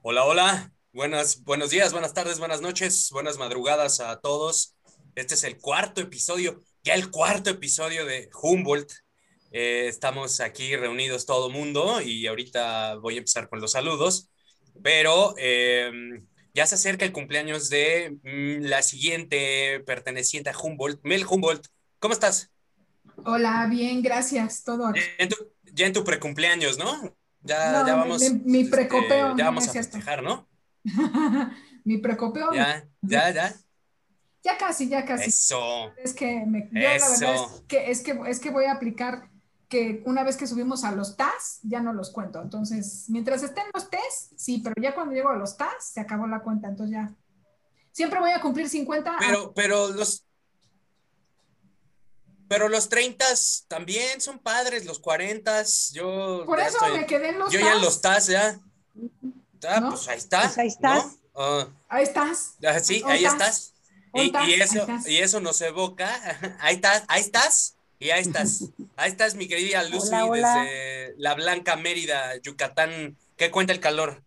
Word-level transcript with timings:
Hola, 0.00 0.24
hola. 0.24 0.72
Buenas, 0.92 1.42
buenos 1.42 1.70
días, 1.70 1.92
buenas 1.92 2.14
tardes, 2.14 2.38
buenas 2.38 2.60
noches, 2.60 3.08
buenas 3.10 3.36
madrugadas 3.36 3.98
a 3.98 4.20
todos. 4.20 4.76
Este 5.16 5.34
es 5.34 5.42
el 5.42 5.58
cuarto 5.58 6.00
episodio, 6.00 6.62
ya 6.84 6.94
el 6.94 7.10
cuarto 7.10 7.50
episodio 7.50 8.06
de 8.06 8.30
Humboldt. 8.40 8.92
Eh, 9.50 9.86
estamos 9.88 10.40
aquí 10.40 10.76
reunidos 10.76 11.26
todo 11.26 11.50
mundo 11.50 12.00
y 12.00 12.28
ahorita 12.28 12.94
voy 12.96 13.16
a 13.16 13.18
empezar 13.18 13.48
con 13.48 13.60
los 13.60 13.72
saludos, 13.72 14.30
pero 14.84 15.34
eh, 15.36 15.90
ya 16.54 16.64
se 16.66 16.76
acerca 16.76 17.04
el 17.04 17.12
cumpleaños 17.12 17.68
de 17.68 18.18
mm, 18.22 18.66
la 18.66 18.82
siguiente 18.82 19.80
perteneciente 19.80 20.50
a 20.50 20.56
Humboldt, 20.56 21.00
Mel 21.02 21.26
Humboldt. 21.28 21.66
¿Cómo 21.98 22.14
estás? 22.14 22.52
Hola, 23.24 23.66
bien, 23.68 24.00
gracias, 24.00 24.62
todo. 24.62 24.94
Ya 24.94 25.02
en 25.18 25.28
tu, 25.28 25.36
ya 25.72 25.86
en 25.86 25.92
tu 25.92 26.04
precumpleaños, 26.04 26.78
¿no? 26.78 27.17
Ya, 27.42 27.72
No, 27.72 27.86
ya 27.86 27.94
vamos. 27.96 28.20
mi, 28.20 28.30
mi 28.44 28.60
este, 28.60 28.76
precopeo. 28.76 29.36
ya 29.36 29.44
no 29.44 29.50
vamos 29.50 29.64
es 29.64 29.70
a 29.70 29.72
festejar, 29.72 30.22
¿no? 30.22 30.46
mi 31.84 31.98
precopeo. 31.98 32.52
Ya. 32.52 32.86
Ya, 33.02 33.30
ya, 33.32 33.54
ya. 34.42 34.58
casi, 34.58 34.88
ya 34.88 35.04
casi. 35.04 35.28
Eso. 35.30 35.92
Es 35.96 36.14
que 36.14 36.44
me, 36.46 36.68
yo 36.72 36.80
la 36.80 37.08
verdad 37.08 37.34
es 37.34 37.62
que, 37.68 37.90
es 37.90 38.02
que 38.02 38.20
es 38.26 38.40
que 38.40 38.50
voy 38.50 38.64
a 38.64 38.72
aplicar 38.72 39.28
que 39.68 40.02
una 40.06 40.24
vez 40.24 40.36
que 40.36 40.46
subimos 40.46 40.84
a 40.84 40.92
los 40.92 41.16
TAS, 41.16 41.60
ya 41.62 41.80
no 41.80 41.92
los 41.92 42.10
cuento. 42.10 42.40
Entonces, 42.40 43.04
mientras 43.08 43.42
estén 43.42 43.64
los 43.74 43.90
TES, 43.90 44.30
sí, 44.36 44.60
pero 44.64 44.74
ya 44.80 44.94
cuando 44.94 45.14
llego 45.14 45.28
a 45.28 45.36
los 45.36 45.56
TAS, 45.56 45.90
se 45.92 46.00
acabó 46.00 46.26
la 46.26 46.40
cuenta. 46.40 46.68
Entonces 46.68 46.94
ya. 46.94 47.14
Siempre 47.92 48.20
voy 48.20 48.30
a 48.30 48.40
cumplir 48.40 48.68
50. 48.68 49.16
Pero, 49.18 49.52
pero 49.54 49.88
los. 49.88 50.24
Pero 52.48 52.68
los 52.68 52.88
30 52.88 53.24
también 53.68 54.20
son 54.20 54.38
padres, 54.38 54.84
los 54.86 54.98
40 54.98 55.62
yo. 55.92 56.44
Por 56.46 56.58
ya 56.58 56.66
eso 56.66 56.78
estoy- 56.78 56.98
me 57.00 57.06
quedé 57.06 57.28
en 57.30 57.38
los 57.38 57.52
Yo 57.52 57.60
TAS. 57.60 57.68
ya 57.68 57.74
en 57.76 57.82
los 57.82 58.00
TAS, 58.00 58.26
ya. 58.26 58.60
Ah, 59.68 59.80
¿No? 59.80 59.90
pues 59.90 60.08
ahí 60.08 60.18
está. 60.18 60.42
Pues 60.42 60.58
ahí 60.58 60.68
estás. 60.68 61.04
¿no? 61.04 61.12
Ah, 61.34 61.68
Ahí 61.88 62.02
estás. 62.04 62.54
ah, 62.66 62.78
sí, 62.80 63.02
Ahí 63.06 63.24
estás. 63.24 63.72
estás. 63.74 63.74
Y, 64.14 64.28
eso, 64.30 64.38
ahí 64.38 64.52
estás. 64.62 65.08
y 65.08 65.18
eso 65.18 65.40
nos 65.40 65.60
evoca. 65.60 66.08
Ahí 66.60 66.76
estás, 66.76 67.04
ahí 67.08 67.20
estás. 67.20 67.74
Y 68.00 68.10
ahí 68.10 68.22
estás. 68.22 68.64
Ahí 68.96 69.10
estás, 69.10 69.34
mi 69.34 69.46
querida 69.48 69.82
Lucy, 69.84 70.08
Hola, 70.14 70.24
hola. 70.24 70.54
desde 70.62 71.14
la 71.18 71.34
Blanca 71.34 71.76
Mérida, 71.76 72.36
Yucatán. 72.42 73.16
¿Qué 73.36 73.50
cuenta 73.50 73.72
el 73.72 73.80
calor? 73.80 74.22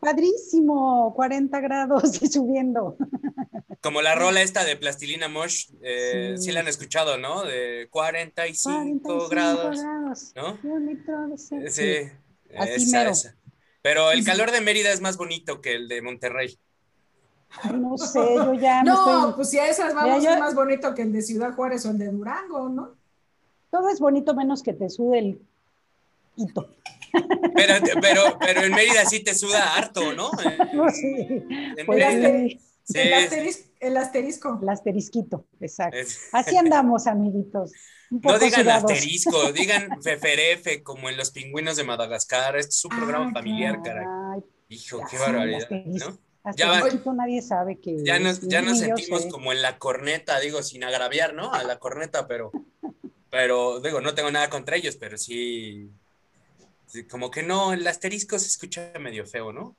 Padrísimo, 0.00 1.12
40 1.14 1.60
grados 1.60 2.20
y 2.22 2.28
subiendo. 2.28 2.96
Como 3.82 4.00
la 4.00 4.14
rola 4.14 4.42
esta 4.42 4.64
de 4.64 4.76
Plastilina 4.76 5.28
Mosh, 5.28 5.66
eh, 5.82 6.34
sí. 6.36 6.44
Sí. 6.44 6.52
la 6.52 6.60
han 6.60 6.68
escuchado, 6.68 7.18
¿no? 7.18 7.42
De 7.42 7.88
45, 7.90 9.02
45 9.02 9.28
grados, 9.28 9.80
grados. 9.80 10.32
¿no? 10.36 10.58
Y 10.62 10.66
un 10.68 10.86
litro 10.86 11.26
de 11.28 11.36
sed. 11.38 11.66
Sí, 11.68 12.10
así 12.56 12.70
esa, 12.84 12.98
mero. 12.98 13.10
esa. 13.10 13.34
Pero 13.82 14.12
el 14.12 14.24
calor 14.24 14.52
de 14.52 14.60
Mérida 14.60 14.92
es 14.92 15.00
más 15.00 15.16
bonito 15.16 15.60
que 15.60 15.74
el 15.74 15.88
de 15.88 16.00
Monterrey. 16.00 16.56
Ay, 17.62 17.72
no 17.72 17.98
sé, 17.98 18.18
yo 18.18 18.54
ya 18.54 18.82
No, 18.84 18.92
estoy- 18.94 19.32
pues 19.34 19.50
si 19.50 19.58
a 19.58 19.68
esas 19.68 19.94
vamos, 19.94 20.24
es 20.24 20.38
más 20.38 20.54
bonito 20.54 20.94
que 20.94 21.02
el 21.02 21.12
de 21.12 21.20
Ciudad 21.22 21.52
Juárez 21.54 21.84
o 21.84 21.90
el 21.90 21.98
de 21.98 22.06
Durango, 22.06 22.68
¿no? 22.68 22.94
Todo 23.72 23.88
es 23.88 23.98
bonito 23.98 24.34
menos 24.34 24.62
que 24.62 24.72
te 24.74 24.88
sude 24.88 25.18
el 25.18 25.40
hito. 26.36 26.68
Pero, 27.54 27.74
pero, 28.00 28.38
pero 28.40 28.62
en 28.62 28.72
Mérida 28.72 29.04
sí 29.04 29.20
te 29.22 29.34
suda 29.34 29.74
harto, 29.76 30.14
¿no? 30.14 30.30
No, 30.72 30.88
sí. 30.90 31.14
En 31.76 31.84
Pues 31.84 31.98
Mérida- 31.98 32.48
sí, 32.48 32.60
sí, 32.84 32.98
el, 33.00 33.12
asteris- 33.12 33.64
el 33.82 33.96
asterisco. 33.96 34.58
el 34.62 34.68
asterisquito, 34.68 35.46
exacto. 35.60 35.96
es- 35.98 36.28
Así 36.32 36.56
andamos, 36.56 37.06
amiguitos. 37.06 37.72
Un 38.10 38.18
No 38.18 38.32
poco 38.32 38.38
digan 38.44 38.62
sudados. 38.62 38.90
asterisco, 38.90 39.52
digan 39.52 40.02
feferefe, 40.02 40.82
como 40.82 41.08
en 41.10 41.16
los 41.16 41.30
pingüinos 41.30 41.76
de 41.76 41.84
Madagascar. 41.84 42.56
Este 42.56 42.70
es 42.70 42.84
un 42.84 42.92
Ah, 42.92 42.96
programa 42.96 43.32
familiar, 43.32 43.80
claro. 43.82 44.00
caray. 44.00 44.06
Ay, 44.34 44.44
Hijo, 44.68 44.98
Ya 45.00 45.04
qué 45.10 45.16
sí, 45.16 45.22
barbaridad, 45.22 45.62
asterisco. 45.62 46.10
¿no? 46.10 46.18
Ya 46.56 46.72
asterisquito 46.72 47.12
nadie 47.12 47.40
sabe 47.42 47.78
que. 47.80 48.02
Ya 48.04 48.18
nos, 48.18 48.40
ya 48.40 48.62
nos 48.62 48.78
sentimos 48.80 49.22
sé. 49.22 49.28
como 49.28 49.52
en 49.52 49.62
la 49.62 49.78
corneta, 49.78 50.40
digo, 50.40 50.62
sin 50.62 50.82
agraviar, 50.82 51.34
¿no? 51.34 51.52
A 51.52 51.62
la 51.62 51.78
corneta, 51.78 52.26
pero, 52.26 52.50
pero 53.30 53.80
digo, 53.80 54.00
no 54.00 54.14
tengo 54.14 54.30
nada 54.30 54.50
contra 54.50 54.76
ellos, 54.76 54.96
pero 54.96 55.16
sí, 55.18 55.88
sí, 56.86 57.04
como 57.06 57.30
que 57.30 57.42
no, 57.44 57.72
el 57.72 57.86
asterisco 57.86 58.38
se 58.38 58.48
escucha 58.48 58.92
medio 58.98 59.24
feo, 59.26 59.52
¿no? 59.52 59.76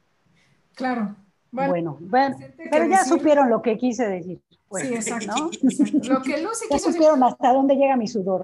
Claro. 0.74 1.16
Bueno, 1.54 1.98
Bueno, 2.02 2.38
pero 2.72 2.86
ya 2.88 3.00
decir- 3.04 3.14
supieron 3.18 3.50
lo 3.50 3.62
que 3.62 3.78
quise 3.78 4.08
decir. 4.08 4.42
Pues, 4.68 4.88
sí, 4.88 4.94
exacto, 4.96 5.28
¿no? 5.38 5.52
exacto. 5.70 6.14
Lo 6.14 6.22
que 6.24 6.42
Lucy 6.42 6.66
Ya 6.70 6.78
quiso 6.78 6.88
decir. 6.90 6.94
supieron 6.94 7.24
hasta 7.24 7.54
dónde 7.54 7.76
llega 7.76 7.96
mi 7.96 8.08
sudor. 8.08 8.44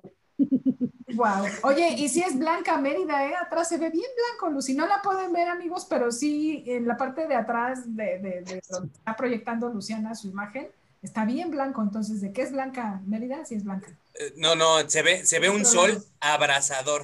Wow. 1.16 1.46
Oye, 1.64 1.90
y 1.98 2.08
si 2.08 2.22
es 2.22 2.38
blanca 2.38 2.78
Mérida, 2.78 3.26
¿eh? 3.26 3.34
Atrás 3.36 3.68
se 3.68 3.78
ve 3.80 3.90
bien 3.90 4.06
blanco, 4.16 4.54
Lucy. 4.54 4.76
No 4.76 4.86
la 4.88 5.02
pueden 5.02 5.34
ver, 5.34 5.48
amigos, 5.50 5.88
pero 5.90 6.12
sí 6.12 6.64
en 6.68 6.88
la 6.88 6.98
parte 6.98 7.28
de 7.28 7.36
atrás 7.36 7.84
de, 7.96 8.20
de- 8.20 8.42
de 8.42 8.62
donde 8.70 8.94
está 8.94 9.16
proyectando 9.16 9.70
Luciana 9.70 10.14
su 10.14 10.28
imagen, 10.30 10.68
está 11.02 11.26
bien 11.26 11.50
blanco. 11.50 11.82
Entonces, 11.82 12.22
¿de 12.22 12.32
qué 12.32 12.44
es 12.44 12.52
blanca 12.52 13.02
Mérida? 13.08 13.44
Sí 13.44 13.56
es 13.56 13.64
blanca. 13.64 13.90
Eh, 14.14 14.34
No, 14.38 14.56
no, 14.56 14.88
se 14.88 15.02
ve, 15.02 15.26
se 15.26 15.40
ve 15.40 15.50
un 15.50 15.66
sol 15.66 15.90
es. 15.90 16.12
abrazador, 16.22 17.04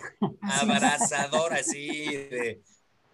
así 1.54 1.88
de 2.30 2.62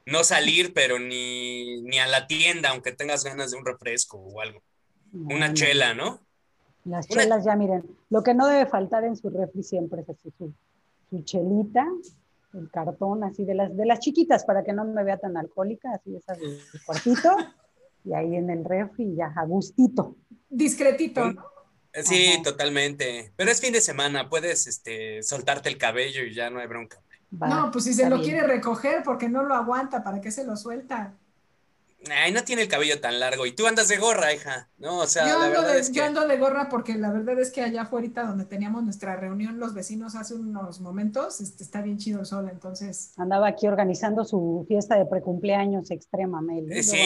no 0.05 0.23
salir, 0.23 0.73
pero 0.73 0.99
ni, 0.99 1.81
ni 1.81 1.99
a 1.99 2.07
la 2.07 2.27
tienda, 2.27 2.69
aunque 2.69 2.91
tengas 2.91 3.23
ganas 3.23 3.51
de 3.51 3.57
un 3.57 3.65
refresco 3.65 4.17
o 4.17 4.41
algo. 4.41 4.61
Una 5.13 5.53
chela, 5.53 5.93
¿no? 5.93 6.19
Las 6.85 7.09
Una- 7.09 7.21
chelas, 7.23 7.45
ya 7.45 7.55
miren, 7.55 7.83
lo 8.09 8.23
que 8.23 8.33
no 8.33 8.47
debe 8.47 8.65
faltar 8.65 9.03
en 9.03 9.15
su 9.15 9.29
refri 9.29 9.61
siempre 9.63 10.01
es 10.01 10.09
así 10.09 10.31
su, 10.37 10.53
su 11.09 11.21
chelita, 11.23 11.85
el 12.53 12.69
cartón 12.71 13.23
así 13.23 13.45
de 13.45 13.53
las 13.55 13.75
de 13.77 13.85
las 13.85 13.99
chiquitas 13.99 14.43
para 14.45 14.63
que 14.63 14.73
no 14.73 14.83
me 14.83 15.03
vea 15.03 15.17
tan 15.17 15.37
alcohólica, 15.37 15.89
así 15.93 16.15
esas 16.15 16.39
del 16.39 16.59
cuartito, 16.85 17.35
y 18.03 18.13
ahí 18.13 18.35
en 18.35 18.49
el 18.49 18.65
refri 18.65 19.15
ya 19.15 19.31
a 19.35 19.45
gustito. 19.45 20.15
Discretito, 20.49 21.31
¿no? 21.31 21.45
Sí, 21.93 22.33
Ajá. 22.33 22.43
totalmente. 22.43 23.33
Pero 23.35 23.51
es 23.51 23.59
fin 23.61 23.73
de 23.73 23.81
semana, 23.81 24.29
puedes 24.29 24.65
este, 24.65 25.21
soltarte 25.23 25.69
el 25.69 25.77
cabello 25.77 26.23
y 26.23 26.33
ya 26.33 26.49
no 26.49 26.59
hay 26.59 26.67
bronca. 26.67 27.01
Va, 27.31 27.47
No, 27.47 27.71
pues 27.71 27.85
si 27.85 27.93
se 27.93 28.09
lo 28.09 28.17
bien. 28.17 28.31
quiere 28.31 28.47
recoger 28.47 29.03
porque 29.03 29.29
no 29.29 29.43
lo 29.43 29.55
aguanta, 29.55 30.03
¿para 30.03 30.19
qué 30.21 30.31
se 30.31 30.43
lo 30.43 30.57
suelta? 30.57 31.13
Ay, 32.09 32.31
no 32.31 32.43
tiene 32.43 32.63
el 32.63 32.67
cabello 32.67 32.99
tan 32.99 33.19
largo. 33.19 33.45
Y 33.45 33.51
tú 33.51 33.67
andas 33.67 33.87
de 33.87 33.97
gorra, 33.97 34.33
hija. 34.33 34.67
No, 34.79 34.97
o 34.99 35.07
sea, 35.07 35.29
yo, 35.29 35.37
la 35.37 35.45
ando 35.45 35.61
de, 35.61 35.79
es 35.79 35.89
yo 35.89 36.01
que. 36.01 36.01
ando 36.01 36.27
de 36.27 36.37
gorra 36.37 36.67
porque 36.67 36.95
la 36.95 37.11
verdad 37.11 37.39
es 37.39 37.51
que 37.51 37.61
allá 37.61 37.83
afuera 37.83 38.23
donde 38.23 38.45
teníamos 38.45 38.83
nuestra 38.83 39.15
reunión 39.15 39.59
los 39.59 39.75
vecinos 39.75 40.15
hace 40.15 40.33
unos 40.33 40.81
momentos, 40.81 41.39
este, 41.41 41.63
está 41.63 41.81
bien 41.83 41.99
chido 41.99 42.21
el 42.21 42.25
sol, 42.25 42.49
entonces 42.51 43.13
Andaba 43.17 43.47
aquí 43.47 43.67
organizando 43.67 44.25
su 44.25 44.65
fiesta 44.67 44.95
de 44.97 45.05
precumpleaños 45.05 45.91
extrema, 45.91 46.41
Mel. 46.41 46.71
¿eh? 46.71 46.81
Sí, 46.81 46.97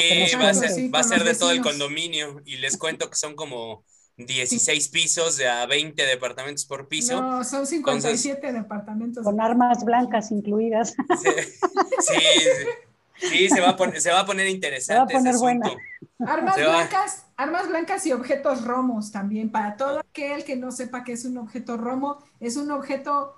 va 0.42 0.50
a 0.50 0.54
ser, 0.54 0.70
Sí, 0.70 0.88
va 0.88 1.00
a 1.00 1.04
ser 1.04 1.26
de 1.26 1.36
todo 1.36 1.52
el 1.52 1.62
condominio. 1.62 2.42
Y 2.46 2.58
les 2.58 2.78
cuento 2.78 3.10
que 3.10 3.18
son 3.18 3.36
como 3.36 3.84
16 4.18 4.88
pisos 4.90 5.38
de 5.38 5.48
a 5.48 5.66
20 5.66 6.06
departamentos 6.06 6.66
por 6.66 6.88
piso. 6.88 7.22
no, 7.22 7.44
son 7.44 7.68
57 7.68 8.54
departamentos. 8.54 9.24
Con 9.24 9.42
armas 9.42 9.84
blancas 9.84 10.32
incluidas. 10.32 10.96
Sí, 11.22 11.30
sí, 12.00 12.20
sí. 12.20 13.28
Sí, 13.30 13.50
se 13.50 13.62
va 13.62 13.70
a 13.70 13.78
poner, 13.78 14.02
se 14.02 14.12
va 14.12 14.22
a 14.22 14.26
poner 14.26 14.48
interesante 14.48 14.94
Se 14.94 14.98
va 14.98 15.04
a 15.04 15.08
poner 15.08 15.34
ese 15.36 15.42
buena. 15.42 15.66
asunto. 15.68 15.84
Armas 16.28 16.56
blancas, 16.58 17.26
armas 17.38 17.70
blancas 17.70 18.06
y 18.06 18.12
objetos 18.12 18.64
romos 18.66 19.12
también. 19.12 19.50
Para 19.50 19.78
todo 19.78 20.00
aquel 20.00 20.44
que 20.44 20.56
no 20.58 20.72
sepa 20.72 21.04
qué 21.06 21.14
es 21.14 21.24
un 21.26 21.38
objeto 21.38 21.78
romo, 21.78 22.18
es 22.42 22.58
un 22.58 22.72
objeto, 22.72 23.36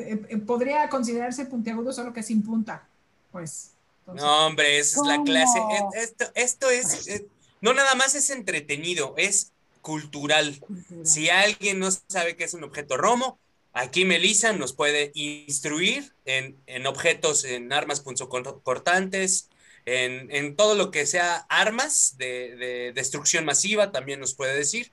eh, 0.00 0.22
eh, 0.30 0.36
podría 0.38 0.88
considerarse 0.88 1.44
puntiagudo, 1.44 1.92
solo 1.92 2.12
que 2.14 2.22
sin 2.22 2.42
punta. 2.42 2.86
Pues. 3.30 3.72
entonces- 4.00 4.24
No, 4.24 4.46
hombre, 4.46 4.78
esa 4.78 5.00
es 5.02 5.06
la 5.06 5.22
clase. 5.22 5.58
Eh, 5.58 6.02
Esto, 6.02 6.24
esto 6.34 6.70
es, 6.70 7.08
eh, 7.08 7.26
no 7.60 7.74
nada 7.74 7.94
más 7.96 8.14
es 8.14 8.30
entretenido, 8.30 9.12
es 9.18 9.52
cultural. 9.82 10.60
Si 11.04 11.30
alguien 11.30 11.78
no 11.78 11.88
sabe 11.90 12.36
qué 12.36 12.44
es 12.44 12.54
un 12.54 12.64
objeto 12.64 12.96
romo, 12.96 13.38
aquí 13.72 14.04
Melissa 14.04 14.52
nos 14.52 14.72
puede 14.72 15.10
instruir 15.14 16.12
en, 16.24 16.56
en 16.66 16.86
objetos, 16.86 17.44
en 17.44 17.72
armas 17.72 18.00
punzocortantes, 18.00 19.48
en, 19.86 20.30
en 20.34 20.56
todo 20.56 20.74
lo 20.74 20.90
que 20.90 21.06
sea 21.06 21.46
armas 21.48 22.16
de, 22.18 22.56
de 22.56 22.92
destrucción 22.92 23.44
masiva, 23.44 23.90
también 23.92 24.20
nos 24.20 24.34
puede 24.34 24.54
decir. 24.56 24.90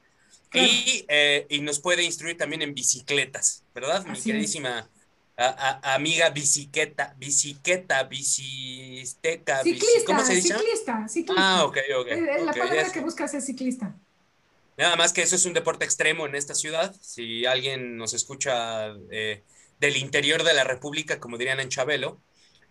Claro. 0.50 0.68
Y, 0.70 1.06
eh, 1.10 1.46
y 1.50 1.60
nos 1.60 1.80
puede 1.80 2.04
instruir 2.04 2.38
también 2.38 2.62
en 2.62 2.74
bicicletas, 2.74 3.64
¿verdad? 3.74 4.06
Mi 4.06 4.12
Así 4.12 4.30
queridísima 4.30 4.90
a- 5.38 5.80
a- 5.84 5.96
amiga 5.96 6.30
bicicleta, 6.30 7.14
bicicleta, 7.18 8.04
bicisteca, 8.04 9.62
bici- 9.64 9.74
Ciclista, 9.74 10.06
¿cómo 10.06 10.26
se 10.26 10.36
dice? 10.36 10.54
ciclista, 10.58 11.08
ciclista. 11.10 11.34
Ah, 11.58 11.66
ok, 11.66 11.78
ok. 12.00 12.08
Eh, 12.08 12.14
eh, 12.14 12.46
la 12.46 12.54
palabra 12.54 12.92
que 12.92 13.00
buscas 13.02 13.34
es 13.34 13.46
ciclista. 13.46 13.94
Nada 14.78 14.96
más 14.96 15.14
que 15.14 15.22
eso 15.22 15.36
es 15.36 15.46
un 15.46 15.54
deporte 15.54 15.86
extremo 15.86 16.26
en 16.26 16.36
esta 16.36 16.54
ciudad. 16.54 16.94
Si 17.02 17.46
alguien 17.46 17.98
nos 17.98 18.14
escucha 18.14 18.94
eh, 19.10 19.44
del 19.80 19.98
interior 19.98 20.44
de 20.44 20.54
la 20.54 20.64
República, 20.64 21.20
como 21.20 21.38
dirían 21.38 21.60
en 21.60 21.70
Chabelo, 21.70 22.20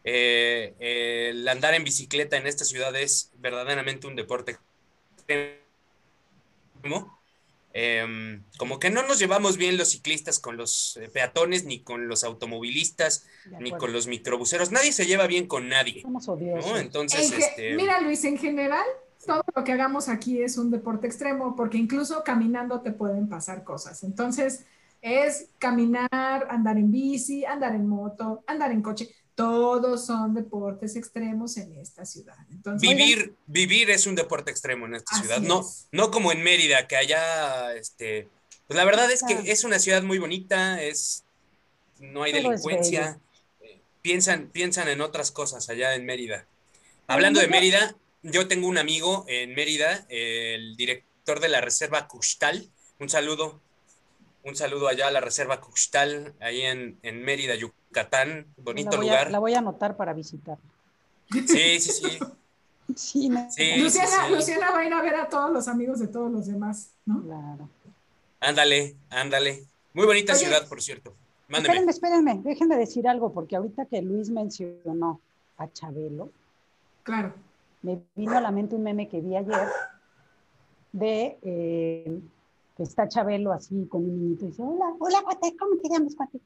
eh, 0.04 0.74
el 0.78 1.48
andar 1.48 1.72
en 1.74 1.84
bicicleta 1.84 2.36
en 2.36 2.46
esta 2.46 2.66
ciudad 2.66 2.94
es 2.94 3.30
verdaderamente 3.38 4.06
un 4.06 4.16
deporte 4.16 4.58
extremo. 5.16 5.64
Em, 7.76 8.44
como 8.56 8.78
que 8.78 8.88
no 8.88 9.02
nos 9.02 9.18
llevamos 9.18 9.56
bien 9.56 9.76
los 9.76 9.88
ciclistas 9.88 10.38
con 10.38 10.56
los 10.56 10.96
eh, 10.96 11.08
peatones, 11.08 11.64
ni 11.64 11.80
con 11.80 12.06
los 12.06 12.22
automovilistas, 12.22 13.26
ni 13.58 13.72
con 13.72 13.92
los 13.92 14.06
microbuseros. 14.06 14.70
Nadie 14.70 14.92
se 14.92 15.06
lleva 15.06 15.26
bien 15.26 15.48
con 15.48 15.68
nadie. 15.68 16.02
Somos 16.02 16.28
odiosos. 16.28 16.78
Entonces, 16.78 17.32
este... 17.32 17.74
Mira, 17.74 18.00
Luis, 18.00 18.22
en 18.24 18.38
general, 18.38 18.86
todo 19.26 19.42
lo 19.54 19.64
que 19.64 19.72
hagamos 19.72 20.08
aquí 20.08 20.42
es 20.42 20.58
un 20.58 20.70
deporte 20.70 21.06
extremo, 21.06 21.56
porque 21.56 21.78
incluso 21.78 22.22
caminando 22.24 22.80
te 22.80 22.92
pueden 22.92 23.28
pasar 23.28 23.64
cosas. 23.64 24.02
Entonces, 24.02 24.64
es 25.02 25.48
caminar, 25.58 26.46
andar 26.48 26.78
en 26.78 26.90
bici, 26.90 27.44
andar 27.44 27.74
en 27.74 27.86
moto, 27.86 28.42
andar 28.46 28.72
en 28.72 28.82
coche 28.82 29.08
todos 29.34 30.06
son 30.06 30.34
deportes 30.34 30.96
extremos 30.96 31.56
en 31.56 31.74
esta 31.74 32.04
ciudad. 32.04 32.36
Entonces, 32.50 32.88
vivir, 32.88 33.34
vivir 33.46 33.90
es 33.90 34.06
un 34.06 34.14
deporte 34.14 34.50
extremo 34.50 34.86
en 34.86 34.94
esta 34.94 35.16
ciudad, 35.20 35.40
no, 35.40 35.64
no 35.90 36.10
como 36.10 36.32
en 36.32 36.42
Mérida, 36.42 36.86
que 36.86 36.96
allá, 36.96 37.74
este, 37.74 38.28
pues 38.66 38.76
la 38.76 38.84
verdad 38.84 39.10
es 39.10 39.22
que 39.24 39.50
es 39.50 39.64
una 39.64 39.78
ciudad 39.78 40.02
muy 40.02 40.18
bonita, 40.18 40.80
es, 40.82 41.24
no 41.98 42.22
hay 42.22 42.32
delincuencia, 42.32 43.18
piensan, 44.02 44.48
piensan 44.52 44.88
en 44.88 45.00
otras 45.00 45.30
cosas 45.30 45.68
allá 45.68 45.94
en 45.94 46.06
Mérida. 46.06 46.46
Hablando 47.06 47.40
de 47.40 47.48
Mérida, 47.48 47.96
yo 48.24 48.48
tengo 48.48 48.66
un 48.66 48.78
amigo 48.78 49.24
en 49.28 49.54
Mérida, 49.54 50.06
el 50.08 50.76
director 50.76 51.40
de 51.40 51.48
la 51.48 51.60
Reserva 51.60 52.08
Custal, 52.08 52.68
un 52.98 53.08
saludo, 53.08 53.60
un 54.42 54.56
saludo 54.56 54.88
allá 54.88 55.08
a 55.08 55.10
la 55.10 55.20
Reserva 55.20 55.60
Custal, 55.60 56.34
ahí 56.40 56.62
en, 56.62 56.98
en 57.02 57.22
Mérida, 57.22 57.54
Yucatán 57.54 57.84
Catán, 57.94 58.46
bonito 58.56 58.96
lugar. 58.96 59.30
la 59.30 59.38
voy 59.38 59.54
a 59.54 59.58
anotar 59.58 59.96
para 59.96 60.12
visitar. 60.12 60.58
Sí, 61.30 61.78
sí, 61.78 61.92
sí. 61.92 62.18
sí, 62.96 63.30
Luciana, 63.78 64.70
va 64.72 64.80
a 64.80 64.84
ir 64.84 64.92
a 64.92 65.00
ver 65.00 65.14
a 65.14 65.28
todos 65.28 65.52
los 65.52 65.68
amigos 65.68 66.00
de 66.00 66.08
todos 66.08 66.30
los 66.30 66.46
demás, 66.46 66.90
¿no? 67.06 67.22
Claro. 67.22 67.68
Ándale, 68.40 68.96
ándale. 69.10 69.64
Muy 69.94 70.06
bonita 70.06 70.34
ciudad, 70.34 70.68
por 70.68 70.82
cierto. 70.82 71.14
Mándeme. 71.48 71.74
Espérenme, 71.74 71.92
espérenme, 71.92 72.40
déjenme 72.42 72.76
decir 72.76 73.06
algo, 73.06 73.32
porque 73.32 73.56
ahorita 73.56 73.86
que 73.86 74.02
Luis 74.02 74.28
mencionó 74.28 75.20
a 75.56 75.72
Chabelo, 75.72 76.30
claro. 77.04 77.32
Me 77.84 78.02
vino 78.16 78.36
a 78.36 78.40
la 78.40 78.50
mente 78.50 78.75
un 78.75 78.82
meme 78.82 79.08
que 79.08 79.20
vi 79.20 79.36
ayer 79.36 79.69
de 80.92 81.38
eh, 81.42 82.20
que 82.76 82.82
está 82.82 83.06
Chabelo 83.06 83.52
así 83.52 83.86
con 83.86 84.04
un 84.04 84.19
niñito 84.19 84.46
y 84.46 84.48
dice, 84.48 84.62
hola, 84.62 84.94
hola, 84.98 85.22
cuate, 85.22 85.54
¿cómo 85.56 85.76
te 85.81 85.88
llamas, 85.90 86.14
cuate? 86.16 86.40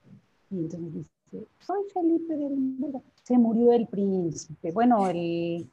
Y 0.51 0.57
entonces 0.59 0.95
dice, 0.95 1.47
soy 1.61 1.83
Felipe 1.95 2.37
del 2.37 3.03
Se 3.23 3.39
murió 3.39 3.73
el 3.73 3.87
príncipe. 3.87 4.73
Bueno, 4.73 5.09
el... 5.09 5.71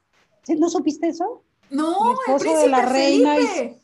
¿no 0.58 0.70
supiste 0.70 1.08
eso? 1.08 1.42
No, 1.72 2.12
el 2.12 2.18
esposo 2.36 2.60
de 2.60 2.70
la 2.70 2.86
reina. 2.86 3.36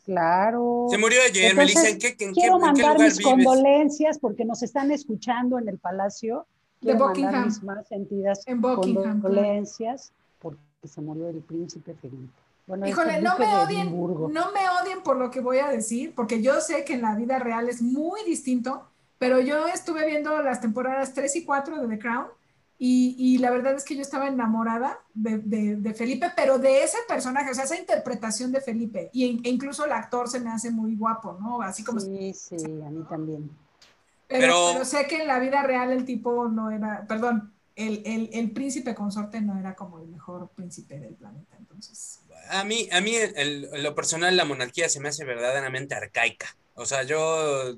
claro. 0.04 0.86
Se 0.88 0.98
murió 0.98 1.18
ayer, 1.26 1.56
me 1.56 1.66
dicen 1.66 1.98
que 1.98 2.14
quiero 2.14 2.60
mandar 2.60 2.98
mis 2.98 3.20
condolencias 3.20 4.18
porque 4.20 4.44
nos 4.44 4.62
están 4.62 4.92
escuchando 4.92 5.58
en 5.58 5.68
el 5.68 5.78
palacio. 5.78 6.46
de 6.80 6.94
Buckingham. 6.94 7.46
mis 7.46 7.62
más 7.64 7.88
sentidas 7.88 8.44
condolencias 8.46 10.12
porque 10.82 10.94
se 10.94 11.00
murió 11.00 11.28
el 11.28 11.40
príncipe 11.40 11.94
Felipe. 11.94 12.32
Bueno, 12.66 12.86
Híjole, 12.86 13.20
no 13.22 13.38
me 13.38 13.56
odien, 13.56 13.90
no 13.90 14.52
me 14.52 14.68
odien 14.82 15.02
por 15.02 15.16
lo 15.16 15.30
que 15.30 15.40
voy 15.40 15.58
a 15.58 15.68
decir, 15.68 16.14
porque 16.14 16.42
yo 16.42 16.60
sé 16.60 16.84
que 16.84 16.94
en 16.94 17.02
la 17.02 17.14
vida 17.14 17.38
real 17.38 17.68
es 17.68 17.82
muy 17.82 18.24
distinto 18.24 18.88
pero 19.22 19.38
yo 19.38 19.68
estuve 19.68 20.04
viendo 20.04 20.42
las 20.42 20.60
temporadas 20.60 21.14
3 21.14 21.36
y 21.36 21.44
4 21.44 21.80
de 21.80 21.86
The 21.86 21.98
Crown 22.00 22.26
y, 22.76 23.14
y 23.16 23.38
la 23.38 23.52
verdad 23.52 23.74
es 23.74 23.84
que 23.84 23.94
yo 23.94 24.02
estaba 24.02 24.26
enamorada 24.26 24.98
de, 25.14 25.38
de, 25.76 25.94
Felipe, 25.94 26.32
pero 26.34 26.58
de 26.58 26.82
ese 26.82 26.98
personaje, 27.06 27.52
o 27.52 27.54
sea, 27.54 27.62
esa 27.62 27.78
interpretación 27.78 28.50
de 28.50 28.60
Felipe. 28.60 29.10
Y, 29.12 29.40
e 29.44 29.48
incluso 29.48 29.84
el 29.84 29.92
actor 29.92 30.28
se 30.28 30.40
me 30.40 30.50
hace 30.50 30.72
muy 30.72 30.96
guapo, 30.96 31.38
¿no? 31.40 31.62
Así 31.62 31.84
como... 31.84 32.00
Sí, 32.00 32.34
sí, 32.34 32.56
a 32.56 32.90
mí 32.90 33.04
también. 33.08 33.48
Pero, 34.26 34.70
pero... 34.72 34.84
sé 34.84 35.06
que 35.06 35.20
en 35.20 35.28
la 35.28 35.38
vida 35.38 35.62
real 35.62 35.92
el 35.92 36.04
tipo 36.04 36.48
no 36.48 36.72
era, 36.72 37.06
perdón, 37.06 37.52
el, 37.76 38.02
el, 38.04 38.30
el, 38.32 38.50
príncipe 38.52 38.94
consorte 38.94 39.40
no 39.40 39.58
era 39.58 39.74
como 39.74 39.98
el 40.00 40.08
mejor 40.08 40.50
príncipe 40.54 40.98
del 40.98 41.14
planeta, 41.14 41.56
entonces. 41.58 42.20
A 42.50 42.64
mí, 42.64 42.88
a 42.92 43.00
mí 43.00 43.14
lo 43.74 43.94
personal 43.94 44.36
la 44.36 44.44
monarquía 44.44 44.88
se 44.88 45.00
me 45.00 45.08
hace 45.08 45.24
verdaderamente 45.24 45.94
arcaica. 45.94 46.56
O 46.74 46.86
sea, 46.86 47.02
yo 47.02 47.76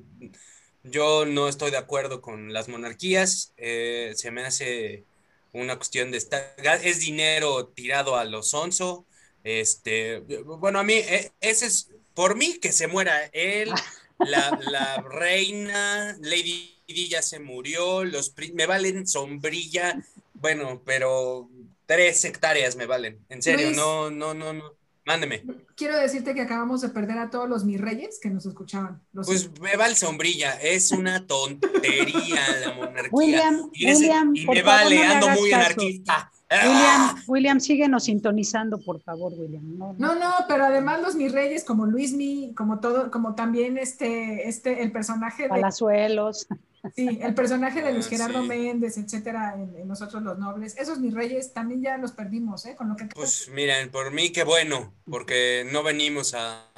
yo 0.85 1.25
no 1.25 1.49
estoy 1.49 1.71
de 1.71 1.79
acuerdo 1.79 2.21
con 2.21 2.53
las 2.53 2.69
monarquías. 2.69 3.55
Eh, 3.57 4.13
se 4.17 4.31
me 4.31 4.45
hace 4.45 5.05
una 5.53 5.77
cuestión 5.77 6.11
de 6.11 6.19
estar, 6.19 6.55
es 6.83 7.01
dinero 7.01 7.67
tirado 7.69 8.17
a 8.17 8.25
los 8.25 8.53
onzo. 8.55 9.07
Este, 9.43 10.21
bueno, 10.45 10.79
a 10.79 10.85
mí, 10.85 10.95
e, 10.95 11.33
ese 11.41 11.67
es 11.67 11.91
por 12.15 12.37
mí 12.37 12.59
que 12.61 12.73
se 12.73 12.87
muera 12.87 13.31
él, 13.33 13.73
la, 14.19 15.03
reina, 15.09 16.17
Lady 16.21 16.74
ya 16.87 17.23
se 17.23 17.41
murió, 17.41 18.05
los 18.05 18.35
me 18.53 18.67
valen 18.67 19.07
sombrilla, 19.07 20.03
bueno, 20.35 20.83
pero 20.85 21.49
tres 21.87 22.25
hectáreas 22.25 22.77
me 22.77 22.87
valen, 22.87 23.19
en 23.29 23.43
serio, 23.43 23.71
no, 23.71 24.11
no, 24.11 24.35
no, 24.35 24.53
no. 24.53 24.73
Mándeme. 25.07 25.45
Quiero 25.77 25.99
decirte 25.99 26.33
que 26.33 26.41
acabamos 26.41 26.81
de 26.81 26.89
perder 26.89 27.19
a 27.19 27.29
todos 27.29 27.47
los 27.47 27.65
mis 27.65 27.79
reyes 27.79 28.19
que 28.23 28.31
nos 28.31 28.47
escuchaban. 28.47 29.03
pues 29.13 29.51
me 29.61 29.77
vale 29.77 29.95
sombrilla, 29.97 30.53
es 30.53 30.93
una 30.93 31.27
tontería 31.27 32.41
la 32.61 32.73
monarquía. 32.73 33.11
William, 33.13 33.71
y, 33.75 33.87
William, 33.87 34.35
y 34.35 34.47
me 34.47 34.63
vale, 34.63 35.05
ando 35.05 35.29
muy 35.29 35.53
anarquista. 35.53 36.31
William, 36.51 36.75
ah. 36.77 37.17
William, 37.27 37.61
síguenos 37.61 38.05
sintonizando, 38.05 38.79
por 38.79 39.01
favor, 39.03 39.33
William. 39.37 39.77
No, 39.99 40.15
no, 40.15 40.33
pero 40.49 40.65
además 40.65 41.03
los 41.03 41.17
mis 41.17 41.33
reyes, 41.33 41.65
como 41.65 41.85
Luis 41.85 42.13
Mi, 42.15 42.55
como 42.55 42.81
todo, 42.81 43.11
como 43.11 43.35
también 43.35 43.77
este, 43.77 44.49
este, 44.49 44.83
el 44.83 44.91
personaje 44.93 45.45
de 45.45 45.49
Palazuelos. 45.51 46.47
Sí, 46.95 47.19
el 47.23 47.35
personaje 47.35 47.83
de 47.83 47.93
Luis 47.93 48.07
ah, 48.07 48.11
Gerardo 48.11 48.43
Méndez, 48.43 48.99
etcétera, 48.99 49.55
en, 49.55 49.89
Nosotros 49.89 50.23
los 50.23 50.39
Nobles, 50.39 50.77
esos 50.77 50.99
mis 50.99 51.15
reyes 51.15 51.53
también 51.53 51.83
ya 51.83 51.97
los 51.97 52.13
perdimos, 52.13 52.67
¿eh? 52.67 52.77
Con 52.77 52.91
lo 52.91 52.97
que. 52.97 53.07
Pues 53.07 53.49
miren, 53.49 53.91
por 53.91 54.11
mí 54.11 54.31
qué 54.33 54.45
bueno, 54.45 54.95
porque 55.09 55.67
no 55.73 55.83
venimos 55.83 56.35
a, 56.35 56.71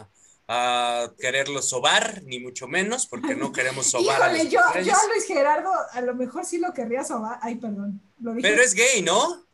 a 0.49 1.13
quererlos 1.19 1.69
sobar, 1.69 2.23
ni 2.25 2.39
mucho 2.39 2.69
menos, 2.69 3.07
porque 3.07 3.35
no 3.35 3.53
queremos 3.53 3.87
sobar. 3.87 4.23
a 4.23 4.37
yo, 4.45 4.61
yo 4.85 4.95
a 4.95 5.07
Luis 5.09 5.27
Gerardo 5.27 5.71
a 5.91 6.01
lo 6.01 6.15
mejor 6.15 6.45
sí 6.45 6.59
lo 6.59 6.73
querría 6.73 7.05
sobar. 7.05 7.39
Ay, 7.43 7.57
perdón. 7.57 8.01
Pero 8.43 8.63
es 8.63 8.75
gay, 8.75 9.03
¿no? 9.03 9.45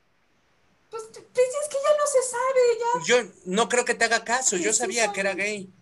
Pues, 0.91 1.05
pues, 1.13 1.49
es 1.63 1.69
que 1.71 1.77
ya 1.77 1.97
no 1.99 2.07
se 2.07 2.31
sabe, 2.31 2.61
ya. 2.79 3.07
Yo 3.07 3.33
no 3.47 3.69
creo 3.71 3.87
que 3.87 3.95
te 3.95 4.05
haga 4.05 4.25
caso, 4.25 4.57
yo 4.57 4.75
sabía 4.75 5.11
que 5.13 5.21
era 5.21 5.33
gay. 5.33 5.73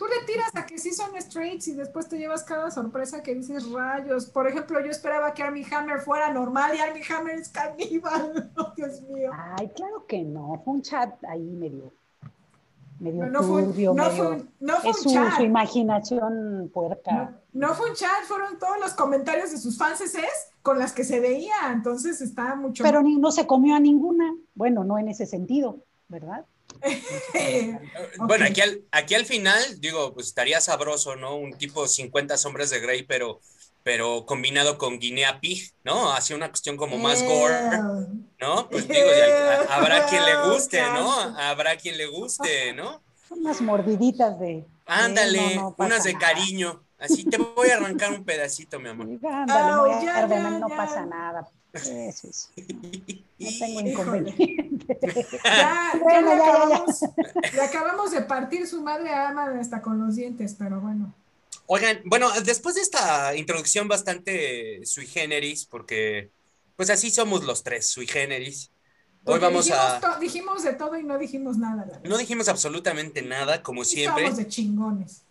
Tú 0.00 0.06
le 0.06 0.24
tiras 0.24 0.50
a 0.54 0.64
que 0.64 0.78
sí 0.78 0.92
son 0.92 1.10
straights 1.20 1.68
y 1.68 1.74
después 1.74 2.08
te 2.08 2.16
llevas 2.16 2.42
cada 2.42 2.70
sorpresa 2.70 3.22
que 3.22 3.34
dices 3.34 3.70
rayos. 3.70 4.24
Por 4.24 4.48
ejemplo, 4.48 4.80
yo 4.80 4.90
esperaba 4.90 5.34
que 5.34 5.42
Armie 5.42 5.66
Hammer 5.70 6.00
fuera 6.00 6.32
normal 6.32 6.74
y 6.74 6.78
Armie 6.78 7.02
Hammer 7.06 7.38
es 7.38 7.50
caníbal. 7.50 8.50
Oh, 8.56 8.72
Dios 8.74 9.02
mío. 9.02 9.30
Ay, 9.58 9.68
claro 9.68 10.06
que 10.06 10.22
no. 10.22 10.58
Fue 10.64 10.72
un 10.72 10.80
chat 10.80 11.22
ahí 11.24 11.42
medio. 11.42 11.92
Medio 12.98 13.26
no, 13.26 13.40
turbio, 13.42 13.92
no 13.92 14.10
fue, 14.10 14.42
no 14.60 14.76
fue 14.76 14.90
un 14.90 15.12
chat. 15.12 15.36
Su 15.36 15.42
imaginación 15.42 16.70
puerca. 16.72 17.38
No, 17.52 17.74
fue 17.74 17.90
un 17.90 17.94
chat, 17.94 18.24
fueron 18.26 18.58
todos 18.58 18.80
los 18.80 18.94
comentarios 18.94 19.50
de 19.50 19.58
sus 19.58 19.76
fans 19.76 20.02
con 20.62 20.78
las 20.78 20.94
que 20.94 21.04
se 21.04 21.20
veía. 21.20 21.72
Entonces 21.74 22.22
estaba 22.22 22.56
mucho. 22.56 22.82
Pero 22.82 23.02
ni, 23.02 23.18
no 23.18 23.30
se 23.32 23.46
comió 23.46 23.74
a 23.74 23.80
ninguna. 23.80 24.34
Bueno, 24.54 24.82
no 24.82 24.96
en 24.96 25.08
ese 25.08 25.26
sentido, 25.26 25.84
¿verdad? 26.08 26.46
Bueno, 28.18 28.44
aquí 28.44 28.60
al, 28.60 28.82
aquí 28.92 29.14
al 29.14 29.24
final, 29.24 29.62
digo, 29.80 30.14
pues 30.14 30.26
estaría 30.26 30.60
sabroso, 30.60 31.16
¿no? 31.16 31.36
Un 31.36 31.52
tipo 31.54 31.86
50 31.86 32.36
sombras 32.36 32.70
de 32.70 32.80
Grey, 32.80 33.02
pero, 33.02 33.40
pero 33.82 34.26
combinado 34.26 34.78
con 34.78 34.98
Guinea 34.98 35.40
Pig, 35.40 35.72
¿no? 35.84 36.12
Hacia 36.12 36.36
una 36.36 36.48
cuestión 36.48 36.76
como 36.76 36.98
más 36.98 37.22
gore, 37.22 37.78
¿no? 38.40 38.68
Pues 38.68 38.88
digo, 38.88 39.06
habrá 39.70 40.06
quien 40.06 40.24
le 40.24 40.36
guste, 40.50 40.80
¿no? 40.80 41.10
Habrá 41.38 41.76
quien 41.76 41.96
le 41.96 42.06
guste, 42.06 42.72
¿no? 42.72 43.02
Unas 43.30 43.60
mordiditas 43.60 44.38
de... 44.40 44.64
Ándale, 44.86 45.60
unas 45.76 46.04
de 46.04 46.18
cariño. 46.18 46.82
Así 46.98 47.24
te 47.24 47.38
voy 47.38 47.70
a 47.70 47.76
arrancar 47.76 48.12
un 48.12 48.24
pedacito, 48.24 48.78
mi 48.78 48.88
amor. 48.88 49.06
Ándale, 49.22 50.58
no 50.58 50.68
pasa 50.68 51.06
nada. 51.06 51.48
Es. 51.72 52.50
No 53.38 53.48
tengo 53.58 53.80
inconveniente. 53.80 54.98
Ya, 55.44 55.92
ya, 55.94 56.20
le, 56.20 56.32
acabamos, 56.32 57.00
le, 57.54 57.60
acabamos, 57.60 58.10
de 58.10 58.20
partir 58.22 58.66
su 58.66 58.82
madre 58.82 59.10
ama 59.14 59.44
hasta 59.58 59.80
con 59.80 59.98
los 59.98 60.16
dientes, 60.16 60.54
pero 60.58 60.80
bueno. 60.80 61.14
Oigan, 61.66 62.02
bueno, 62.04 62.30
después 62.44 62.74
de 62.74 62.82
esta 62.82 63.34
introducción 63.36 63.88
bastante 63.88 64.84
sui 64.84 65.06
generis, 65.06 65.64
porque 65.64 66.30
pues 66.76 66.90
así 66.90 67.10
somos 67.10 67.44
los 67.44 67.62
tres, 67.62 67.86
sui 67.86 68.06
generis. 68.06 68.70
Hoy 69.24 69.38
vamos 69.38 69.66
dijimos 69.66 70.04
a. 70.04 70.18
dijimos 70.18 70.62
de 70.64 70.72
todo 70.74 70.98
y 70.98 71.02
no 71.02 71.18
dijimos 71.18 71.56
nada. 71.56 72.00
No 72.04 72.18
dijimos 72.18 72.48
absolutamente 72.48 73.22
nada, 73.22 73.62
como 73.62 73.84
siempre. 73.84 74.24
Estamos 74.24 74.44
de 74.44 74.48
chingones. 74.48 75.22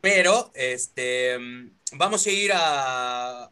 Pero, 0.00 0.50
este, 0.54 1.36
vamos 1.92 2.26
a 2.26 2.30
ir 2.30 2.52
a, 2.54 3.44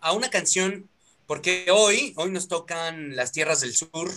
a 0.00 0.12
una 0.12 0.30
canción 0.30 0.88
porque 1.30 1.66
hoy, 1.70 2.12
hoy 2.16 2.32
nos 2.32 2.48
tocan 2.48 3.14
las 3.14 3.30
tierras 3.30 3.60
del 3.60 3.72
sur, 3.72 4.10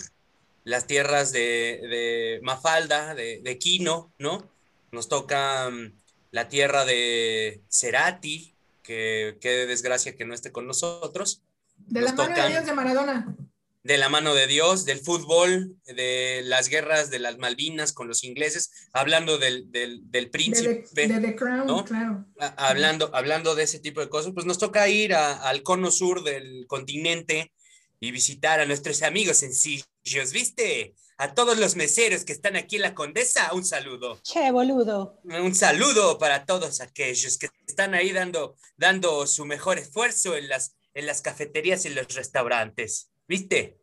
las 0.64 0.88
tierras 0.88 1.30
de, 1.30 2.40
Mafalda, 2.42 3.14
de, 3.14 3.58
Quino, 3.60 4.12
¿no? 4.18 4.50
Nos 4.90 5.08
tocan 5.08 5.94
la 6.32 6.48
tierra 6.48 6.84
de 6.84 7.62
Cerati, 7.70 8.52
que 8.82 9.38
qué 9.40 9.64
desgracia 9.64 10.16
que 10.16 10.24
no 10.24 10.34
esté 10.34 10.50
con 10.50 10.66
nosotros. 10.66 11.40
De 11.76 12.00
la 12.00 12.14
mano 12.14 12.34
de 12.34 12.48
Dios 12.48 12.66
de 12.66 12.72
Maradona. 12.72 13.36
De 13.84 13.98
la 13.98 14.08
mano 14.08 14.34
de 14.34 14.46
Dios, 14.46 14.86
del 14.86 14.98
fútbol, 14.98 15.76
de 15.84 16.40
las 16.44 16.70
guerras 16.70 17.10
de 17.10 17.18
las 17.18 17.36
Malvinas 17.36 17.92
con 17.92 18.08
los 18.08 18.24
ingleses, 18.24 18.70
hablando 18.94 19.36
del, 19.36 19.68
príncipe. 20.32 20.86
De, 20.92 21.20
the, 21.20 21.36
Crown, 21.36 21.84
claro. 21.84 22.24
Hablando, 22.56 23.10
hablando 23.14 23.54
de 23.54 23.64
ese 23.64 23.78
tipo 23.80 24.00
de 24.00 24.08
cosas, 24.08 24.32
pues 24.32 24.46
nos 24.46 24.58
toca 24.58 24.88
ir 24.88 25.14
al 25.14 25.62
cono 25.62 25.90
sur 25.90 26.24
del 26.24 26.66
continente 26.66 27.52
y 28.00 28.10
visitar 28.10 28.60
a 28.60 28.66
nuestros 28.66 29.02
amigos 29.02 29.38
sencillos, 29.38 30.32
¿viste? 30.32 30.94
A 31.16 31.34
todos 31.34 31.58
los 31.58 31.76
meseros 31.76 32.24
que 32.24 32.32
están 32.32 32.56
aquí 32.56 32.76
en 32.76 32.82
la 32.82 32.94
Condesa, 32.94 33.52
un 33.52 33.64
saludo. 33.64 34.18
Che, 34.22 34.50
boludo. 34.50 35.20
Un 35.24 35.54
saludo 35.54 36.18
para 36.18 36.44
todos 36.44 36.80
aquellos 36.80 37.38
que 37.38 37.48
están 37.66 37.94
ahí 37.94 38.12
dando, 38.12 38.56
dando 38.76 39.26
su 39.26 39.44
mejor 39.44 39.78
esfuerzo 39.78 40.36
en 40.36 40.48
las, 40.48 40.74
en 40.92 41.06
las 41.06 41.22
cafeterías 41.22 41.84
y 41.84 41.90
los 41.90 42.08
restaurantes, 42.14 43.10
¿viste? 43.26 43.78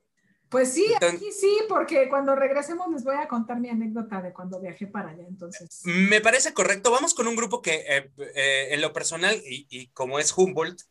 Pues 0.52 0.74
sí, 0.74 0.86
aquí 1.00 1.32
sí, 1.32 1.60
porque 1.70 2.10
cuando 2.10 2.36
regresemos 2.36 2.90
les 2.92 3.06
voy 3.06 3.16
a 3.16 3.30
contar 3.30 3.62
mi 3.62 3.70
anécdota 3.70 4.22
de 4.22 4.34
cuando 4.34 4.60
viajé 4.60 4.86
para 4.86 5.12
allá, 5.12 5.24
entonces. 5.26 5.80
Me 5.86 6.20
parece 6.20 6.54
correcto. 6.54 6.92
Vamos 6.92 7.14
con 7.14 7.26
un 7.30 7.38
grupo 7.38 7.62
que 7.62 7.86
eh, 7.88 8.12
eh, 8.36 8.68
en 8.72 8.82
lo 8.82 8.92
personal, 8.92 9.34
y, 9.48 9.66
y 9.70 9.88
como 9.92 10.20
es 10.20 10.38
Humboldt, 10.38 10.82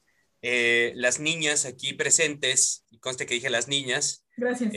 eh, 0.41 0.95
las 0.97 1.21
niñas 1.21 1.67
aquí 1.67 1.93
presentes, 1.93 2.87
y 2.91 2.99
conste 3.01 3.27
que 3.27 3.35
dije 3.35 3.51
las 3.51 3.69
niñas, 3.69 4.25
Gracias. 4.35 4.73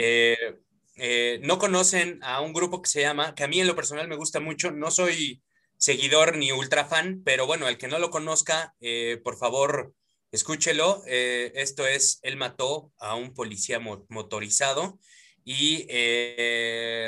No 1.42 1.60
conocen 1.60 2.20
a 2.22 2.42
un 2.42 2.51
grupo 2.51 2.82
que 2.82 2.89
se 2.89 3.00
llama, 3.00 3.36
que 3.36 3.46
a 3.46 3.48
mí 3.48 3.62
en 3.62 3.68
lo 3.68 3.77
personal 3.77 4.10
me 4.10 4.18
gusta 4.18 4.42
mucho, 4.42 4.72
no 4.72 4.92
soy 4.92 5.42
seguidor 5.77 6.36
ni 6.36 6.51
ultra 6.51 6.84
fan, 6.84 7.22
pero 7.24 7.48
bueno, 7.48 7.70
el 7.70 7.77
que 7.77 7.88
no 7.88 8.00
lo 8.00 8.10
conozca, 8.10 8.75
por 9.24 9.38
favor, 9.38 9.94
escúchelo. 10.33 11.03
esto 11.05 11.87
es, 11.87 12.19
él 12.23 12.35
mató 12.35 12.91
a 12.97 13.15
un 13.15 13.33
policía 13.33 13.79
motorizado 13.79 14.99
y 15.45 15.87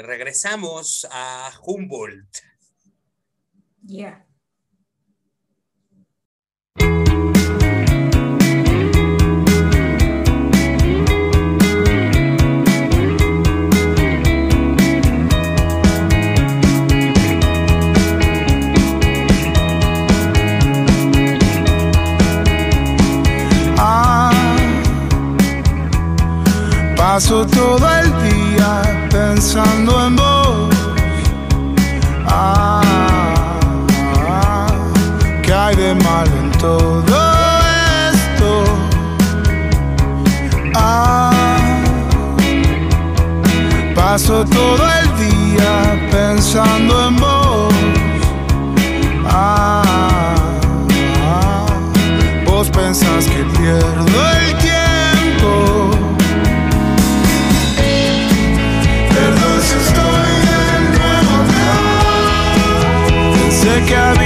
regresamos 0.02 1.06
a 1.12 1.52
Humboldt. 1.62 2.38
Paso 27.16 27.46
todo 27.48 27.88
el 28.02 28.12
día 28.30 29.08
pensando 29.10 30.06
en 30.06 30.18
vos. 30.18 30.76
Ah, 32.28 32.82
¿qué 35.42 35.54
hay 35.54 35.78
de 35.78 35.96
mal 35.96 36.28
en 36.28 36.52
todo 36.60 37.16
esto? 38.12 38.66
Ah, 40.76 41.32
paso 43.96 44.44
todo 44.44 44.86
el 45.00 45.08
día 45.16 46.10
pensando 46.12 47.08
en 47.08 47.16
vos. 47.16 47.74
Ah, 49.26 49.82
vos 52.46 52.70
pensás 52.72 53.26
que 53.28 53.46
pierdo 53.58 54.05
Sé 63.86 63.94
que 63.94 64.25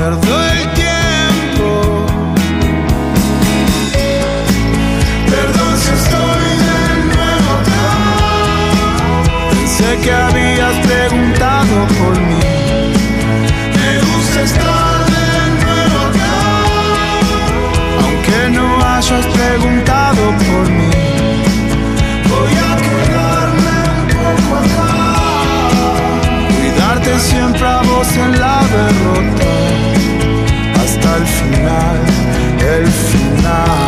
Pierdo 0.00 0.34
el 0.52 0.62
tiempo. 0.72 2.06
Perdón 5.28 5.72
si 5.76 5.90
estoy 5.90 6.46
de 6.68 6.84
nuevo 7.12 7.50
acá. 7.60 7.86
Pensé 9.50 9.98
que 10.02 10.10
habías 10.10 10.74
preguntado 10.86 11.74
por 11.98 12.18
mí. 12.18 12.40
Me 13.76 13.90
gusta 14.08 14.40
estar 14.40 15.04
de 15.16 15.32
nuevo 15.64 15.98
acá. 16.08 16.38
Aunque 18.02 18.38
no 18.56 18.66
hayas 18.82 19.26
preguntado 19.26 20.22
por 20.46 20.64
mí. 20.78 20.92
Voy 22.30 22.54
a 22.56 22.72
quedarme 22.86 23.76
un 23.98 24.06
poco 24.16 24.50
acá. 24.64 24.92
Cuidarte 26.56 27.12
siempre 27.18 27.66
a 27.66 27.82
vos 27.82 28.08
en 28.16 28.40
la 28.40 28.62
derrota. 28.62 29.39
final, 31.60 31.96
é 32.62 32.78
el 32.78 32.86
final. 32.86 33.79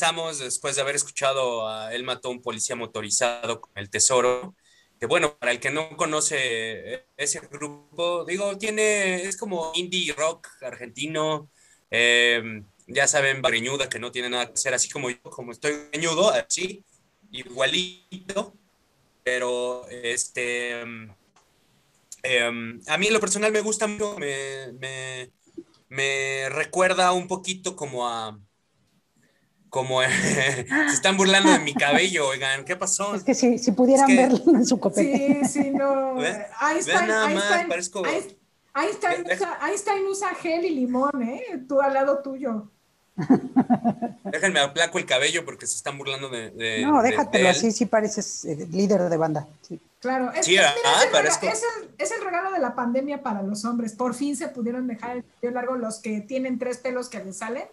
Regresamos 0.00 0.38
después 0.38 0.76
de 0.76 0.82
haber 0.82 0.96
escuchado 0.96 1.68
a 1.68 1.94
Él 1.94 2.04
mató 2.04 2.28
a 2.28 2.30
un 2.30 2.40
policía 2.40 2.74
motorizado 2.74 3.60
con 3.60 3.72
el 3.76 3.90
tesoro. 3.90 4.54
Que 4.98 5.06
bueno, 5.06 5.36
para 5.38 5.52
el 5.52 5.60
que 5.60 5.70
no 5.70 5.94
conoce 5.96 7.06
ese 7.16 7.40
grupo, 7.40 8.24
digo, 8.24 8.56
tiene, 8.56 9.22
es 9.24 9.36
como 9.36 9.72
indie 9.74 10.14
rock 10.14 10.48
argentino. 10.62 11.50
Eh, 11.90 12.62
ya 12.86 13.06
saben, 13.06 13.42
Barriñuda, 13.42 13.88
que 13.90 13.98
no 13.98 14.10
tiene 14.10 14.30
nada 14.30 14.46
que 14.46 14.54
hacer, 14.54 14.72
así 14.72 14.88
como 14.88 15.10
yo, 15.10 15.20
como 15.22 15.52
estoy 15.52 15.72
greñudo, 15.92 16.30
así, 16.30 16.82
igualito. 17.30 18.54
Pero 19.22 19.86
este. 19.90 20.80
Em, 22.22 22.80
a 22.86 22.98
mí 22.98 23.06
en 23.06 23.12
lo 23.12 23.20
personal 23.20 23.52
me 23.52 23.60
gusta 23.60 23.86
mucho, 23.86 24.18
me, 24.18 24.72
me, 24.78 25.30
me 25.88 26.48
recuerda 26.50 27.12
un 27.12 27.28
poquito 27.28 27.76
como 27.76 28.08
a 28.08 28.38
como 29.70 30.02
se 30.02 30.66
están 30.92 31.16
burlando 31.16 31.50
de 31.52 31.60
mi 31.60 31.72
cabello, 31.72 32.28
oigan, 32.28 32.64
¿qué 32.64 32.76
pasó? 32.76 33.14
Es 33.14 33.22
que 33.22 33.34
si, 33.34 33.58
si 33.58 33.72
pudieran 33.72 34.08
verlo 34.08 34.42
en 34.54 34.66
su 34.66 34.78
copete. 34.78 35.44
Sí, 35.44 35.62
sí, 35.62 35.70
no. 35.70 36.20
Einstein, 36.22 37.06
nada 37.06 37.28
más, 37.28 37.66
parezco... 37.66 38.02
Einstein, 38.74 39.24
usa, 39.32 39.58
Einstein 39.66 40.06
usa 40.06 40.34
gel 40.34 40.64
y 40.64 40.70
limón, 40.70 41.22
¿eh? 41.22 41.64
Tú 41.68 41.80
al 41.80 41.94
lado 41.94 42.18
tuyo. 42.22 42.68
Déjenme 44.24 44.60
aplaco 44.60 44.98
el 44.98 45.06
cabello 45.06 45.44
porque 45.44 45.66
se 45.66 45.76
están 45.76 45.98
burlando 45.98 46.28
de. 46.28 46.82
no, 46.86 47.02
déjatelo 47.02 47.48
así, 47.48 47.72
sí 47.72 47.86
pareces 47.86 48.44
eh, 48.44 48.66
líder 48.70 49.08
de 49.08 49.16
banda. 49.16 49.46
Claro, 49.98 50.32
es, 50.32 50.48
ah, 50.48 51.02
es, 51.22 51.62
el, 51.62 51.90
es, 51.98 52.10
el, 52.10 52.24
regalo 52.24 52.52
de 52.52 52.58
la 52.58 52.74
pandemia 52.74 53.22
para 53.22 53.42
los 53.42 53.66
hombres. 53.66 53.92
Por 53.92 54.14
fin 54.14 54.34
se 54.34 54.48
pudieron 54.48 54.86
dejar 54.86 55.18
el 55.18 55.24
cabello 55.24 55.54
largo 55.54 55.76
los 55.76 55.98
que 55.98 56.20
tienen 56.22 56.58
tres 56.58 56.78
pelos 56.78 57.10
que 57.10 57.22
les 57.22 57.36
salen 57.36 57.64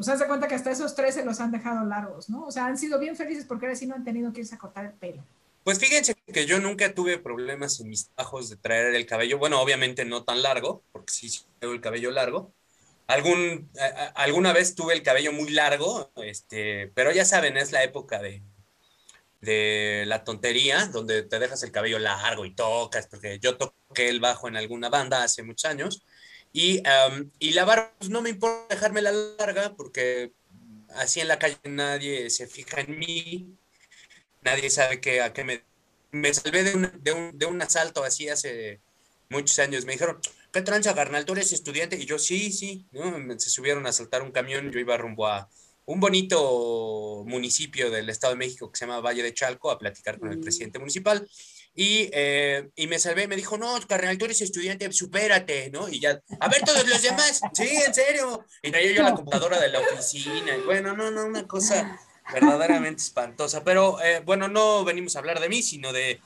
pues 0.00 0.08
haz 0.08 0.18
de 0.18 0.28
cuenta 0.28 0.48
que 0.48 0.54
hasta 0.54 0.70
esos 0.70 0.94
tres 0.94 1.14
se 1.14 1.26
los 1.26 1.40
han 1.40 1.52
dejado 1.52 1.84
largos, 1.84 2.30
¿no? 2.30 2.46
O 2.46 2.50
sea, 2.50 2.64
han 2.64 2.78
sido 2.78 2.98
bien 2.98 3.16
felices 3.16 3.44
porque 3.44 3.66
ahora 3.66 3.76
sí 3.76 3.86
no 3.86 3.94
han 3.94 4.02
tenido 4.02 4.32
que 4.32 4.40
irse 4.40 4.54
a 4.54 4.58
cortar 4.58 4.86
el 4.86 4.92
pelo. 4.92 5.22
Pues 5.62 5.78
fíjense 5.78 6.14
que 6.32 6.46
yo 6.46 6.58
nunca 6.58 6.94
tuve 6.94 7.18
problemas 7.18 7.78
en 7.80 7.90
mis 7.90 8.10
bajos 8.16 8.48
de 8.48 8.56
traer 8.56 8.94
el 8.94 9.04
cabello. 9.04 9.36
Bueno, 9.36 9.60
obviamente 9.60 10.06
no 10.06 10.24
tan 10.24 10.40
largo, 10.40 10.82
porque 10.90 11.12
sí, 11.12 11.28
tengo 11.58 11.74
el 11.74 11.82
cabello 11.82 12.10
largo. 12.12 12.50
Algún, 13.08 13.68
alguna 14.14 14.54
vez 14.54 14.74
tuve 14.74 14.94
el 14.94 15.02
cabello 15.02 15.34
muy 15.34 15.50
largo, 15.50 16.10
este, 16.16 16.90
pero 16.94 17.12
ya 17.12 17.26
saben, 17.26 17.58
es 17.58 17.70
la 17.70 17.84
época 17.84 18.22
de, 18.22 18.42
de 19.42 20.04
la 20.06 20.24
tontería, 20.24 20.86
donde 20.86 21.24
te 21.24 21.38
dejas 21.38 21.62
el 21.62 21.72
cabello 21.72 21.98
largo 21.98 22.46
y 22.46 22.54
tocas, 22.54 23.06
porque 23.06 23.38
yo 23.38 23.58
toqué 23.58 24.08
el 24.08 24.20
bajo 24.20 24.48
en 24.48 24.56
alguna 24.56 24.88
banda 24.88 25.24
hace 25.24 25.42
muchos 25.42 25.70
años 25.70 26.02
y, 26.52 26.82
y 27.38 27.52
la 27.52 27.64
barba, 27.64 27.94
pues, 27.98 28.10
no 28.10 28.22
me 28.22 28.30
importa 28.30 28.74
dejarme 28.74 29.02
la 29.02 29.12
larga 29.12 29.74
porque 29.76 30.32
así 30.96 31.20
en 31.20 31.28
la 31.28 31.38
calle 31.38 31.58
nadie 31.64 32.30
se 32.30 32.46
fija 32.46 32.80
en 32.80 32.98
mí, 32.98 33.56
nadie 34.42 34.70
sabe 34.70 35.00
que, 35.00 35.20
a 35.22 35.32
qué 35.32 35.44
me... 35.44 35.64
Me 36.12 36.34
salvé 36.34 36.64
de 36.64 36.74
un, 36.74 36.90
de, 37.04 37.12
un, 37.12 37.38
de 37.38 37.46
un 37.46 37.62
asalto 37.62 38.02
así 38.02 38.28
hace 38.28 38.80
muchos 39.28 39.56
años. 39.60 39.84
Me 39.84 39.92
dijeron, 39.92 40.18
¿qué 40.52 40.60
tranza, 40.60 40.92
carnal? 40.92 41.24
¿Tú 41.24 41.34
eres 41.34 41.52
estudiante? 41.52 41.96
Y 41.96 42.04
yo, 42.04 42.18
sí, 42.18 42.50
sí. 42.50 42.84
Se 43.38 43.48
subieron 43.48 43.86
a 43.86 43.92
saltar 43.92 44.22
un 44.22 44.32
camión, 44.32 44.72
yo 44.72 44.80
iba 44.80 44.96
rumbo 44.96 45.28
a 45.28 45.48
un 45.86 46.00
bonito 46.00 47.24
municipio 47.26 47.90
del 47.90 48.08
Estado 48.10 48.34
de 48.34 48.38
México 48.38 48.70
que 48.70 48.78
se 48.78 48.86
llama 48.86 49.00
Valle 49.00 49.22
de 49.22 49.34
Chalco 49.34 49.70
a 49.70 49.78
platicar 49.78 50.18
con 50.18 50.30
el 50.30 50.38
mm. 50.38 50.42
presidente 50.42 50.78
municipal. 50.78 51.28
Y, 51.74 52.10
eh, 52.12 52.68
y, 52.74 52.88
me 52.88 52.98
salvé, 52.98 53.28
me 53.28 53.36
dijo, 53.36 53.56
no, 53.56 53.78
carnal, 53.86 54.18
tú 54.18 54.24
eres 54.24 54.40
estudiante, 54.40 54.90
supérate, 54.92 55.70
¿no? 55.70 55.88
Y 55.88 56.00
ya, 56.00 56.20
a 56.40 56.48
ver 56.48 56.62
todos 56.62 56.86
los 56.88 57.00
demás, 57.00 57.40
sí, 57.52 57.68
en 57.68 57.94
serio. 57.94 58.44
Y 58.62 58.70
traía 58.70 58.92
yo 58.92 59.02
la 59.02 59.14
computadora 59.14 59.60
de 59.60 59.68
la 59.68 59.80
oficina, 59.80 60.56
y 60.56 60.60
bueno, 60.62 60.96
no, 60.96 61.10
no, 61.10 61.24
una 61.24 61.46
cosa 61.46 61.98
verdaderamente 62.32 63.02
espantosa. 63.02 63.62
Pero 63.62 64.00
eh, 64.02 64.20
bueno, 64.24 64.48
no 64.48 64.84
venimos 64.84 65.14
a 65.14 65.20
hablar 65.20 65.40
de 65.40 65.48
mí, 65.48 65.62
sino 65.62 65.92
de, 65.92 66.20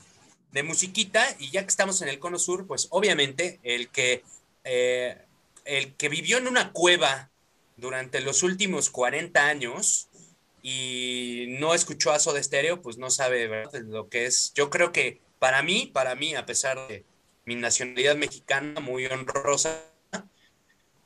de, 0.51 0.63
musiquita, 0.63 1.27
y 1.39 1.51
ya 1.51 1.63
que 1.63 1.69
estamos 1.69 2.01
en 2.01 2.09
el 2.09 2.19
Cono 2.19 2.39
Sur, 2.39 2.67
pues 2.67 2.89
obviamente 2.91 3.61
el 3.63 3.91
que, 3.91 4.25
eh, 4.65 5.19
el 5.67 5.95
que 5.95 6.09
vivió 6.09 6.39
en 6.39 6.49
una 6.49 6.73
cueva 6.73 7.31
durante 7.77 8.21
los 8.21 8.43
últimos 8.43 8.89
40 8.89 9.47
años, 9.47 10.09
y 10.67 11.45
no 11.61 11.75
escuchó 11.75 12.11
a 12.11 12.19
Soda 12.19 12.43
Stereo, 12.43 12.81
pues 12.81 12.97
no 12.97 13.11
sabe 13.11 13.47
¿verdad? 13.49 13.83
lo 13.83 14.09
que 14.09 14.25
es. 14.25 14.51
Yo 14.55 14.71
creo 14.71 14.93
que 14.93 15.21
para 15.45 15.63
mí, 15.63 15.91
para 15.93 16.15
mí, 16.15 16.35
a 16.35 16.47
pesar 16.47 16.89
de 16.89 17.05
mi 17.45 17.55
nacionalidad 17.55 18.17
mexicana 18.17 18.81
muy 18.81 19.05
honrosa, 19.05 19.79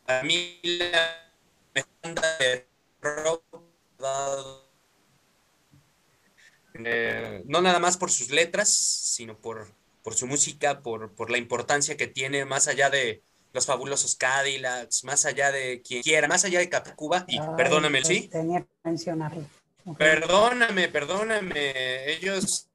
a 0.06 0.22
mí 0.22 0.60
la 0.62 1.32
banda 1.74 2.36
de 2.38 2.64
rock 3.00 3.42
eh, 6.74 7.42
no 7.46 7.60
nada 7.60 7.80
más 7.80 7.96
por 7.96 8.12
sus 8.12 8.30
letras, 8.30 8.68
sino 8.68 9.36
por, 9.36 9.74
por 10.04 10.14
su 10.14 10.28
música, 10.28 10.82
por, 10.82 11.16
por, 11.16 11.32
la 11.32 11.38
importancia 11.38 11.96
que 11.96 12.06
tiene 12.06 12.44
más 12.44 12.68
allá 12.68 12.90
de 12.90 13.24
los 13.52 13.66
fabulosos 13.66 14.14
Cadillacs, 14.14 15.02
más 15.02 15.26
allá 15.26 15.50
de 15.50 15.82
quien 15.82 16.00
quiera, 16.00 16.28
más 16.28 16.44
allá 16.44 16.60
de 16.60 16.70
Cuba, 16.94 17.24
y 17.26 17.40
perdóname, 17.56 18.04
¿sí? 18.04 18.28
Tenía 18.28 18.60
que 18.60 18.68
mencionarlo. 18.84 19.44
Perdóname, 19.98 20.86
perdóname, 20.86 22.12
ellos 22.12 22.67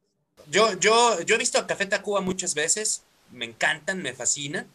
yo, 0.50 0.74
yo, 0.80 1.22
yo 1.22 1.36
he 1.36 1.38
visto 1.38 1.58
a 1.58 1.68
Café 1.68 1.86
Tacuba 1.86 2.22
muchas 2.22 2.56
veces, 2.56 3.04
me 3.32 3.46
encantan, 3.46 4.02
me 4.02 4.14
fascinan, 4.14 4.68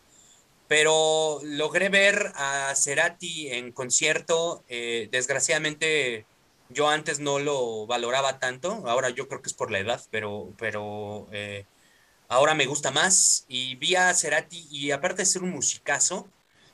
pero 0.69 1.41
logré 1.43 1.89
ver 1.89 2.33
a 2.35 2.75
Cerati 2.75 3.49
en 3.49 3.73
concierto, 3.73 4.65
eh, 4.69 5.09
desgraciadamente 5.11 6.27
yo 6.69 6.89
antes 6.89 7.21
no 7.21 7.39
lo 7.39 7.87
valoraba 7.87 8.39
tanto, 8.39 8.85
ahora 8.87 9.11
yo 9.11 9.29
creo 9.29 9.41
que 9.41 9.49
es 9.49 9.55
por 9.55 9.71
la 9.71 9.79
edad, 9.79 10.03
pero, 10.11 10.53
pero 10.59 11.27
eh, 11.33 11.65
ahora 12.29 12.55
me 12.55 12.67
gusta 12.67 12.91
más 12.91 13.47
y 13.49 13.77
vi 13.77 13.97
a 13.97 14.13
Cerati 14.15 14.67
y 14.71 14.91
aparte 14.91 15.23
de 15.23 15.27
ser 15.27 15.43
un 15.43 15.51
musicazo, 15.51 16.29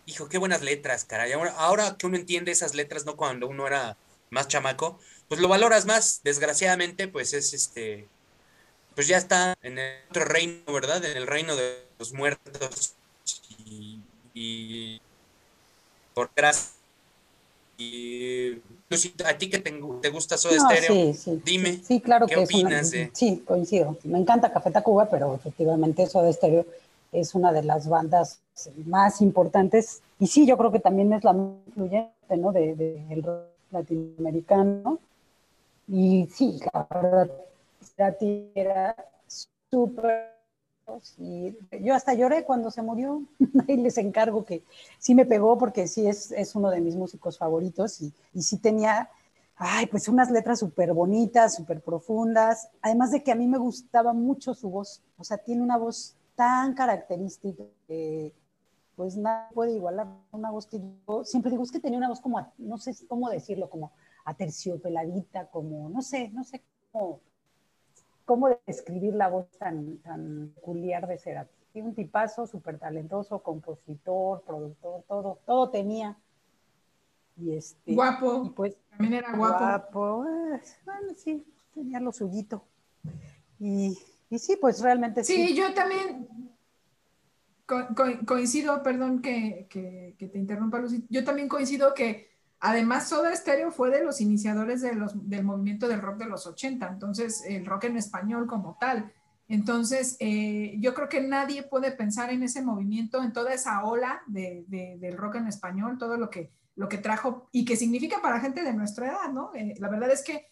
hijo, 0.07 0.29
qué 0.29 0.39
buenas 0.39 0.63
letras, 0.63 1.05
caray, 1.05 1.33
ahora, 1.33 1.53
ahora 1.53 1.97
que 1.97 2.07
uno 2.07 2.17
entiende 2.17 2.53
esas 2.53 2.75
letras, 2.75 3.07
no 3.07 3.17
cuando 3.17 3.47
uno 3.47 3.67
era 3.67 3.97
más 4.31 4.49
chamaco, 4.49 4.99
pues 5.29 5.41
lo 5.41 5.49
valoras 5.49 5.87
más, 5.87 6.21
desgraciadamente 6.25 7.07
pues 7.09 7.33
es 7.33 7.55
este 7.55 8.09
pues 8.95 9.09
ya 9.09 9.19
está 9.19 9.57
en 9.63 9.79
el 9.79 9.93
otro 10.11 10.25
reino, 10.25 10.73
¿verdad? 10.73 11.05
En 11.05 11.17
el 11.17 11.27
reino 11.27 11.57
de 11.57 11.85
los 11.99 12.13
muertos 12.13 12.95
y, 14.35 15.01
por 16.15 16.31
gracia. 16.35 16.73
Y 17.77 18.61
a 19.25 19.37
ti 19.37 19.51
que 19.51 19.59
te, 19.59 20.11
gusta 20.11 20.37
Soda 20.37 20.59
Stereo, 20.61 21.13
dime, 21.45 21.81
sí, 21.83 22.01
claro 22.01 22.27
¿qué 22.27 22.37
que 22.37 22.45
opinas 22.45 22.93
de... 22.93 23.11
Sí, 23.13 23.43
coincido. 23.45 23.97
Me 24.05 24.19
encanta 24.19 24.53
Café 24.53 24.71
Tacuba, 24.71 25.11
pero 25.11 25.35
efectivamente 25.35 26.07
Soda 26.07 26.33
Stereo 26.33 26.65
es 27.11 27.35
una 27.35 27.53
de 27.53 27.65
las 27.65 27.89
bandas 27.89 28.39
más 28.87 29.21
importantes. 29.21 30.03
Y 30.21 30.29
sí, 30.29 30.47
yo 30.47 30.57
creo 30.57 30.71
que 30.71 30.79
también 30.79 31.13
es 31.13 31.25
la 31.25 31.33
más 31.33 31.57
influyente, 31.67 32.37
¿no? 32.37 32.53
De, 32.53 32.77
de 32.77 33.23
rock 33.23 33.43
latinoamericano. 33.73 35.01
Y 35.89 36.29
sí, 36.33 36.61
la 36.73 36.87
verdad, 36.91 37.31
ti 38.19 38.51
era 38.55 38.95
súper... 39.71 40.35
yo 41.81 41.95
hasta 41.95 42.15
lloré 42.15 42.45
cuando 42.45 42.71
se 42.71 42.83
murió, 42.83 43.23
ahí 43.69 43.77
les 43.77 43.99
encargo 43.99 44.45
que 44.45 44.63
sí 44.99 45.15
me 45.15 45.27
pegó 45.27 45.59
porque 45.59 45.87
sí 45.89 46.07
es, 46.07 46.31
es 46.33 46.55
uno 46.55 46.71
de 46.71 46.81
mis 46.81 46.97
músicos 46.97 47.39
favoritos 47.39 48.01
y, 48.03 48.13
y 48.33 48.43
sí 48.43 48.59
tenía, 48.59 49.11
ay, 49.57 49.87
pues 49.87 50.09
unas 50.09 50.31
letras 50.31 50.61
súper 50.61 50.93
bonitas, 50.93 51.55
súper 51.55 51.81
profundas, 51.83 52.69
además 52.83 53.11
de 53.13 53.23
que 53.23 53.33
a 53.33 53.35
mí 53.35 53.47
me 53.47 53.59
gustaba 53.59 54.13
mucho 54.13 54.55
su 54.55 54.71
voz, 54.71 55.03
o 55.19 55.25
sea, 55.25 55.39
tiene 55.39 55.63
una 55.63 55.77
voz 55.79 56.17
tan 56.35 56.75
característica 56.75 57.65
que 57.87 58.33
pues 58.97 59.17
nada 59.17 59.49
puede 59.55 59.73
igualar 59.73 60.07
una 60.33 60.51
voz 60.51 60.67
que 60.67 60.81
yo 61.09 61.25
siempre 61.25 61.51
digo, 61.51 61.65
es 61.65 61.73
que 61.73 61.81
tenía 61.81 61.99
una 61.99 62.09
voz 62.09 62.21
como, 62.21 62.53
no 62.59 62.79
sé 62.79 62.93
cómo 63.09 63.29
decirlo, 63.31 63.69
como 63.69 63.93
aterciopeladita, 64.25 65.49
como, 65.51 65.89
no 65.91 66.01
sé, 66.03 66.29
no 66.31 66.45
sé 66.45 66.63
cómo 66.93 67.21
cómo 68.25 68.49
describir 68.67 69.15
la 69.15 69.29
voz 69.29 69.47
tan, 69.59 69.99
tan 69.99 70.53
peculiar 70.55 71.07
de 71.07 71.19
Cerati. 71.19 71.53
Un 71.75 71.95
tipazo 71.95 72.47
súper 72.47 72.79
talentoso, 72.79 73.41
compositor, 73.41 74.43
productor, 74.43 75.03
todo, 75.09 75.39
todo 75.45 75.71
tenía. 75.71 76.17
Y 77.37 77.57
este, 77.57 77.95
guapo. 77.95 78.53
pues, 78.55 78.77
También 78.91 79.15
era 79.15 79.37
guapo. 79.37 79.59
Guapo, 79.59 80.25
pues, 80.25 80.79
bueno, 80.85 81.15
sí, 81.17 81.45
tenía 81.75 81.99
lo 81.99 82.13
suyito. 82.13 82.65
Y, 83.59 83.99
y 84.31 84.39
sí, 84.39 84.57
pues 84.61 84.81
realmente 84.81 85.25
sí. 85.25 85.49
Sí, 85.49 85.57
yo 85.57 85.75
también 85.75 86.29
coincido, 88.27 88.83
perdón 88.83 89.23
que, 89.23 89.67
que, 89.71 90.15
que 90.19 90.29
te 90.29 90.39
interrumpa, 90.39 90.79
Lucy, 90.79 91.05
yo 91.09 91.25
también 91.25 91.49
coincido 91.49 91.95
que 91.95 92.34
Además, 92.61 93.09
Soda 93.09 93.35
Stereo 93.35 93.71
fue 93.71 93.91
de 93.91 94.05
los 94.05 94.21
iniciadores 94.21 94.81
del 94.83 95.45
movimiento 95.45 95.87
del 95.89 96.01
rock 96.01 96.19
de 96.19 96.27
los 96.27 96.47
80, 96.47 96.89
entonces 96.89 97.43
el 97.47 97.67
rock 97.67 97.85
en 97.85 97.97
español 97.97 98.47
como 98.47 98.79
tal. 98.81 99.13
Entonces, 99.49 100.17
eh, 100.21 100.75
yo 100.79 100.95
creo 100.95 101.09
que 101.09 101.21
nadie 101.21 101.63
puede 101.63 101.93
pensar 101.93 102.31
en 102.31 102.43
ese 102.43 102.63
movimiento, 102.63 103.23
en 103.23 103.33
toda 103.33 103.53
esa 103.53 103.85
ola 103.85 104.23
de, 104.27 104.65
del 104.69 105.17
rock 105.19 105.37
en 105.37 105.49
español, 105.49 105.99
todo 105.99 106.17
lo 106.17 106.31
que 106.31 106.51
lo 106.77 106.89
que 106.89 106.99
trajo 106.99 107.49
y 107.53 107.65
que 107.65 107.77
significa 107.77 108.21
para 108.21 108.41
gente 108.41 108.63
de 108.63 108.73
nuestra 108.73 109.09
edad, 109.09 109.33
¿no? 109.33 109.53
Eh, 109.55 109.75
la 109.79 109.89
verdad 109.89 110.11
es 110.11 110.23
que, 110.23 110.51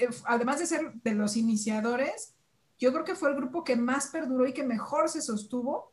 eh, 0.00 0.08
además 0.24 0.58
de 0.58 0.66
ser 0.66 0.92
de 0.94 1.14
los 1.14 1.36
iniciadores, 1.36 2.34
yo 2.78 2.92
creo 2.92 3.04
que 3.04 3.14
fue 3.14 3.30
el 3.30 3.36
grupo 3.36 3.62
que 3.62 3.76
más 3.76 4.08
perduró 4.08 4.46
y 4.46 4.52
que 4.52 4.64
mejor 4.64 5.08
se 5.08 5.20
sostuvo. 5.20 5.92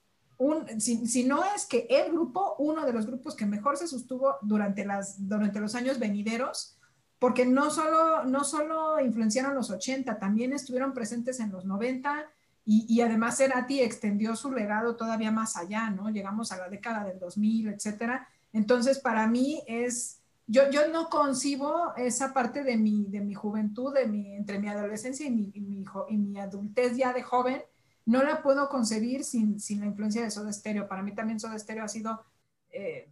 Si, 0.78 1.23
no 1.23 1.43
es 1.56 1.65
que 1.65 1.88
el 1.89 2.12
grupo, 2.12 2.56
uno 2.60 2.86
de 2.86 2.93
los 2.93 3.08
grupos 3.08 3.36
que 3.36 3.45
mejor 3.45 3.78
se 3.78 3.88
sostuvo 3.88 4.36
durante, 4.41 4.86
las, 4.86 5.28
durante 5.28 5.60
los 5.60 5.73
años 5.73 5.97
venideros, 5.97 6.78
porque 7.17 7.45
no 7.45 7.71
solo, 7.71 8.23
no 8.26 8.43
solo 8.43 9.00
influenciaron 9.00 9.56
los 9.56 9.71
80, 9.71 10.19
también 10.19 10.54
estuvieron 10.54 10.93
presentes 10.93 11.39
en 11.39 11.52
los 11.52 11.65
90 11.65 12.30
y, 12.65 12.86
y 12.88 13.02
además 13.02 13.38
Cerati 13.38 13.82
extendió 13.82 14.36
su 14.36 14.52
legado 14.52 14.95
todavía 14.95 15.32
más 15.32 15.58
allá, 15.58 15.89
¿no? 15.89 16.10
Llegamos 16.10 16.52
a 16.52 16.58
la 16.58 16.69
década 16.69 17.04
del 17.04 17.17
2000, 17.17 17.69
etcétera. 17.69 18.28
Entonces, 18.54 19.00
para 19.00 19.26
mí 19.28 19.63
es, 19.65 20.21
yo, 20.45 20.69
yo 20.69 20.89
no 20.89 21.10
concibo 21.10 21.95
esa 21.95 22.34
parte 22.34 22.63
de 22.63 22.78
mi, 22.78 23.06
de 23.06 23.21
mi 23.21 23.34
juventud, 23.34 23.93
de 23.93 24.08
mi, 24.08 24.36
entre 24.36 24.60
mi 24.60 24.67
adolescencia 24.67 25.26
y 25.26 25.32
mi, 25.32 25.52
y 25.54 25.62
mi, 25.62 25.86
y 26.10 26.17
mi 26.17 26.39
adultez 26.39 26.95
ya 26.95 27.13
de 27.13 27.23
joven, 27.23 27.62
no 28.08 28.24
la 28.24 28.41
puedo 28.41 28.70
concebir 28.70 29.24
sin, 29.24 29.60
sin, 29.60 29.82
la 29.82 29.86
influencia 29.86 30.24
de 30.24 30.32
Soda 30.32 30.52
Stereo. 30.52 30.88
Para 30.88 31.04
mí 31.04 31.13
también 31.13 31.39
Soda 31.39 31.60
Stereo 31.60 31.84
ha 31.84 31.89
sido 31.89 32.24
eh, 32.72 33.10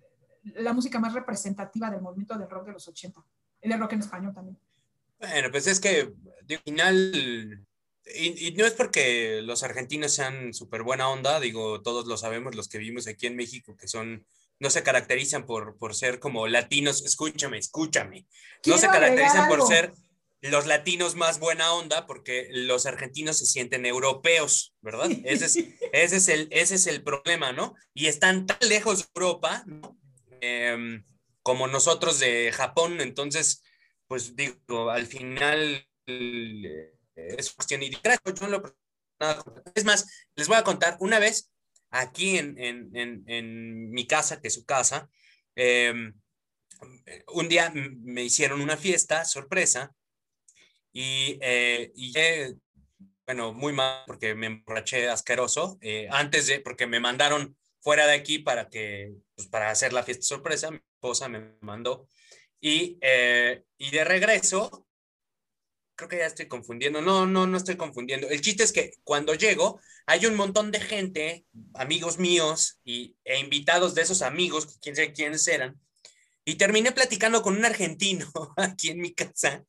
la 0.56 0.74
música 0.74 1.00
más 1.00 1.14
representativa 1.14 1.92
del 1.92 2.02
movimiento 2.02 2.38
del 2.38 2.50
rock 2.50 2.68
de 2.68 2.74
los 2.74 2.88
80 2.88 3.24
el 3.74 3.80
rock 3.80 3.94
en 3.94 4.00
español 4.00 4.34
también. 4.34 4.58
Bueno, 5.20 5.50
pues 5.52 5.68
es 5.68 5.80
que 5.80 6.14
al 6.50 6.60
final, 6.64 7.66
y, 8.16 8.52
no 8.52 8.66
es 8.66 8.74
porque 8.74 9.42
los 9.42 9.64
argentinos 9.64 10.14
sean 10.14 10.54
súper 10.54 10.84
buena 10.84 11.10
onda, 11.10 11.40
digo, 11.40 11.82
todos 11.82 12.06
lo 12.06 12.18
sabemos, 12.18 12.56
los 12.56 12.68
que 12.68 12.78
vivimos 12.78 13.08
aquí 13.08 13.28
en 13.28 13.36
México, 13.36 13.76
que 13.76 13.88
son, 13.88 14.26
no 14.60 14.70
se 14.70 14.84
caracterizan 14.84 15.46
por, 15.46 15.78
por 15.78 15.96
ser 15.96 16.20
como 16.20 16.48
latinos, 16.48 17.04
escúchame, 17.04 17.58
escúchame, 17.58 18.28
no 18.66 18.78
se 18.78 18.88
caracterizan 18.88 19.48
por 19.48 19.66
ser 19.68 19.94
los 20.50 20.66
latinos 20.68 21.16
más 21.16 21.40
buena 21.40 21.74
onda 21.74 22.06
porque 22.06 22.48
los 22.52 22.86
argentinos 22.86 23.38
se 23.38 23.46
sienten 23.46 23.86
europeos, 23.86 24.76
¿verdad? 24.82 25.10
Ese, 25.24 25.46
es, 25.46 25.56
ese, 25.94 26.16
es 26.18 26.28
el, 26.28 26.48
ese 26.52 26.76
es 26.76 26.88
el 26.88 27.04
problema, 27.04 27.52
¿no? 27.52 27.76
Y 27.94 28.08
están 28.08 28.46
tan 28.46 28.58
lejos 28.68 29.00
de 29.00 29.06
Europa, 29.16 29.64
¿no? 29.66 29.98
Em, 30.42 31.06
como 31.42 31.68
nosotros 31.68 32.20
de 32.20 32.52
Japón, 32.52 33.02
entonces, 33.02 33.64
pues 34.08 34.36
digo, 34.36 34.90
al 34.90 35.06
final 35.06 35.88
eh, 36.08 36.94
es 37.16 37.54
cuestión 37.54 37.84
y 37.84 37.92
es 39.76 39.86
más, 39.86 40.08
les 40.36 40.48
voy 40.48 40.58
a 40.58 40.64
contar 40.64 40.98
una 41.00 41.20
vez 41.20 41.52
aquí 41.90 42.38
en, 42.38 42.60
en, 42.60 43.24
en, 43.28 43.92
mi 43.92 44.06
casa, 44.08 44.42
que 44.42 44.50
es 44.50 44.54
su 44.54 44.66
casa, 44.66 45.10
em, 45.56 46.14
un 47.34 47.48
día 47.48 47.72
me 47.74 48.24
hicieron 48.24 48.62
una 48.62 48.76
fiesta 48.76 49.24
sorpresa 49.24 49.96
y, 50.98 51.38
eh, 51.42 51.92
y 51.94 52.14
bueno, 53.26 53.52
muy 53.54 53.74
mal 53.74 54.04
porque 54.08 54.34
me 54.34 54.48
emborraché 54.48 55.10
asqueroso, 55.10 55.78
eh, 55.82 56.08
antes 56.10 56.48
de, 56.48 56.62
porque 56.62 56.88
me 56.88 57.02
mandaron 57.02 57.58
fuera 57.82 58.08
de 58.08 58.14
aquí 58.14 58.40
para 58.40 58.70
que, 58.70 59.14
pues, 59.36 59.50
para 59.50 59.70
hacer 59.70 59.92
la 59.92 60.04
fiesta 60.04 60.26
sorpresa, 60.26 60.72
mi 60.72 60.78
esposa 60.78 61.28
me 61.28 61.58
mandó. 61.60 62.08
Y, 62.62 62.98
eh, 63.02 63.64
y 63.78 63.92
de 63.92 64.06
regreso, 64.06 64.88
creo 65.96 66.08
que 66.08 66.20
ya 66.20 66.28
estoy 66.28 66.48
confundiendo. 66.48 67.02
No, 67.02 67.26
no, 67.26 67.46
no 67.46 67.58
estoy 67.58 67.76
confundiendo. 67.76 68.30
El 68.30 68.40
chiste 68.40 68.64
es 68.64 68.72
que 68.72 68.94
cuando 69.04 69.34
llego, 69.34 69.82
hay 70.06 70.26
un 70.26 70.36
montón 70.36 70.72
de 70.72 70.80
gente, 70.80 71.46
amigos 71.74 72.20
míos 72.20 72.80
y, 72.86 73.18
e 73.26 73.38
invitados 73.40 73.96
de 73.96 74.04
esos 74.04 74.22
amigos, 74.22 74.80
quién 74.82 74.96
sabe 74.96 75.12
quiénes 75.12 75.46
eran. 75.50 75.78
Y 76.46 76.56
terminé 76.56 76.92
platicando 76.92 77.42
con 77.42 77.58
un 77.58 77.66
argentino 77.66 78.32
aquí 78.56 78.92
en 78.92 79.00
mi 79.02 79.14
casa, 79.14 79.66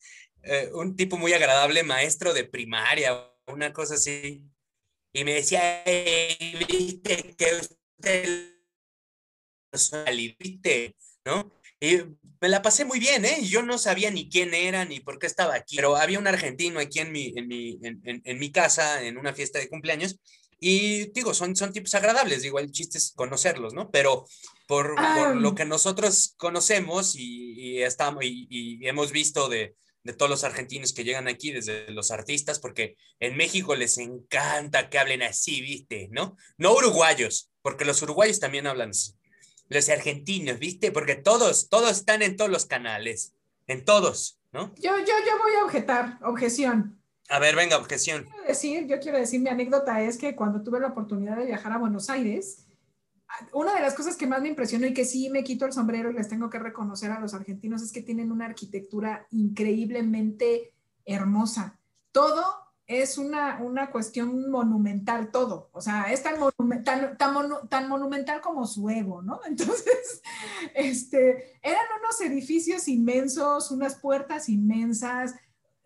eh, 0.46 0.70
un 0.72 0.96
tipo 0.96 1.16
muy 1.16 1.32
agradable, 1.32 1.82
maestro 1.82 2.32
de 2.32 2.44
primaria, 2.44 3.32
una 3.46 3.72
cosa 3.72 3.94
así. 3.94 4.44
Y 5.12 5.24
me 5.24 5.34
decía, 5.34 5.82
viste 6.68 7.34
que 7.36 8.56
¿no? 11.24 11.52
Y 11.80 11.98
me 12.40 12.48
la 12.48 12.62
pasé 12.62 12.84
muy 12.84 12.98
bien, 12.98 13.24
¿eh? 13.24 13.38
Yo 13.42 13.62
no 13.62 13.78
sabía 13.78 14.10
ni 14.10 14.28
quién 14.28 14.54
era 14.54 14.84
ni 14.84 15.00
por 15.00 15.18
qué 15.18 15.26
estaba 15.26 15.54
aquí, 15.54 15.76
pero 15.76 15.96
había 15.96 16.18
un 16.18 16.26
argentino 16.26 16.80
aquí 16.80 17.00
en 17.00 17.12
mi, 17.12 17.32
en 17.36 17.48
mi, 17.48 17.78
en, 17.82 18.38
mi 18.38 18.52
casa 18.52 19.02
en 19.02 19.18
una 19.18 19.34
fiesta 19.34 19.58
de 19.58 19.68
cumpleaños 19.68 20.16
y 20.58 21.10
digo, 21.12 21.34
son, 21.34 21.54
son 21.56 21.72
tipos 21.72 21.94
agradables, 21.94 22.42
digo, 22.42 22.58
el 22.58 22.70
chiste 22.70 22.98
es 22.98 23.12
conocerlos, 23.14 23.74
¿no? 23.74 23.90
Pero 23.90 24.26
por, 24.66 24.94
por 24.94 25.36
lo 25.36 25.54
que 25.54 25.64
nosotros 25.64 26.34
conocemos 26.38 27.14
y, 27.14 27.82
estamos, 27.82 28.24
y, 28.24 28.46
y, 28.48 28.86
hemos 28.86 29.12
visto 29.12 29.48
de, 29.48 29.74
de 30.06 30.12
todos 30.12 30.30
los 30.30 30.44
argentinos 30.44 30.92
que 30.92 31.02
llegan 31.02 31.26
aquí, 31.26 31.50
desde 31.50 31.90
los 31.90 32.12
artistas, 32.12 32.60
porque 32.60 32.96
en 33.18 33.36
México 33.36 33.74
les 33.74 33.98
encanta 33.98 34.88
que 34.88 34.98
hablen 34.98 35.22
así, 35.22 35.60
¿viste? 35.60 36.08
¿No? 36.12 36.36
No 36.56 36.74
uruguayos, 36.74 37.50
porque 37.60 37.84
los 37.84 38.00
uruguayos 38.02 38.38
también 38.38 38.68
hablan 38.68 38.90
así. 38.90 39.14
Los 39.68 39.88
argentinos, 39.88 40.60
¿viste? 40.60 40.92
Porque 40.92 41.16
todos, 41.16 41.68
todos 41.68 41.90
están 41.90 42.22
en 42.22 42.36
todos 42.36 42.50
los 42.50 42.66
canales, 42.66 43.34
en 43.66 43.84
todos, 43.84 44.38
¿no? 44.52 44.72
Yo, 44.76 44.96
yo, 44.98 45.04
yo 45.04 45.38
voy 45.42 45.54
a 45.60 45.64
objetar, 45.64 46.18
objeción. 46.22 47.02
A 47.28 47.40
ver, 47.40 47.56
venga, 47.56 47.76
objeción. 47.76 48.22
Yo 48.24 48.30
quiero 48.30 48.46
decir, 48.46 48.86
yo 48.86 49.00
quiero 49.00 49.18
decir, 49.18 49.40
mi 49.40 49.50
anécdota 49.50 50.00
es 50.02 50.16
que 50.16 50.36
cuando 50.36 50.62
tuve 50.62 50.78
la 50.78 50.86
oportunidad 50.86 51.36
de 51.36 51.46
viajar 51.46 51.72
a 51.72 51.78
Buenos 51.78 52.08
Aires, 52.08 52.65
una 53.52 53.74
de 53.74 53.80
las 53.80 53.94
cosas 53.94 54.16
que 54.16 54.26
más 54.26 54.40
me 54.40 54.48
impresionó 54.48 54.86
y 54.86 54.94
que 54.94 55.04
sí 55.04 55.30
me 55.30 55.44
quito 55.44 55.66
el 55.66 55.72
sombrero 55.72 56.10
y 56.10 56.14
les 56.14 56.28
tengo 56.28 56.48
que 56.48 56.58
reconocer 56.58 57.10
a 57.10 57.20
los 57.20 57.34
argentinos 57.34 57.82
es 57.82 57.92
que 57.92 58.02
tienen 58.02 58.30
una 58.32 58.46
arquitectura 58.46 59.26
increíblemente 59.30 60.72
hermosa. 61.04 61.78
Todo 62.12 62.44
es 62.86 63.18
una, 63.18 63.58
una 63.60 63.90
cuestión 63.90 64.48
monumental 64.48 65.30
todo, 65.32 65.70
o 65.72 65.80
sea, 65.80 66.04
es 66.04 66.22
tan, 66.22 66.38
monumental 67.88 68.40
como 68.40 68.64
su 68.66 68.88
ego, 68.88 69.22
¿no? 69.22 69.40
Entonces, 69.46 70.22
este, 70.74 71.58
eran 71.62 71.84
unos 72.00 72.20
edificios 72.20 72.86
inmensos, 72.86 73.72
unas 73.72 73.96
puertas 73.96 74.48
inmensas, 74.48 75.34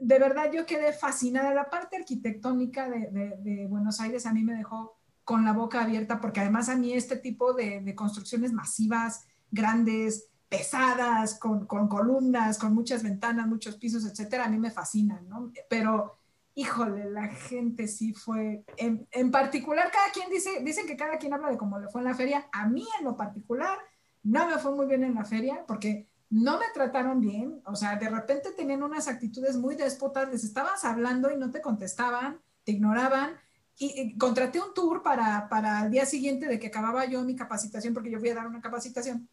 de 0.01 0.19
verdad 0.19 0.51
yo 0.53 0.67
quedé 0.67 0.93
fascinada, 0.93 1.55
la 1.55 1.71
parte 1.71 1.97
arquitectónica 1.97 2.89
de, 2.89 3.67
Buenos 3.69 4.01
Aires 4.01 4.27
a 4.27 4.33
mí 4.33 4.43
me 4.43 4.55
dejó 4.55 5.00
con 5.31 5.45
la 5.45 5.53
boca 5.53 5.85
abierta, 5.85 6.21
porque 6.21 6.41
además 6.41 6.69
a 6.69 6.75
mí 6.75 6.93
este 6.93 7.17
tipo 7.17 7.53
de, 7.53 7.81
de 7.83 7.95
construcciones 7.95 8.53
masivas, 8.53 9.29
grandes, 9.53 10.27
pesadas, 10.49 11.39
con, 11.39 11.67
con, 11.67 11.87
columnas, 11.87 12.59
con 12.59 12.75
muchas 12.75 13.05
ventanas, 13.05 13.47
muchos 13.47 13.77
pisos, 13.77 14.05
etcétera, 14.05 14.47
a 14.47 14.49
mí 14.49 14.59
me 14.59 14.73
fascinan, 14.73 15.29
¿no? 15.29 15.53
Pero 15.69 16.17
híjole, 16.57 17.09
la 17.09 17.29
gente 17.29 17.87
sí 17.87 18.13
fue, 18.13 18.65
en, 18.77 19.07
en, 19.13 19.31
particular, 19.31 19.89
cada 19.93 20.11
quien 20.11 20.29
dice, 20.31 20.65
dicen 20.65 20.85
que 20.85 20.97
cada 20.97 21.17
quien 21.17 21.33
habla 21.33 21.51
de 21.51 21.57
cómo 21.57 21.79
le 21.79 21.87
fue 21.87 22.01
en 22.01 22.09
la 22.09 22.15
feria, 22.17 22.49
a 22.51 22.67
mí 22.67 22.85
en 22.99 23.05
lo 23.05 23.17
particular 23.17 23.79
no 24.25 24.49
me 24.49 24.59
fue 24.59 24.75
muy 24.75 24.87
bien 24.87 25.05
en 25.05 25.15
la 25.15 25.25
feria 25.25 25.65
porque 25.65 26.09
no 26.29 26.59
me 26.59 26.67
trataron 26.75 27.21
bien, 27.21 27.63
o 27.67 27.77
sea, 27.77 27.95
de 27.95 28.11
repente 28.11 28.51
tenían 28.57 28.83
unas 28.83 29.07
actitudes 29.07 29.57
muy 29.57 29.77
déspotas, 29.77 30.29
les 30.29 30.43
estabas 30.43 30.85
hablando 30.85 31.31
y 31.31 31.37
no 31.37 31.53
te 31.53 31.61
contestaban, 31.61 32.41
te 32.65 32.73
ignoraban, 32.73 33.37
y, 33.81 34.17
contraté 34.19 34.61
un 34.61 34.75
tour 34.75 35.03
para, 35.03 35.49
para 35.49 35.85
el 35.87 35.91
día 35.91 36.05
siguiente 36.05 36.47
de 36.47 36.59
que 36.59 36.69
acababa 36.69 37.07
yo 37.07 37.23
mi 37.23 37.35
capacitación, 37.35 37.95
porque 37.95 38.11
yo 38.11 38.21
fui 38.21 38.29
a 38.29 38.35
dar 38.35 38.47
una 38.47 38.61
capacitación 38.61 39.29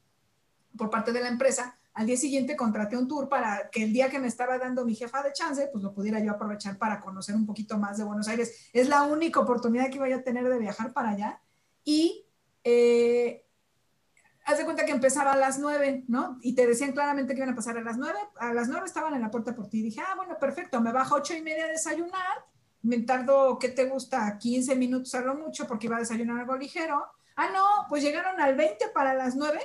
por 0.78 0.90
parte 0.90 1.12
de 1.12 1.22
la 1.22 1.28
empresa, 1.28 1.78
al 1.98 2.06
día 2.06 2.16
siguiente 2.16 2.56
contraté 2.56 2.96
un 2.96 3.08
tour 3.08 3.28
para 3.28 3.72
que 3.72 3.84
el 3.84 3.92
día 3.92 4.08
que 4.08 4.20
me 4.20 4.28
estaba 4.28 4.60
dando 4.60 4.86
mi 4.86 4.94
jefa 4.94 5.24
de 5.24 5.34
chance, 5.34 5.68
pues 5.72 5.84
lo 5.84 5.94
pudiera 5.94 6.20
yo 6.20 6.32
aprovechar 6.32 6.78
para 6.78 7.00
conocer 7.00 7.36
un 7.36 7.48
poquito 7.48 7.80
más 7.80 7.98
de 7.98 8.04
Buenos 8.04 8.28
Aires. 8.28 8.70
Es 8.72 8.88
la 8.88 9.02
única 9.02 9.40
oportunidad 9.40 9.90
que 9.90 9.98
voy 9.98 10.12
a 10.12 10.24
tener 10.24 10.48
de 10.48 10.60
viajar 10.60 10.94
para 10.94 11.10
allá. 11.10 11.42
Y 11.84 12.28
eh, 12.64 13.44
haz 14.46 14.60
de 14.60 14.66
cuenta 14.66 14.86
que 14.86 14.92
empezaba 14.92 15.32
a 15.32 15.38
las 15.38 15.58
nueve, 15.58 16.04
¿no? 16.08 16.38
Y 16.44 16.54
te 16.54 16.68
decían 16.68 16.92
claramente 16.92 17.34
que 17.34 17.40
iban 17.40 17.54
a 17.54 17.56
pasar 17.56 17.80
a 17.80 17.82
las 17.82 17.98
nueve. 17.98 18.20
A 18.38 18.54
las 18.54 18.70
nueve 18.70 18.86
estaban 18.86 19.16
en 19.16 19.22
la 19.22 19.32
puerta 19.32 19.56
por 19.56 19.68
ti. 19.68 19.80
Y 19.80 19.84
dije, 19.84 20.02
ah, 20.02 20.14
bueno, 20.16 20.38
perfecto, 20.40 20.80
me 20.80 20.92
bajo 20.92 21.16
ocho 21.16 21.34
y 21.34 21.42
media 21.42 21.66
a 21.66 21.70
desayunar. 21.70 22.46
Me 22.82 23.00
tardo, 23.00 23.58
¿qué 23.60 23.70
te 23.70 23.86
gusta? 23.86 24.38
15 24.38 24.76
minutos 24.76 25.14
a 25.16 25.22
lo 25.22 25.36
mucho 25.36 25.68
porque 25.68 25.88
iba 25.88 25.98
a 25.98 26.00
desayunar 26.00 26.40
algo 26.40 26.56
ligero. 26.56 27.06
Ah, 27.36 27.50
no, 27.54 27.88
pues 27.90 28.04
llegaron 28.04 28.40
al 28.40 28.56
20 28.56 28.90
para 28.94 29.14
las 29.14 29.36
nueve 29.36 29.60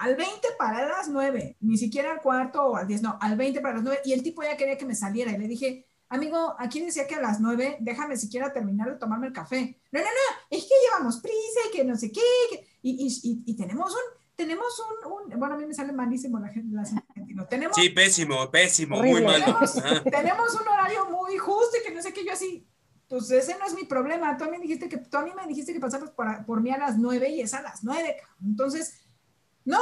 al 0.00 0.16
20 0.16 0.48
para 0.58 0.88
las 0.88 1.08
9, 1.08 1.58
ni 1.60 1.76
siquiera 1.76 2.10
al 2.10 2.22
cuarto 2.22 2.62
o 2.62 2.76
al 2.76 2.86
10, 2.86 3.02
no, 3.02 3.18
al 3.20 3.36
20 3.36 3.60
para 3.60 3.74
las 3.74 3.82
9, 3.82 4.00
y 4.06 4.14
el 4.14 4.22
tipo 4.22 4.42
ya 4.42 4.56
quería 4.56 4.78
que 4.78 4.86
me 4.86 4.94
saliera, 4.94 5.30
y 5.30 5.36
le 5.36 5.46
dije, 5.46 5.86
amigo, 6.08 6.56
aquí 6.58 6.80
decía 6.80 7.06
que 7.06 7.16
a 7.16 7.20
las 7.20 7.38
9, 7.38 7.76
déjame 7.80 8.16
siquiera 8.16 8.50
terminar 8.50 8.90
de 8.90 8.98
tomarme 8.98 9.26
el 9.26 9.34
café. 9.34 9.78
No, 9.92 10.00
no, 10.00 10.06
no, 10.06 10.46
es 10.48 10.62
que 10.64 10.74
llevamos 10.86 11.20
prisa 11.20 11.60
y 11.68 11.76
que 11.76 11.84
no 11.84 11.96
sé 11.96 12.10
qué, 12.10 12.20
y, 12.80 13.56
tenemos 13.56 13.92
un, 13.92 14.00
tenemos 14.40 14.82
un, 15.04 15.38
bueno, 15.38 15.54
a 15.54 15.58
mí 15.58 15.66
me 15.66 15.74
sale 15.74 15.92
malísimo 15.92 16.38
la 16.38 16.48
gente, 16.48 16.74
la 16.74 16.80
argentino. 16.80 17.46
Tenemos, 17.46 17.76
sí, 17.76 17.90
pésimo, 17.90 18.50
pésimo, 18.50 18.96
muy 18.96 19.22
mal. 19.22 19.42
Tenemos, 20.10 20.54
un 20.54 20.66
horario 20.66 21.10
muy 21.10 21.36
justo 21.36 21.76
y 21.78 21.86
que 21.86 21.94
no 21.94 22.00
sé 22.00 22.14
qué, 22.14 22.24
yo 22.24 22.32
así, 22.32 22.66
pues 23.06 23.30
ese 23.30 23.58
no 23.58 23.66
es 23.66 23.74
mi 23.74 23.84
problema. 23.84 24.38
Tú 24.38 24.44
a 24.44 24.48
mí, 24.48 24.56
dijiste 24.58 24.88
que, 24.88 24.96
tú 24.96 25.18
a 25.18 25.22
mí 25.22 25.32
me 25.36 25.46
dijiste 25.46 25.74
que 25.74 25.80
pasabas 25.80 26.10
por, 26.12 26.46
por 26.46 26.62
mí 26.62 26.70
a 26.70 26.78
las 26.78 26.96
9 26.96 27.28
y 27.28 27.42
es 27.42 27.52
a 27.52 27.60
las 27.60 27.84
9, 27.84 28.16
entonces 28.42 29.02
no, 29.66 29.80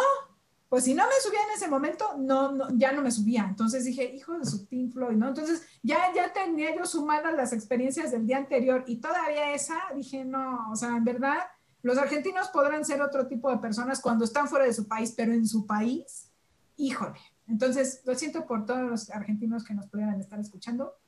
pues 0.68 0.83
si 0.83 0.92
no 0.92 1.05
me 1.05 1.14
subía 1.23 1.44
en 1.44 1.55
ese 1.55 1.68
momento, 1.68 2.16
no, 2.18 2.51
no, 2.51 2.68
ya 2.77 2.90
no 2.90 3.01
me 3.01 3.12
subía. 3.12 3.47
Entonces 3.49 3.85
dije, 3.85 4.12
hijo 4.12 4.37
de 4.37 4.44
su 4.44 4.66
Team 4.66 4.90
Floyd, 4.90 5.16
¿no? 5.16 5.29
Entonces 5.29 5.62
ya, 5.85 6.12
ya 6.12 6.33
tenía 6.33 6.75
yo 6.75 6.85
sumadas 6.85 7.33
las 7.35 7.53
experiencias 7.53 8.11
del 8.11 8.27
día 8.27 8.38
anterior 8.38 8.83
y 8.88 8.97
todavía 8.97 9.55
esa, 9.55 9.79
dije, 9.94 10.25
no, 10.25 10.68
o 10.73 10.75
sea, 10.75 10.97
en 10.97 11.05
verdad, 11.05 11.38
los 11.83 11.99
argentinos 11.99 12.49
podrán 12.49 12.85
ser 12.85 13.03
otro 13.03 13.27
tipo 13.27 13.51
de 13.51 13.59
personas 13.59 14.01
cuando 14.01 14.25
están 14.25 14.49
fuera 14.49 14.64
de 14.64 14.73
su 14.73 14.88
país, 14.88 15.14
pero 15.17 15.33
en 15.33 15.47
su 15.47 15.67
país, 15.67 16.31
híjole. 16.77 17.21
Entonces, 17.47 18.03
lo 18.05 18.14
siento 18.14 18.47
por 18.47 18.67
todos 18.67 18.83
los 18.83 19.11
argentinos 19.11 19.64
que 19.64 19.75
nos 19.75 19.87
pudieran 19.87 20.21
estar 20.21 20.38
escuchando. 20.38 20.99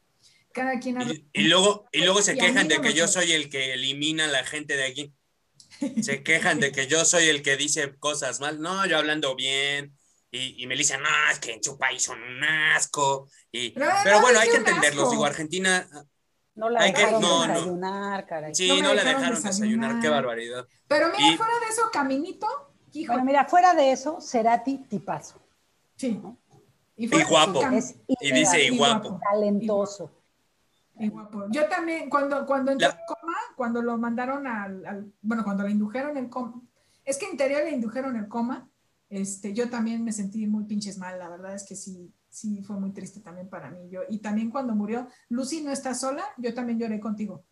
Cada 0.52 0.78
quien... 0.80 1.00
Y, 1.02 1.28
y 1.32 1.48
luego, 1.48 1.88
y 1.92 2.00
luego 2.02 2.22
se 2.22 2.36
quejan 2.36 2.68
de 2.68 2.80
que 2.80 2.94
yo 2.94 3.08
soy 3.08 3.32
el 3.32 3.50
que 3.50 3.74
elimina 3.74 4.24
a 4.24 4.28
la 4.28 4.44
gente 4.44 4.76
de 4.76 4.84
aquí. 4.84 5.14
Se 6.02 6.22
quejan 6.22 6.60
de 6.60 6.72
que 6.72 6.86
yo 6.86 7.04
soy 7.04 7.28
el 7.28 7.42
que 7.42 7.56
dice 7.56 7.94
cosas 7.98 8.40
mal. 8.40 8.60
No, 8.60 8.84
yo 8.86 8.98
hablando 8.98 9.34
bien. 9.34 9.96
Y, 10.30 10.62
y 10.62 10.66
me 10.66 10.76
dicen, 10.76 11.02
no, 11.02 11.08
es 11.30 11.38
que 11.40 11.52
en 11.52 11.62
su 11.62 11.78
país 11.78 12.02
son 12.02 12.22
un 12.22 12.44
asco. 12.44 13.28
Y, 13.50 13.70
Pero, 13.70 13.86
pero, 14.04 14.16
no, 14.16 14.22
bueno, 14.22 14.38
hay 14.38 14.48
que 14.48 14.56
entenderlos. 14.56 15.10
Digo, 15.10 15.24
Argentina, 15.24 15.88
No 16.60 16.68
la 16.70 16.80
Hay 16.80 16.92
dejaron 16.92 17.22
no, 17.22 17.46
no. 17.46 17.52
desayunar, 17.54 18.26
caray. 18.26 18.54
sí, 18.54 18.68
No 18.68 18.74
la 18.94 19.02
dejaron 19.02 19.20
dejaron 19.20 19.34
desayunar. 19.42 19.60
desayunar. 19.94 20.00
Qué 20.02 20.08
barbaridad. 20.10 20.66
Pero 20.86 21.06
mira, 21.08 21.32
Y- 21.32 21.36
fuera 21.38 21.52
de 21.54 21.66
eso, 21.72 21.82
Caminito, 21.92 22.46
hijo, 22.92 23.12
Bueno, 23.14 23.24
mira, 23.24 23.44
fuera 23.46 23.72
de 23.74 23.92
eso, 23.92 24.20
Cerati 24.20 24.78
tipazo. 24.88 25.40
sí. 25.96 26.20
Y 26.96 27.08
guapo. 27.24 27.62
Es 27.68 27.96
Y 28.06 28.30
dice, 28.32 28.62
y 28.62 28.76
guapo. 28.76 29.18
talentoso. 29.22 30.10
y 30.98 31.08
guapo. 31.08 31.46
Yo 31.48 31.66
también, 31.66 32.10
cuando, 32.10 32.44
cuando 32.44 32.72
entró 32.72 32.88
La- 32.88 32.92
en 32.94 33.00
coma, 33.06 33.36
cuando 33.56 33.80
lo 33.80 33.96
mandaron 33.96 34.46
al, 34.46 34.84
al- 34.84 35.10
bueno, 35.22 35.42
cuando 35.44 35.62
le 35.64 35.70
indujeron 35.70 36.18
el 36.18 36.28
coma, 36.28 36.60
es 37.06 37.16
que 37.16 37.24
en 37.24 37.38
teoría 37.38 37.60
le 37.64 37.70
indujeron 37.70 38.16
el 38.16 38.28
coma, 38.28 38.68
este, 39.08 39.54
yo 39.54 39.70
también 39.70 40.04
me 40.04 40.12
sentí 40.12 40.46
muy 40.46 40.64
pinches 40.64 40.98
mal, 40.98 41.18
la 41.18 41.30
verdad 41.30 41.54
es 41.54 41.64
que 41.64 41.74
sí, 41.74 42.12
sí 42.30 42.62
fue 42.62 42.78
muy 42.78 42.92
triste 42.92 43.20
también 43.20 43.48
para 43.48 43.70
mí. 43.70 43.88
Yo, 43.90 44.02
y 44.08 44.18
también 44.18 44.50
cuando 44.50 44.74
murió, 44.74 45.08
Lucy 45.28 45.62
no 45.62 45.72
está 45.72 45.94
sola, 45.94 46.24
yo 46.38 46.54
también 46.54 46.78
lloré 46.78 47.00
contigo. 47.00 47.44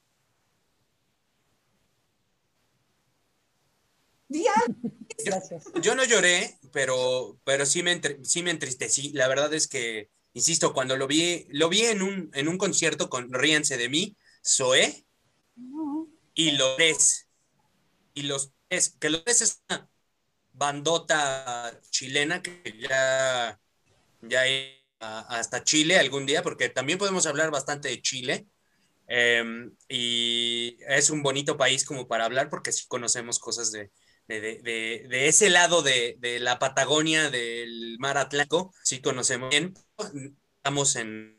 Gracias. 5.24 5.64
Yo 5.82 5.94
no 5.94 6.04
lloré, 6.04 6.58
pero, 6.72 7.38
pero 7.44 7.66
sí, 7.66 7.82
me 7.82 7.92
entre- 7.92 8.24
sí 8.24 8.42
me 8.42 8.50
entristecí. 8.50 9.12
La 9.12 9.28
verdad 9.28 9.52
es 9.54 9.68
que, 9.68 10.10
insisto, 10.32 10.72
cuando 10.72 10.96
lo 10.96 11.06
vi, 11.06 11.46
lo 11.50 11.68
vi 11.68 11.82
en 11.82 12.02
un, 12.02 12.30
en 12.34 12.48
un 12.48 12.58
concierto 12.58 13.08
con 13.08 13.32
Ríense 13.32 13.76
de 13.76 13.88
mí, 13.88 14.16
Zoé 14.46 15.06
y 16.34 16.52
Los 16.52 16.76
Tres. 16.76 17.28
Y 18.14 18.22
Los 18.22 18.52
Tres, 18.68 18.96
que 18.98 19.10
Los 19.10 19.24
Tres 19.24 19.40
es 19.42 19.62
una 19.68 19.90
bandota 20.52 21.80
chilena 21.90 22.42
que 22.42 22.62
ya, 22.80 23.60
ya 24.22 24.46
irá 24.48 24.74
a- 25.00 25.38
hasta 25.38 25.64
Chile 25.64 25.98
algún 25.98 26.26
día, 26.26 26.42
porque 26.42 26.68
también 26.68 26.98
podemos 26.98 27.26
hablar 27.26 27.50
bastante 27.50 27.88
de 27.88 28.02
Chile. 28.02 28.46
Eh, 29.08 29.42
y 29.88 30.76
es 30.88 31.10
un 31.10 31.22
bonito 31.22 31.56
país 31.56 31.84
como 31.84 32.06
para 32.08 32.24
hablar 32.26 32.50
porque 32.50 32.72
sí 32.72 32.86
conocemos 32.88 33.38
cosas 33.38 33.72
de, 33.72 33.90
de, 34.28 34.40
de- 34.40 35.06
de- 35.08 35.28
ese 35.28 35.50
lado 35.50 35.82
de, 35.82 36.16
la 36.40 36.58
Patagonia, 36.58 37.30
del 37.30 37.96
mar 37.98 38.18
Atlántico, 38.18 38.74
sí 38.84 39.00
conocemos 39.00 39.50
bien. 39.50 39.74
Estamos 40.58 40.96
en, 40.96 41.38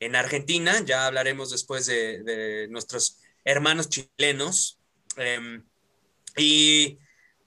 en 0.00 0.16
Argentina, 0.16 0.80
ya 0.84 1.06
hablaremos 1.06 1.50
después 1.50 1.86
de, 1.86 2.22
de 2.22 2.68
nuestros 2.68 3.18
hermanos 3.44 3.88
chilenos. 3.90 4.78
Eh, 5.16 5.62
y 6.36 6.98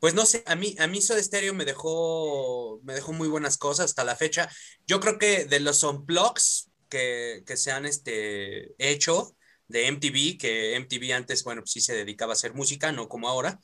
pues 0.03 0.13
no 0.15 0.25
sé, 0.25 0.43
a 0.47 0.55
mí, 0.55 0.75
a 0.79 0.87
mí 0.87 1.01
Soda 1.01 1.23
Stereo 1.23 1.53
me 1.53 1.63
dejó, 1.63 2.81
me 2.83 2.93
dejó 2.93 3.13
muy 3.13 3.29
buenas 3.29 3.57
cosas 3.57 3.85
hasta 3.85 4.03
la 4.03 4.17
fecha. 4.17 4.49
Yo 4.85 4.99
creo 4.99 5.17
que 5.17 5.45
de 5.45 5.61
los 5.61 5.81
unplugs 5.81 6.69
que, 6.89 7.41
que 7.47 7.55
se 7.55 7.71
han 7.71 7.85
este, 7.85 8.75
hecho 8.79 9.37
de 9.69 9.89
MTV, 9.89 10.37
que 10.37 10.77
MTV 10.77 11.13
antes, 11.13 11.45
bueno, 11.45 11.61
pues 11.61 11.71
sí 11.71 11.79
se 11.79 11.95
dedicaba 11.95 12.33
a 12.33 12.35
hacer 12.35 12.53
música, 12.53 12.91
no 12.91 13.07
como 13.07 13.29
ahora, 13.29 13.61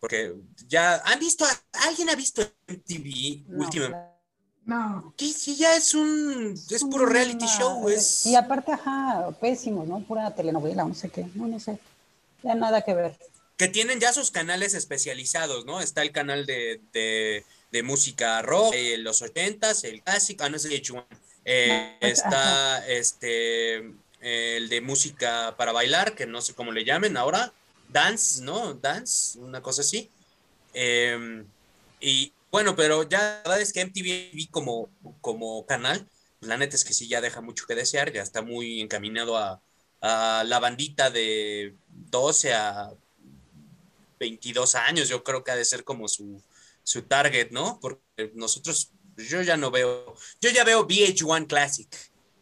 porque 0.00 0.34
ya 0.66 0.96
han 1.04 1.18
visto, 1.18 1.44
alguien 1.86 2.08
ha 2.08 2.14
visto 2.14 2.40
MTV 2.68 3.44
no, 3.48 3.64
últimamente. 3.64 4.16
No, 4.64 5.14
Sí, 5.18 5.34
sí, 5.34 5.56
ya 5.56 5.76
es 5.76 5.92
un, 5.92 6.54
es 6.70 6.84
puro 6.84 7.04
reality 7.04 7.44
show, 7.44 7.86
es... 7.90 8.24
Y 8.24 8.34
aparte, 8.34 8.72
ajá, 8.72 9.30
pésimo, 9.42 9.84
¿no? 9.84 10.02
Pura 10.02 10.34
telenovela, 10.34 10.86
no 10.86 10.94
sé 10.94 11.10
qué, 11.10 11.28
no, 11.34 11.46
no 11.46 11.60
sé. 11.60 11.78
Ya 12.42 12.54
nada 12.54 12.80
que 12.80 12.94
ver. 12.94 13.18
Que 13.62 13.68
tienen 13.68 14.00
ya 14.00 14.12
sus 14.12 14.32
canales 14.32 14.74
especializados, 14.74 15.64
¿no? 15.66 15.80
Está 15.80 16.02
el 16.02 16.10
canal 16.10 16.46
de, 16.46 16.80
de, 16.92 17.44
de 17.70 17.82
música 17.84 18.42
rock, 18.42 18.74
eh, 18.74 18.98
los 18.98 19.22
ochentas, 19.22 19.84
el 19.84 20.02
clásico, 20.02 20.42
ah, 20.42 20.48
no 20.48 20.56
VH1. 20.56 21.06
Eh, 21.44 21.96
está 22.00 22.84
este 22.88 23.88
el 24.20 24.68
de 24.68 24.80
música 24.80 25.54
para 25.56 25.70
bailar, 25.70 26.16
que 26.16 26.26
no 26.26 26.40
sé 26.40 26.54
cómo 26.54 26.72
le 26.72 26.84
llamen 26.84 27.16
ahora, 27.16 27.52
dance, 27.88 28.42
¿no? 28.42 28.74
Dance, 28.74 29.38
una 29.38 29.62
cosa 29.62 29.82
así. 29.82 30.10
Eh, 30.74 31.44
y 32.00 32.32
bueno, 32.50 32.74
pero 32.74 33.08
ya 33.08 33.42
la 33.44 33.50
verdad 33.50 33.60
es 33.60 33.72
que 33.72 33.84
MTV 33.84 34.50
como, 34.50 34.90
como 35.20 35.64
canal, 35.66 36.08
la 36.40 36.56
neta 36.56 36.74
es 36.74 36.84
que 36.84 36.94
sí 36.94 37.06
ya 37.06 37.20
deja 37.20 37.40
mucho 37.40 37.66
que 37.68 37.76
desear, 37.76 38.12
ya 38.12 38.22
está 38.22 38.42
muy 38.42 38.80
encaminado 38.80 39.36
a, 39.36 39.62
a 40.00 40.42
la 40.48 40.58
bandita 40.58 41.10
de 41.10 41.76
12 42.10 42.54
a 42.54 42.92
22 44.22 44.76
años, 44.76 45.08
yo 45.08 45.24
creo 45.24 45.42
que 45.42 45.50
ha 45.50 45.56
de 45.56 45.64
ser 45.64 45.82
como 45.82 46.06
su, 46.06 46.40
su 46.84 47.02
target, 47.02 47.50
¿no? 47.50 47.80
Porque 47.80 48.30
nosotros, 48.34 48.92
yo 49.16 49.42
ya 49.42 49.56
no 49.56 49.72
veo, 49.72 50.14
yo 50.40 50.50
ya 50.50 50.62
veo 50.62 50.86
VH1 50.86 51.48
Classic. 51.48 51.88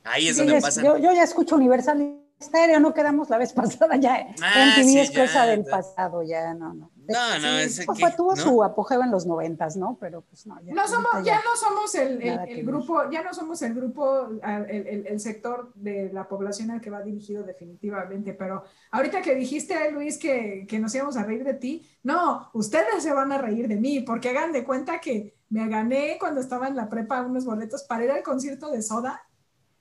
Ahí 0.04 0.28
es 0.28 0.36
donde 0.36 0.60
pasan. 0.60 0.84
yo, 0.84 0.98
yo 0.98 1.12
ya 1.12 1.22
escucho 1.22 1.56
Universal 1.56 2.20
Stereo, 2.42 2.80
no 2.80 2.92
quedamos 2.92 3.30
la 3.30 3.38
vez 3.38 3.52
pasada 3.60 3.96
ya. 3.96 4.26
Ah, 4.42 4.74
MTV 4.76 4.84
sí, 4.84 4.98
es 4.98 5.10
ya, 5.10 5.26
cosa 5.26 5.46
del 5.46 5.64
pasado, 5.64 6.22
ya 6.22 6.52
no, 6.52 6.74
no. 6.74 6.90
No, 7.12 7.38
no, 7.38 7.58
Sí, 7.58 7.62
ese 7.64 7.84
fue- 7.84 7.96
que- 7.96 8.10
tuvo 8.16 8.34
¿no? 8.34 8.42
su 8.42 8.62
apogeo 8.64 9.02
en 9.02 9.10
los 9.10 9.26
noventas, 9.26 9.76
¿no? 9.76 9.96
Pero 10.00 10.22
pues 10.22 10.46
no, 10.46 10.60
ya. 10.62 10.72
no 10.74 10.86
somos, 10.88 11.10
ya 11.24 11.36
no 11.36 11.56
somos 11.56 11.94
el, 11.94 12.20
el- 12.22 12.28
Nada 12.36 12.42
el 12.44 12.48
que 12.48 12.54
ver. 12.56 12.64
grupo, 12.64 13.10
ya 13.10 13.22
no 13.22 13.34
somos 13.34 13.60
el 13.62 13.74
grupo, 13.74 14.28
el, 14.42 14.70
el- 14.86 15.06
el 15.06 15.20
sector 15.20 15.72
de 15.74 16.10
la 16.12 16.28
población 16.28 16.70
al 16.70 16.80
que 16.80 16.90
va 16.90 17.02
dirigido 17.02 17.42
definitivamente, 17.42 18.32
pero 18.34 18.64
ahorita 18.90 19.22
que 19.22 19.34
dijiste, 19.34 19.90
Luis, 19.92 20.18
que, 20.18 20.66
que 20.68 20.78
nos 20.78 20.94
íbamos 20.94 21.16
a 21.16 21.24
reír 21.24 21.44
de 21.44 21.54
ti, 21.54 21.86
no, 22.02 22.50
ustedes 22.54 23.02
se 23.02 23.12
van 23.12 23.32
a 23.32 23.38
reír 23.38 23.68
de 23.68 23.76
mí, 23.76 24.00
porque 24.00 24.30
hagan 24.30 24.52
de 24.52 24.64
cuenta 24.64 25.00
que 25.00 25.36
me 25.50 25.68
gané 25.68 26.16
cuando 26.20 26.40
estaba 26.40 26.68
en 26.68 26.76
la 26.76 26.88
prepa 26.88 27.22
unos 27.22 27.44
boletos 27.44 27.82
para 27.84 28.04
ir 28.04 28.10
al 28.10 28.22
concierto 28.22 28.70
de 28.70 28.82
Soda 28.82 29.22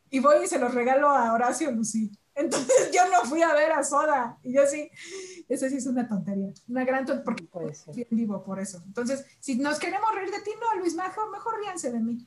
y 0.09 0.19
voy 0.19 0.43
y 0.43 0.47
se 0.47 0.57
los 0.57 0.73
regalo 0.73 1.09
a 1.09 1.31
Horacio 1.33 1.69
Lucy. 1.71 2.11
Entonces 2.39 2.91
yo 2.93 3.01
no 3.11 3.25
fui 3.29 3.41
a 3.41 3.53
ver 3.53 3.71
a 3.73 3.83
Soda 3.83 4.37
y 4.43 4.53
yo 4.53 4.65
sí, 4.65 4.89
eso 5.49 5.67
sí 5.69 5.75
es 5.75 5.85
una 5.87 6.07
tontería, 6.07 6.51
una 6.69 6.85
gran 6.85 7.05
tontería, 7.05 7.25
porque 7.25 7.43
puede 7.43 7.73
ser. 7.73 8.07
vivo 8.11 8.43
por 8.43 8.59
eso. 8.59 8.81
Entonces, 8.85 9.25
si 9.39 9.55
nos 9.57 9.77
queremos 9.77 10.09
reír 10.15 10.31
de 10.31 10.41
ti, 10.41 10.51
no, 10.59 10.79
Luis, 10.79 10.95
mejor, 10.95 11.29
mejor 11.31 11.59
ríanse 11.59 11.91
de 11.91 11.99
mí. 11.99 12.25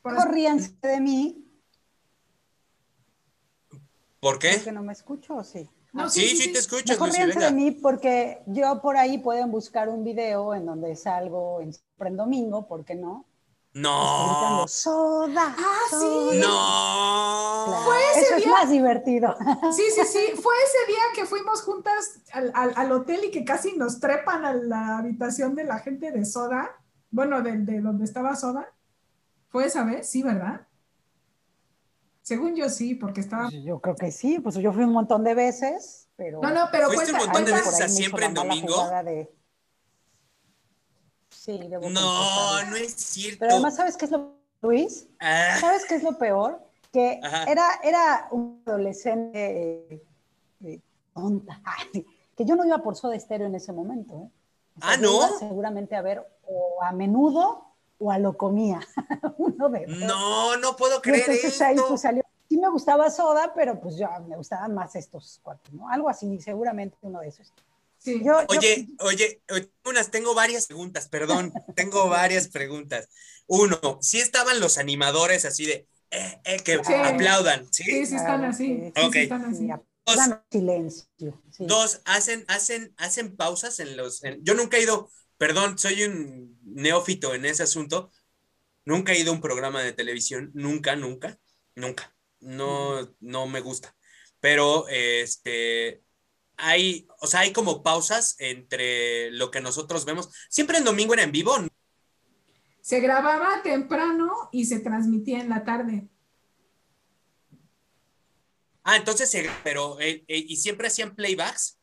Por 0.00 0.12
eso- 0.12 0.20
Mejor 0.20 0.34
ríanse 0.34 0.74
de 0.82 1.00
mí, 1.00 1.44
¿Por 4.20 4.38
qué? 4.38 4.54
porque 4.56 4.72
no 4.72 4.82
me 4.82 4.92
escucho, 4.92 5.36
¿o 5.36 5.44
sí? 5.44 5.68
No, 5.92 6.08
Sí, 6.10 6.28
sí, 6.36 6.52
te 6.52 6.58
escuchas, 6.58 6.88
Mejor 6.96 7.08
Lucy, 7.08 7.18
ríanse 7.18 7.38
venga. 7.38 7.50
de 7.50 7.54
mí 7.56 7.70
porque 7.72 8.42
yo 8.46 8.80
por 8.82 8.96
ahí 8.96 9.18
pueden 9.18 9.50
buscar 9.50 9.88
un 9.88 10.02
video 10.04 10.54
en 10.54 10.66
donde 10.66 10.96
salgo 10.96 11.60
en, 11.60 11.72
en 12.00 12.16
domingo, 12.16 12.66
¿por 12.66 12.84
qué 12.84 12.94
no? 12.94 13.26
No, 13.74 14.66
soda. 14.66 15.54
Ah, 15.56 15.76
sí. 15.90 15.96
soda". 15.96 16.34
no. 16.34 17.64
Claro, 17.66 17.82
Fue 17.84 17.96
ese 18.12 18.20
Eso 18.20 18.34
es 18.36 18.44
día. 18.44 18.52
más 18.52 18.70
divertido. 18.70 19.36
Sí, 19.72 19.82
sí, 19.94 20.02
sí. 20.04 20.20
Fue 20.40 20.54
ese 20.64 20.92
día 20.92 21.02
que 21.14 21.26
fuimos 21.26 21.62
juntas 21.62 22.20
al, 22.32 22.50
al- 22.54 22.72
al 22.76 22.92
hotel 22.92 23.20
y 23.24 23.30
que 23.30 23.44
casi 23.44 23.76
nos 23.76 24.00
trepan 24.00 24.44
a 24.44 24.54
la 24.54 24.98
habitación 24.98 25.54
de 25.54 25.64
la 25.64 25.78
gente 25.78 26.10
de 26.10 26.24
Soda. 26.24 26.70
Bueno, 27.10 27.42
de, 27.42 27.58
de 27.58 27.80
donde 27.80 28.04
estaba 28.04 28.34
Soda. 28.36 28.66
¿Fue 29.48 29.66
esa 29.66 29.84
vez? 29.84 30.08
Sí, 30.08 30.22
¿verdad? 30.22 30.66
Según 32.22 32.54
yo 32.54 32.68
sí, 32.68 32.94
porque 32.94 33.20
estaba... 33.22 33.48
Yo 33.50 33.80
creo 33.80 33.96
que 33.96 34.10
sí, 34.12 34.38
pues 34.40 34.56
yo 34.56 34.72
fui 34.72 34.84
un 34.84 34.92
montón 34.92 35.24
de 35.24 35.34
veces, 35.34 36.08
pero... 36.16 36.40
No, 36.42 36.50
no, 36.50 36.66
pero 36.70 36.90
¿Fuiste 36.90 37.12
un 37.12 37.18
montón 37.20 37.44
de 37.46 37.52
veces 37.52 37.80
a 37.80 37.88
siempre 37.88 38.26
en 38.26 38.34
domingo? 38.34 38.86
de- 39.04 39.34
Sí, 41.48 41.56
debo 41.66 41.88
No, 41.88 42.62
no 42.66 42.76
es 42.76 42.92
cierto. 42.92 43.38
Pero 43.40 43.52
además, 43.54 43.76
¿sabes 43.76 43.96
qué 43.96 44.04
es 44.04 44.10
lo 44.10 44.34
Luis? 44.60 45.08
Ah, 45.18 45.56
¿Sabes 45.58 45.86
qué 45.86 45.94
es 45.94 46.02
lo 46.02 46.18
peor? 46.18 46.60
Que 46.92 47.20
Ajá. 47.22 47.44
era, 47.44 47.80
era 47.82 48.28
un 48.32 48.62
adolescente 48.66 50.02
eh, 50.62 50.80
tonta, 51.14 51.58
que 52.36 52.44
yo 52.44 52.54
no 52.54 52.66
iba 52.66 52.82
por 52.82 52.96
Soda 52.96 53.16
Estéreo 53.16 53.46
en 53.46 53.54
ese 53.54 53.72
momento. 53.72 54.14
¿eh? 54.14 54.30
O 54.76 54.80
sea, 54.82 54.90
Ah, 54.92 54.96
¿no? 54.98 55.16
iba 55.16 55.38
seguramente 55.38 55.96
a 55.96 56.02
ver 56.02 56.22
o 56.46 56.82
a 56.82 56.92
menudo 56.92 57.64
o 57.98 58.12
a 58.12 58.18
lo 58.18 58.36
comía. 58.36 58.80
Uno 59.38 59.70
de 59.70 59.86
no, 59.86 60.54
no 60.58 60.76
puedo 60.76 60.98
Y 60.98 61.00
creer 61.00 61.30
entonces 61.30 61.62
ahí 61.62 61.76
pues 61.88 62.02
salió. 62.02 62.22
Sí 62.50 62.58
me 62.58 62.68
gustaba 62.68 63.08
Soda, 63.10 63.52
pero 63.54 63.80
pues 63.80 63.96
ya 63.96 64.18
me 64.20 64.36
gustaban 64.36 64.74
más 64.74 64.94
estos 64.96 65.40
cuatro, 65.42 65.72
¿no? 65.74 65.88
Algo 65.88 66.10
así, 66.10 66.40
seguramente 66.40 66.96
uno 67.00 67.20
de 67.20 67.28
esos. 67.28 67.54
Sí. 67.98 68.20
Yo, 68.24 68.40
yo- 68.40 68.46
Oye, 68.48 68.86
oye, 69.00 69.42
oye, 69.50 69.70
unas, 69.84 70.10
tengo 70.10 70.34
varias 70.34 70.66
preguntas, 70.66 71.08
perdón, 71.08 71.52
tengo 71.76 72.08
varias 72.08 72.48
preguntas. 72.48 73.08
Uno, 73.46 73.98
¿sí 74.02 74.20
estaban 74.20 74.60
los 74.60 74.78
animadores 74.78 75.44
así 75.44 75.66
de, 75.66 75.88
eh, 76.10 76.40
eh, 76.44 76.60
que 76.64 76.82
Sí. 76.84 76.94
aplaudan, 76.94 77.66
¿sí? 77.72 77.84
Sí, 77.84 78.06
sí 78.06 78.14
están 78.16 78.44
así. 78.44 78.66
Sí, 78.66 78.92
sí, 78.94 79.02
Ok. 79.06 79.12
sí 79.14 79.18
están 79.20 79.44
así. 79.44 79.58
sí, 79.66 79.70
aplaudan 79.70 80.44
silencio. 80.50 81.42
sí. 81.50 81.64
Dos, 81.66 82.00
hacen, 82.04 82.44
hacen, 82.48 82.94
hacen 82.96 83.36
pausas 83.36 83.80
en 83.80 83.96
los. 83.96 84.22
en- 84.24 84.42
yo 84.44 84.54
nunca 84.54 84.76
he 84.76 84.82
ido, 84.82 85.10
perdón, 85.36 85.78
soy 85.78 86.04
un 86.04 86.58
neófito 86.64 87.34
en 87.34 87.44
ese 87.46 87.62
asunto. 87.64 88.10
Nunca 88.84 89.12
he 89.12 89.18
ido 89.18 89.32
a 89.32 89.34
un 89.34 89.40
programa 89.42 89.82
de 89.82 89.92
televisión, 89.92 90.50
nunca, 90.54 90.96
nunca, 90.96 91.38
nunca. 91.74 92.14
No, 92.40 93.14
no 93.20 93.46
me 93.46 93.60
gusta. 93.60 93.94
Pero 94.40 94.86
este 94.88 96.02
hay, 96.58 97.08
o 97.20 97.26
sea, 97.26 97.40
hay 97.40 97.52
como 97.52 97.82
pausas 97.82 98.36
entre 98.38 99.30
lo 99.30 99.50
que 99.50 99.60
nosotros 99.60 100.04
vemos. 100.04 100.28
Siempre 100.50 100.78
en 100.78 100.84
domingo 100.84 101.14
era 101.14 101.22
en 101.22 101.32
vivo, 101.32 101.56
¿no? 101.58 101.68
Se 102.80 103.00
grababa 103.00 103.62
temprano 103.62 104.48
y 104.52 104.64
se 104.66 104.80
transmitía 104.80 105.40
en 105.40 105.48
la 105.50 105.64
tarde. 105.64 106.08
Ah, 108.82 108.96
entonces, 108.96 109.30
se- 109.30 109.50
pero, 109.62 110.00
eh, 110.00 110.24
eh, 110.28 110.44
y 110.48 110.56
siempre 110.56 110.86
hacían 110.88 111.14
playbacks. 111.14 111.78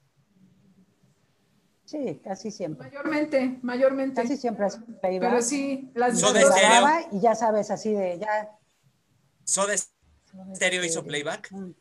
Sí, 1.86 2.20
casi 2.24 2.50
siempre. 2.50 2.88
Mayormente, 2.88 3.60
mayormente. 3.62 4.22
Casi 4.24 4.38
siempre 4.38 4.66
es 4.66 4.78
playback. 5.02 5.30
Pero 5.30 5.42
sí, 5.44 5.92
las 5.94 6.18
Stereo. 6.20 6.50
grababa 6.50 7.02
y 7.12 7.22
ya 7.22 7.36
sabes, 7.36 7.70
así 7.70 7.94
de 7.94 8.18
ya. 8.18 8.50
Soda 9.44 9.76
Stereo 10.56 10.84
hizo 10.84 11.04
playback. 11.04 11.52
mm, 11.52 11.72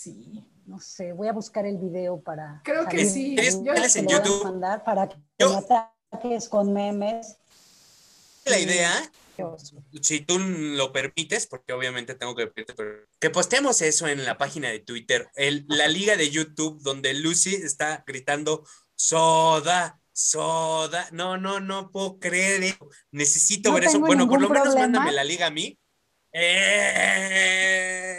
Sí. 0.00 0.44
No 0.66 0.78
sé, 0.78 1.12
voy 1.12 1.28
a 1.28 1.32
buscar 1.32 1.66
el 1.66 1.78
video 1.78 2.20
para. 2.20 2.60
Creo 2.62 2.86
que 2.86 3.04
sí. 3.04 3.34
te 3.34 3.48
en 3.48 4.06
YouTube. 4.06 4.44
mandar 4.44 4.84
para 4.84 5.08
que 5.08 5.16
Yo- 5.38 5.50
me 5.50 5.56
ataques 5.56 6.48
con 6.48 6.72
memes. 6.72 7.38
La 8.44 8.58
idea 8.58 8.92
si 10.00 10.20
tú 10.20 10.38
lo 10.38 10.92
permites, 10.92 11.46
porque 11.46 11.72
obviamente 11.72 12.14
tengo 12.14 12.34
que 12.34 12.46
pedirte, 12.48 12.74
pero 12.74 13.06
que 13.20 13.30
postemos 13.30 13.80
eso 13.82 14.08
en 14.08 14.24
la 14.24 14.36
página 14.38 14.68
de 14.68 14.80
Twitter, 14.80 15.28
el, 15.34 15.64
la 15.68 15.88
liga 15.88 16.16
de 16.16 16.30
YouTube 16.30 16.80
donde 16.82 17.14
Lucy 17.14 17.54
está 17.54 18.04
gritando 18.06 18.66
soda, 18.96 20.00
soda. 20.12 21.08
No, 21.12 21.36
no, 21.36 21.60
no 21.60 21.90
puedo 21.90 22.18
creer. 22.18 22.76
Necesito 23.10 23.70
No 23.70 23.76
ver 23.76 23.84
eso. 23.84 24.00
Bueno, 24.00 24.28
por 24.28 24.40
lo 24.40 24.48
menos 24.48 24.74
mándame 24.74 25.12
la 25.12 25.24
liga 25.24 25.46
a 25.46 25.50
mí. 25.50 25.78
Eh, 26.32 28.17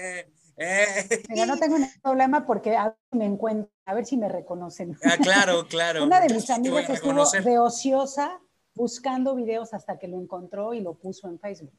eh. 0.59 1.23
Mira, 1.29 1.45
no 1.45 1.57
tengo 1.57 1.77
ningún 1.77 2.01
problema 2.01 2.45
porque 2.45 2.75
a 2.75 2.85
ver 2.85 2.97
si 3.11 3.17
me 3.17 3.25
encuentran, 3.25 3.71
a 3.85 3.93
ver 3.93 4.05
si 4.05 4.17
me 4.17 4.29
reconocen. 4.29 4.97
Ah, 5.03 5.17
claro, 5.17 5.67
claro. 5.67 6.03
Una 6.05 6.19
de 6.19 6.33
mis 6.33 6.45
sí 6.45 6.51
amigas 6.51 6.89
estuvo 6.89 7.11
reconocer. 7.11 7.43
de 7.43 7.59
ociosa 7.59 8.39
buscando 8.75 9.35
videos 9.35 9.73
hasta 9.73 9.97
que 9.97 10.07
lo 10.07 10.19
encontró 10.19 10.73
y 10.73 10.81
lo 10.81 10.93
puso 10.93 11.27
en 11.27 11.39
Facebook. 11.39 11.73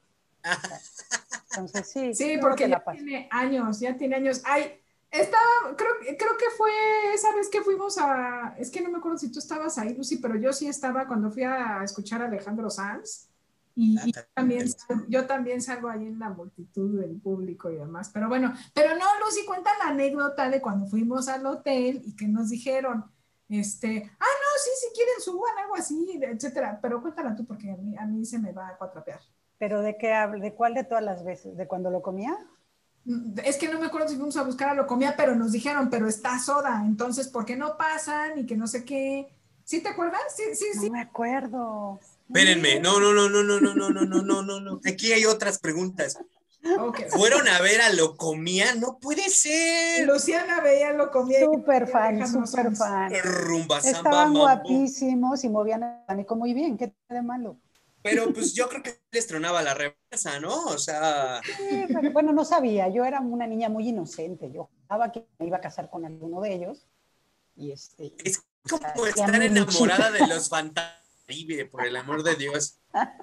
Entonces, 1.51 1.89
sí. 1.89 2.13
Sí, 2.13 2.37
porque 2.39 2.67
la 2.67 2.83
ya 2.85 2.91
tiene 2.93 3.29
años, 3.31 3.79
ya 3.79 3.95
tiene 3.97 4.15
años. 4.15 4.41
Ay, 4.45 4.79
estaba, 5.09 5.75
creo, 5.75 5.91
creo 5.99 6.37
que 6.37 6.49
fue 6.57 6.71
esa 7.13 7.33
vez 7.35 7.49
que 7.49 7.61
fuimos 7.61 7.97
a, 7.97 8.55
es 8.57 8.71
que 8.71 8.81
no 8.81 8.89
me 8.89 8.99
acuerdo 8.99 9.17
si 9.17 9.31
tú 9.31 9.39
estabas 9.39 9.77
ahí, 9.77 9.93
Lucy, 9.93 10.17
pero 10.17 10.35
yo 10.37 10.53
sí 10.53 10.67
estaba 10.67 11.07
cuando 11.07 11.29
fui 11.29 11.43
a 11.43 11.83
escuchar 11.83 12.21
a 12.21 12.25
Alejandro 12.25 12.69
Sanz. 12.69 13.30
Y, 13.75 13.95
y 14.09 14.11
Ah, 14.17 14.23
también, 14.35 14.59
también. 14.61 14.69
sal- 14.69 15.05
yo 15.09 15.25
también 15.27 15.61
salgo 15.61 15.89
ahí 15.89 16.05
en 16.07 16.19
la 16.19 16.29
multitud 16.29 16.99
del 16.99 17.19
público 17.21 17.69
y 17.71 17.75
demás. 17.77 18.09
Pero 18.13 18.27
bueno, 18.29 18.53
pero 18.73 18.95
no, 18.95 19.05
Lucy, 19.23 19.45
cuenta 19.45 19.71
la 19.83 19.91
anécdota 19.91 20.49
de 20.49 20.61
cuando 20.61 20.87
fuimos 20.87 21.27
al 21.27 21.45
hotel 21.45 22.01
y 22.05 22.15
que 22.15 22.27
nos 22.27 22.49
dijeron, 22.49 23.05
este, 23.49 24.09
ah, 24.19 24.23
no, 24.25 24.59
sí, 24.63 24.69
si 24.79 24.93
quieren 24.95 25.21
suban, 25.21 25.57
algo 25.63 25.75
así, 25.75 26.19
etcétera. 26.21 26.79
Pero 26.81 27.01
cuéntala 27.01 27.35
tú 27.35 27.45
porque 27.45 27.71
a 27.71 27.77
mí, 27.77 27.97
a 27.97 28.05
mí 28.05 28.25
se 28.25 28.39
me 28.39 28.51
va 28.51 28.69
a 28.69 28.77
cuatrapear. 28.77 29.19
¿Pero 29.57 29.81
de 29.81 29.97
qué 29.97 30.13
habla? 30.13 30.41
¿De 30.41 30.53
cuál 30.53 30.73
de 30.73 30.83
todas 30.83 31.03
las 31.03 31.23
veces? 31.23 31.55
¿De 31.57 31.67
cuando 31.67 31.89
lo 31.91 32.01
comía? 32.01 32.37
Mm, 33.05 33.39
Es 33.43 33.57
que 33.57 33.67
no 33.67 33.79
me 33.79 33.87
acuerdo 33.87 34.07
si 34.07 34.15
fuimos 34.15 34.37
a 34.37 34.43
buscar 34.43 34.69
a 34.69 34.73
lo 34.73 34.87
comía, 34.87 35.15
pero 35.17 35.35
nos 35.35 35.51
dijeron, 35.51 35.89
pero 35.89 36.07
está 36.07 36.39
soda, 36.39 36.83
entonces, 36.85 37.27
¿por 37.27 37.45
qué 37.45 37.55
no 37.55 37.77
pasan? 37.77 38.37
Y 38.39 38.45
que 38.45 38.55
no 38.55 38.67
sé 38.67 38.85
qué. 38.85 39.27
¿Sí 39.63 39.81
te 39.81 39.89
acuerdas? 39.89 40.21
Sí, 40.35 40.43
sí, 40.55 40.65
sí. 40.79 40.87
No 40.87 40.93
me 40.93 41.01
acuerdo. 41.01 41.99
Espérenme, 42.33 42.79
no, 42.79 42.99
no, 42.99 43.11
no, 43.13 43.29
no, 43.29 43.43
no, 43.43 43.59
no, 43.59 43.73
no, 43.73 43.89
no, 43.89 44.05
no, 44.05 44.21
no, 44.23 44.41
no, 44.41 44.59
no. 44.61 44.79
Aquí 44.85 45.11
hay 45.11 45.25
otras 45.25 45.59
preguntas. 45.59 46.17
Ok. 46.79 46.99
¿Fueron 47.09 47.47
a 47.47 47.59
ver 47.59 47.81
a 47.81 47.91
Locomía? 47.91 48.75
No 48.75 48.99
puede 48.99 49.29
ser. 49.29 50.05
Luciana 50.07 50.61
veía 50.61 50.93
lo 50.93 51.11
comía. 51.11 51.39
y 51.41 51.43
Súper 51.43 51.87
fan, 51.87 52.25
súper 52.27 52.75
fan. 52.75 53.11
Rumba, 53.23 53.81
samba, 53.81 53.97
Estaban 53.97 54.25
mambo. 54.27 54.39
guapísimos 54.41 55.43
y 55.43 55.49
movían 55.49 55.83
el 55.83 55.89
abanico 56.07 56.35
muy 56.35 56.53
bien. 56.53 56.77
¿Qué 56.77 56.87
tiene 56.87 57.21
de 57.21 57.27
malo? 57.27 57.57
Pero 58.03 58.31
pues 58.33 58.53
yo 58.53 58.67
creo 58.69 58.81
que 58.81 58.99
les 59.11 59.27
tronaba 59.27 59.61
la 59.61 59.73
reversa, 59.73 60.39
¿no? 60.39 60.65
O 60.65 60.77
sea, 60.77 61.41
Sí, 61.57 61.85
pero, 61.87 62.11
bueno, 62.11 62.31
no 62.31 62.45
sabía. 62.45 62.87
Yo 62.89 63.05
era 63.05 63.19
una 63.19 63.45
niña 63.45 63.69
muy 63.69 63.89
inocente. 63.89 64.51
Yo 64.51 64.69
jugaba 64.87 65.11
que 65.11 65.27
me 65.39 65.47
iba 65.47 65.57
a 65.57 65.61
casar 65.61 65.89
con 65.89 66.05
alguno 66.05 66.41
de 66.41 66.53
ellos. 66.53 66.87
Y 67.55 67.71
este. 67.71 68.15
es 68.23 68.41
como 68.69 69.05
estar 69.05 69.41
enamorada 69.41 70.11
de 70.11 70.25
los 70.27 70.47
fantasmas, 70.49 70.95
por 71.71 71.85
el 71.85 71.95
amor 71.95 72.23
de 72.23 72.35
Dios. 72.35 72.79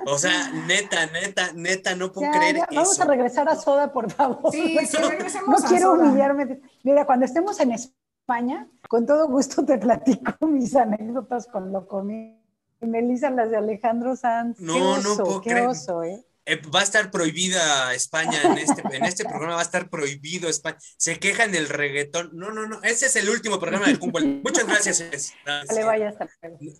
O 0.06 0.18
sea, 0.18 0.50
neta, 0.66 1.06
neta, 1.06 1.52
neta, 1.54 1.94
no 1.94 2.12
puedo 2.12 2.30
Ya, 2.32 2.38
creer 2.38 2.56
ya, 2.56 2.66
vamos 2.72 2.92
eso. 2.92 3.02
a 3.02 3.06
regresar 3.06 3.48
a 3.48 3.56
Soda, 3.56 3.92
por 3.92 4.10
favor. 4.10 4.50
Sí, 4.52 4.78
sí, 4.86 4.96
no 5.00 5.08
regresemos 5.10 5.64
a 5.64 5.68
quiero 5.68 5.94
Soda. 5.96 6.04
humillarme. 6.08 6.60
Mira, 6.82 7.04
cuando 7.06 7.24
estemos 7.26 7.58
en 7.60 7.72
España, 7.72 8.68
con 8.88 9.06
todo 9.06 9.28
gusto 9.28 9.64
te 9.64 9.78
platico 9.78 10.32
mis 10.46 10.74
anécdotas 10.76 11.46
con 11.46 11.72
lo 11.72 11.86
comí. 11.86 12.34
Melissa, 12.80 13.30
las 13.30 13.50
de 13.50 13.56
Alejandro 13.56 14.14
Sanz. 14.14 14.60
No, 14.60 14.74
qué 14.74 14.80
no 14.80 14.90
oso, 14.92 15.24
puedo 15.24 15.40
qué 15.40 15.50
creer. 15.50 15.66
oso, 15.68 16.02
¿eh? 16.04 16.24
Eh, 16.48 16.60
va 16.74 16.80
a 16.80 16.82
estar 16.82 17.10
prohibida 17.10 17.92
España 17.94 18.40
en 18.42 18.58
este, 18.58 18.82
en 18.96 19.04
este 19.04 19.24
programa, 19.24 19.54
va 19.54 19.60
a 19.60 19.64
estar 19.64 19.90
prohibido 19.90 20.48
España. 20.48 20.78
Se 20.96 21.18
quejan 21.18 21.52
del 21.52 21.68
reggaetón. 21.68 22.30
No, 22.32 22.50
no, 22.50 22.66
no. 22.66 22.82
Ese 22.82 23.06
es 23.06 23.16
el 23.16 23.28
último 23.28 23.58
programa 23.60 23.86
del 23.86 23.98
Humboldt. 24.00 24.42
Muchas 24.42 24.66
gracias. 24.66 25.34
Le 25.74 25.84
vaya. 25.84 26.14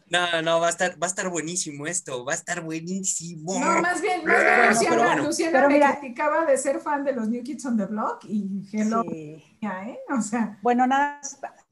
No, 0.09 0.43
no, 0.43 0.61
va 0.61 0.69
a 0.69 0.71
estar, 0.71 0.93
va 1.01 1.07
a 1.07 1.11
estar 1.11 1.29
buenísimo 1.29 1.87
esto. 1.87 2.25
Va 2.25 2.33
a 2.33 2.37
estar 2.37 2.63
buenísimo. 2.63 3.59
No, 3.61 3.83
más 3.83 4.01
bien, 4.01 4.25
más 4.25 4.39
bien 4.43 4.55
Bueno, 4.57 4.69
Luciana, 4.71 4.91
pero 4.97 5.03
bueno. 5.05 5.25
Luciana 5.25 5.53
Pero 5.53 5.69
me 5.69 5.75
mira- 5.75 5.99
criticaba 6.01 6.47
de 6.47 6.57
ser 6.59 6.81
fan 6.81 7.05
de 7.05 7.13
los 7.13 7.29
New 7.29 7.43
Kids 7.43 7.67
on 7.67 7.77
the 7.77 7.87
Block 7.87 8.25
y 8.25 8.63
hello, 8.73 9.03
Sí. 9.11 9.45
¿eh? 9.63 9.99
O 10.17 10.23
sea, 10.23 10.59
Bueno, 10.63 10.87
nada, 10.87 11.21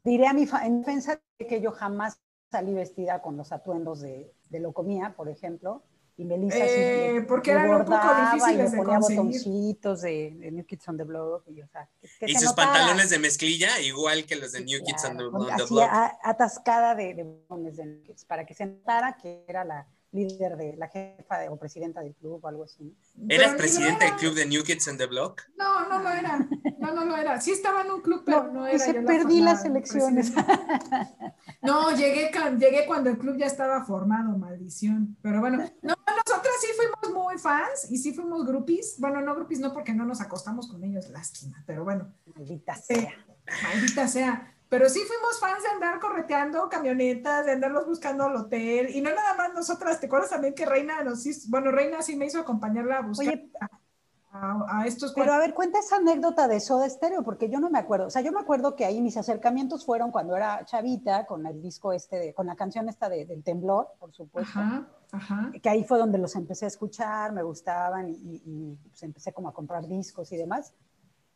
diré 0.05 0.27
a 0.27 0.33
mi 0.33 0.47
fa- 0.47 0.67
en 0.67 0.81
defensa 0.81 1.19
de 1.39 1.47
que 1.47 1.61
yo 1.61 1.73
jamás 1.73 2.19
salí 2.51 2.73
vestida 2.75 3.23
con 3.23 3.37
los 3.37 3.53
atuendos 3.53 4.01
de, 4.01 4.33
de 4.51 4.61
Locomía, 4.61 5.15
por 5.17 5.29
ejemplo, 5.29 5.83
y 6.19 6.25
Melissa 6.25 6.57
sí 6.57 6.63
Eh, 6.67 7.11
me- 7.15 7.23
porque 7.23 7.51
eran 7.51 7.71
un 7.75 7.85
poco 7.85 7.93
y 7.97 8.35
difíciles 8.37 8.71
me 8.73 8.77
de 8.79 8.83
ponía 8.83 8.99
conseguir. 9.01 9.23
botoncitos 9.23 10.01
de, 10.03 10.37
de 10.39 10.51
New 10.53 10.65
Kids 10.65 10.89
on 10.89 10.97
the 10.97 11.05
Block 11.05 11.45
y, 11.49 11.61
o 11.63 11.69
sea, 11.69 11.89
que- 12.01 12.09
que 12.21 12.27
Y 12.31 12.35
se 12.35 12.41
sus 12.41 12.49
notara. 12.51 12.73
pantalones 12.73 13.11
de 13.11 13.19
mezclilla, 13.19 13.81
igual 13.81 14.25
que 14.25 14.37
los 14.37 14.53
de 14.53 14.61
New 14.65 14.83
Kids 14.85 15.05
on 15.05 15.17
the, 15.19 15.25
on 15.25 15.47
the 15.47 15.53
así 15.53 15.75
Block. 15.75 15.89
a- 15.91 16.19
atascada 16.25 16.95
de, 16.95 17.15
de 17.15 17.23
botones 17.25 17.77
de 17.77 17.85
New 17.87 18.03
Kids, 18.03 18.25
para 18.25 18.47
que 18.47 18.55
se 18.55 18.65
notara 18.67 19.17
que 19.17 19.45
era 19.47 19.65
la 19.65 19.87
líder 20.13 20.57
de 20.57 20.75
la 20.79 20.89
jefa 20.89 21.41
de- 21.41 21.51
o 21.51 21.57
presidenta 21.59 22.01
del 22.01 22.15
club 22.15 22.43
o 22.43 22.49
algo 22.49 22.65
así. 22.65 22.97
¿no? 23.17 23.27
¿Eras 23.29 23.49
pero 23.49 23.59
presidenta 23.59 23.99
del 24.07 24.09
era. 24.09 24.17
club 24.17 24.35
de 24.35 24.47
New 24.47 24.63
Kids 24.63 24.89
on 24.89 24.97
the 24.97 25.05
Block? 25.07 25.43
No, 25.59 25.87
no 25.91 25.99
lo 25.99 26.09
era. 26.09 26.49
No, 26.79 26.95
no 26.95 27.05
lo 27.05 27.17
era. 27.19 27.39
Sí 27.43 27.51
estaba 27.53 27.83
en 27.83 27.91
un 27.91 28.01
club, 28.01 28.23
pero 28.25 28.45
no, 28.45 28.53
No, 28.53 28.67
era. 28.67 28.73
dice, 28.79 28.95
yo 28.95 29.05
perdí 29.05 29.41
la 29.41 29.53
las 29.53 29.65
elecciones. 29.67 30.31
presidenta. 30.31 31.15
No, 31.63 31.91
llegué, 31.95 32.31
llegué 32.59 32.87
cuando 32.87 33.11
el 33.11 33.19
club 33.19 33.37
ya 33.37 33.47
estaba 33.47 33.85
formado, 33.85 34.39
maldición. 34.39 35.17
Pero 35.21 35.41
bueno, 35.41 35.65
no, 35.83 35.95
sí 36.61 36.67
fuimos 36.77 37.25
muy 37.25 37.39
fans 37.39 37.91
y 37.91 37.99
sí 37.99 38.13
fuimos 38.13 38.47
groupies. 38.47 38.97
Bueno, 38.99 39.21
no 39.21 39.35
groupies, 39.35 39.61
no 39.61 39.73
porque 39.73 39.93
no 39.95 40.05
nos 40.05 40.21
acostamos 40.21 40.69
con 40.69 40.83
ellos, 40.85 41.09
lástima. 41.11 41.63
Pero 41.67 41.85
bueno, 41.85 42.13
Maldita 42.35 42.75
Sí. 42.77 42.95
sea. 42.95 43.13
maldita 43.63 44.09
sea. 44.09 44.53
Pero 44.69 44.89
sí 44.89 44.99
fuimos 45.07 45.39
fans 45.39 45.63
de 45.63 45.69
andar 45.69 46.01
correteando 46.01 46.69
camionetas, 46.69 47.47
de 47.47 47.53
andarlos 47.53 47.87
buscando 47.87 48.25
al 48.25 48.35
hotel. 48.35 48.91
Y 48.91 49.01
no 49.01 49.11
nada 49.15 49.35
más 49.35 49.55
nosotras, 49.55 50.01
¿te 50.01 50.07
acuerdas 50.07 50.31
también 50.31 50.55
que 50.55 50.67
Reina 50.67 51.05
nos 51.05 51.25
hizo, 51.25 51.49
bueno, 51.51 51.71
Reina 51.71 52.03
sí 52.03 52.17
me 52.17 52.27
hizo 52.27 52.41
acompañarla 52.41 52.99
a 52.99 53.03
buscar 53.03 53.29
Oye, 53.29 53.51
a, 54.33 54.81
a 54.81 54.87
estos 54.87 55.13
Pero 55.15 55.33
a 55.33 55.39
ver, 55.39 55.55
cuenta 55.55 55.79
esa 55.79 55.97
anécdota 55.97 56.49
de 56.49 56.59
Soda 56.61 56.91
Stereo, 56.91 57.23
porque 57.23 57.49
yo 57.49 57.61
no 57.61 57.71
me 57.71 57.79
acuerdo. 57.79 58.07
O 58.09 58.11
sea, 58.11 58.23
yo 58.23 58.33
me 58.33 58.41
acuerdo 58.41 58.75
que 58.75 58.85
ahí 58.85 59.01
mis 59.01 59.17
acercamientos 59.17 59.87
fueron 59.87 60.11
cuando 60.11 60.37
era 60.37 60.65
chavita, 60.65 61.27
con 61.27 61.47
el 61.47 61.63
disco 61.63 61.93
este, 61.93 62.19
de- 62.19 62.35
con 62.35 62.47
la 62.49 62.57
canción 62.57 62.89
esta 62.89 63.09
de- 63.09 63.25
del 63.25 63.45
temblor, 63.45 63.93
por 64.01 64.13
supuesto. 64.13 64.59
Ajá, 64.59 64.89
ajá. 65.13 65.53
Que 65.63 65.69
ahí 65.69 65.85
fue 65.85 65.99
donde 65.99 66.19
los 66.19 66.35
empecé 66.37 66.65
a 66.65 66.69
escuchar, 66.69 67.33
me 67.33 67.43
gustaban 67.43 68.09
y, 68.09 68.13
y- 68.45 68.79
pues, 68.89 69.03
empecé 69.03 69.33
como 69.33 69.49
a 69.49 69.53
comprar 69.55 69.87
discos 69.87 70.31
y 70.33 70.37
demás. 70.37 70.73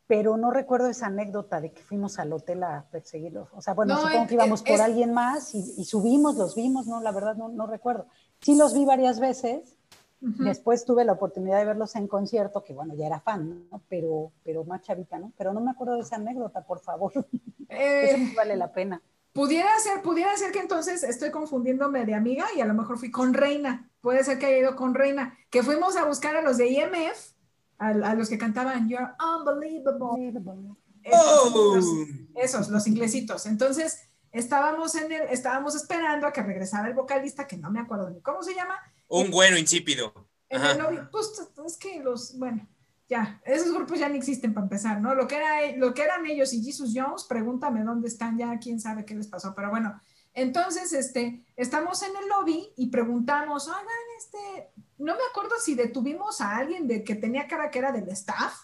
Pero 0.07 0.37
no 0.37 0.51
recuerdo 0.51 0.89
esa 0.89 1.07
anécdota 1.07 1.61
de 1.61 1.71
que 1.73 1.83
fuimos 1.83 2.19
al 2.19 2.33
hotel 2.33 2.65
a 2.65 2.85
perseguirlos. 2.91 3.49
O 3.55 3.63
sea, 3.63 3.75
bueno, 3.75 3.95
No, 3.95 4.01
supongo 4.01 4.23
es- 4.25 4.29
que 4.29 4.35
íbamos 4.35 4.63
por 4.63 4.73
es- 4.73 4.81
alguien 4.81 5.13
más 5.13 5.55
y, 5.55 5.75
y 5.77 5.85
subimos, 5.85 6.35
los 6.37 6.57
vimos, 6.57 6.87
no, 6.89 7.01
la 7.01 7.13
verdad 7.13 7.37
no, 7.37 7.49
no 7.49 7.67
recuerdo. 7.67 8.07
Sí 8.41 8.57
los 8.57 8.75
vi 8.75 8.85
varias 8.85 9.21
veces. 9.21 9.77
Después 10.23 10.85
tuve 10.85 11.07
la 11.07 11.13
oportunidad 11.13 11.57
de 11.61 11.65
verlos 11.65 11.97
en 11.97 12.07
concierto, 12.07 12.63
que 12.63 12.75
bueno, 12.75 12.93
ya 12.95 13.07
era 13.07 13.21
fan, 13.21 13.69
¿no? 13.71 13.81
Pero, 13.89 14.33
pero 14.45 14.65
más 14.65 14.83
chavita, 14.83 15.19
¿no? 15.19 15.33
Pero 15.39 15.55
no 15.55 15.61
me 15.63 15.71
acuerdo 15.71 15.95
de 15.95 16.03
esa 16.03 16.17
anécdota, 16.17 16.61
por 16.67 16.81
favor. 16.81 17.11
Eso 17.71 17.71
Eh, 17.71 18.13
sí 18.17 18.35
vale 18.37 18.55
la 18.55 18.71
pena. 18.71 19.01
Pudiera 19.33 19.79
ser, 19.79 20.03
pudiera 20.03 20.37
ser 20.37 20.51
que 20.51 20.59
entonces 20.59 21.03
estoy 21.05 21.31
confundiéndome 21.31 22.05
de 22.05 22.15
amiga 22.15 22.47
y 22.57 22.61
a 22.61 22.67
lo 22.67 22.75
mejor 22.75 22.99
fui 22.99 23.11
con 23.11 23.33
Reina. 23.33 23.89
Puede 24.01 24.25
ser 24.25 24.39
que 24.39 24.47
haya 24.47 24.59
ido 24.59 24.77
con 24.77 24.95
Reina. 24.95 25.39
Que 25.51 25.63
fuimos 25.63 25.97
a 25.97 26.05
buscar 26.05 26.37
a 26.37 26.43
los 26.43 26.57
de 26.57 26.69
IMF, 26.69 27.33
a, 27.79 27.89
a 27.89 28.15
los 28.15 28.29
que 28.29 28.39
cantaban 28.39 28.89
You're 28.89 29.13
Unbelievable. 29.21 30.75
Esos, 31.03 31.53
¡Oh! 31.55 31.75
los, 31.77 31.87
esos, 32.35 32.69
los 32.69 32.87
inglesitos. 32.87 33.47
Entonces, 33.47 34.11
estábamos 34.33 34.95
en 34.97 35.13
el, 35.13 35.23
estábamos 35.31 35.75
esperando 35.75 36.27
a 36.27 36.33
que 36.33 36.43
regresara 36.43 36.89
el 36.89 36.95
vocalista, 36.95 37.47
que 37.47 37.57
no 37.57 37.71
me 37.71 37.81
acuerdo 37.81 38.11
ni 38.11 38.21
cómo 38.21 38.43
se 38.43 38.55
llama. 38.55 38.79
Un 39.09 39.31
bueno 39.31 39.57
insípido. 39.57 40.13
En 40.49 40.63
el 40.63 40.79
lobby. 40.79 40.99
Pues 41.11 41.33
es 41.67 41.77
que 41.77 42.01
los, 42.01 42.37
bueno, 42.39 42.69
ya, 43.11 43.43
esos 43.45 43.75
grupos 43.75 43.99
ya 43.99 44.09
ni 44.09 44.19
existen 44.19 44.55
para 44.55 44.67
empezar, 44.67 45.01
¿no? 45.01 45.17
Lo 45.17 45.27
que, 45.27 45.35
era, 45.35 45.77
lo 45.77 45.93
que 45.93 46.03
eran 46.03 46.25
ellos 46.27 46.53
y 46.53 46.63
Jesus 46.63 46.93
Jones, 46.95 47.25
pregúntame 47.25 47.83
dónde 47.83 48.07
están 48.07 48.39
ya, 48.39 48.57
quién 48.61 48.81
sabe 48.81 49.05
qué 49.05 49.17
les 49.17 49.27
pasó, 49.27 49.53
pero 49.53 49.69
bueno. 49.69 50.01
Entonces, 50.33 50.93
este, 50.93 51.45
estamos 51.57 52.05
en 52.05 52.13
el 52.17 52.29
lobby 52.29 52.73
y 52.77 52.87
preguntamos, 52.89 53.67
oigan, 53.67 53.85
este, 54.17 54.71
no 54.99 55.15
me 55.15 55.21
acuerdo 55.29 55.57
si 55.59 55.75
detuvimos 55.75 56.41
a 56.41 56.57
alguien 56.57 56.87
de 56.87 57.03
que 57.03 57.17
tenía 57.17 57.49
cara 57.49 57.69
que 57.69 57.81
era 57.81 57.91
del 57.91 58.09
staff 58.11 58.55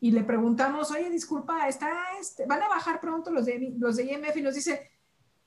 y 0.00 0.10
le 0.10 0.24
preguntamos, 0.24 0.90
oye, 0.90 1.08
disculpa, 1.08 1.68
está, 1.68 1.92
este, 2.20 2.46
van 2.46 2.62
a 2.62 2.68
bajar 2.68 3.00
pronto 3.00 3.30
los 3.30 3.46
de, 3.46 3.74
los 3.78 3.94
de 3.94 4.12
IMF 4.12 4.36
y 4.36 4.42
nos 4.42 4.56
dice, 4.56 4.90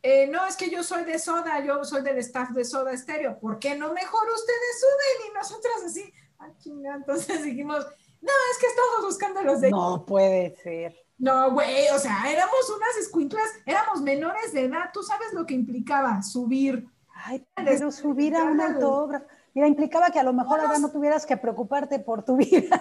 eh, 0.01 0.25
no, 0.27 0.45
es 0.45 0.55
que 0.55 0.69
yo 0.69 0.83
soy 0.83 1.03
de 1.03 1.19
Soda, 1.19 1.59
yo 1.65 1.83
soy 1.83 2.01
del 2.01 2.19
staff 2.19 2.51
de 2.51 2.63
Soda 2.63 2.95
Stereo, 2.95 3.37
¿por 3.39 3.59
qué 3.59 3.75
no 3.75 3.91
mejor 3.91 4.25
ustedes 4.29 4.79
suben? 4.79 5.31
Y 5.31 5.33
nosotros 5.33 5.73
así, 5.85 6.13
ah, 6.39 6.49
chinga, 6.59 6.95
entonces 6.95 7.43
dijimos, 7.43 7.85
no, 8.27 8.33
es 8.51 8.57
que 8.59 8.67
estamos 8.67 9.05
buscando 9.05 9.41
los 9.43 9.61
de... 9.61 9.71
No 9.71 10.05
puede 10.05 10.55
ser. 10.57 10.95
No, 11.17 11.51
güey, 11.51 11.87
o 11.95 11.97
sea, 11.99 12.31
éramos 12.31 12.69
unas 12.75 12.95
escuinclas, 12.99 13.45
éramos 13.65 14.01
menores 14.01 14.53
de 14.53 14.65
edad, 14.65 14.89
tú 14.93 15.01
sabes 15.01 15.33
lo 15.33 15.45
que 15.45 15.53
implicaba 15.55 16.21
subir. 16.21 16.87
Ay, 17.25 17.43
pero 17.55 17.91
subir 17.91 18.35
a 18.35 18.43
un 18.43 18.61
autógrafo. 18.61 19.25
Mira, 19.55 19.67
implicaba 19.67 20.11
que 20.11 20.19
a 20.19 20.23
lo 20.23 20.33
mejor 20.33 20.59
ahora 20.59 20.77
no 20.77 20.91
tuvieras 20.91 21.25
que 21.25 21.35
preocuparte 21.35 21.97
por 21.97 22.23
tu 22.23 22.35
vida. 22.37 22.79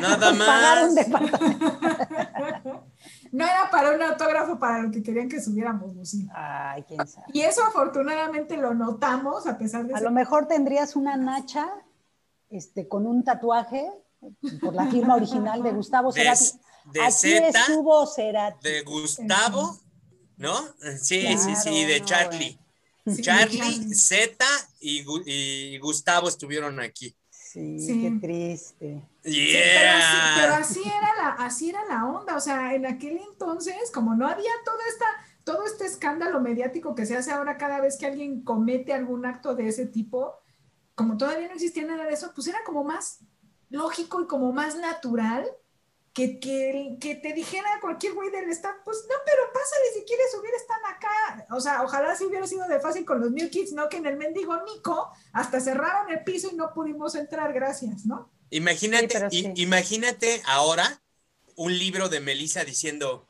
Nada 0.00 0.32
Pagar 0.38 0.78
un 0.88 0.94
más. 0.94 0.94
departamento. 0.96 2.84
No 3.30 3.44
era 3.44 3.70
para 3.70 3.92
un 3.94 4.02
autógrafo 4.02 4.58
para 4.58 4.82
lo 4.82 4.90
que 4.90 5.02
querían 5.04 5.28
que 5.28 5.40
subiéramos, 5.40 5.94
Lucy. 5.94 6.28
Ay, 6.34 6.82
quién 6.82 7.06
sabe. 7.06 7.26
Y 7.32 7.42
eso 7.42 7.62
afortunadamente 7.64 8.56
lo 8.56 8.74
notamos 8.74 9.46
a 9.46 9.56
pesar 9.56 9.86
de 9.86 9.94
A 9.94 9.98
ser- 9.98 10.04
lo 10.04 10.10
mejor 10.10 10.46
tendrías 10.48 10.96
una 10.96 11.16
nacha 11.16 11.68
este, 12.50 12.88
con 12.88 13.06
un 13.06 13.22
tatuaje 13.22 13.88
por 14.60 14.74
la 14.74 14.86
firma 14.90 15.16
original 15.16 15.62
de 15.62 15.72
Gustavo 15.72 16.12
De, 16.12 16.20
Cerati. 16.22 16.58
de 16.92 17.00
Aquí 17.02 17.12
Z, 17.12 17.48
estuvo 17.48 18.06
Cerati. 18.06 18.68
de 18.68 18.82
Gustavo, 18.82 19.78
¿no? 20.36 20.54
Sí, 21.00 21.26
sí, 21.38 21.54
sí, 21.56 21.70
y 21.70 21.84
de 21.84 22.00
Claro, 22.02 22.30
Charlie. 22.30 22.58
Sí, 23.06 23.22
Charlie, 23.22 23.94
Z 23.94 24.44
y, 24.80 25.04
y 25.26 25.78
Gustavo 25.78 26.28
estuvieron 26.28 26.78
aquí. 26.80 27.16
Sí, 27.30 27.78
Sí. 27.78 28.00
qué 28.00 28.10
triste. 28.20 29.02
Sí, 29.24 29.50
pero, 29.52 29.90
así, 29.92 30.16
pero 30.36 30.52
Yeah. 30.52 30.56
así 30.58 30.82
era 30.84 31.16
la, 31.16 31.28
así 31.44 31.68
era 31.70 31.84
la 31.86 32.06
onda, 32.06 32.36
o 32.36 32.40
sea, 32.40 32.74
en 32.74 32.86
aquel 32.86 33.18
entonces, 33.30 33.90
como 33.92 34.14
no 34.14 34.26
había 34.26 34.50
toda 34.64 34.78
esta, 34.88 35.04
todo 35.44 35.66
este 35.66 35.84
escándalo 35.84 36.40
mediático 36.40 36.94
que 36.94 37.04
se 37.04 37.16
hace 37.16 37.30
ahora 37.32 37.58
cada 37.58 37.80
vez 37.80 37.98
que 37.98 38.06
alguien 38.06 38.42
comete 38.42 38.92
algún 38.94 39.26
acto 39.26 39.54
de 39.54 39.68
ese 39.68 39.86
tipo, 39.86 40.34
como 40.94 41.16
todavía 41.16 41.48
no 41.48 41.54
existía 41.54 41.84
nada 41.84 42.04
de 42.06 42.14
eso, 42.14 42.32
pues 42.34 42.46
era 42.46 42.60
como 42.64 42.84
más 42.84 43.18
lógico 43.72 44.20
y 44.22 44.26
como 44.26 44.52
más 44.52 44.76
natural 44.76 45.44
que, 46.14 46.38
que, 46.40 46.98
que 47.00 47.14
te 47.14 47.32
dijera 47.32 47.78
cualquier 47.80 48.12
güey 48.12 48.30
del 48.30 48.50
staff, 48.50 48.76
pues 48.84 48.98
no, 49.08 49.14
pero 49.24 49.42
pásale 49.52 49.86
si 49.94 50.04
quieres 50.04 50.30
subir, 50.30 50.50
están 50.54 50.78
acá. 50.94 51.46
O 51.56 51.60
sea, 51.60 51.82
ojalá 51.82 52.14
si 52.14 52.24
hubiera 52.24 52.46
sido 52.46 52.68
de 52.68 52.78
fácil 52.80 53.04
con 53.06 53.20
los 53.20 53.30
New 53.30 53.48
Kids, 53.48 53.72
¿no? 53.72 53.88
Que 53.88 53.96
en 53.96 54.06
el 54.06 54.18
mendigo 54.18 54.54
Nico 54.62 55.10
hasta 55.32 55.58
cerraron 55.58 56.10
el 56.12 56.22
piso 56.22 56.48
y 56.52 56.54
no 56.54 56.72
pudimos 56.74 57.14
entrar, 57.14 57.52
gracias, 57.54 58.04
¿no? 58.04 58.30
Imagínate, 58.50 59.08
Sí, 59.08 59.12
pero 59.14 59.28
i- 59.30 59.42
sí. 59.42 59.52
imagínate 59.56 60.42
ahora 60.44 61.02
un 61.56 61.76
libro 61.78 62.10
de 62.10 62.20
Melissa 62.20 62.64
diciendo 62.64 63.26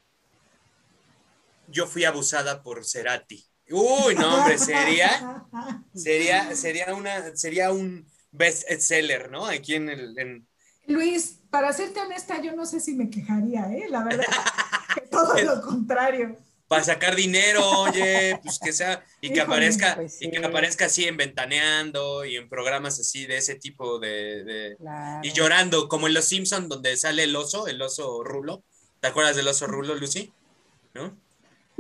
yo 1.69 1.87
fui 1.87 2.05
abusada 2.05 2.63
por 2.63 2.85
Cerati. 2.85 3.45
Uy, 3.71 4.15
no, 4.17 4.39
hombre, 4.39 4.59
sería, 4.59 5.47
sería, 5.95 6.55
sería 6.57 6.93
una, 6.95 7.37
sería 7.37 7.71
un 7.73 8.05
best 8.33 8.69
seller, 8.81 9.31
¿no? 9.31 9.47
Aquí 9.47 9.75
en 9.75 9.89
el, 9.89 10.19
en- 10.19 10.47
Luis, 10.87 11.39
para 11.51 11.73
serte 11.73 12.01
honesta, 12.01 12.43
yo 12.43 12.53
no 12.57 12.67
sé 12.67 12.81
si 12.81 12.95
me 12.95 13.09
quejaría, 13.09 13.67
¿eh? 13.73 13.87
La 13.89 14.03
verdad, 14.03 14.25
que 14.95 15.01
todo 15.11 15.39
lo 15.41 15.63
contrario. 15.63 16.37
para 16.67 16.83
sacar 16.83 17.15
dinero, 17.15 17.63
oye, 17.83 18.41
pues 18.43 18.59
que 18.59 18.73
sea, 18.73 19.05
y 19.21 19.29
que 19.29 19.35
Híjole, 19.35 19.43
aparezca, 19.43 19.95
pues 19.97 20.21
y 20.21 20.31
que 20.31 20.39
aparezca 20.39 20.87
así 20.87 21.05
en 21.05 21.17
Ventaneando 21.19 22.25
y 22.25 22.37
en 22.37 22.49
programas 22.49 22.99
así 22.99 23.27
de 23.27 23.37
ese 23.37 23.55
tipo 23.57 23.99
de, 24.01 24.43
de- 24.43 24.77
Claro. 24.79 25.21
y 25.23 25.33
llorando, 25.33 25.89
como 25.89 26.07
en 26.09 26.15
Los 26.15 26.25
Simpson 26.25 26.69
donde 26.69 26.97
sale 26.97 27.25
el 27.25 27.37
oso, 27.37 27.69
el 27.69 27.81
oso 27.81 28.25
rulo. 28.25 28.65
¿Te 29.01 29.09
acuerdas 29.09 29.37
del 29.37 29.49
oso 29.49 29.67
rulo, 29.67 29.95
Lucy? 29.95 30.33
¿No? 30.95 31.17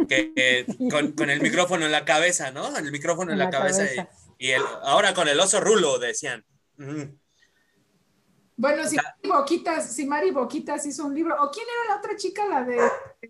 Que 0.08 0.32
eh, 0.36 0.66
con, 0.90 1.12
con 1.12 1.30
el 1.30 1.40
micrófono 1.40 1.86
en 1.86 1.92
la 1.92 2.04
cabeza, 2.04 2.50
¿no? 2.50 2.76
El 2.76 2.92
micrófono 2.92 3.32
en, 3.32 3.38
la, 3.38 3.50
cabeza, 3.50 3.84
y- 3.84 3.96
Y, 4.42 4.50
el, 4.50 4.62
ahora 4.82 5.14
con 5.14 5.28
el 5.28 5.38
oso 5.38 5.60
rulo, 5.60 6.00
decían. 6.00 6.44
Bueno, 8.56 8.88
si 8.88 8.96
Mari 8.96 9.28
Boquitas, 9.28 9.94
si 9.94 10.04
Mari 10.04 10.30
Boquitas 10.32 10.84
hizo 10.84 11.06
un 11.06 11.14
libro, 11.14 11.36
¿o 11.40 11.48
quién 11.48 11.64
era 11.64 11.94
la 11.94 12.00
otra 12.00 12.16
chica, 12.16 12.48
la 12.48 12.64
de, 12.64 12.76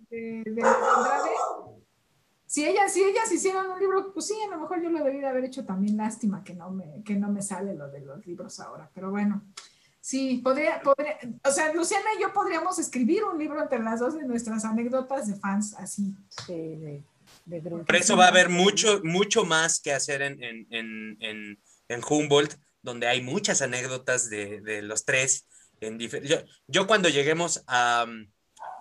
de, 0.08 0.42
de 0.46 0.62
Andrade? 0.62 1.30
Si 2.46 2.64
ellas, 2.64 2.90
si 2.90 3.04
ellas 3.04 3.30
hicieron 3.30 3.70
un 3.70 3.78
libro, 3.78 4.10
pues 4.14 4.26
sí, 4.26 4.34
a 4.42 4.50
lo 4.54 4.58
mejor 4.58 4.82
yo 4.82 4.88
lo 4.88 5.04
debí 5.04 5.20
de 5.20 5.26
haber 5.26 5.44
hecho 5.44 5.66
también. 5.66 5.98
Lástima 5.98 6.42
que 6.42 6.54
no 6.54 6.70
me, 6.70 7.02
que 7.04 7.14
no 7.14 7.28
me 7.28 7.42
sale 7.42 7.74
lo 7.74 7.90
de 7.90 8.00
los 8.00 8.26
libros 8.26 8.58
ahora, 8.58 8.90
pero 8.94 9.10
bueno. 9.10 9.42
Sí, 10.00 10.40
podría, 10.42 10.80
podría, 10.80 11.18
o 11.44 11.50
sea, 11.50 11.74
Luciana 11.74 12.06
y 12.18 12.22
yo 12.22 12.32
podríamos 12.32 12.78
escribir 12.78 13.22
un 13.24 13.38
libro 13.38 13.60
entre 13.60 13.80
las 13.80 14.00
dos 14.00 14.14
de 14.14 14.24
nuestras 14.24 14.64
anécdotas 14.64 15.28
de 15.28 15.34
fans, 15.34 15.74
así. 15.74 16.16
Sí, 16.46 16.54
de, 16.54 17.04
de. 17.44 17.60
Por 17.60 17.96
eso 17.96 18.16
va 18.16 18.26
a 18.26 18.28
haber 18.28 18.48
mucho, 18.48 19.00
mucho 19.04 19.44
más 19.44 19.80
que 19.80 19.92
hacer 19.92 20.22
en, 20.22 20.42
en, 20.42 20.66
en, 20.70 21.16
en, 21.20 21.62
en 21.88 22.00
Humboldt, 22.08 22.54
donde 22.82 23.06
hay 23.06 23.20
muchas 23.20 23.62
anécdotas 23.62 24.28
de, 24.30 24.60
de 24.60 24.82
los 24.82 25.04
tres. 25.04 25.46
En 25.80 25.98
yo, 25.98 26.38
yo 26.68 26.86
cuando 26.86 27.08
lleguemos 27.08 27.64
a 27.66 28.04
um, 28.06 28.30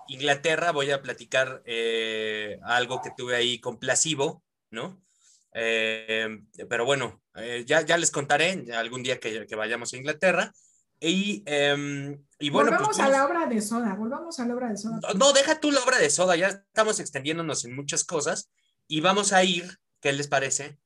Inglaterra 0.07 0.71
voy 0.71 0.91
a 0.91 1.01
platicar 1.01 1.63
eh, 1.65 2.59
algo 2.63 3.01
que 3.01 3.11
tuve 3.17 3.35
ahí 3.35 3.59
con 3.59 3.79
Placebo, 3.79 4.43
¿no? 4.69 5.01
Eh, 5.53 6.27
pero 6.69 6.85
bueno, 6.85 7.21
eh, 7.35 7.63
ya, 7.65 7.81
ya 7.81 7.97
les 7.97 8.11
contaré 8.11 8.65
algún 8.73 9.03
día 9.03 9.19
que, 9.19 9.47
que 9.47 9.55
vayamos 9.55 9.93
a 9.93 9.97
Inglaterra. 9.97 10.53
Y, 11.03 11.41
em, 11.47 12.23
y 12.37 12.51
bueno, 12.51 12.69
volvamos 12.69 12.97
pues, 12.97 12.99
a 12.99 13.09
la 13.09 13.25
obra 13.25 13.47
de 13.47 13.59
Soda, 13.59 13.95
volvamos 13.95 14.39
a 14.39 14.45
la 14.45 14.53
obra 14.53 14.69
de 14.69 14.77
Soda. 14.77 14.99
no, 15.15 15.33
deja 15.33 15.59
tú 15.59 15.71
la 15.71 15.81
obra 15.81 15.97
de 15.97 16.11
Soda, 16.11 16.35
ya 16.35 16.47
estamos 16.47 16.99
extendiéndonos 16.99 17.65
en 17.65 17.75
muchas 17.75 18.03
cosas 18.03 18.51
y 18.87 19.01
vamos 19.01 19.33
a 19.33 19.43
ir, 19.43 19.79
¿qué 19.99 20.13
les 20.13 20.27
parece? 20.27 20.77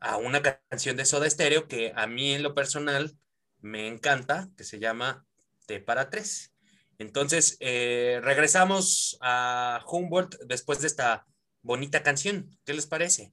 A 0.00 0.16
una 0.16 0.40
canción 0.40 0.96
de 0.96 1.04
Soda 1.04 1.28
Stereo 1.28 1.68
que 1.68 1.92
a 1.94 2.06
mí 2.06 2.32
en 2.32 2.42
lo 2.42 2.54
personal 2.54 3.18
me 3.60 3.86
encanta, 3.86 4.48
que 4.56 4.64
se 4.64 4.78
llama 4.78 5.26
T 5.66 5.78
para 5.80 6.08
tres. 6.08 6.54
Entonces, 6.98 7.58
eh, 7.60 8.20
regresamos 8.22 9.18
a 9.20 9.84
Humboldt 9.86 10.38
después 10.46 10.80
de 10.80 10.86
esta 10.86 11.26
bonita 11.60 12.02
canción. 12.02 12.58
¿Qué 12.64 12.72
les 12.72 12.86
parece? 12.86 13.32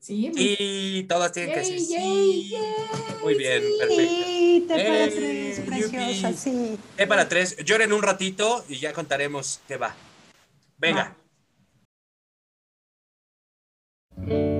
Sí, 0.00 0.30
Y 0.36 1.02
todas 1.04 1.32
tienen 1.32 1.52
que 1.52 1.58
decir 1.60 1.78
Yay, 1.78 1.84
sí. 1.86 1.92
yay, 1.94 2.48
yay, 2.50 2.62
Muy 3.22 3.34
bien, 3.34 3.62
sí. 3.62 3.68
perfecto. 3.78 4.24
Sí, 4.26 4.64
te 4.68 4.74
para 4.74 5.08
tres, 5.10 5.60
preciosa, 5.60 6.30
yupi. 6.30 6.36
sí. 6.36 6.78
T 6.96 7.06
para 7.06 7.28
tres. 7.28 7.56
Lloren 7.64 7.92
un 7.92 8.02
ratito 8.02 8.64
y 8.68 8.78
ya 8.78 8.92
contaremos 8.92 9.60
qué 9.66 9.76
va. 9.76 9.94
Venga. 10.78 11.16
Va. 14.18 14.55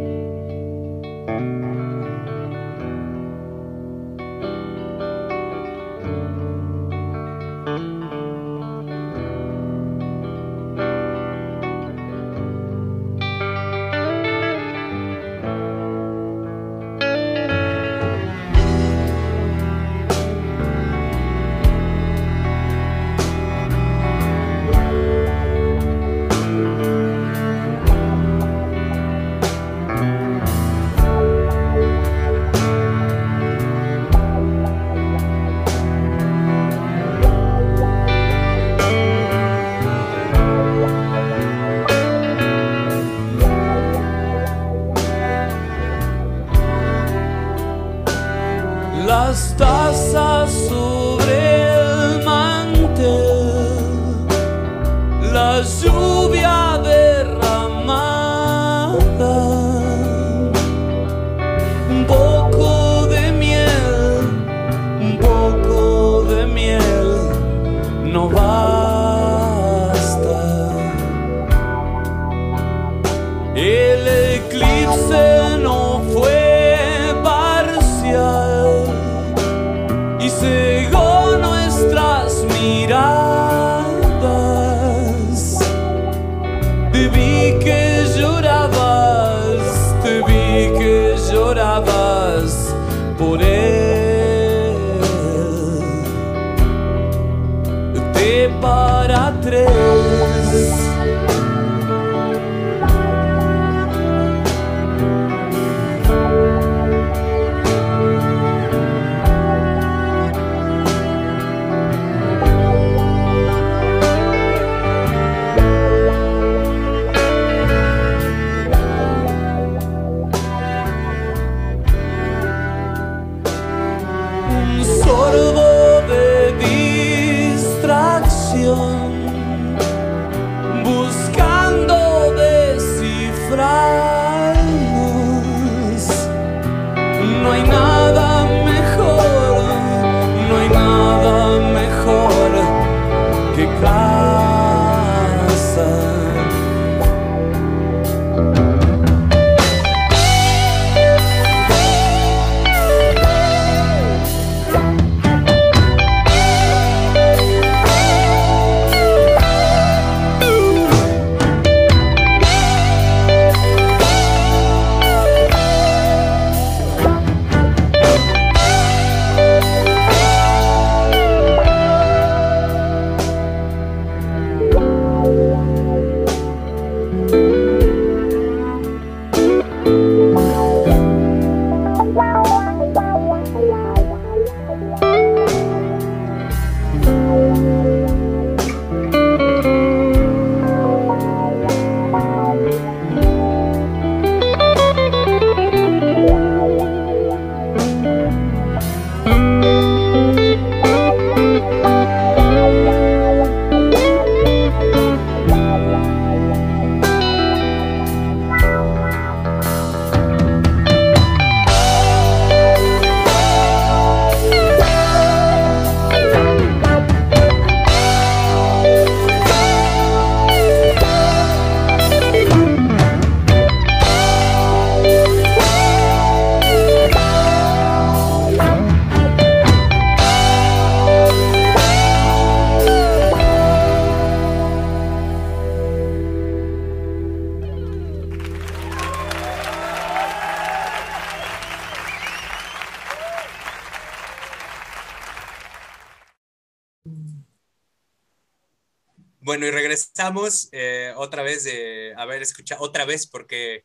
Regresamos 250.31 250.69
eh, 250.73 251.13
otra 251.17 251.43
vez 251.43 251.65
de 251.65 252.15
haber 252.17 252.43
escuchado, 252.43 252.83
otra 252.83 253.05
vez 253.05 253.27
porque, 253.27 253.85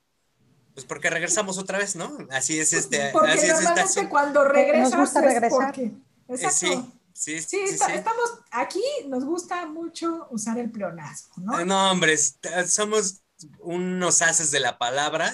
pues 0.74 0.86
porque 0.86 1.10
regresamos 1.10 1.58
otra 1.58 1.78
vez, 1.78 1.96
¿no? 1.96 2.18
Así 2.32 2.60
es 2.60 2.74
este, 2.74 3.10
Porque 3.12 3.32
así 3.32 3.46
es 3.46 3.54
esta 3.60 3.64
normalmente 3.76 4.10
cuando 4.10 4.44
regresas 4.46 5.00
gusta 5.00 5.20
es 5.20 5.26
regresar. 5.26 5.50
porque- 5.66 5.84
Eh, 5.84 6.36
Exacto. 6.36 6.56
sí, 6.56 6.86
sí, 7.14 7.42
Sí, 7.42 7.68
sí, 7.68 7.74
está- 7.74 7.88
sí. 7.88 7.92
estamos 7.94 8.24
aquí, 8.52 8.84
nos 9.08 9.26
gusta 9.26 9.66
mucho 9.66 10.28
usar 10.32 10.58
el 10.60 10.72
pleonasmo, 10.72 11.34
¿no? 11.44 11.60
Eh, 11.60 11.66
No, 11.66 11.92
hombre, 11.92 12.14
est- 12.14 12.46
somos 12.68 13.22
unos 13.60 14.22
haces 14.22 14.52
de 14.52 14.60
la 14.62 14.78
palabra. 14.78 15.34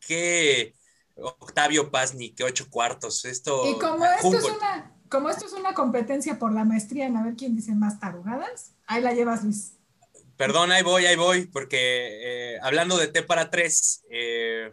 Que 0.00 0.74
Octavio 1.16 1.90
Paz 1.90 2.14
ni 2.14 2.34
que 2.34 2.44
ocho 2.44 2.68
cuartos. 2.68 3.24
Esto. 3.24 3.64
y 3.70 3.78
como 3.78 4.04
esto, 4.04 4.36
es 4.36 4.44
una, 4.44 4.92
como 5.08 5.30
esto 5.30 5.46
es 5.46 5.52
una 5.54 5.72
competencia 5.72 6.38
por 6.38 6.52
la 6.52 6.64
maestría 6.64 7.06
en 7.06 7.16
a 7.16 7.22
ver 7.24 7.36
quién 7.36 7.56
dice 7.56 7.74
más 7.74 7.98
tarugadas, 8.00 8.72
ahí 8.86 9.00
la 9.00 9.12
llevas, 9.14 9.44
Luis. 9.44 9.73
Perdón, 10.36 10.72
ahí 10.72 10.82
voy, 10.82 11.06
ahí 11.06 11.16
voy, 11.16 11.46
porque 11.46 11.76
eh, 12.54 12.58
hablando 12.62 12.96
de 12.96 13.06
T 13.08 13.22
para 13.22 13.50
tres, 13.50 14.02
eh, 14.10 14.72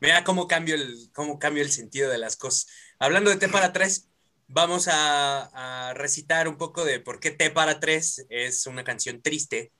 mira 0.00 0.24
cómo 0.24 0.48
cambio, 0.48 0.74
el, 0.74 1.10
cómo 1.14 1.38
cambio 1.38 1.62
el 1.62 1.70
sentido 1.70 2.10
de 2.10 2.18
las 2.18 2.36
cosas. 2.36 2.66
Hablando 2.98 3.30
de 3.30 3.36
T 3.36 3.48
para 3.48 3.72
tres, 3.72 4.08
vamos 4.48 4.88
a, 4.88 5.88
a 5.88 5.94
recitar 5.94 6.48
un 6.48 6.56
poco 6.56 6.84
de 6.84 7.00
por 7.00 7.20
qué 7.20 7.30
T 7.30 7.50
para 7.50 7.78
tres 7.78 8.26
es 8.30 8.66
una 8.66 8.82
canción 8.84 9.22
triste. 9.22 9.72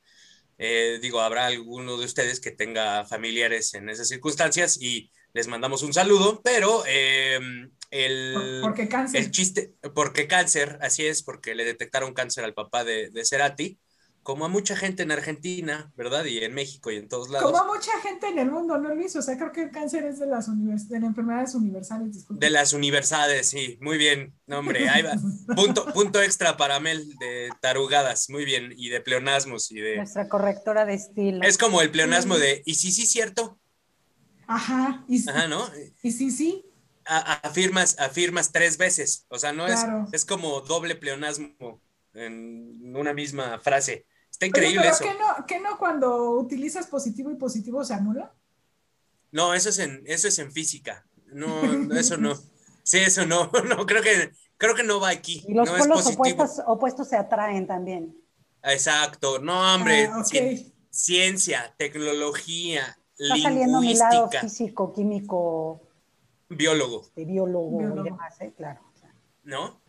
Eh, 0.58 0.98
digo, 1.02 1.20
habrá 1.20 1.46
alguno 1.46 1.98
de 1.98 2.04
ustedes 2.06 2.40
que 2.40 2.50
tenga 2.50 3.04
familiares 3.04 3.74
en 3.74 3.90
esas 3.90 4.08
circunstancias 4.08 4.78
y 4.80 5.10
les 5.34 5.48
mandamos 5.48 5.82
un 5.82 5.92
saludo, 5.92 6.40
pero 6.42 6.82
eh, 6.86 7.38
el, 7.90 8.32
Por- 8.32 8.60
porque 8.70 8.88
cáncer. 8.88 9.20
el 9.20 9.30
chiste, 9.30 9.74
porque 9.94 10.26
cáncer, 10.26 10.78
así 10.80 11.04
es, 11.04 11.22
porque 11.22 11.54
le 11.54 11.64
detectaron 11.64 12.14
cáncer 12.14 12.44
al 12.44 12.54
papá 12.54 12.84
de, 12.84 13.10
de 13.10 13.24
Cerati, 13.24 13.78
como 14.26 14.44
a 14.44 14.48
mucha 14.48 14.74
gente 14.74 15.04
en 15.04 15.12
Argentina, 15.12 15.92
¿verdad? 15.96 16.24
Y 16.24 16.38
en 16.38 16.52
México 16.52 16.90
y 16.90 16.96
en 16.96 17.06
todos 17.08 17.30
lados. 17.30 17.48
Como 17.52 17.72
mucha 17.72 17.92
gente 18.02 18.26
en 18.26 18.40
el 18.40 18.50
mundo, 18.50 18.76
¿no, 18.76 18.92
Luis? 18.92 19.14
O 19.14 19.22
sea, 19.22 19.38
creo 19.38 19.52
que 19.52 19.62
el 19.62 19.70
cáncer 19.70 20.04
es 20.04 20.18
de 20.18 20.26
las, 20.26 20.48
univers- 20.48 20.88
de 20.88 20.98
las 20.98 21.06
enfermedades 21.10 21.54
universales, 21.54 22.12
disculpe. 22.12 22.44
De 22.44 22.50
las 22.50 22.72
universidades, 22.72 23.48
sí, 23.48 23.78
muy 23.80 23.98
bien. 23.98 24.34
No, 24.48 24.58
hombre, 24.58 24.88
ahí 24.88 25.02
va. 25.02 25.12
Punto, 25.54 25.86
punto 25.92 26.20
extra 26.20 26.56
para 26.56 26.80
Mel 26.80 27.08
de 27.20 27.50
tarugadas, 27.60 28.28
muy 28.28 28.44
bien. 28.44 28.72
Y 28.76 28.88
de 28.88 29.00
pleonasmos 29.00 29.70
y 29.70 29.76
de. 29.80 29.98
Nuestra 29.98 30.28
correctora 30.28 30.84
de 30.84 30.94
estilo. 30.94 31.44
Es 31.46 31.56
como 31.56 31.80
el 31.80 31.92
pleonasmo 31.92 32.36
de, 32.36 32.62
y 32.66 32.74
sí, 32.74 32.90
sí, 32.90 33.06
cierto. 33.06 33.60
Ajá, 34.48 35.04
y, 35.08 35.28
Ajá, 35.28 35.46
¿no? 35.46 35.68
y 36.02 36.10
sí, 36.10 36.32
sí. 36.32 36.64
A- 37.04 37.18
a- 37.18 37.48
afirmas, 37.48 37.96
afirmas 38.00 38.50
tres 38.50 38.76
veces. 38.76 39.24
O 39.28 39.38
sea, 39.38 39.52
no 39.52 39.66
Claro. 39.66 40.06
es, 40.08 40.14
es 40.14 40.24
como 40.24 40.62
doble 40.62 40.96
pleonasmo 40.96 41.80
en 42.14 42.96
una 42.96 43.12
misma 43.14 43.60
frase. 43.60 44.04
Está 44.36 44.44
increíble 44.44 44.82
pero 44.82 44.94
eso. 44.94 45.02
¿qué 45.02 45.14
no, 45.14 45.46
qué 45.46 45.60
no 45.60 45.78
cuando 45.78 46.32
utilizas 46.32 46.86
positivo 46.88 47.30
y 47.30 47.36
positivo 47.36 47.82
se 47.82 47.94
anula? 47.94 48.34
No, 49.32 49.54
eso 49.54 49.70
es 49.70 49.78
en, 49.78 50.02
eso 50.04 50.28
es 50.28 50.38
en 50.38 50.52
física. 50.52 51.06
No, 51.32 51.48
eso 51.96 52.18
no. 52.18 52.34
Sí, 52.82 52.98
eso 52.98 53.24
no. 53.24 53.50
No, 53.66 53.86
creo 53.86 54.02
que, 54.02 54.32
creo 54.58 54.74
que 54.74 54.82
no 54.82 55.00
va 55.00 55.08
aquí. 55.08 55.42
Y 55.48 55.54
los 55.54 55.66
no 55.66 55.78
polos 55.78 56.06
opuestos, 56.06 56.60
opuestos 56.66 57.08
se 57.08 57.16
atraen 57.16 57.66
también. 57.66 58.14
Exacto. 58.62 59.38
No, 59.38 59.74
hombre. 59.74 60.10
Ah, 60.12 60.22
ciencia, 60.90 61.74
tecnología, 61.78 62.98
Está 63.18 63.36
saliendo 63.38 63.80
mi 63.80 63.94
lado 63.94 64.12
lingüística, 64.12 64.40
físico, 64.42 64.92
químico, 64.92 65.80
biólogo, 66.50 67.06
de 67.16 67.24
biólogo, 67.24 67.78
Biólogo. 67.78 68.00
y 68.02 68.04
demás, 68.04 68.40
¿eh? 68.42 68.52
claro. 68.54 68.80
¿no? 69.44 69.80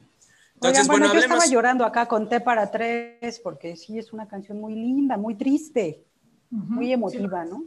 Oigan, 0.60 0.86
Entonces, 0.86 0.88
bueno, 0.88 1.06
bueno, 1.06 1.14
yo 1.14 1.20
hablemos. 1.20 1.44
estaba 1.44 1.54
llorando 1.54 1.86
acá 1.86 2.08
con 2.08 2.30
Té 2.30 2.40
para 2.42 2.72
tres, 2.72 3.40
porque 3.44 3.76
sí 3.76 3.98
es 4.00 4.12
una 4.14 4.28
canción 4.28 4.60
muy 4.60 4.74
linda, 4.74 5.18
muy 5.18 5.36
triste, 5.36 6.06
Ujú. 6.52 6.74
muy 6.76 6.88
Sí, 6.88 6.94
emotiva, 6.94 7.46
¿no? 7.46 7.66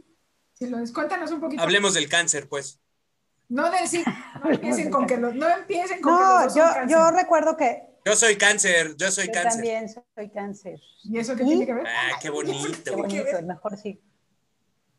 sí 0.53 0.67
lo 0.67 0.79
es. 0.79 0.91
Cuéntanos 0.91 1.31
un 1.31 1.39
poquito. 1.39 1.63
Hablemos 1.63 1.93
del 1.93 2.09
cáncer, 2.09 2.47
pues. 2.49 2.79
No 3.49 3.69
decir, 3.69 4.05
no 4.43 4.49
empiecen 4.51 4.89
con 4.89 5.05
que 5.05 5.17
los, 5.17 5.35
no 5.35 5.47
empiecen 5.49 6.01
con 6.01 6.15
que 6.17 6.23
los 6.23 6.29
No, 6.29 6.43
dos 6.43 6.53
yo, 6.55 6.63
son 6.63 6.73
cáncer. 6.73 6.97
yo 6.97 7.11
recuerdo 7.11 7.57
que 7.57 7.83
Yo 8.05 8.15
soy 8.15 8.37
cáncer, 8.37 8.95
yo 8.97 9.11
soy 9.11 9.27
yo 9.27 9.33
cáncer. 9.33 9.51
también 9.51 9.89
soy 9.89 10.29
cáncer. 10.29 10.79
¿Y 11.03 11.17
eso 11.19 11.35
qué 11.35 11.43
¿Y? 11.43 11.49
tiene 11.49 11.65
que 11.65 11.73
ver? 11.73 11.85
Ah, 11.87 12.17
qué 12.21 12.29
Qué 12.29 12.31
bonito. 12.31 12.95
bonito, 12.95 13.41
mejor 13.43 13.77
sí. 13.77 14.01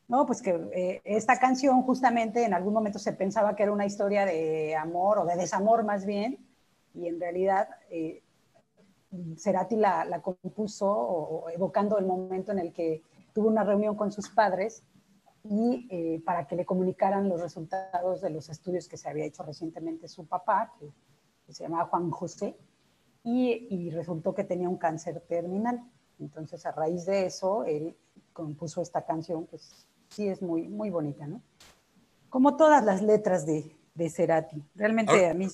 No, 0.09 0.27
pues 0.27 0.43
que 0.43 0.51
eh, 0.75 1.01
esta 1.05 1.39
canción 1.39 1.83
justamente 1.83 2.45
en 2.45 2.53
algún 2.55 2.75
momento 2.75 2.99
se 2.99 3.13
pensaba 3.15 3.57
que 3.57 3.63
era 3.63 3.73
una 3.73 3.87
historia 3.87 4.27
de 4.27 4.77
amor 4.77 5.19
o 5.19 5.25
de 5.25 5.37
desamor 5.37 5.85
más 5.85 6.05
bien, 6.05 6.39
y 6.95 7.07
en 7.09 7.19
realidad 7.21 7.69
eh, 7.91 8.23
Cerati 9.37 9.77
la, 9.77 10.05
la 10.05 10.21
compuso 10.23 10.91
o, 10.91 11.45
o 11.45 11.51
evocando 11.51 11.99
el 11.99 12.07
momento 12.07 12.53
en 12.53 12.59
el 12.59 12.73
que 12.73 13.03
tuvo 13.35 13.49
una 13.49 13.65
reunión 13.65 13.95
con 13.97 14.11
sus 14.13 14.29
padres 14.31 14.83
y 15.45 15.87
eh, 15.91 16.23
para 16.25 16.47
que 16.47 16.55
le 16.57 16.65
comunicaran 16.65 17.29
los 17.29 17.41
resultados 17.41 18.21
de 18.21 18.31
los 18.31 18.49
estudios 18.49 18.89
que 18.89 18.97
se 18.97 19.09
había 19.09 19.25
hecho 19.25 19.43
recientemente 19.43 20.07
su 20.09 20.27
papá, 20.27 20.73
que, 20.79 20.89
que 21.47 21.53
se 21.53 21.65
llamaba 21.65 21.87
Juan 21.87 22.11
José, 22.11 22.57
y, 23.25 23.67
y 23.71 23.91
resultó 23.91 24.35
que 24.35 24.45
tenía 24.45 24.69
un 24.69 24.77
cáncer 24.77 25.21
terminal. 25.29 25.83
Entonces, 26.21 26.65
a 26.67 26.73
raíz 26.73 27.07
de 27.07 27.27
eso, 27.27 27.65
él 27.65 27.97
compuso 28.33 28.81
esta 28.83 29.05
canción, 29.05 29.47
pues 29.47 29.87
sí 30.09 30.29
es 30.29 30.41
muy, 30.43 30.69
muy 30.69 30.91
bonita, 30.91 31.27
¿no? 31.27 31.43
Como 32.31 32.57
todas 32.57 32.85
las 32.85 33.03
letras 33.03 33.45
de, 33.45 33.77
de 33.95 34.11
Cerati. 34.11 34.63
Realmente 34.77 35.13
Ahora- 35.13 35.31
a 35.33 35.35
mí... 35.35 35.47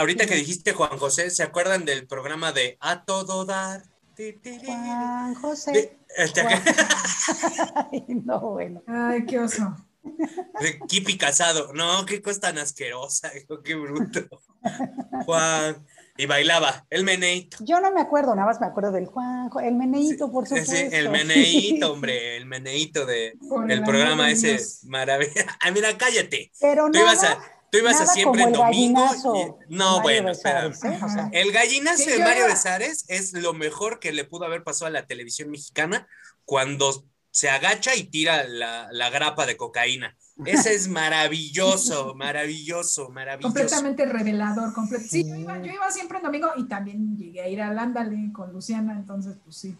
Ahorita 0.00 0.24
que 0.26 0.34
dijiste 0.34 0.72
Juan 0.72 0.98
José, 0.98 1.28
¿se 1.30 1.42
acuerdan 1.42 1.84
del 1.84 2.06
programa 2.06 2.52
de 2.52 2.78
A 2.80 3.04
Todo 3.04 3.44
Dar? 3.44 3.82
Juan 4.66 5.34
José. 5.34 5.72
de- 5.72 5.98
este, 6.16 6.42
Juan- 6.42 6.62
Ay, 7.92 8.04
no, 8.24 8.40
bueno. 8.52 8.82
Ay, 8.86 9.24
qué 9.26 9.38
oso. 9.40 9.76
de 10.60 10.78
Kipi 10.88 11.18
Casado. 11.18 11.72
No, 11.74 12.04
qué 12.06 12.22
cosa 12.22 12.40
tan 12.40 12.58
asquerosa, 12.58 13.30
hijo, 13.36 13.62
qué 13.62 13.74
bruto. 13.74 14.20
Juan. 15.26 15.86
Y 16.16 16.26
bailaba 16.26 16.86
el 16.90 17.04
meneito. 17.04 17.56
Yo 17.60 17.80
no 17.80 17.90
me 17.92 18.00
acuerdo, 18.02 18.34
nada 18.34 18.46
más 18.46 18.60
me 18.60 18.66
acuerdo 18.66 18.92
del 18.92 19.06
Juan, 19.06 19.48
el 19.62 19.74
meneíto, 19.74 20.30
por 20.30 20.46
Sí, 20.46 20.58
supuesto. 20.58 20.96
el 20.96 21.08
meneito, 21.10 21.92
hombre, 21.92 22.36
el 22.36 22.44
meneito 22.46 23.06
de, 23.06 23.34
del 23.66 23.70
el 23.70 23.84
programa 23.84 24.30
ese. 24.30 24.60
Maravilla. 24.86 25.46
Ah, 25.60 25.70
mira, 25.70 25.96
cállate. 25.96 26.52
Pero 26.60 26.90
Tú 26.90 26.98
ibas 26.98 27.22
a, 27.24 27.38
tú 27.70 27.78
ibas 27.78 28.00
a 28.00 28.06
siempre 28.06 28.42
el 28.44 28.52
domingo. 28.52 29.00
gallinazo 29.02 29.34
y- 29.36 29.38
de 29.38 29.54
no, 29.68 29.84
Mario 29.98 30.02
bueno, 30.02 30.30
espera. 30.30 30.68
Besares, 30.68 31.00
¿eh? 31.00 31.04
O 31.04 31.08
sea, 31.08 31.28
El 31.32 31.52
gallinazo 31.52 32.02
Sí, 32.04 32.10
de 32.10 32.18
Mario 32.18 32.44
iba- 32.44 32.48
Besares 32.54 33.04
es 33.08 33.32
lo 33.32 33.52
mejor 33.52 33.98
que 34.00 34.12
le 34.12 34.24
pudo 34.24 34.44
haber 34.44 34.62
pasado 34.64 34.86
a 34.86 34.90
la 34.90 35.06
televisión 35.06 35.50
mexicana 35.50 36.06
cuando 36.44 37.04
se 37.30 37.48
agacha 37.48 37.94
y 37.94 38.04
tira 38.04 38.44
la, 38.44 38.88
la 38.90 39.08
grapa 39.10 39.46
de 39.46 39.56
cocaína. 39.56 40.16
Ese 40.46 40.74
es 40.74 40.88
maravilloso, 40.88 42.14
maravilloso, 42.16 43.08
maravilloso. 43.10 43.54
Completamente 43.54 44.06
revelador. 44.06 44.72
comple- 44.74 44.98
sí, 44.98 45.28
yo 45.28 45.34
iba, 45.36 45.58
yo 45.58 45.72
iba 45.72 45.90
siempre 45.90 46.18
en 46.18 46.24
domingo 46.24 46.48
y 46.56 46.66
también 46.66 47.16
llegué 47.16 47.42
a 47.42 47.48
ir 47.48 47.62
al 47.62 47.78
Ándale 47.78 48.32
con 48.32 48.52
Luciana, 48.52 48.94
entonces, 48.94 49.36
pues 49.44 49.56
sí. 49.56 49.76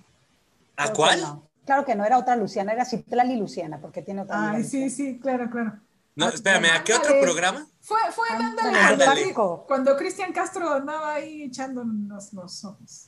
¿A 0.76 0.84
Creo 0.84 0.92
que 0.92 0.96
cuál? 0.96 1.20
no. 1.22 1.50
Claro 1.66 1.84
que 1.84 1.94
no, 1.94 2.04
era 2.04 2.18
otra 2.18 2.36
Luciana, 2.36 2.72
era 2.72 2.84
Citlali 2.84 3.36
Luciana, 3.36 3.80
porque 3.80 4.02
tiene 4.02 4.22
otra 4.22 4.50
Ay, 4.52 4.64
sí, 4.64 4.84
Luciana. 4.84 4.90
sí, 5.12 5.18
claro, 5.20 5.50
claro. 5.50 5.80
No, 6.20 6.26
Ah, 6.26 6.32
espérame, 6.34 6.66
¿a 6.72 6.84
qué 6.84 6.92
otro 6.94 7.18
programa? 7.20 7.66
Fue, 7.80 7.98
fue 8.14 8.28
el 8.28 8.34
Ándale. 8.36 8.68
Ándale, 8.68 8.86
cuando- 8.86 9.04
Ándale. 9.04 9.26
Paco. 9.28 9.64
Cuando 9.66 9.96
Cristian 9.96 10.32
Castro 10.32 10.70
andaba 10.70 11.14
ahí 11.14 11.42
echándonos 11.44 12.32
los 12.32 12.64
ojos. 12.64 13.06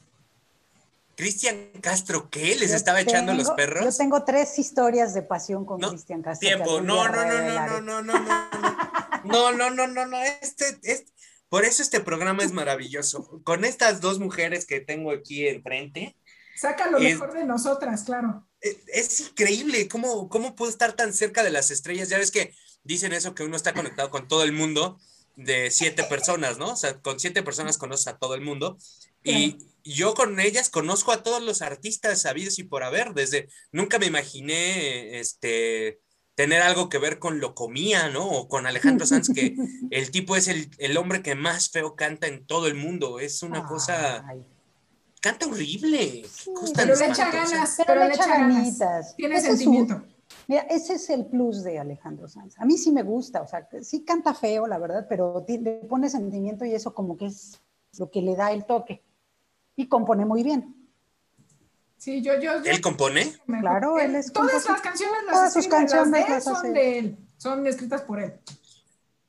¿Cristian 1.15 1.57
Castro 1.83 2.31
qué? 2.31 2.57
¿Les 2.57 2.71
Yo 2.71 2.77
estaba 2.77 3.01
echando 3.01 3.35
los 3.35 3.51
perros? 3.51 3.85
Yo 3.85 3.97
tengo 3.97 4.25
tres 4.25 4.59
historias 4.59 5.13
de 5.13 5.23
pasión 5.23 5.65
con 5.67 5.79
No, 5.81 5.91
Cristian 5.91 6.23
Castro. 6.23 6.49
Tiempo, 6.49 6.81
no, 6.81 7.05
no, 7.05 7.05
no, 7.05 7.13
no, 7.13 7.23
revelaré. 7.23 7.71
no, 7.71 7.81
no, 7.83 8.03
no, 8.03 8.19
no, 8.19 8.33
no, 9.25 9.53
no, 9.53 9.71
no, 9.71 9.87
no, 9.87 10.07
no, 10.07 10.23
este, 10.41 10.79
este, 10.83 11.13
por 11.51 11.65
eso 11.67 11.83
este 11.83 12.01
programa 12.01 12.43
es 12.43 12.53
maravilloso. 12.53 13.43
Con 13.45 13.65
estas 13.67 14.01
dos 14.01 14.19
mujeres 14.21 14.65
que 14.67 14.81
tengo 14.81 15.11
aquí 15.13 15.47
enfrente, 15.47 16.17
Saca 16.57 16.91
lo 16.91 16.99
Es- 16.99 17.05
mejor 17.05 17.33
de 17.35 17.45
nosotras, 17.45 18.05
claro. 18.05 18.47
eh, 18.61 18.81
es 18.89 19.21
increíble 19.21 19.89
cómo, 19.89 20.29
cómo 20.29 20.55
puedo 20.55 20.71
estar 20.71 20.93
tan 20.95 21.13
cerca 21.13 21.43
de 21.43 21.51
las 21.51 21.71
estrellas. 21.71 22.09
Ya 22.09 22.19
ves 22.19 22.31
que 22.31 22.55
dicen 22.85 23.13
eso, 23.13 23.35
que 23.35 23.43
uno 23.45 23.57
está 23.57 23.73
conectado 23.75 24.11
con 24.11 24.29
todo 24.29 24.43
el 24.45 24.53
mundo 24.53 24.99
de 25.37 25.71
siete 25.71 26.05
personas, 26.05 26.59
¿no? 26.59 26.73
O 26.73 26.77
sea, 26.77 27.01
con 27.01 27.19
siete 27.19 27.43
personas 27.43 27.79
conoces 27.79 28.07
a 28.09 28.19
todo 28.19 28.35
el 28.35 28.41
mundo. 28.43 28.77
Y 29.25 29.57
yo 29.85 30.15
con 30.15 30.41
ellas 30.41 30.69
conozco 30.69 31.13
a 31.13 31.23
todos 31.23 31.43
los 31.43 31.63
artistas 31.63 32.21
sabidos 32.23 32.59
y 32.59 32.65
por 32.65 32.83
haber, 32.83 33.15
desde, 33.15 33.49
nunca 33.71 33.99
me 33.99 34.07
imaginé, 34.07 35.19
este, 35.21 36.01
tener 36.35 36.61
algo 36.63 36.89
que 36.89 36.99
ver 36.99 37.19
con 37.19 37.41
lo 37.41 37.55
comía, 37.55 38.09
¿no? 38.09 38.29
O 38.29 38.49
con 38.49 38.67
Alejandro 38.67 39.07
Sanz, 39.07 39.31
que 39.33 39.55
el 39.91 40.11
tipo 40.11 40.37
es 40.37 40.49
el, 40.49 40.71
el 40.79 40.97
hombre 40.97 41.23
que 41.23 41.35
más 41.35 41.71
feo 41.71 41.95
canta 41.95 42.27
en 42.27 42.45
todo 42.47 42.67
el 42.67 42.75
mundo. 42.75 43.21
Es 43.21 43.43
una 43.43 43.65
cosa, 43.65 44.25
Ay, 44.29 44.45
canta 45.21 45.47
horrible. 45.47 46.27
cosa 46.55 46.73
tan 46.73 46.89
Pero 46.89 46.99
le 46.99 47.07
echa 47.07 47.31
ganas, 47.31 47.77
Pero 47.87 48.05
le 48.09 48.15
echa 48.15 48.27
ganitas. 48.27 49.17
Tiene 49.17 49.37
Ese 49.37 49.47
es 49.47 49.53
su- 49.53 49.59
sentimiento. 49.59 50.05
Mira, 50.49 50.63
ese 50.63 50.95
es 50.95 51.09
el 51.11 51.27
plus 51.27 51.63
de 51.63 51.79
Alejandro 51.79 52.29
Sanz. 52.29 52.55
A 52.59 52.65
mí 52.65 52.77
sí 52.77 52.91
me 52.93 53.03
gusta, 53.03 53.43
o 53.43 53.47
sea, 53.47 53.69
sí 53.83 54.05
canta 54.05 54.35
feo, 54.35 54.67
la 54.67 54.79
verdad, 54.79 55.07
pero 55.09 55.45
le 55.49 55.73
pone 55.89 56.09
sentimiento 56.11 56.65
y 56.65 56.75
eso 56.75 56.93
como 56.95 57.17
que 57.17 57.27
es 57.27 57.61
lo 57.99 58.11
que 58.11 58.23
le 58.23 58.35
da 58.37 58.53
el 58.53 58.65
toque. 58.65 59.03
Y 59.77 59.89
compone 59.89 60.25
muy 60.27 60.43
bien. 60.43 60.77
Sí, 61.97 62.21
yo, 62.21 62.35
yo, 62.41 62.63
yo 62.63 62.71
¿Él 62.71 62.81
compone? 62.81 63.33
Claro, 63.61 63.99
él 64.01 64.17
es 64.17 64.33
Todas 64.33 64.67
las 64.67 64.81
canciones 64.81 65.17
las 65.27 65.35
Todas 65.35 65.53
sus 65.55 65.69
las 65.69 65.75
canciones 65.79 66.13
de 66.13 66.21
él 66.21 66.27
las 66.31 66.45
son 66.45 66.73
de 66.75 66.99
él, 66.99 67.17
son 67.37 67.67
escritas 67.67 68.03
por 68.03 68.21
él. 68.21 68.35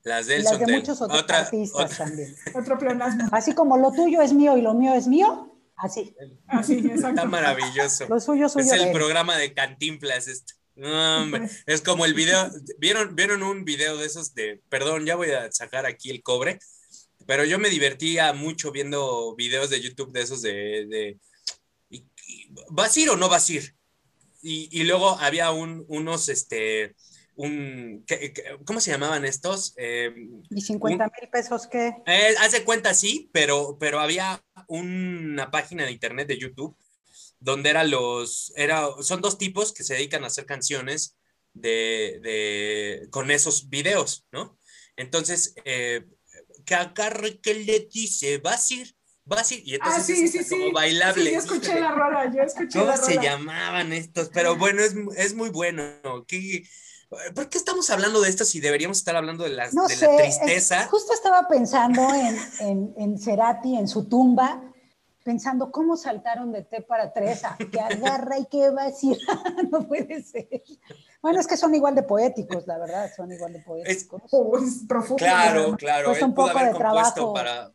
Las 0.04 0.26
de 0.26 0.34
Y 0.34 0.38
él 0.38 0.44
las 0.44 0.52
son 0.54 0.60
de 0.60 0.66
de 0.66 0.74
él. 0.74 0.80
muchos 0.80 1.02
otros 1.02 1.22
Otra- 1.22 1.40
artistas 1.42 1.86
otra- 1.94 2.06
también. 2.06 2.36
Otro 2.56 2.78
pleonasmo. 2.80 3.30
Así 3.32 3.54
como 3.54 3.78
lo 3.78 3.92
tuyo 3.92 4.22
es 4.22 4.34
mío 4.34 4.58
y 4.58 4.62
lo 4.62 4.74
mío 4.74 4.94
es 4.96 5.08
mío, 5.08 5.56
así. 5.78 6.16
Así, 6.48 6.78
Está 6.80 6.94
exacto. 7.10 7.26
maravilloso. 7.28 8.08
Lo 8.10 8.20
suyo 8.20 8.50
suyo 8.50 8.66
Es 8.66 8.72
de 8.72 8.78
el 8.78 8.88
él. 8.88 8.92
programa 8.94 9.38
de 9.38 9.54
Cantinflas. 9.54 10.28
Esto. 10.28 10.56
No, 10.76 11.26
es 11.66 11.82
como 11.82 12.06
el 12.06 12.14
video. 12.14 12.50
¿Vieron, 12.80 13.16
¿Vieron 13.16 13.44
un 13.44 13.64
video 13.66 13.98
de 13.98 14.06
esos 14.06 14.34
de. 14.34 14.62
Perdón, 14.70 15.06
ya 15.06 15.16
voy 15.16 15.32
a 15.32 15.52
sacar 15.52 15.86
aquí 15.86 16.10
el 16.10 16.24
cobre. 16.24 16.60
Pero 17.26 17.46
yo 17.46 17.58
me 17.60 17.70
divertía 17.70 18.34
mucho 18.34 18.72
viendo 18.72 19.36
videos 19.36 19.70
de 19.70 19.82
YouTube 19.82 20.12
de 20.12 20.22
esos 20.22 20.42
de. 20.42 20.86
de 20.90 21.18
y- 21.90 22.06
y, 22.28 22.48
¿Vas 22.72 22.96
a 22.98 23.00
ir 23.00 23.10
o 23.10 23.16
no 23.16 23.30
vas 23.30 23.50
a 23.50 23.54
ir? 23.54 23.76
Y, 24.42 24.68
y 24.78 24.84
luego 24.84 25.18
había 25.20 25.52
un, 25.52 25.86
unos, 25.88 26.28
este. 26.30 26.96
Un, 27.36 28.04
¿qué- 28.06 28.32
qué- 28.34 28.58
¿Cómo 28.66 28.80
se 28.80 28.92
llamaban 28.92 29.26
estos? 29.26 29.74
Eh, 29.78 30.14
¿Y 30.52 30.62
50 30.62 31.06
mil 31.06 31.30
pesos 31.32 31.66
qué? 31.68 31.96
eh, 32.06 32.36
hace 32.40 32.64
cuenta, 32.64 32.94
sí, 32.94 33.30
pero, 33.34 33.78
pero 33.80 34.00
había 34.00 34.44
una 34.68 35.50
página 35.50 35.84
de 35.86 35.92
internet 35.92 36.28
de 36.28 36.38
YouTube 36.38 36.76
donde 37.44 37.70
eran 37.70 37.92
los, 37.92 38.54
era, 38.56 38.88
son 39.02 39.22
dos 39.22 39.38
tipos 39.38 39.74
que 39.74 39.84
se 39.84 39.96
dedican 39.96 40.24
a 40.24 40.28
hacer 40.28 40.46
canciones 40.46 41.18
de, 41.54 42.20
de, 42.24 43.08
con 43.12 43.32
esos 43.32 43.70
videos, 43.70 44.26
¿no? 44.32 44.58
Entonces, 44.96 45.54
eh, 45.66 46.06
que 46.66 46.76
agarre 46.76 47.40
que 47.40 47.54
le 47.56 47.88
dice, 47.92 48.38
vas 48.38 48.72
a 48.72 48.74
ir, 48.76 48.96
vas 49.26 49.52
a 49.52 49.56
ir, 49.56 49.62
y 49.68 49.74
Ah, 49.74 49.76
entonces 49.76 50.06
sí, 50.06 50.24
es 50.26 50.32
sí, 50.32 50.44
sí. 50.44 50.50
como 50.56 50.72
bailable. 50.72 51.24
Sí, 51.26 51.32
yo 51.32 51.38
escuché 51.40 51.80
la 51.80 51.92
rola, 51.92 52.32
yo 52.34 52.42
escuché 52.44 52.80
¿Cómo 52.80 52.92
la 52.92 52.98
se 52.98 53.10
rola. 53.16 53.24
llamaban 53.24 53.94
estos? 53.94 54.30
Pero 54.34 54.56
bueno, 54.56 54.82
es, 54.82 54.96
es 55.18 55.34
muy 55.34 55.50
bueno. 55.50 55.84
¿Qué- 56.28 56.64
¿Por 57.36 57.48
qué 57.48 57.60
estamos 57.60 57.90
hablando 57.92 58.22
de 58.22 58.30
esto 58.30 58.44
si 58.44 58.60
deberíamos 58.60 58.98
estar 58.98 59.16
hablando 59.16 59.44
de 59.44 59.52
la, 59.52 59.70
No 59.72 59.88
de 59.88 59.96
sé. 59.96 60.08
la 60.08 60.18
tristeza? 60.18 60.88
justo 60.88 61.14
estaba 61.14 61.48
pensando 61.48 62.02
en, 62.14 62.36
en, 62.60 62.94
en 62.98 63.20
Cerati, 63.20 63.76
en 63.78 63.88
su 63.88 64.06
tumba, 64.10 64.73
pensando 65.24 65.72
cómo 65.72 65.96
saltaron 65.98 66.52
de 66.52 66.64
té 66.64 66.82
para 66.82 67.14
tres 67.14 67.44
a 67.46 67.56
que 67.58 67.80
agarra 67.80 68.38
y 68.40 68.46
que 68.46 68.70
va 68.70 68.84
a 68.84 68.86
decir, 68.88 69.18
no 69.72 69.88
puede 69.88 70.22
ser. 70.24 70.48
Bueno, 71.22 71.40
es 71.40 71.48
que 71.48 71.56
son 71.58 71.74
igual 71.74 71.96
de 71.96 72.04
poéticos, 72.04 72.68
la 72.68 72.78
verdad, 72.78 73.10
son 73.16 73.32
igual 73.32 73.54
de 73.54 73.60
poéticos. 73.60 74.22
Oh, 74.32 74.58
es 74.58 74.84
profundo. 74.88 75.16
Claro, 75.18 75.78
claro. 75.78 76.08
Pues 76.10 76.18
él 76.20 76.26
un 76.26 76.34
poco 76.36 76.50
haber 76.50 76.74
de 76.74 76.78
trabajo. 76.78 77.34
para. 77.34 77.72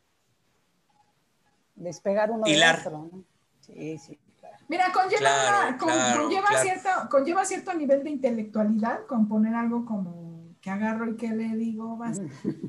Despegar 1.75 2.31
uno 2.31 2.47
Hilar. 2.47 2.79
del 2.79 2.87
otro. 2.87 3.09
¿no? 3.13 3.25
Sí, 3.61 3.99
sí, 3.99 4.19
claro. 4.41 4.57
Mira, 4.69 4.93
conlleva, 4.93 5.19
Claro, 5.19 5.69
una- 5.69 5.79
con- 5.79 5.89
claro, 5.89 6.23
conlleva, 6.25 6.47
claro. 6.49 6.63
Cierto, 6.65 6.89
conlleva 7.11 7.45
cierto 7.45 7.75
nivel 7.75 8.03
de 8.05 8.11
intelectualidad 8.11 9.07
componer 9.07 9.55
algo 9.55 9.85
como 9.87 10.55
que 10.61 10.71
agarro 10.71 11.09
y 11.09 11.17
que 11.17 11.29
le 11.29 11.57
digo, 11.57 11.97
vas, 11.97 12.21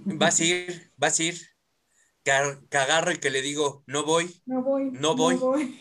Vas 0.06 0.40
a 0.40 0.44
ir, 0.44 0.92
vas 0.96 1.20
a 1.20 1.24
ir. 1.24 1.36
Que, 2.30 2.34
ar- 2.34 2.60
que 2.70 2.78
agarro 2.78 3.12
y 3.12 3.18
que 3.18 3.32
le 3.32 3.42
digo, 3.42 3.82
no 3.88 4.04
voy. 4.06 4.40
no 4.46 4.62
voy. 4.62 4.92
No 4.92 5.16
voy. 5.16 5.80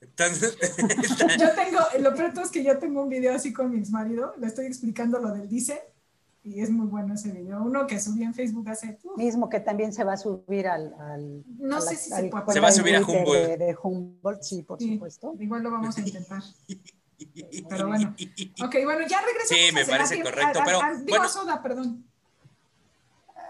Entonces, 0.00 0.56
Yo 1.38 1.52
tengo, 1.54 1.78
lo 2.00 2.14
peor 2.16 2.32
es 2.42 2.50
que 2.50 2.64
yo 2.64 2.78
tengo 2.78 3.00
un 3.02 3.08
video 3.08 3.32
así 3.32 3.52
con 3.52 3.70
mi 3.70 3.78
ex 3.78 3.90
marido, 3.90 4.34
le 4.40 4.48
estoy 4.48 4.66
explicando 4.66 5.20
lo 5.20 5.30
del 5.30 5.48
dice 5.48 5.80
y 6.42 6.60
es 6.60 6.70
muy 6.70 6.88
bueno 6.88 7.14
ese 7.14 7.30
video. 7.30 7.62
Uno 7.62 7.86
que 7.86 8.00
subí 8.00 8.24
en 8.24 8.34
Facebook 8.34 8.68
hace. 8.68 8.98
uf, 9.04 9.16
Mismo 9.18 9.48
que 9.48 9.60
también 9.60 9.92
se 9.92 10.02
va 10.02 10.14
a 10.14 10.16
subir 10.16 10.66
al. 10.66 10.94
al 10.98 11.44
No 11.60 11.80
sé 11.80 11.92
la- 11.92 11.96
si 12.00 12.10
se 12.10 12.24
puede. 12.24 12.52
Se 12.52 12.58
va 12.60 12.66
a 12.68 12.70
de 12.72 12.76
subir 12.76 12.96
a 12.96 13.00
Humboldt. 13.02 13.46
De, 13.46 13.56
de 13.56 13.76
Humboldt, 13.80 14.42
sí, 14.42 14.62
por 14.64 14.80
Sí. 14.80 14.94
supuesto. 14.94 15.34
igual 15.38 15.62
lo 15.62 15.70
vamos 15.70 15.96
a 15.96 16.00
intentar. 16.00 16.42
Pero 17.70 17.86
bueno. 17.86 18.14
Ok, 18.64 18.74
bueno, 18.84 19.06
ya 19.08 19.20
regresamos. 19.22 19.48
Sí, 19.48 19.72
me 19.72 19.82
a 19.82 19.86
parece 19.86 20.20
correcto, 20.22 20.58
A- 20.58 20.62
a- 20.62 20.64
pero, 20.66 20.82
a- 20.82 20.94
digo 20.94 21.04
bueno. 21.08 21.24
a 21.24 21.28
Soda, 21.28 21.62
perdón. 21.62 22.04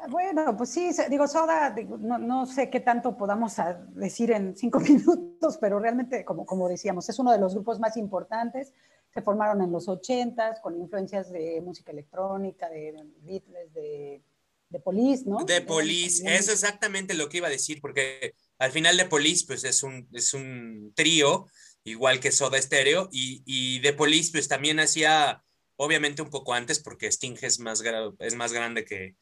Bueno, 0.09 0.57
pues 0.57 0.71
sí, 0.71 0.91
digo, 1.09 1.27
Soda, 1.27 1.71
digo, 1.71 1.97
no, 1.99 2.19
no 2.19 2.47
sé 2.47 2.71
qué 2.71 2.81
tanto 2.81 3.17
podamos 3.17 3.59
ah, 3.59 3.81
decir 3.95 4.31
en 4.31 4.57
cinco 4.57 4.81
minutos, 4.81 5.59
pero 5.61 5.79
realmente, 5.79 6.25
como, 6.25 6.45
como 6.45 6.69
decíamos, 6.69 7.09
es 7.09 7.19
uno 7.19 7.33
de 7.33 7.39
los 7.39 7.55
grupos 7.55 7.79
más 7.81 7.97
importantes. 7.97 8.73
Se 9.13 9.23
formaron 9.23 9.63
en 9.63 9.71
los 9.71 9.89
ochentas 9.89 10.61
con 10.61 10.77
influencias 10.77 11.31
de 11.31 11.61
música 11.63 11.93
electrónica, 11.93 12.69
de 12.69 12.95
Beatles, 13.23 13.73
de, 13.73 14.23
de 14.69 14.81
Police, 14.81 15.25
¿no? 15.27 15.45
De 15.45 15.61
Police, 15.61 16.23
eso 16.27 16.53
es 16.53 16.63
exactamente 16.63 17.15
lo 17.15 17.29
que 17.29 17.37
iba 17.37 17.47
a 17.47 17.51
decir, 17.51 17.81
porque 17.81 18.35
al 18.59 18.73
final 18.73 18.97
de 18.97 19.05
Police, 19.05 19.45
pues 19.47 19.63
es 19.65 19.83
un, 19.83 20.09
es 20.13 20.35
un 20.35 20.93
trío, 20.97 21.47
igual 21.85 22.19
que 22.19 22.33
Soda 22.33 22.61
Stereo, 22.61 23.09
y, 23.13 23.43
y 23.47 23.79
de 23.81 23.93
Police, 23.93 24.33
pues 24.33 24.49
también 24.49 24.81
hacía, 24.81 25.45
obviamente 25.77 26.23
un 26.23 26.31
poco 26.31 26.55
antes, 26.55 26.81
porque 26.81 27.07
Sting 27.07 27.37
es 27.43 27.61
más, 27.61 27.83
es 28.19 28.35
más 28.35 28.53
grande 28.53 28.85
que, 28.85 29.15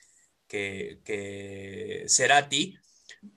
que, 0.52 1.00
que 1.04 2.04
Cerati, 2.08 2.76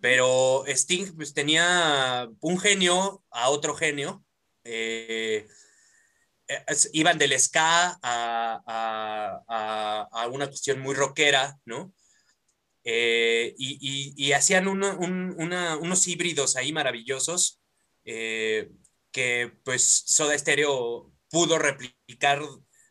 pero 0.01 0.65
Sting 0.67 1.15
pues 1.15 1.33
tenía 1.33 2.27
un 2.41 2.59
genio 2.59 3.23
a 3.31 3.49
otro 3.49 3.73
genio, 3.75 4.25
eh, 4.65 5.47
eh, 6.47 6.65
iban 6.93 7.17
del 7.17 7.39
ska 7.39 7.97
a, 8.01 8.61
a- 8.67 10.07
a- 10.11 10.27
una 10.27 10.47
cuestión 10.47 10.79
muy 10.81 10.93
rockera, 10.95 11.57
¿no? 11.65 11.93
Eh, 12.83 13.55
y, 13.57 14.13
y- 14.27 14.33
hacían 14.33 14.67
unos 14.67 16.07
híbridos 16.07 16.55
ahí 16.57 16.71
maravillosos 16.73 17.61
eh, 18.05 18.69
que 19.11 19.53
pues 19.63 20.03
Soda 20.05 20.37
Stereo 20.37 21.11
pudo 21.31 21.57
replicar 21.57 22.41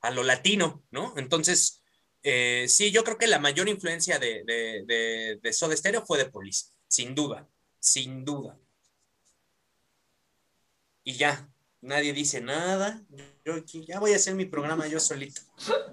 a 0.02 0.10
lo 0.10 0.22
latino, 0.24 0.82
¿no? 0.90 1.14
Entonces, 1.16 1.83
eh, 2.24 2.66
sí, 2.68 2.90
yo 2.90 3.04
creo 3.04 3.18
que 3.18 3.26
la 3.28 3.38
mayor 3.38 3.68
influencia 3.68 4.18
de, 4.18 4.42
de, 4.44 4.84
de, 4.86 5.38
de 5.42 5.52
Soda 5.52 5.76
Stereo 5.76 6.04
fue 6.04 6.18
de 6.18 6.24
Police, 6.26 6.66
sin 6.88 7.14
duda, 7.14 7.48
sin 7.78 8.24
duda. 8.24 8.58
Y 11.04 11.14
ya, 11.16 11.48
nadie 11.82 12.12
dice 12.14 12.40
nada. 12.40 13.02
Yo 13.44 13.54
aquí 13.54 13.84
ya 13.86 14.00
voy 14.00 14.12
a 14.14 14.16
hacer 14.16 14.34
mi 14.34 14.46
programa 14.46 14.86
yo 14.86 14.98
solito. 15.00 15.42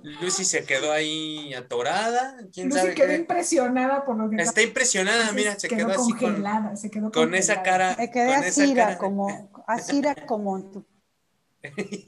Lucy 0.04 0.46
se 0.46 0.66
quedó 0.66 0.92
ahí 0.94 1.54
atorada. 1.54 2.38
¿Quién 2.54 2.70
Lucy 2.70 2.80
sabe 2.80 2.96
quedó 2.96 3.08
qué? 3.08 3.16
impresionada 3.16 4.06
por 4.06 4.18
lo 4.18 4.30
que 4.30 4.38
Está 4.38 4.62
impresionada, 4.62 5.32
mira, 5.34 5.60
se 5.60 5.72
quedó 5.72 5.92
así 5.92 6.16
con, 6.16 6.20
congelada, 6.20 6.76
se 6.78 6.90
quedó 6.90 7.12
con 7.12 7.36
esa 7.36 7.56
congelada. 7.56 7.64
cara. 7.64 7.96
Me 7.98 8.10
quedé 8.12 8.26
con 8.36 8.44
esa 8.44 8.64
asira, 8.64 8.76
cara. 8.76 8.98
como, 8.98 9.52
asira 9.68 10.16
como 10.26 10.64
tú. 10.72 10.86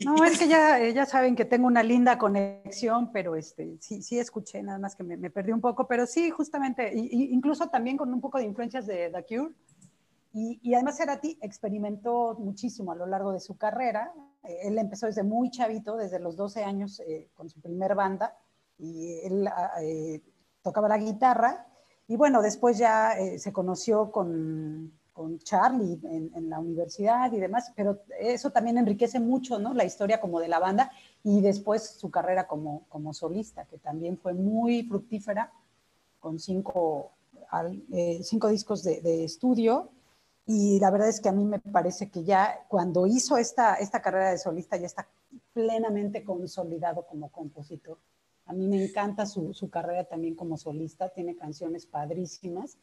No, 0.03 0.23
es 0.25 0.37
que 0.39 0.47
ya, 0.47 0.79
eh, 0.81 0.93
ya 0.93 1.05
saben 1.05 1.35
que 1.35 1.45
tengo 1.45 1.67
una 1.67 1.83
linda 1.83 2.17
conexión, 2.17 3.11
pero 3.11 3.35
este, 3.35 3.77
sí, 3.79 4.01
sí 4.01 4.19
escuché, 4.19 4.61
nada 4.63 4.79
más 4.79 4.95
que 4.95 5.03
me, 5.03 5.15
me 5.17 5.29
perdí 5.29 5.51
un 5.51 5.61
poco, 5.61 5.87
pero 5.87 6.05
sí, 6.07 6.29
justamente, 6.31 6.91
y- 6.95 7.31
incluso 7.33 7.67
también 7.69 7.95
con 7.97 8.11
un 8.13 8.19
poco 8.19 8.37
de 8.39 8.45
influencias 8.45 8.85
de 8.87 9.09
The 9.11 9.23
Cure. 9.25 9.53
Y, 10.33 10.59
y 10.63 10.73
además 10.73 10.97
Cerati 10.97 11.37
experimentó 11.41 12.35
muchísimo 12.39 12.91
a 12.91 12.95
lo 12.95 13.05
largo 13.05 13.31
de 13.31 13.39
su 13.39 13.55
carrera. 13.55 14.11
Eh, 14.43 14.57
Él 14.63 14.79
empezó 14.79 15.05
desde 15.05 15.21
muy 15.23 15.51
chavito, 15.51 15.95
desde 15.95 16.19
los 16.19 16.35
12 16.35 16.63
años, 16.63 16.99
eh, 17.01 17.29
con 17.35 17.49
su 17.49 17.61
primer 17.61 17.93
banda, 17.93 18.35
y 18.79 19.19
él 19.23 19.47
ah, 19.47 19.69
tocaba 20.63 20.87
la 20.89 20.97
guitarra. 20.97 21.67
Y 22.07 22.17
bueno, 22.17 22.41
después 22.41 22.77
ya 22.79 23.13
se 23.37 23.53
conoció 23.53 24.11
con, 24.11 24.91
con 25.13 25.37
Charlie 25.39 25.99
en, 26.03 26.49
la 26.49 26.59
universidad 26.59 27.31
y 27.31 27.39
demás, 27.39 27.71
pero 27.75 28.01
eso 28.19 28.51
también 28.51 28.77
enriquece 28.77 29.19
mucho, 29.19 29.59
¿no? 29.59 29.73
La 29.73 29.85
historia 29.85 30.19
como 30.19 30.39
de 30.39 30.47
la 30.47 30.59
banda 30.59 30.91
y 31.23 31.39
después 31.41 31.83
su 31.83 32.09
carrera 32.09 32.47
como, 32.47 32.85
como 32.89 33.13
solista, 33.13 33.65
que 33.65 33.77
también 33.77 34.17
fue 34.17 34.33
muy 34.33 34.83
fructífera, 34.83 35.51
con 36.19 36.39
cinco, 36.39 37.11
eh, 37.91 38.21
cinco 38.23 38.47
discos 38.47 38.83
de, 38.83 39.01
de 39.01 39.23
estudio. 39.23 39.91
Y 40.45 40.79
la 40.79 40.89
verdad 40.89 41.09
es 41.09 41.21
que 41.21 41.29
a 41.29 41.33
mí 41.33 41.45
me 41.45 41.59
parece 41.59 42.09
que 42.09 42.23
ya 42.23 42.65
cuando 42.67 43.05
hizo 43.07 43.37
esta, 43.37 43.75
esta 43.75 44.01
carrera 44.01 44.31
de 44.31 44.37
solista 44.37 44.75
ya 44.77 44.87
está 44.87 45.07
plenamente 45.53 46.23
consolidado 46.23 47.05
como 47.05 47.31
compositor. 47.31 47.99
A 48.45 48.53
mí 48.53 48.67
me 48.67 48.83
encanta 48.83 49.25
su, 49.25 49.53
su 49.53 49.69
carrera 49.69 50.03
también 50.05 50.35
como 50.35 50.57
solista, 50.57 51.09
tiene 51.09 51.35
canciones 51.35 51.85
padrísimas 51.85 52.77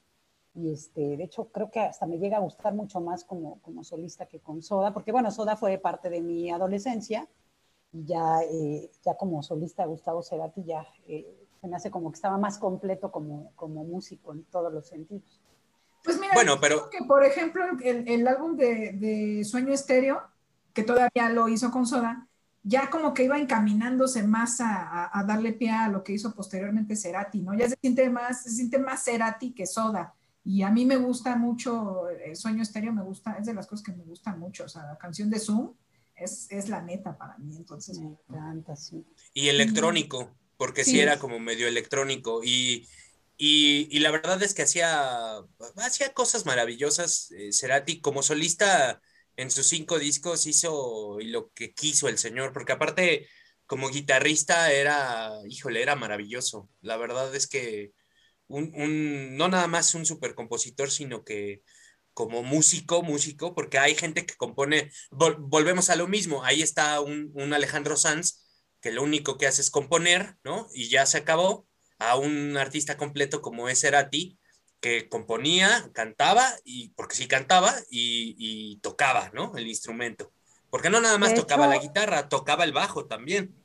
y 0.54 0.70
este, 0.72 1.16
de 1.16 1.24
hecho 1.24 1.48
creo 1.52 1.70
que 1.70 1.80
hasta 1.80 2.06
me 2.06 2.18
llega 2.18 2.38
a 2.38 2.40
gustar 2.40 2.74
mucho 2.74 3.00
más 3.00 3.24
como, 3.24 3.60
como 3.62 3.84
solista 3.84 4.26
que 4.26 4.40
con 4.40 4.62
Soda, 4.62 4.92
porque 4.92 5.12
bueno, 5.12 5.30
Soda 5.30 5.56
fue 5.56 5.78
parte 5.78 6.10
de 6.10 6.20
mi 6.20 6.50
adolescencia 6.50 7.28
y 7.92 8.04
ya, 8.04 8.42
eh, 8.42 8.90
ya 9.04 9.16
como 9.16 9.42
solista 9.42 9.84
Gustavo 9.86 10.22
Cerati 10.22 10.64
ya 10.64 10.86
eh, 11.06 11.26
se 11.60 11.68
me 11.68 11.76
hace 11.76 11.90
como 11.90 12.10
que 12.10 12.16
estaba 12.16 12.38
más 12.38 12.58
completo 12.58 13.10
como, 13.12 13.52
como 13.54 13.84
músico 13.84 14.32
en 14.32 14.44
todos 14.44 14.72
los 14.72 14.86
sentidos. 14.88 15.40
Pues 16.02 16.18
mira, 16.18 16.32
Bueno, 16.34 16.58
pero- 16.60 16.88
creo 16.88 16.90
que 16.90 17.04
por 17.06 17.24
ejemplo 17.24 17.62
el, 17.84 18.08
el 18.08 18.26
álbum 18.26 18.56
de, 18.56 18.92
de 18.92 19.44
Sueño 19.44 19.72
Estéreo, 19.72 20.20
que 20.72 20.82
todavía 20.82 21.28
lo 21.30 21.48
hizo 21.48 21.70
con 21.70 21.86
Soda, 21.86 22.26
ya 22.62 22.90
como 22.90 23.14
que 23.14 23.24
iba 23.24 23.38
encaminándose 23.38 24.22
más 24.22 24.60
a, 24.60 24.82
a- 25.04 25.20
a 25.20 25.24
darle 25.24 25.52
pie 25.52 25.70
a 25.70 25.88
lo 25.88 26.02
que 26.02 26.12
hizo 26.12 26.34
posteriormente 26.34 26.96
Cerati, 26.96 27.40
¿no? 27.40 27.54
Ya 27.54 27.68
se 27.68 27.76
siente 27.80 28.08
más, 28.10 28.42
se 28.42 28.50
siente 28.50 28.78
más 28.78 29.04
Cerati 29.04 29.52
que 29.52 29.66
Soda. 29.66 30.14
Y 30.50 30.62
a 30.62 30.70
mí 30.70 30.84
me 30.84 30.96
gusta 30.96 31.36
mucho, 31.36 32.08
eh, 32.10 32.34
Sueño 32.34 32.62
Estéreo 32.62 32.92
me 32.92 33.02
gusta, 33.04 33.36
es 33.38 33.46
de 33.46 33.54
las 33.54 33.66
cosas 33.68 33.84
que 33.84 33.92
me 33.92 34.02
gustan 34.04 34.38
mucho. 34.40 34.64
O 34.64 34.68
sea, 34.68 34.82
la 34.84 34.98
canción 34.98 35.30
de 35.30 35.38
Zoom 35.38 35.74
es, 36.16 36.48
es 36.50 36.68
la 36.68 36.82
neta 36.82 37.16
para 37.16 37.38
mí. 37.38 37.56
Entonces, 37.56 37.98
Me 38.00 38.08
encanta, 38.08 38.74
sí. 38.74 39.04
Y 39.32 39.48
electrónico, 39.48 40.36
porque 40.56 40.82
sí, 40.84 40.92
Sí. 40.92 41.00
era 41.00 41.18
como 41.20 41.38
medio 41.38 41.68
electrónico. 41.68 42.40
Y, 42.42 42.88
y, 43.36 43.86
y 43.90 43.98
la 44.00 44.10
verdad 44.10 44.42
es 44.42 44.52
que 44.54 44.62
hacía, 44.62 45.38
hacía 45.76 46.12
cosas 46.14 46.46
maravillosas. 46.46 47.30
eh, 47.32 47.52
Cerati 47.52 48.00
como 48.00 48.22
solista 48.22 49.00
en 49.36 49.50
sus 49.52 49.68
cinco 49.68 49.98
discos 50.00 50.46
hizo 50.48 51.16
lo 51.20 51.50
que 51.52 51.72
quiso 51.74 52.08
el 52.08 52.18
señor, 52.18 52.52
porque 52.52 52.72
aparte 52.72 53.28
como 53.66 53.88
guitarrista 53.88 54.72
era, 54.72 55.30
híjole, 55.48 55.80
era 55.80 55.94
maravilloso. 55.94 56.68
La 56.80 56.96
verdad 56.96 57.32
es 57.36 57.46
que 57.46 57.92
un, 58.50 58.72
un- 58.74 59.36
no 59.36 59.48
nada 59.48 59.66
más 59.68 59.94
un 59.94 60.06
super 60.06 60.34
compositor, 60.34 60.90
sino 60.90 61.24
que 61.24 61.62
como 62.14 62.42
músico, 62.42 63.02
músico, 63.02 63.54
porque 63.54 63.78
hay 63.78 63.94
gente 63.94 64.26
que 64.26 64.34
compone, 64.36 64.90
vol- 65.10 65.36
volvemos 65.38 65.90
a 65.90 65.96
lo 65.96 66.08
mismo, 66.08 66.44
ahí 66.44 66.62
está 66.62 67.00
un, 67.00 67.30
un 67.34 67.52
Alejandro 67.54 67.96
Sanz, 67.96 68.44
que 68.80 68.92
lo 68.92 69.02
único 69.02 69.38
que 69.38 69.46
hace 69.46 69.62
es 69.62 69.70
componer, 69.70 70.36
¿no? 70.44 70.68
Y 70.74 70.88
ya 70.90 71.06
se 71.06 71.18
acabó, 71.18 71.68
a 71.98 72.16
un 72.16 72.56
artista 72.56 72.96
completo 72.96 73.42
como 73.42 73.68
es 73.68 73.80
Cerati, 73.80 74.38
que 74.80 75.08
componía, 75.08 75.90
cantaba, 75.94 76.50
y 76.64 76.90
porque 76.94 77.14
sí 77.16 77.28
cantaba, 77.28 77.74
y, 77.90 78.34
y 78.38 78.78
tocaba, 78.80 79.30
¿no? 79.34 79.54
El 79.56 79.66
instrumento. 79.68 80.32
Porque 80.70 80.88
no 80.90 81.00
nada 81.00 81.18
más 81.18 81.34
tocaba 81.34 81.66
la 81.66 81.78
guitarra, 81.78 82.28
tocaba 82.28 82.64
el 82.64 82.72
bajo 82.72 83.06
también. 83.06 83.59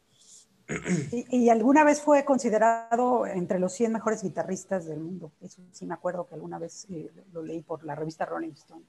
Y, 1.12 1.26
y 1.46 1.50
alguna 1.50 1.84
vez 1.84 2.02
fue 2.02 2.26
considerado 2.26 3.26
entre 3.28 3.60
los 3.60 3.74
100 3.74 3.94
mejores 3.94 4.24
guitarristas 4.24 4.86
del 4.86 5.00
mundo. 5.00 5.32
Eso 5.42 5.62
sí 5.72 5.86
me 5.86 5.94
acuerdo 5.94 6.28
que 6.28 6.36
alguna 6.36 6.58
vez 6.58 6.88
eh, 6.90 7.12
lo 7.34 7.44
leí 7.44 7.62
por 7.62 7.84
la 7.84 7.96
revista 7.96 8.26
Rolling 8.26 8.52
Stone. 8.54 8.84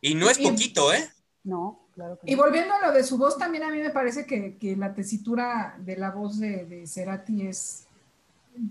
Y 0.00 0.14
no 0.14 0.28
es 0.28 0.38
Y- 0.38 0.48
poquito, 0.48 0.92
¿eh? 0.92 1.08
No, 1.44 1.78
claro 1.94 2.18
que 2.18 2.30
Y 2.30 2.34
no. 2.34 2.42
volviendo 2.42 2.74
a 2.74 2.86
lo 2.88 2.92
de 2.92 3.04
su 3.04 3.16
voz, 3.18 3.38
también 3.38 3.62
a 3.64 3.70
mí 3.70 3.78
me 3.78 3.90
parece 3.90 4.26
que, 4.26 4.56
que 4.58 4.74
la 4.76 4.92
tesitura 4.94 5.76
de 5.78 5.96
la 5.96 6.10
voz 6.10 6.38
de, 6.40 6.64
de 6.66 6.86
Cerati 6.88 7.46
es, 7.46 7.86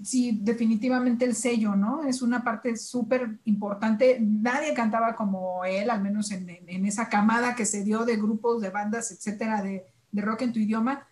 sí, 0.03 0.37
definitivamente 0.41 1.23
el 1.25 1.35
sello, 1.35 1.75
¿no? 1.75 2.03
Es 2.03 2.21
una 2.21 2.43
parte 2.43 2.75
súper 2.75 3.29
importante. 3.45 4.17
Nadie 4.19 4.73
cantaba 4.73 5.15
como 5.15 5.63
él, 5.63 5.89
al 5.89 6.01
menos 6.01 6.31
en, 6.31 6.49
en- 6.49 6.67
en 6.69 6.85
esa 6.85 7.07
camada 7.07 7.55
que 7.55 7.65
se 7.65 7.83
dio 7.83 8.03
de 8.05 8.17
grupos, 8.17 8.61
de 8.61 8.69
bandas, 8.71 9.09
etcétera, 9.11 9.61
de, 9.61 9.85
de 10.11 10.21
rock 10.21 10.41
en 10.41 10.53
tu 10.53 10.59
idioma. 10.59 11.07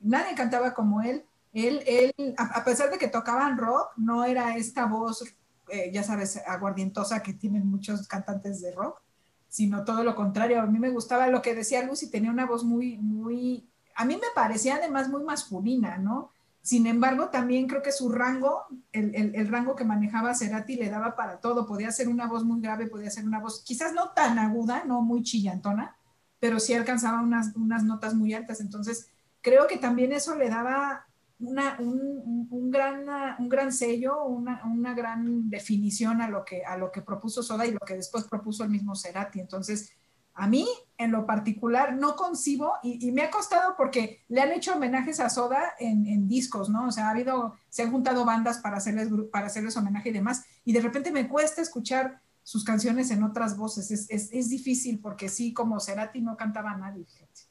Nadie 0.00 0.34
cantaba 0.34 0.74
como 0.74 1.02
él. 1.02 1.24
Él, 1.52 1.82
él 1.86 2.34
a, 2.36 2.62
pesar 2.64 2.90
de 2.90 2.98
que 2.98 3.08
tocaban 3.08 3.58
rock, 3.58 3.90
no 3.96 4.24
era 4.24 4.56
esta 4.56 4.86
voz, 4.86 5.24
eh, 5.68 5.90
ya 5.92 6.02
sabes, 6.02 6.40
aguardientosa 6.46 7.22
que 7.22 7.32
tienen 7.32 7.66
muchos 7.66 8.06
cantantes 8.06 8.60
de 8.60 8.72
rock 8.72 9.00
sino 9.48 9.84
todo 9.84 10.04
lo 10.04 10.14
contrario. 10.14 10.60
A 10.60 10.66
mí 10.66 10.78
me 10.78 10.90
gustaba 10.90 11.28
lo 11.28 11.42
que 11.42 11.54
decía 11.54 11.82
Lucy, 11.82 12.10
tenía 12.10 12.30
una 12.30 12.46
voz 12.46 12.64
muy, 12.64 12.98
muy, 12.98 13.68
a 13.96 14.04
mí 14.04 14.14
me 14.16 14.28
parecía 14.34 14.76
además 14.76 15.08
muy 15.08 15.24
masculina, 15.24 15.98
¿no? 15.98 16.30
Sin 16.60 16.86
embargo, 16.86 17.30
también 17.30 17.66
creo 17.66 17.82
que 17.82 17.92
su 17.92 18.10
rango, 18.10 18.64
el, 18.92 19.14
el, 19.14 19.34
el 19.34 19.48
rango 19.48 19.74
que 19.74 19.84
manejaba 19.84 20.34
Cerati 20.34 20.76
le 20.76 20.90
daba 20.90 21.16
para 21.16 21.40
todo. 21.40 21.66
Podía 21.66 21.90
ser 21.90 22.08
una 22.08 22.26
voz 22.26 22.44
muy 22.44 22.60
grave, 22.60 22.88
podía 22.88 23.10
ser 23.10 23.24
una 23.24 23.40
voz 23.40 23.62
quizás 23.64 23.94
no 23.94 24.10
tan 24.10 24.38
aguda, 24.38 24.84
no 24.84 25.00
muy 25.00 25.22
chillantona, 25.22 25.96
pero 26.38 26.60
sí 26.60 26.74
alcanzaba 26.74 27.22
unas, 27.22 27.56
unas 27.56 27.84
notas 27.84 28.14
muy 28.14 28.34
altas. 28.34 28.60
Entonces, 28.60 29.08
creo 29.40 29.66
que 29.66 29.78
también 29.78 30.12
eso 30.12 30.34
le 30.34 30.48
daba 30.48 31.06
una, 31.40 31.76
un, 31.78 32.48
un, 32.50 32.70
gran, 32.70 33.06
un 33.38 33.48
gran 33.48 33.72
sello, 33.72 34.24
una, 34.24 34.62
una, 34.64 34.92
gran 34.94 35.48
definición 35.48 36.20
a 36.20 36.28
lo, 36.28 36.44
que, 36.44 36.64
a 36.64 36.76
lo 36.76 36.90
que 36.90 37.02
propuso 37.02 37.42
Soda 37.42 37.66
y 37.66 37.72
lo 37.72 37.80
que 37.80 37.94
después 37.94 38.24
propuso 38.24 38.64
el 38.64 38.70
mismo 38.70 38.96
Cerati. 38.96 39.38
Entonces, 39.40 39.92
a 40.34 40.46
mí, 40.46 40.68
en 40.96 41.12
lo 41.12 41.26
particular, 41.26 41.96
no 41.96 42.16
concibo, 42.16 42.74
y, 42.82 43.06
y 43.06 43.12
me 43.12 43.22
ha 43.22 43.30
costado 43.30 43.74
porque 43.76 44.24
le 44.28 44.40
han 44.40 44.52
hecho 44.52 44.74
homenajes 44.74 45.20
a 45.20 45.30
Soda 45.30 45.74
en, 45.78 46.06
en, 46.06 46.28
discos, 46.28 46.68
¿no? 46.68 46.88
O 46.88 46.92
sea, 46.92 47.08
ha 47.08 47.10
habido, 47.10 47.54
se 47.68 47.82
han 47.82 47.90
juntado 47.90 48.24
bandas 48.24 48.58
para 48.58 48.76
hacerles, 48.76 49.08
para 49.32 49.46
hacerles 49.46 49.76
homenaje 49.76 50.10
y 50.10 50.12
demás, 50.12 50.44
y 50.64 50.72
de 50.72 50.80
repente 50.80 51.12
me 51.12 51.28
cuesta 51.28 51.62
escuchar 51.62 52.20
sus 52.42 52.64
canciones 52.64 53.10
en 53.10 53.22
otras 53.22 53.56
voces. 53.56 53.90
Es, 53.90 54.10
es, 54.10 54.32
es 54.32 54.48
difícil 54.48 55.00
porque 55.00 55.28
sí, 55.28 55.52
como 55.52 55.80
Cerati 55.80 56.20
no 56.20 56.36
cantaba 56.36 56.70
a 56.70 56.78
nadie. 56.78 57.04
Fíjate. 57.04 57.47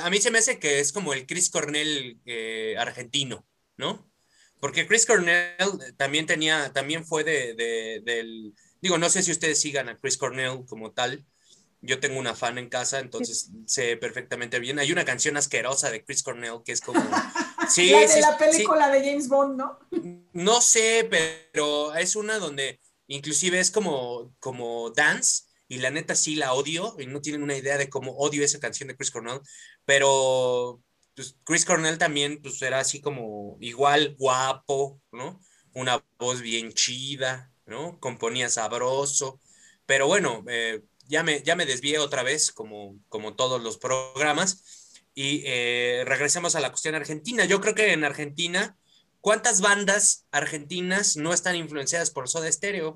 A 0.00 0.10
mí 0.10 0.20
se 0.20 0.30
me 0.30 0.38
hace 0.38 0.58
que 0.58 0.80
es 0.80 0.92
como 0.92 1.12
el 1.12 1.26
Chris 1.26 1.50
Cornell 1.50 2.20
eh, 2.26 2.74
argentino, 2.78 3.46
¿no? 3.76 4.10
Porque 4.60 4.86
Chris 4.86 5.06
Cornell 5.06 5.56
también 5.96 6.26
tenía, 6.26 6.72
también 6.72 7.04
fue 7.04 7.22
de, 7.22 7.54
de, 7.54 8.00
del, 8.04 8.54
digo, 8.80 8.98
no 8.98 9.10
sé 9.10 9.22
si 9.22 9.30
ustedes 9.30 9.60
sigan 9.60 9.88
a 9.88 9.98
Chris 9.98 10.16
Cornell 10.16 10.64
como 10.66 10.92
tal. 10.92 11.24
Yo 11.80 12.00
tengo 12.00 12.18
una 12.18 12.34
fan 12.34 12.56
en 12.56 12.70
casa, 12.70 12.98
entonces 12.98 13.50
sé 13.66 13.98
perfectamente 13.98 14.58
bien. 14.58 14.78
Hay 14.78 14.90
una 14.90 15.04
canción 15.04 15.36
asquerosa 15.36 15.90
de 15.90 16.02
Chris 16.02 16.22
Cornell 16.22 16.62
que 16.64 16.72
es 16.72 16.80
como... 16.80 17.00
Sí, 17.70 17.90
la 17.92 18.00
de 18.00 18.08
sí, 18.08 18.20
la 18.20 18.36
película 18.36 18.86
sí. 18.86 18.92
de 18.92 19.08
James 19.08 19.26
Bond, 19.26 19.56
¿no? 19.56 19.78
No 20.34 20.60
sé, 20.60 21.08
pero 21.10 21.94
es 21.94 22.14
una 22.14 22.38
donde 22.38 22.78
inclusive 23.06 23.58
es 23.58 23.70
como, 23.70 24.34
como 24.38 24.90
dance 24.90 25.44
y 25.74 25.78
la 25.78 25.90
neta 25.90 26.14
sí 26.14 26.36
la 26.36 26.52
odio 26.52 26.94
y 26.98 27.06
no 27.06 27.20
tienen 27.20 27.42
una 27.42 27.56
idea 27.56 27.76
de 27.76 27.88
cómo 27.88 28.12
odio 28.12 28.44
esa 28.44 28.60
canción 28.60 28.88
de 28.88 28.96
Chris 28.96 29.10
Cornell, 29.10 29.40
pero 29.84 30.80
pues, 31.14 31.36
Chris 31.44 31.64
Cornell 31.64 31.98
también 31.98 32.40
pues 32.42 32.62
era 32.62 32.80
así 32.80 33.00
como 33.00 33.56
igual 33.60 34.14
guapo, 34.18 35.00
¿no? 35.12 35.40
Una 35.74 36.04
voz 36.18 36.40
bien 36.40 36.72
chida, 36.72 37.52
¿no? 37.66 37.98
Componía 37.98 38.48
sabroso, 38.48 39.40
pero 39.86 40.06
bueno, 40.06 40.44
eh, 40.48 40.82
ya, 41.08 41.22
me, 41.22 41.42
ya 41.42 41.56
me 41.56 41.66
desvié 41.66 41.98
otra 41.98 42.22
vez 42.22 42.52
como, 42.52 42.96
como 43.08 43.34
todos 43.34 43.60
los 43.62 43.78
programas 43.78 45.02
y 45.14 45.42
eh, 45.44 46.04
regresemos 46.06 46.54
a 46.54 46.60
la 46.60 46.70
cuestión 46.70 46.94
argentina. 46.94 47.44
Yo 47.44 47.60
creo 47.60 47.74
que 47.74 47.92
en 47.92 48.04
Argentina 48.04 48.76
¿Cuántas 49.24 49.62
bandas 49.62 50.26
argentinas 50.32 51.16
no 51.16 51.32
están 51.32 51.56
influenciadas 51.56 52.10
por 52.10 52.28
Soda 52.28 52.52
Stereo? 52.52 52.92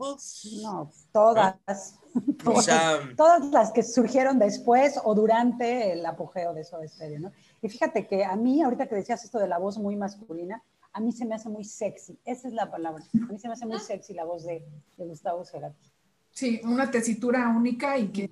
No, 0.61 0.93
todas. 1.11 1.95
Todas, 3.17 3.51
las 3.51 3.73
que 3.73 3.83
surgieron 3.83 4.39
después 4.39 4.99
o 5.03 5.15
durante 5.15 5.93
el 5.93 6.05
apogeo 6.07 6.55
de 6.55 6.65
Soda 6.65 6.87
Stereo, 6.87 7.21
¿no? 7.21 7.33
Y 7.63 7.69
fíjate 7.69 8.07
que 8.07 8.25
a 8.25 8.37
mí, 8.37 8.63
ahorita 8.63 8.87
que 8.87 8.95
decías 8.95 9.25
esto 9.25 9.39
de 9.39 9.49
la 9.49 9.59
voz 9.59 9.79
muy 9.79 9.97
masculina, 9.97 10.63
a 10.93 11.01
mí 11.01 11.13
se 11.13 11.25
me 11.25 11.35
hace 11.35 11.49
muy 11.49 11.65
sexy. 11.65 12.19
Esa 12.25 12.49
es 12.49 12.55
la 12.55 12.71
palabra. 12.71 13.05
A 13.29 13.33
mí 13.33 13.39
se 13.39 13.49
me 13.49 13.55
hace 13.55 13.67
muy 13.67 13.79
sexy 13.79 14.15
la 14.15 14.25
voz 14.25 14.45
de, 14.45 14.65
de 14.97 15.05
Gustavo 15.05 15.45
Cerati. 15.45 15.91
Sí, 16.39 16.61
una 16.63 16.91
tesitura 16.91 17.49
única 17.49 17.99
y 17.99 18.09
que, 18.09 18.31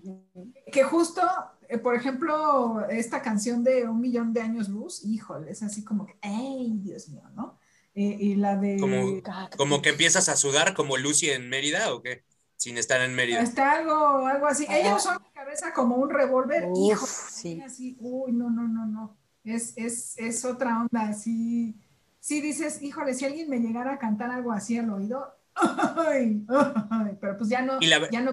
que 0.70 0.82
justo, 0.84 1.22
eh, 1.68 1.78
por 1.78 1.96
ejemplo, 1.96 2.86
esta 2.88 3.20
canción 3.20 3.64
de 3.64 3.88
Un 3.88 4.00
Millón 4.00 4.32
de 4.32 4.42
Años 4.42 4.68
Luz, 4.68 5.04
híjole, 5.04 5.50
es 5.50 5.62
así 5.64 5.84
como 5.84 6.06
que, 6.06 6.16
¡ay, 6.22 6.72
Dios 6.76 7.08
mío! 7.08 7.24
¿no? 7.34 7.58
Eh, 7.96 8.16
y 8.20 8.34
la 8.36 8.56
de... 8.56 8.76
Como, 8.78 9.22
como, 9.56 9.82
que 9.82 9.88
empiezas 9.88 10.28
a 10.28 10.36
sudar 10.36 10.74
como 10.74 10.96
Lucy 10.98 11.30
en 11.30 11.48
Mérida 11.48 11.92
o 11.94 12.02
qué? 12.02 12.22
Sin 12.56 12.78
estar 12.78 13.00
en 13.02 13.14
Mérida. 13.14 13.40
Está 13.40 13.72
algo, 13.72 14.26
algo 14.26 14.46
así. 14.46 14.66
Ah. 14.68 14.78
Ella 14.78 14.96
usó 14.96 15.12
la 15.12 15.32
cabeza 15.34 15.72
como 15.72 15.96
un 15.96 16.10
revólver. 16.10 16.68
Hijo, 16.74 17.06
sí. 17.06 17.60
así, 17.60 17.96
uy, 18.00 18.32
no, 18.32 18.50
no, 18.50 18.66
no, 18.66 18.86
no. 18.86 19.16
Es, 19.44 19.74
es, 19.76 20.18
es 20.18 20.44
otra 20.44 20.80
onda, 20.80 21.08
así. 21.08 21.76
Sí 22.18 22.40
dices, 22.40 22.82
híjole, 22.82 23.14
si 23.14 23.24
alguien 23.24 23.48
me 23.48 23.60
llegara 23.60 23.92
a 23.92 23.98
cantar 23.98 24.30
algo 24.30 24.52
así 24.52 24.76
al 24.78 24.90
oído, 24.90 25.32
ay, 25.54 26.44
ay, 26.90 27.16
pero 27.20 27.36
pues 27.38 27.48
ya 27.48 27.62
no, 27.62 27.78
la, 27.80 28.10
ya 28.10 28.20
no, 28.20 28.32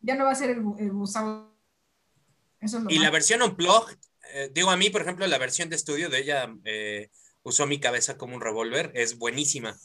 ya 0.00 0.14
no 0.14 0.24
va 0.24 0.30
a 0.30 0.36
ser 0.36 0.50
el, 0.50 0.64
el 0.78 0.92
Gustavo. 0.92 1.54
Eso 2.60 2.78
es 2.78 2.84
lo 2.84 2.90
y 2.90 2.94
más. 2.94 3.04
la 3.04 3.10
versión 3.10 3.42
Unplugged, 3.42 3.98
eh, 4.32 4.50
digo 4.54 4.70
a 4.70 4.76
mí, 4.76 4.90
por 4.90 5.02
ejemplo, 5.02 5.26
la 5.26 5.38
versión 5.38 5.68
de 5.68 5.76
estudio 5.76 6.08
de 6.08 6.18
ella, 6.18 6.48
eh, 6.64 7.10
usó 7.42 7.66
mi 7.66 7.80
cabeza 7.80 8.16
como 8.16 8.34
un 8.36 8.40
revólver, 8.40 8.92
es 8.94 9.18
buenísima. 9.18 9.76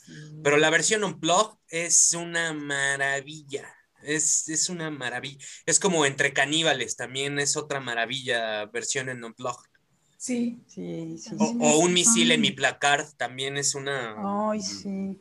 Pero 0.44 0.58
la 0.58 0.70
versión 0.70 1.04
Unplugged 1.04 1.58
es 1.70 2.14
una 2.14 2.54
maravilla. 2.54 3.74
Es, 4.04 4.50
es, 4.50 4.70
una 4.70 4.92
maravilla. 4.92 5.44
Es 5.66 5.80
como 5.80 6.06
entre 6.06 6.32
caníbales, 6.34 6.96
también 6.96 7.40
es 7.40 7.58
otra 7.58 7.80
maravilla 7.80 8.66
versión 8.68 9.10
en 9.10 9.24
Unplugged. 9.24 9.70
Sí, 10.18 10.64
sí, 10.68 11.18
sí. 11.18 11.36
O, 11.40 11.46
o 11.60 11.80
un 11.80 11.94
misil 11.94 12.32
en 12.32 12.42
mi 12.42 12.52
placard 12.52 13.08
también 13.18 13.58
es 13.58 13.74
una 13.76 14.16
Ay, 14.50 14.62
sí. 14.62 15.20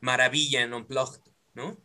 maravilla 0.00 0.62
en 0.62 0.74
Unplugged, 0.74 1.20
¿no? 1.54 1.78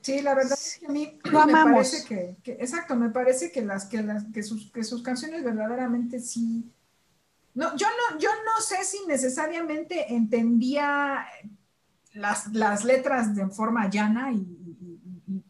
Sí, 0.00 0.20
la 0.20 0.34
verdad 0.34 0.58
es 0.60 0.78
que 0.80 0.86
a 0.86 0.88
mí 0.90 1.18
Lo 1.24 1.44
me 1.46 1.52
amamos. 1.52 1.90
parece 1.90 2.04
que, 2.08 2.36
que, 2.42 2.52
exacto, 2.52 2.96
me 2.96 3.10
parece 3.10 3.52
que 3.52 3.62
las 3.62 3.84
que 3.86 4.02
las 4.02 4.24
que 4.32 4.42
sus, 4.42 4.70
que 4.72 4.82
sus 4.82 5.02
canciones 5.02 5.44
verdaderamente 5.44 6.18
sí 6.20 6.72
no, 7.54 7.76
yo 7.76 7.86
no, 7.86 8.18
yo 8.18 8.30
no 8.44 8.60
sé 8.62 8.84
si 8.84 8.98
necesariamente 9.06 10.14
entendía 10.14 11.26
las, 12.14 12.52
las 12.52 12.84
letras 12.84 13.34
de 13.34 13.46
forma 13.48 13.88
llana 13.90 14.32
y, 14.32 15.42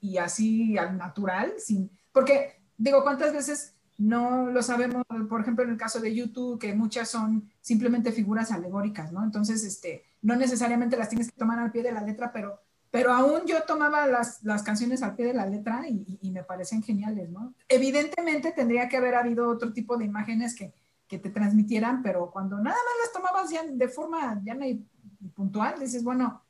y, 0.00 0.16
así 0.18 0.78
al 0.78 0.96
natural, 0.96 1.52
sin, 1.58 1.90
porque 2.12 2.62
digo, 2.78 3.02
¿cuántas 3.02 3.32
veces 3.32 3.74
no 3.98 4.50
lo 4.50 4.62
sabemos? 4.62 5.04
Por 5.28 5.42
ejemplo, 5.42 5.64
en 5.64 5.70
el 5.70 5.76
caso 5.76 6.00
de 6.00 6.14
YouTube, 6.14 6.58
que 6.58 6.74
muchas 6.74 7.10
son 7.10 7.50
simplemente 7.60 8.12
figuras 8.12 8.50
alegóricas, 8.50 9.12
¿no? 9.12 9.22
Entonces, 9.22 9.62
este, 9.62 10.04
no 10.22 10.36
necesariamente 10.36 10.96
las 10.96 11.10
tienes 11.10 11.30
que 11.30 11.38
tomar 11.38 11.58
al 11.58 11.70
pie 11.70 11.82
de 11.82 11.92
la 11.92 12.02
letra, 12.02 12.32
pero, 12.32 12.60
pero 12.90 13.12
aún 13.12 13.42
yo 13.46 13.62
tomaba 13.64 14.06
las, 14.06 14.42
las 14.42 14.62
canciones 14.62 15.02
al 15.02 15.14
pie 15.14 15.26
de 15.26 15.34
la 15.34 15.46
letra 15.46 15.86
y, 15.86 16.30
me 16.30 16.42
parecen 16.42 16.82
geniales, 16.82 17.28
¿no? 17.28 17.54
Evidentemente 17.68 18.52
tendría 18.52 18.88
que 18.88 18.96
haber 18.96 19.14
habido 19.14 19.48
otro 19.48 19.72
tipo 19.72 19.96
de 19.96 20.06
imágenes 20.06 20.54
que 20.54 20.72
que 21.10 21.18
te 21.18 21.28
transmitieran, 21.28 22.02
pero 22.02 22.30
cuando 22.30 22.56
nada 22.56 22.76
más 22.76 22.94
las 23.02 23.12
tomabas 23.12 23.50
ya 23.50 23.64
de 23.64 23.88
forma 23.88 24.40
llana 24.44 24.68
y, 24.68 24.86
y, 25.20 25.28
puntual, 25.28 25.80
dices, 25.80 26.04
bueno, 26.04 26.42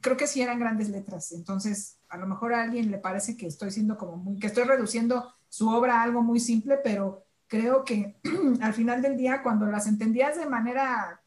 creo 0.00 0.16
que 0.16 0.26
sí 0.26 0.42
eran 0.42 0.58
grandes 0.58 0.88
letras, 0.90 1.30
entonces 1.30 1.98
a 2.08 2.16
lo 2.18 2.26
mejor 2.26 2.52
a 2.52 2.62
alguien 2.62 2.90
le 2.90 2.98
parece 2.98 3.36
que 3.36 3.46
estoy 3.46 3.70
siendo 3.70 3.96
como 3.96 4.16
muy, 4.16 4.38
que 4.38 4.48
estoy 4.48 4.64
reduciendo 4.64 5.32
su 5.48 5.68
obra 5.68 6.00
a 6.00 6.02
algo 6.02 6.20
muy 6.20 6.40
simple, 6.40 6.78
pero 6.82 7.24
creo 7.46 7.84
que 7.84 8.16
al 8.60 8.74
final 8.74 9.00
del 9.00 9.16
día, 9.16 9.40
cuando 9.42 9.66
las 9.66 9.86
entendías 9.86 10.36
de 10.36 10.46
manera, 10.46 11.20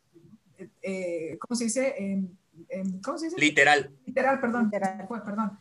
eh, 0.81 1.37
¿cómo 1.39 1.55
se 1.55 1.63
dice? 1.63 1.95
Eh, 1.97 2.27
eh, 2.69 2.83
¿Cómo 3.03 3.17
se 3.17 3.27
dice? 3.27 3.39
Literal. 3.39 3.89
Literal, 4.05 4.39
perdón. 4.41 4.65
Literal. 4.65 5.07
perdón. 5.07 5.59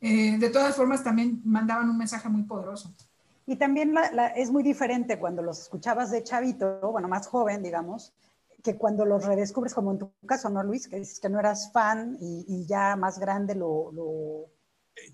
Eh, 0.00 0.38
de 0.38 0.50
todas 0.50 0.76
formas, 0.76 1.02
también 1.02 1.40
mandaban 1.44 1.90
un 1.90 1.98
mensaje 1.98 2.28
muy 2.28 2.44
poderoso. 2.44 2.94
Y 3.48 3.56
también 3.56 3.94
la, 3.94 4.12
la, 4.12 4.26
es 4.26 4.50
muy 4.50 4.62
diferente 4.62 5.18
cuando 5.18 5.42
los 5.42 5.58
escuchabas 5.58 6.10
de 6.10 6.22
chavito, 6.22 6.80
bueno, 6.92 7.08
más 7.08 7.26
joven, 7.28 7.62
digamos, 7.62 8.12
que 8.62 8.76
cuando 8.76 9.06
los 9.06 9.24
redescubres, 9.24 9.72
como 9.72 9.92
en 9.92 9.98
tu 9.98 10.12
caso, 10.26 10.50
¿no, 10.50 10.62
Luis? 10.62 10.86
Que 10.86 10.98
dices 10.98 11.18
que 11.18 11.30
no 11.30 11.40
eras 11.40 11.72
fan 11.72 12.18
y, 12.20 12.44
y 12.46 12.66
ya 12.66 12.94
más 12.94 13.18
grande 13.18 13.54
lo, 13.54 13.90
lo, 13.92 14.50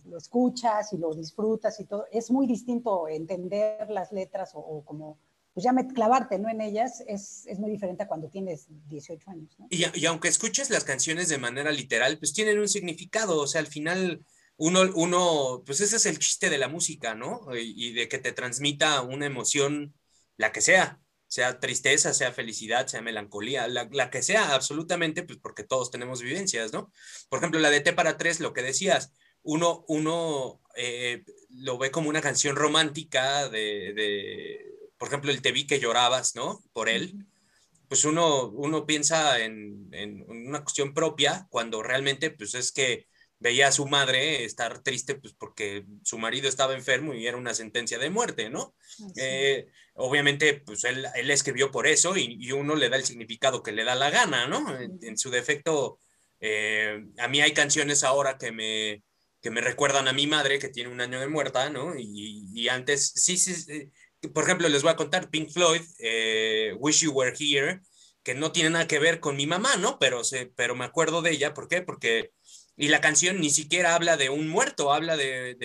lo, 0.07 0.19
escuchas 0.19 0.93
y 0.93 0.99
lo 0.99 1.15
disfrutas 1.15 1.79
y 1.79 1.85
todo. 1.85 2.07
Es 2.11 2.33
muy 2.33 2.49
distinto 2.49 3.07
entender 3.07 3.89
las 3.89 4.11
letras 4.11 4.53
o, 4.57 4.59
o 4.59 4.85
como, 4.85 5.17
pues 5.53 5.63
ya 5.63 5.73
me, 5.73 5.87
clavarte 5.87 6.37
¿no? 6.37 6.49
en 6.49 6.61
ellas, 6.61 7.05
es, 7.07 7.47
es, 7.47 7.61
muy 7.61 7.71
diferente 7.71 8.03
a 8.03 8.09
cuando 8.09 8.29
tienes 8.29 8.67
18 8.89 9.31
años. 9.31 9.57
¿no? 9.61 9.69
Y, 9.71 9.85
y 9.95 10.07
aunque 10.07 10.27
escuches 10.27 10.71
las 10.71 10.83
canciones 10.83 11.29
de 11.29 11.39
manera 11.39 11.71
literal, 11.71 12.19
pues 12.19 12.33
tienen 12.33 12.59
un 12.59 12.69
significado, 12.69 13.41
o 13.41 13.47
sea, 13.47 13.61
al 13.61 13.69
final 13.69 14.25
uno, 14.57 14.83
uno, 14.95 15.63
pues 15.67 15.81
ese 15.81 15.97
es 15.97 16.07
el 16.07 16.19
chiste 16.19 16.51
de 16.51 16.59
la 16.59 16.69
música, 16.69 17.15
¿no? 17.15 17.47
Y, 17.57 17.89
y, 17.89 17.93
de 17.93 18.09
que 18.09 18.19
te 18.19 18.33
transmita 18.33 19.03
una 19.03 19.27
emoción, 19.27 19.95
la 20.37 20.53
que 20.53 20.61
sea, 20.61 21.01
sea 21.27 21.59
tristeza, 21.59 22.15
sea 22.15 22.33
felicidad, 22.33 22.87
sea 22.87 23.03
melancolía, 23.03 23.67
la, 23.67 23.89
la, 23.91 24.11
que 24.11 24.23
sea, 24.23 24.55
absolutamente, 24.55 25.25
pues 25.25 25.39
porque 25.41 25.65
todos 25.65 25.91
tenemos 25.91 26.23
vivencias, 26.23 26.73
¿no? 26.73 26.93
Por 27.29 27.41
ejemplo, 27.41 27.61
la 27.61 27.71
de 27.71 27.81
T 27.81 27.93
para 27.93 28.17
tres, 28.17 28.41
lo 28.41 28.53
que 28.53 28.63
decías, 28.63 29.13
uno, 29.43 29.85
uno 29.89 30.63
eh, 30.77 31.25
lo 31.51 31.79
ve 31.79 31.91
como 31.91 32.09
una 32.09 32.21
canción 32.21 32.57
romántica 32.57 33.49
de, 33.49 33.93
de, 33.95 34.91
por 34.97 35.09
ejemplo, 35.09 35.31
el 35.31 35.43
Te 35.43 35.53
vi 35.53 35.67
que 35.67 35.81
llorabas, 35.81 36.35
¿no? 36.37 36.63
Por 36.73 36.89
él. 36.89 37.27
Pues 37.89 38.05
uno, 38.05 38.49
uno 38.49 38.87
piensa 38.87 39.41
en, 39.41 39.89
en 39.93 40.25
una 40.29 40.63
cuestión 40.63 40.95
propia 40.95 41.47
cuando 41.51 41.83
realmente, 41.83 42.31
pues 42.31 42.55
es 42.55 42.73
que 42.73 43.07
veía 43.45 43.69
a 43.69 43.73
su 43.73 43.87
madre 43.87 44.43
estar 44.45 44.83
triste 44.83 45.17
pues 45.17 45.35
porque 45.35 45.85
su 46.03 46.17
marido 46.17 46.49
estaba 46.49 46.73
enfermo 46.73 47.13
y 47.13 47.27
era 47.27 47.37
una 47.37 47.53
sentencia 47.53 47.99
de 47.99 48.09
muerte, 48.09 48.49
¿no? 48.49 48.75
Sí. 48.89 49.05
Eh, 49.17 49.67
obviamente, 49.97 50.63
pues 50.65 50.85
él, 50.85 51.07
él, 51.15 51.31
escribió 51.31 51.71
por 51.71 51.87
eso 51.87 52.17
y, 52.17 52.39
y, 52.41 52.53
uno 52.53 52.75
le 52.75 52.89
da 52.89 52.97
el 52.97 53.05
significado 53.05 53.63
que 53.63 53.73
le 53.73 53.85
da 53.85 53.95
la 53.97 54.09
gana, 54.09 54.49
¿no? 54.49 54.75
En, 54.81 54.99
en 55.03 55.19
su 55.19 55.31
defecto, 55.31 56.01
eh, 56.41 57.05
a 57.19 57.29
mí 57.29 57.43
hay 57.43 57.53
canciones 57.53 58.03
ahora 58.03 58.39
que 58.39 58.51
me, 58.51 59.03
que 59.43 59.51
me 59.51 59.61
recuerdan 59.61 60.09
a 60.09 60.15
mi 60.15 60.27
madre 60.27 60.59
que 60.59 60.71
tiene 60.71 60.89
un 60.89 61.03
año 61.03 61.21
de 61.21 61.29
muerta, 61.29 61.69
¿no? 61.69 61.95
Y, 61.99 62.49
y 62.51 62.69
antes, 62.69 63.13
sí, 63.15 63.37
sí, 63.37 63.55
sí, 63.55 63.93
por 64.33 64.45
ejemplo, 64.45 64.71
les 64.71 64.83
voy 64.83 64.93
a 64.93 64.97
contar 64.97 65.29
Pink 65.29 65.51
Floyd, 65.51 65.83
eh, 65.99 66.75
Wish 66.79 67.03
You 67.03 67.13
Were 67.13 67.35
Here, 67.39 67.83
que 68.23 68.35
no 68.35 68.53
tiene 68.53 68.71
nada 68.71 68.89
que 68.89 68.99
ver 68.99 69.21
con 69.21 69.37
mi 69.37 69.47
mamá, 69.47 69.77
¿no? 69.77 69.99
Pero, 69.99 70.25
se, 70.25 70.47
pero 70.47 70.75
me 70.75 70.87
acuerdo 70.87 71.21
de 71.21 71.33
ella, 71.33 71.53
¿por 71.53 71.69
qué? 71.69 71.83
Porque, 71.83 72.33
y 72.77 72.89
la 72.89 73.01
canción 73.01 73.41
ni 73.41 73.51
siquiera 73.51 73.95
habla 73.95 74.17
de 74.17 74.31
un 74.31 74.49
muerto, 74.49 74.93
habla 74.93 75.17
de, 75.17 75.57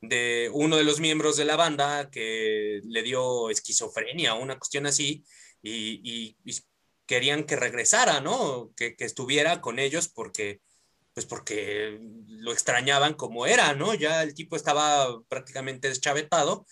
de, 0.00 0.50
uno 0.52 0.76
de 0.76 0.84
los 0.84 1.00
miembros 1.00 1.36
de 1.36 1.44
la 1.44 1.56
banda 1.56 2.10
que 2.10 2.80
le 2.84 3.02
dio 3.02 3.50
esquizofrenia 3.50 4.34
o 4.34 4.42
una 4.42 4.58
cuestión 4.58 4.86
así, 4.86 5.24
y, 5.62 6.36
querían 7.06 7.44
que 7.44 7.56
regresara, 7.56 8.20
¿no? 8.20 8.72
Que, 8.76 8.96
que, 8.96 9.04
estuviera 9.04 9.60
con 9.60 9.78
ellos 9.78 10.08
porque, 10.08 10.60
pues 11.14 11.26
porque 11.26 11.98
lo 12.26 12.52
extrañaban 12.52 13.14
como 13.14 13.46
era, 13.46 13.74
¿no? 13.74 13.94
Ya 13.94 14.22
el 14.22 14.34
tipo 14.34 14.56
estaba 14.56 15.20
prácticamente 15.28 15.88
deschavetado 15.88 16.64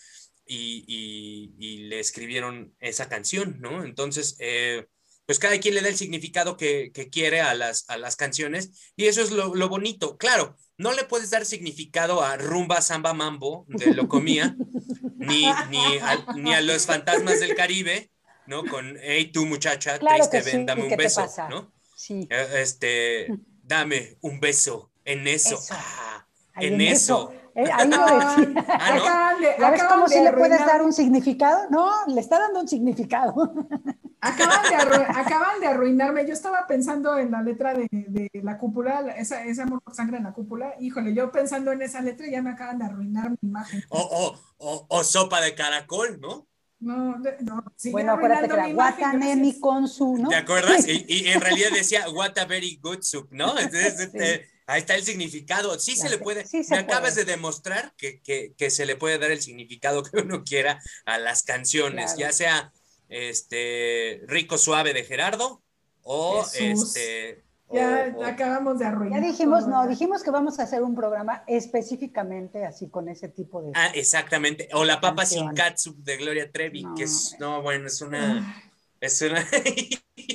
y, 0.45 0.83
y, 0.87 1.53
y 1.59 1.77
le 1.89 1.99
escribieron 1.99 2.75
esa 2.79 3.07
canción, 3.07 3.59
¿no? 3.61 3.83
Entonces, 3.83 4.35
eh, 4.39 4.87
pues 5.31 5.39
cada 5.39 5.57
quien 5.61 5.75
le 5.75 5.81
da 5.81 5.87
el 5.87 5.95
significado 5.95 6.57
que, 6.57 6.91
que 6.93 7.09
quiere 7.09 7.39
a 7.39 7.53
las, 7.53 7.89
a 7.89 7.95
las 7.95 8.17
canciones 8.17 8.91
y 8.97 9.05
eso 9.05 9.21
es 9.21 9.31
lo, 9.31 9.55
lo, 9.55 9.69
bonito. 9.69 10.17
Claro, 10.17 10.57
no 10.77 10.91
le 10.91 11.05
puedes 11.05 11.29
dar 11.29 11.45
significado 11.45 12.21
a 12.21 12.35
Rumba 12.35 12.81
Samba 12.81 13.13
Mambo 13.13 13.65
de 13.69 13.93
Locomía, 13.93 14.57
ni, 15.15 15.45
ni, 15.69 15.97
a, 15.99 16.25
ni 16.35 16.53
a 16.53 16.59
los 16.59 16.85
fantasmas 16.85 17.39
del 17.39 17.55
Caribe, 17.55 18.11
¿no? 18.45 18.65
Con, 18.65 18.97
hey, 19.01 19.31
tú 19.31 19.45
muchacha, 19.45 19.99
Claro 19.99 20.25
sí, 20.25 20.37
ven, 20.43 20.65
dame 20.65 20.81
¿y 20.81 20.83
un 20.83 20.89
te 20.89 20.97
beso? 20.97 21.25
¿no? 21.49 21.71
Sí. 21.95 22.27
Eh, 22.29 22.47
Este, 22.55 23.27
dame 23.63 24.17
un 24.19 24.41
beso 24.41 24.91
en 25.05 25.29
eso. 25.29 25.55
Eso. 25.55 25.73
Ah, 25.77 26.27
en 26.57 26.81
eso. 26.81 27.31
Eh, 27.55 27.69
ahí 27.73 27.89
lo 27.89 27.97
decía. 28.05 28.65
Ah, 28.67 28.95
¿no? 28.95 29.03
Acaban 29.03 29.41
de, 29.41 29.47
¿Ya 29.59 29.69
ves 29.71 29.83
cómo 29.83 30.07
de 30.07 30.15
si 30.15 30.23
le 30.23 30.33
puedes 30.33 30.59
dar 30.59 30.81
un 30.81 30.93
significado? 30.93 31.69
No, 31.69 31.89
le 32.07 32.21
está 32.21 32.39
dando 32.39 32.61
un 32.61 32.67
significado. 32.67 33.33
Acaban 34.23 34.61
de, 34.69 34.75
arru- 34.77 35.07
acaban 35.17 35.59
de 35.59 35.65
arruinarme. 35.67 36.27
Yo 36.27 36.33
estaba 36.33 36.67
pensando 36.67 37.17
en 37.17 37.31
la 37.31 37.41
letra 37.41 37.73
de, 37.73 37.87
de 37.91 38.29
la 38.43 38.59
cúpula, 38.59 38.99
esa, 39.17 39.43
ese 39.45 39.63
amor 39.63 39.81
por 39.81 39.95
sangre 39.95 40.17
en 40.17 40.25
la 40.25 40.31
cúpula. 40.33 40.75
Híjole, 40.79 41.15
yo 41.15 41.31
pensando 41.31 41.71
en 41.71 41.81
esa 41.81 42.01
letra 42.01 42.27
ya 42.29 42.41
me 42.43 42.51
acaban 42.51 42.77
de 42.77 42.85
arruinar 42.85 43.31
mi 43.31 43.37
imagen. 43.49 43.83
O, 43.89 43.99
o, 43.99 44.39
o, 44.59 44.85
o 44.89 45.03
sopa 45.03 45.41
de 45.41 45.55
caracol, 45.55 46.19
¿no? 46.21 46.47
No, 46.79 47.17
no. 47.41 47.63
sigue 47.75 47.91
bueno, 47.93 48.13
acuérdate 48.13 48.47
que 48.47 48.53
era 48.53 49.35
mi 49.35 49.59
con 49.59 49.87
su, 49.87 50.17
¿no? 50.17 50.29
¿Te 50.29 50.35
acuerdas? 50.35 50.87
Y, 50.87 51.03
y 51.07 51.27
en 51.29 51.41
realidad 51.41 51.69
decía, 51.73 52.05
what 52.11 52.37
a 52.37 52.45
very 52.45 52.79
good 52.81 53.01
soup, 53.01 53.27
¿no? 53.31 53.57
Entonces, 53.57 53.95
Sí. 53.97 54.03
este, 54.03 54.49
ahí 54.71 54.79
está 54.81 54.95
el 54.95 55.03
significado. 55.03 55.77
Sí 55.79 55.95
Ya 55.95 56.03
se 56.03 56.09
le 56.09 56.17
puede, 56.17 56.45
sí 56.45 56.63
se 56.63 56.73
me 56.75 56.81
acabas 56.81 57.13
puede. 57.13 57.25
de 57.25 57.31
demostrar 57.31 57.93
que, 57.97 58.21
que, 58.21 58.53
que 58.57 58.69
se 58.69 58.85
le 58.85 58.95
puede 58.95 59.17
dar 59.19 59.31
el 59.31 59.41
significado 59.41 60.03
que 60.03 60.17
uno 60.21 60.43
quiera 60.43 60.81
a 61.05 61.17
las 61.17 61.43
canciones, 61.43 62.13
Claro. 62.13 62.19
ya 62.19 62.31
sea 62.33 62.71
este 63.09 64.21
Rico 64.27 64.57
Suave 64.57 64.93
de 64.93 65.03
Gerardo 65.03 65.61
o 66.03 66.43
Jesús. 66.43 66.95
este. 66.95 67.43
Ya 67.73 68.13
o- 68.17 68.25
acabamos 68.25 68.79
de 68.79 68.85
arruinar. 68.85 69.21
Ya 69.21 69.27
dijimos, 69.29 69.61
todo, 69.61 69.69
no, 69.69 69.87
dijimos 69.87 70.23
que 70.23 70.29
vamos 70.31 70.59
a 70.59 70.63
hacer 70.63 70.81
un 70.83 70.93
programa 70.93 71.43
específicamente 71.47 72.65
así 72.65 72.89
con 72.89 73.07
ese 73.07 73.29
tipo 73.29 73.61
de... 73.61 73.71
Ah, 73.75 73.91
exactamente. 73.95 74.67
O 74.73 74.83
la 74.83 74.99
papa 74.99 75.25
sin 75.25 75.53
catsup 75.53 75.95
de 75.99 76.17
Gloria 76.17 76.51
Trevi, 76.51 76.83
No, 76.83 76.95
que 76.95 77.03
es, 77.03 77.27
hombre. 77.33 77.39
no, 77.39 77.61
bueno, 77.61 77.87
es 77.87 78.01
una, 78.01 78.65
es 78.99 79.21
una, 79.21 79.47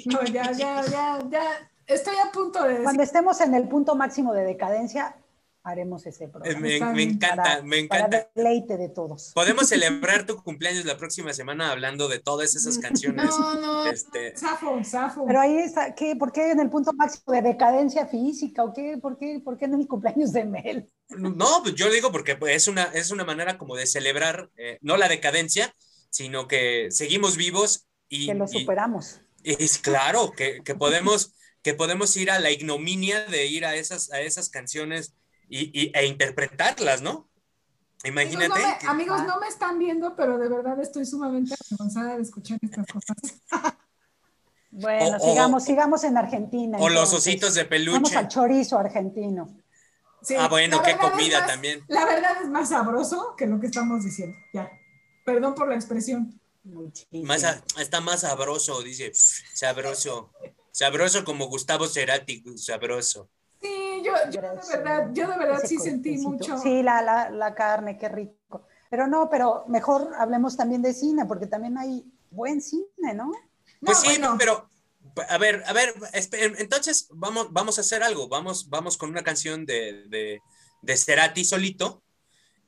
No, 0.07 0.25
ya, 0.25 0.51
ya, 0.53 0.83
ya, 0.87 1.19
ya. 1.31 1.71
Estoy 1.87 2.15
a 2.17 2.31
punto 2.33 2.63
de 2.63 2.69
decir. 2.71 2.85
Cuando 2.85 3.03
estemos 3.03 3.41
en 3.41 3.55
el 3.55 3.69
punto 3.69 3.95
máximo 3.95 4.33
de 4.35 4.45
decadencia, 4.45 5.17
haremos 5.63 6.07
ese 6.07 6.29
programa. 6.29 6.61
me, 6.61 6.75
Está 6.75 6.87
me 6.91 6.97
bien, 6.97 7.11
encanta, 7.11 7.43
para, 7.43 7.63
me 7.63 7.85
para 7.85 8.07
encanta. 8.07 8.31
deleite 8.35 8.77
de 8.77 8.89
todos. 8.89 9.33
Podemos 9.35 9.69
celebrar 9.69 10.25
tu 10.27 10.43
cumpleaños 10.43 10.85
la 10.85 10.97
próxima 10.97 11.33
semana 11.33 11.71
hablando 11.73 12.09
de 12.09 12.19
todas 12.21 12.55
esas 12.55 12.79
canciones. 12.79 13.27
No, 13.39 13.61
no, 13.61 13.87
Este, 13.87 14.37
zafo, 14.37 14.83
zafo. 14.85 15.27
Pero 15.27 15.41
ahí 15.41 15.59
está, 15.59 15.95
¿qué, 15.95 16.15
¿por 16.17 16.33
qué 16.33 16.51
en 16.53 16.61
el 16.61 16.71
punto 16.71 16.93
máximo 16.93 17.33
de 17.33 17.43
decadencia 17.43 18.07
física? 18.07 18.63
¿O 18.65 18.73
qué? 18.73 18.97
¿Por 19.01 19.17
qué, 19.19 19.41
por 19.45 19.59
qué 19.59 19.65
en 19.67 19.75
el 19.75 19.87
cumpleaños 19.89 20.33
de 20.33 20.45
Mel? 20.45 20.89
no, 21.11 21.63
pues 21.63 21.75
yo 21.77 21.89
digo 21.91 22.11
porque 22.13 22.35
pues, 22.37 22.57
es 22.57 22.69
una, 22.69 22.85
es 22.85 23.11
una 23.13 23.25
manera 23.25 23.59
como 23.59 23.77
de 23.77 23.87
celebrar, 23.87 24.51
eh, 24.57 24.79
no 24.83 24.97
la 24.97 25.09
decadencia, 25.09 25.73
sino 26.11 26.49
que 26.49 26.89
seguimos 26.91 27.37
vivos 27.37 27.87
y, 28.09 28.27
Que 28.27 28.35
lo 28.35 28.47
superamos. 28.49 29.21
y 29.43 29.63
es 29.63 29.79
claro 29.79 30.33
que, 30.33 30.63
que 30.65 30.75
podemos, 30.75 31.33
que 31.67 31.75
podemos 31.75 32.17
ir 32.17 32.31
a 32.31 32.39
la 32.39 32.53
ignominia 32.53 33.25
de 33.27 33.47
ir 33.47 33.67
a 33.67 33.75
esas, 33.75 34.13
a 34.13 34.21
esas 34.21 34.51
canciones 34.51 35.15
y, 35.49 35.65
y- 35.77 35.91
e 35.97 36.07
interpretarlas, 36.07 37.03
¿no? 37.03 37.29
Imagínate. 38.05 38.45
Amigos, 38.53 38.61
no 38.63 38.69
me, 38.71 38.79
que- 38.79 38.87
amigos, 38.87 39.21
Ah. 39.21 39.25
no 39.27 39.41
me 39.41 39.49
están 39.49 39.79
viendo, 39.81 40.15
pero 40.15 40.39
de 40.39 40.49
verdad 40.49 40.81
estoy 40.81 41.05
sumamente 41.05 41.57
avergonzada 41.69 42.15
de 42.19 42.23
escuchar 42.23 42.61
estas 42.63 42.87
cosas. 42.87 43.17
Bueno, 44.71 45.17
O- 45.17 45.17
o- 45.17 45.31
sigamos, 45.31 45.65
sigamos 45.65 46.05
en 46.05 46.17
Argentina. 46.19 46.79
o 46.79 46.89
los 46.89 47.13
ositos 47.13 47.55
de 47.55 47.63
Vamos 47.65 47.71
peluche. 47.71 48.17
al 48.17 48.29
chorizo 48.29 48.79
argentino. 48.79 49.49
Sí, 50.23 50.35
Ah, 50.39 50.47
bueno, 50.49 50.83
qué 50.85 50.97
comida 50.97 51.41
más- 51.41 51.49
también. 51.49 51.83
La 51.89 52.05
verdad 52.05 52.43
es 52.43 52.49
más 52.49 52.69
sabroso 52.69 53.35
que 53.37 53.47
lo 53.47 53.59
que 53.59 53.67
estamos 53.67 54.05
diciendo. 54.05 54.37
Ya. 54.53 54.71
Perdón 55.25 55.55
por 55.57 55.69
la 55.69 55.75
expresión. 55.75 56.41
Muchísimo. 56.63 57.25
Más 57.25 57.43
está 57.79 58.01
más 58.01 58.21
sabroso, 58.21 58.83
dice. 58.83 59.11
Sabroso. 59.15 60.31
Sabroso 60.77 61.25
como 61.25 61.47
Gustavo 61.47 61.89
Cerati, 61.89 62.45
sabroso. 62.59 63.31
Sí, 63.63 64.03
yo, 64.05 64.13
yo 64.31 64.43
de 64.43 64.77
verdad, 64.77 65.11
yo 65.15 65.27
de 65.27 65.39
verdad 65.39 65.63
sí 65.65 65.79
sentí 65.79 66.19
mucho. 66.19 66.59
Sí, 66.59 66.83
la, 66.83 67.01
la, 67.01 67.31
la 67.31 67.55
carne, 67.55 67.97
qué 67.97 68.11
rico. 68.11 68.67
Pero 68.91 69.07
no, 69.07 69.31
pero 69.31 69.65
mejor 69.69 70.11
hablemos 70.19 70.55
también 70.55 70.83
de 70.83 70.93
cine, 70.93 71.25
porque 71.25 71.47
también 71.47 71.79
hay 71.79 72.05
buen 72.31 72.61
cine, 72.61 73.15
¿no? 73.15 73.29
No, 73.29 73.33
Pues 73.81 74.01
sí, 74.01 74.09
bueno, 74.09 74.37
pero 74.39 74.69
a 75.31 75.39
ver, 75.39 75.65
a 75.67 75.73
ver, 75.73 75.95
entonces 76.59 77.09
vamos, 77.11 77.51
vamos 77.55 77.79
a 77.79 77.81
hacer 77.81 78.03
algo. 78.03 78.29
Vamos, 78.29 78.69
vamos 78.69 78.99
con 78.99 79.09
una 79.09 79.25
canción 79.25 79.65
de, 79.65 80.05
de, 80.09 80.43
de 80.83 80.97
Cerati 80.99 81.47
solito 81.47 82.03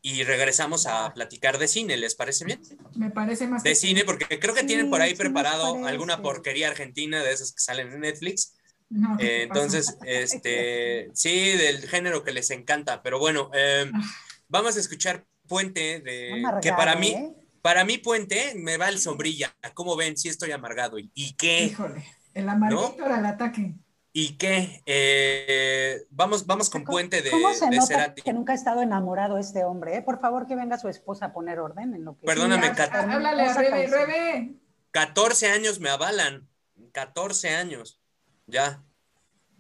y 0.03 0.23
regresamos 0.25 0.87
a 0.87 1.13
platicar 1.15 1.59
de 1.59 1.69
cine. 1.69 1.97
¿Les 1.97 2.15
parece 2.15 2.45
bien? 2.45 2.61
me 2.95 3.11
parece 3.11 3.47
más 3.47 3.63
De 3.63 3.75
cine, 3.75 4.05
porque 4.05 4.39
creo 4.39 4.55
que 4.55 4.65
tienen 4.65 4.91
por 4.91 5.01
ahí 5.01 5.11
sí 5.11 5.17
preparado 5.17 5.85
alguna 5.87 6.23
porquería 6.23 6.69
argentina 6.69 7.23
de 7.23 7.33
esas 7.33 7.53
que 7.53 7.61
salen 7.61 7.93
en 7.93 8.01
Netflix. 8.01 8.55
No, 8.91 9.17
¿qué 9.19 9.25
te 9.25 9.37
Eh, 9.37 9.43
entonces, 9.45 9.93
pasa? 9.99 10.11
este, 10.11 11.11
sí, 11.15 11.51
del 11.51 11.89
género 11.89 12.23
que 12.25 12.33
les 12.33 12.51
encanta. 12.51 13.03
Pero 13.03 13.19
bueno, 13.19 13.51
eh, 13.55 13.91
Ah. 13.93 14.01
vamos 14.49 14.77
a 14.77 14.81
escuchar 14.81 15.27
Puente 15.47 16.01
de 16.01 16.43
que 16.63 16.73
para 16.73 16.95
mí, 16.95 17.09
¿eh? 17.09 17.33
para 17.63 17.83
mí 17.85 17.97
Puente 17.99 18.53
me 18.57 18.77
va 18.77 18.89
el 18.91 18.99
sombrilla. 18.99 19.55
¿Cómo 19.75 19.97
ven? 19.97 20.17
Sí 20.17 20.29
estoy 20.29 20.53
amargado. 20.53 20.99
¿Y, 20.99 21.11
y 21.15 21.35
qué? 21.37 21.65
Híjole, 21.65 22.05
el 22.35 22.49
amarguito 22.49 23.05
era 23.05 23.19
el 23.19 23.27
ataque. 23.27 23.75
¿Y 24.13 24.37
qué? 24.39 24.83
Eh, 24.87 26.07
vamos, 26.11 26.47
vamos 26.47 26.71
con 26.71 26.83
¿Cómo- 26.83 26.95
Puente 26.97 27.23
de, 27.23 27.31
¿Cómo 27.31 27.53
se 27.53 27.67
de 27.67 27.77
nota 27.77 27.87
Cerati. 27.87 28.23
que 28.23 28.33
nunca 28.33 28.53
ha 28.53 28.57
estado 28.57 28.83
enamorado 28.83 29.39
este 29.39 29.65
hombre? 29.65 29.97
eh? 29.97 30.03
Por 30.03 30.21
favor, 30.21 30.47
que 30.47 30.57
venga 30.57 30.79
su 30.79 30.89
esposa 30.89 31.27
a 31.27 31.33
poner 31.33 31.61
orden 31.61 31.95
en 31.95 32.05
lo 32.05 32.17
que... 32.19 32.27
Perdóname, 32.27 32.75
Sí, 32.75 32.83
Háblale 32.91 33.43
a 33.43 33.55
Rebe. 33.55 33.87
Rebe. 33.87 34.55
14 34.91 35.49
años 35.51 35.79
me 35.79 35.91
avalan. 35.91 36.49
14 36.93 37.51
años. 37.51 38.01
Ya. 38.47 38.83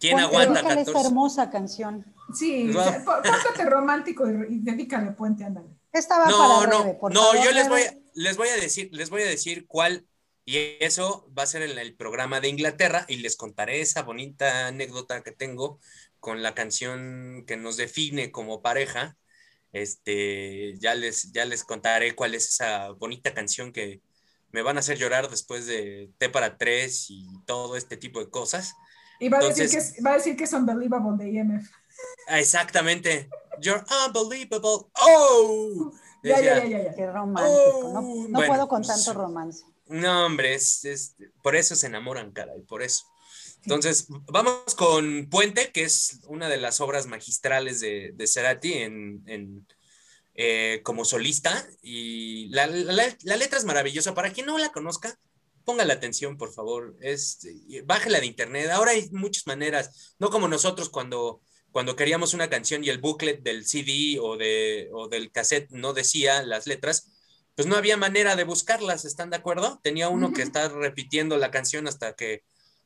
¿Quién 0.01 0.19
aguanta 0.19 0.55
dedícale 0.63 0.81
esta 0.81 0.93
14? 0.93 1.09
hermosa 1.09 1.51
canción. 1.51 2.15
Sí, 2.35 2.69
Va. 2.73 2.83
o 2.83 2.91
sea, 2.91 3.05
pó- 3.05 3.23
pórtate 3.23 3.65
romántico 3.69 4.29
y, 4.29 4.55
y 4.55 4.59
dedícale 4.61 5.13
puente, 5.13 5.45
ándale. 5.45 5.69
Esta 5.93 6.19
va 6.19 6.27
No, 6.27 6.39
para 6.39 6.67
no, 6.73 6.83
Rebe, 6.85 6.95
por 6.95 7.13
no, 7.13 7.21
favor, 7.23 7.45
yo 7.45 7.51
les 7.53 7.69
Rebe. 7.69 7.69
voy, 7.69 7.83
a, 7.83 7.95
les 8.15 8.37
voy 8.37 8.49
a 8.49 8.57
decir, 8.57 8.89
les 8.93 9.11
voy 9.11 9.23
a 9.23 9.27
decir 9.27 9.67
cuál, 9.67 10.07
y 10.49 10.79
eso 10.81 11.31
va 11.39 11.43
a 11.43 11.47
ser 11.47 11.61
en 11.61 11.79
el 11.79 11.95
programa 11.95 12.41
de 12.41 12.49
Inglaterra, 12.49 13.05
y 13.07 13.17
les 13.17 13.37
contaré 13.37 13.83
esa 13.83 14.03
bonita 14.03 14.69
anécdota 14.69 15.23
que 15.23 15.31
tengo 15.31 15.79
con 16.21 16.43
la 16.43 16.55
canción 16.55 17.45
que 17.47 17.59
nos 17.59 17.77
define 17.77 18.33
como 18.33 18.63
pareja. 18.63 19.19
Este, 19.75 20.79
ya 20.79 20.95
les, 20.95 21.33
ya 21.33 21.45
les 21.45 21.65
contaré 21.65 22.15
cuál 22.15 22.35
es 22.35 22.49
esa 22.49 22.93
bonita 22.93 23.35
canción 23.35 23.75
que 23.75 24.01
me 24.51 24.63
van 24.63 24.79
a 24.79 24.81
hacer 24.81 24.97
llorar 24.97 25.29
después 25.29 25.67
de 25.67 26.11
T 26.17 26.31
para 26.31 26.57
tres 26.57 27.11
y 27.11 27.27
todo 27.45 27.77
este 27.77 27.99
tipo 27.99 28.19
de 28.19 28.31
cosas. 28.31 28.75
Y 29.21 29.29
va 29.29 29.37
a, 29.37 29.41
decir 29.49 29.65
Entonces- 29.65 29.93
que 29.93 29.99
es, 29.99 30.07
va 30.07 30.13
a 30.13 30.15
decir 30.15 30.35
que 30.35 30.45
es 30.45 30.53
unbelievable 30.55 31.23
de 31.23 31.31
E 31.31 31.35
IMF. 31.35 31.71
Ah, 32.27 32.41
Exactamente. 32.41 33.29
You're 33.61 33.85
unbelievable. 34.07 34.91
Oh. 34.95 35.93
Ya, 36.23 36.37
Decía, 36.37 36.55
ya, 36.57 36.65
ya, 36.65 36.69
ya, 36.71 36.85
ya. 36.85 36.95
Qué 36.95 37.07
romántico. 37.07 37.51
Oh, 37.51 37.93
no 37.93 38.01
no 38.01 38.29
bueno, 38.31 38.47
puedo 38.47 38.69
con 38.69 38.81
pues, 38.81 39.05
tanto 39.05 39.13
romance. 39.13 39.67
No, 39.89 40.26
hombre, 40.26 40.55
es, 40.55 40.84
es- 40.84 41.16
por 41.43 41.57
eso 41.57 41.74
se 41.74 41.86
enamoran, 41.86 42.32
caray, 42.32 42.61
por 42.62 42.82
eso. 42.82 43.05
Entonces, 43.62 44.07
vamos 44.09 44.74
con 44.76 45.28
Puente, 45.28 45.72
que 45.72 45.82
es 45.84 46.20
una 46.26 46.49
de 46.49 46.59
las 46.59 46.80
obras 46.80 47.07
magistrales 47.07 47.80
de, 47.80 48.12
de 48.14 48.26
Cerati 48.26 48.74
en, 48.74 49.22
en, 49.26 49.66
eh, 50.34 50.80
como 50.84 51.05
solista. 51.05 51.66
Y 51.82 52.49
la, 52.49 52.66
la- 52.66 53.16
la 53.22 53.36
letra 53.36 53.59
es 53.59 53.64
maravillosa. 53.64 54.14
Para 54.14 54.32
quien 54.32 54.47
no 54.47 54.59
la 54.59 54.70
conozca, 54.70 55.18
póngale 55.64 55.93
atención, 55.93 56.36
por 56.39 56.53
favor. 56.53 56.97
Es, 57.01 57.41
bájela 57.84 58.20
de 58.20 58.26
internet. 58.26 58.70
Ahora 58.70 58.93
hay 58.93 59.09
muchas 59.11 59.47
maneras, 59.47 60.14
no 60.18 60.30
como 60.30 60.49
nosotros 60.49 60.89
cuando, 60.89 61.41
cuando 61.72 61.97
queríamos 61.97 62.34
una 62.34 62.49
canción 62.49 62.84
y 62.84 62.91
el 62.91 62.99
booklet 62.99 63.43
del 63.43 63.66
CD 63.66 64.18
o, 64.20 64.36
de, 64.36 64.89
o 64.93 65.09
del 65.09 65.30
cassette 65.32 65.70
no 65.70 65.93
decía 65.93 66.43
las 66.43 66.66
letras, 66.66 67.09
pues 67.59 67.67
no 67.67 67.75
había 67.75 67.97
manera 67.97 68.37
de 68.37 68.45
buscarlas, 68.45 69.05
¿están 69.05 69.31
de 69.31 69.37
acuerdo? 69.37 69.81
Tenía 69.83 70.09
uno 70.09 70.33
que 70.33 70.43
estar 70.43 70.73
repitiendo 70.75 71.37
la 71.39 71.51
canción 71.51 71.89
hasta 71.89 72.13
que 72.15 72.45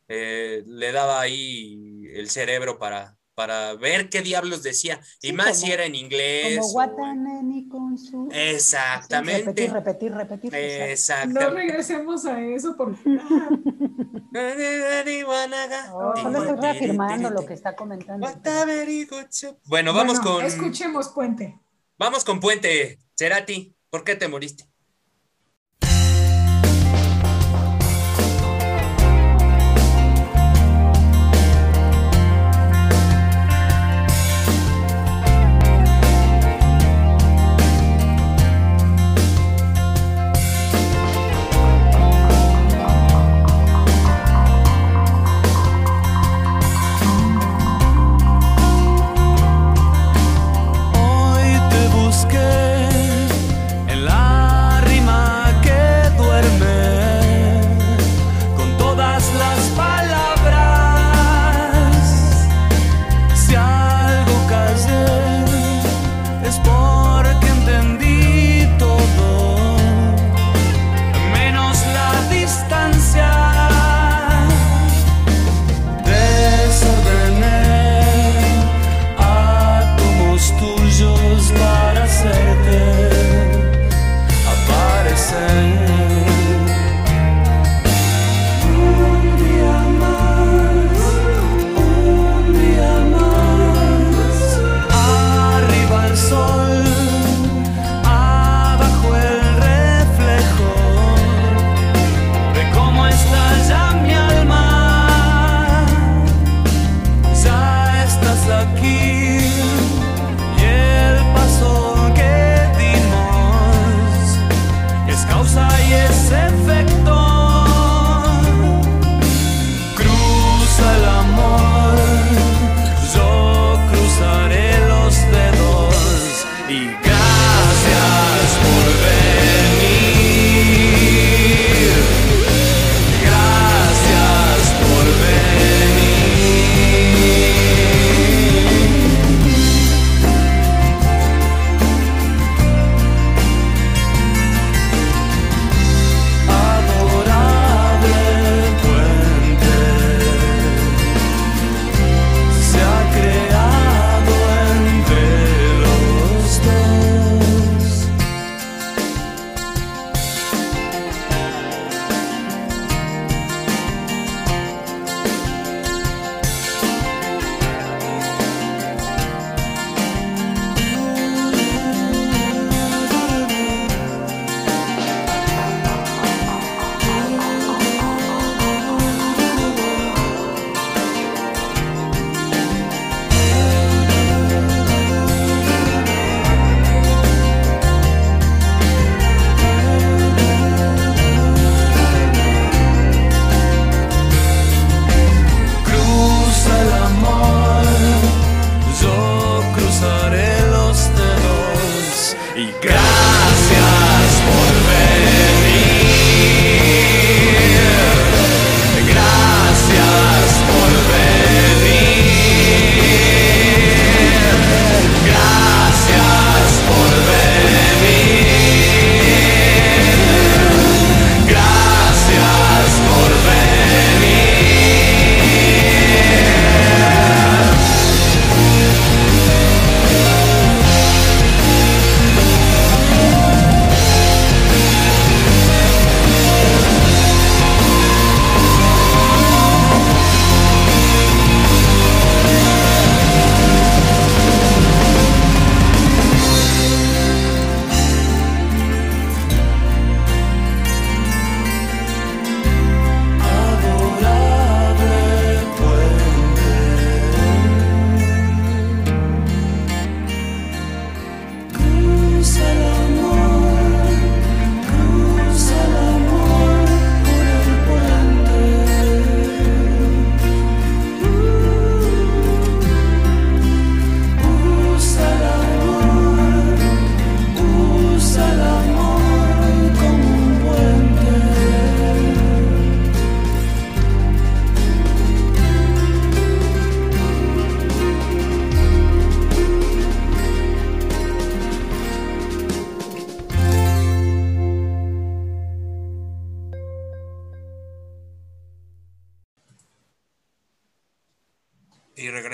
eh, 0.09 0.62
le 0.66 0.93
daba 0.93 1.20
ahí 1.20 2.07
el 2.14 2.31
cerebro 2.31 2.79
para, 2.79 3.18
para 3.35 3.75
ver 3.75 4.09
qué 4.09 4.23
diablos 4.23 4.62
decía. 4.62 4.99
Y 5.20 5.27
Sí, 5.29 5.33
más 5.35 5.61
si 5.61 5.70
era 5.73 5.85
en 5.85 5.95
inglés. 5.95 6.57
Como 6.59 6.68
o- 6.68 6.73
Wataneni 6.73 7.68
con 7.68 7.99
su... 7.99 8.31
Exactamente. 8.33 9.45
Repetir, 9.45 9.73
repetir, 9.75 10.12
repetir. 10.14 10.55
exacto. 10.55 11.29
No 11.29 11.41
Exactamente. 11.41 11.55
regresemos 11.73 12.25
a 12.25 12.41
eso 12.41 12.75
porque 12.75 12.99
Oh, 15.93 16.14
solo 16.16 16.39
estoy 16.45 16.57
reafirmando 16.62 17.29
lo 17.29 17.45
que 17.45 17.53
está 17.53 17.77
comentando. 17.77 18.27
Bueno, 19.66 19.93
vamos 19.93 20.18
Bueno, 20.18 20.37
con 20.39 20.45
Escuchemos 20.47 21.09
Puente. 21.11 21.61
vamos 21.99 22.25
con 22.25 22.41
Puente. 22.41 22.99
Cerati, 23.18 23.77
¿por 23.93 24.03
qué 24.05 24.16
te 24.16 24.26
moriste? 24.26 24.64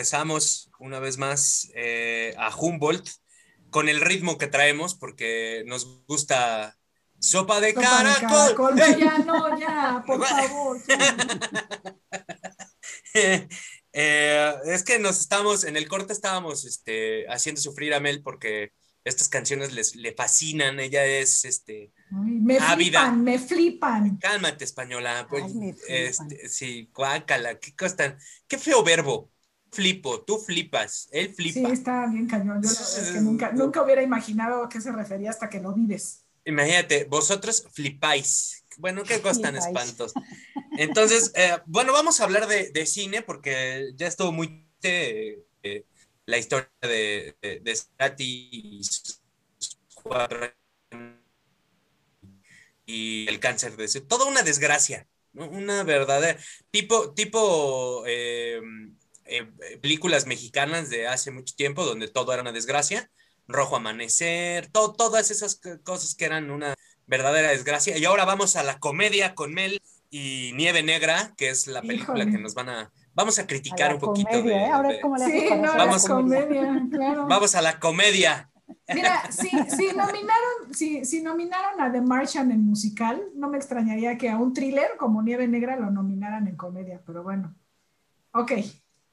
Regresamos 0.08 0.70
una 0.78 1.00
vez 1.00 1.18
más 1.18 1.68
eh, 1.74 2.34
a 2.38 2.54
Humboldt 2.56 3.06
con 3.68 3.90
el 3.90 4.00
ritmo 4.00 4.38
que 4.38 4.46
traemos 4.46 4.94
porque 4.94 5.64
nos 5.66 6.02
gusta 6.06 6.78
sopa 7.18 7.60
de 7.60 7.74
Sopa 7.74 8.04
de 8.04 8.26
caracol. 8.26 8.76
ya, 8.98 9.18
no, 9.18 9.60
ya, 9.60 10.02
por 10.06 10.24
favor. 10.26 10.78
Eh, 14.00 14.54
es 14.66 14.84
que 14.84 14.98
nos 15.00 15.18
estamos, 15.18 15.64
en 15.64 15.76
el 15.76 15.88
corte 15.88 16.12
estábamos 16.12 16.64
este, 16.66 17.26
haciendo 17.28 17.60
sufrir 17.60 17.94
a 17.94 18.00
Mel 18.00 18.22
porque 18.22 18.72
estas 19.02 19.28
canciones 19.28 19.72
les, 19.72 19.96
le 19.96 20.12
fascinan. 20.12 20.78
Ella 20.78 21.04
es, 21.04 21.44
este, 21.44 21.90
Ay, 22.12 22.30
me 22.30 22.58
Ávida. 22.58 23.00
flipan, 23.00 23.24
me 23.24 23.38
flipan. 23.40 24.16
cálmate 24.18 24.64
española. 24.64 25.26
pues, 25.28 25.44
Ay, 25.44 25.54
me 25.54 25.72
flipan. 25.72 25.96
este, 25.96 26.48
sí, 26.48 26.90
guácala, 26.94 27.58
qué 27.58 27.74
costan. 27.74 28.18
Qué 28.46 28.58
feo 28.58 28.84
verbo. 28.84 29.32
Flipo, 29.70 30.22
tú 30.24 30.38
flipas, 30.38 31.08
él 31.12 31.34
Sí, 31.34 31.34
flipa. 31.34 31.68
está 31.70 32.06
bien 32.06 32.26
cañón. 32.26 32.62
Yo 32.62 32.70
la 32.70 32.80
verdad 32.80 33.02
es 33.02 33.10
que 33.12 33.20
nunca, 33.20 33.52
nunca 33.52 33.82
hubiera 33.82 34.02
imaginado 34.02 34.62
a 34.64 34.68
qué 34.68 34.80
se 34.80 34.92
refería 34.92 35.30
hasta 35.30 35.48
que 35.48 35.60
lo 35.60 35.72
vives. 35.72 36.26
Imagínate, 36.44 37.04
vosotros 37.04 37.64
flipáis. 37.72 38.64
Bueno, 38.78 39.04
qué 39.04 39.20
cosas 39.20 39.40
tan 39.40 39.56
espantos. 39.56 40.12
Entonces, 40.76 41.32
eh, 41.34 41.58
bueno, 41.66 41.92
vamos 41.92 42.20
a 42.20 42.24
hablar 42.24 42.46
de, 42.46 42.70
de 42.70 42.86
cine 42.86 43.22
porque 43.22 43.90
ya 43.96 44.06
estuvo 44.06 44.32
muy 44.32 44.66
eh, 44.82 45.44
eh, 45.62 45.84
la 46.26 46.38
historia 46.38 46.70
de, 46.82 47.36
de, 47.42 47.60
de 47.60 48.14
y 48.24 48.84
sus 48.84 49.20
cuatro 50.02 50.38
años 50.44 50.54
y 52.86 53.26
el 53.28 53.40
cáncer 53.40 53.76
de 53.76 53.88
su, 53.88 54.06
toda 54.06 54.26
una 54.26 54.42
desgracia, 54.42 55.06
¿no? 55.32 55.48
Una 55.48 55.82
verdadera, 55.84 56.38
tipo, 56.70 57.12
tipo 57.14 58.04
eh, 58.06 58.60
eh, 59.28 59.78
películas 59.80 60.26
mexicanas 60.26 60.90
de 60.90 61.06
hace 61.06 61.30
mucho 61.30 61.54
tiempo 61.56 61.84
donde 61.84 62.08
todo 62.08 62.32
era 62.32 62.42
una 62.42 62.52
desgracia, 62.52 63.10
Rojo 63.46 63.76
Amanecer, 63.76 64.68
to- 64.68 64.92
todas 64.92 65.30
esas 65.30 65.60
cosas 65.84 66.14
que 66.14 66.24
eran 66.26 66.50
una 66.50 66.74
verdadera 67.06 67.48
desgracia. 67.50 67.96
Y 67.96 68.04
ahora 68.04 68.24
vamos 68.24 68.56
a 68.56 68.62
la 68.62 68.78
comedia 68.78 69.34
con 69.34 69.54
Mel 69.54 69.80
y 70.10 70.52
Nieve 70.54 70.82
Negra, 70.82 71.32
que 71.36 71.48
es 71.50 71.66
la 71.66 71.80
película 71.82 72.18
Híjole. 72.24 72.32
que 72.36 72.42
nos 72.42 72.54
van 72.54 72.68
a, 72.68 72.92
vamos 73.14 73.38
a 73.38 73.42
A 73.42 73.46
criticar 73.46 73.88
la 73.88 73.94
un 73.94 74.00
poquito. 74.00 74.28
comedia, 74.30 74.56
de- 74.58 74.64
¿eh? 74.64 74.70
Ahora, 74.70 74.88
de- 74.90 75.00
¿cómo 75.00 75.16
le 75.16 75.24
Sí, 75.24 75.30
no, 75.48 75.54
hacer 75.54 75.60
la 75.62 75.74
Vamos. 75.76 76.06
comedia, 76.08 76.82
claro. 76.90 77.26
vamos 77.26 77.54
a 77.54 77.62
la 77.62 77.78
comedia. 77.78 78.50
Mira, 78.94 79.22
si, 79.32 79.48
si 79.48 79.86
nominaron, 79.96 80.74
si, 80.74 81.04
si 81.06 81.22
nominaron 81.22 81.80
a 81.80 81.90
The 81.90 82.02
Martian 82.02 82.50
en 82.52 82.62
musical, 82.64 83.22
no 83.34 83.48
me 83.48 83.56
extrañaría 83.56 84.18
que 84.18 84.28
a 84.28 84.36
un 84.36 84.52
thriller 84.52 84.90
como 84.98 85.22
Nieve 85.22 85.48
Negra 85.48 85.76
lo 85.76 85.90
nominaran 85.90 86.46
en 86.48 86.56
comedia, 86.56 87.00
pero 87.06 87.22
bueno. 87.22 87.54
Ok. 88.32 88.52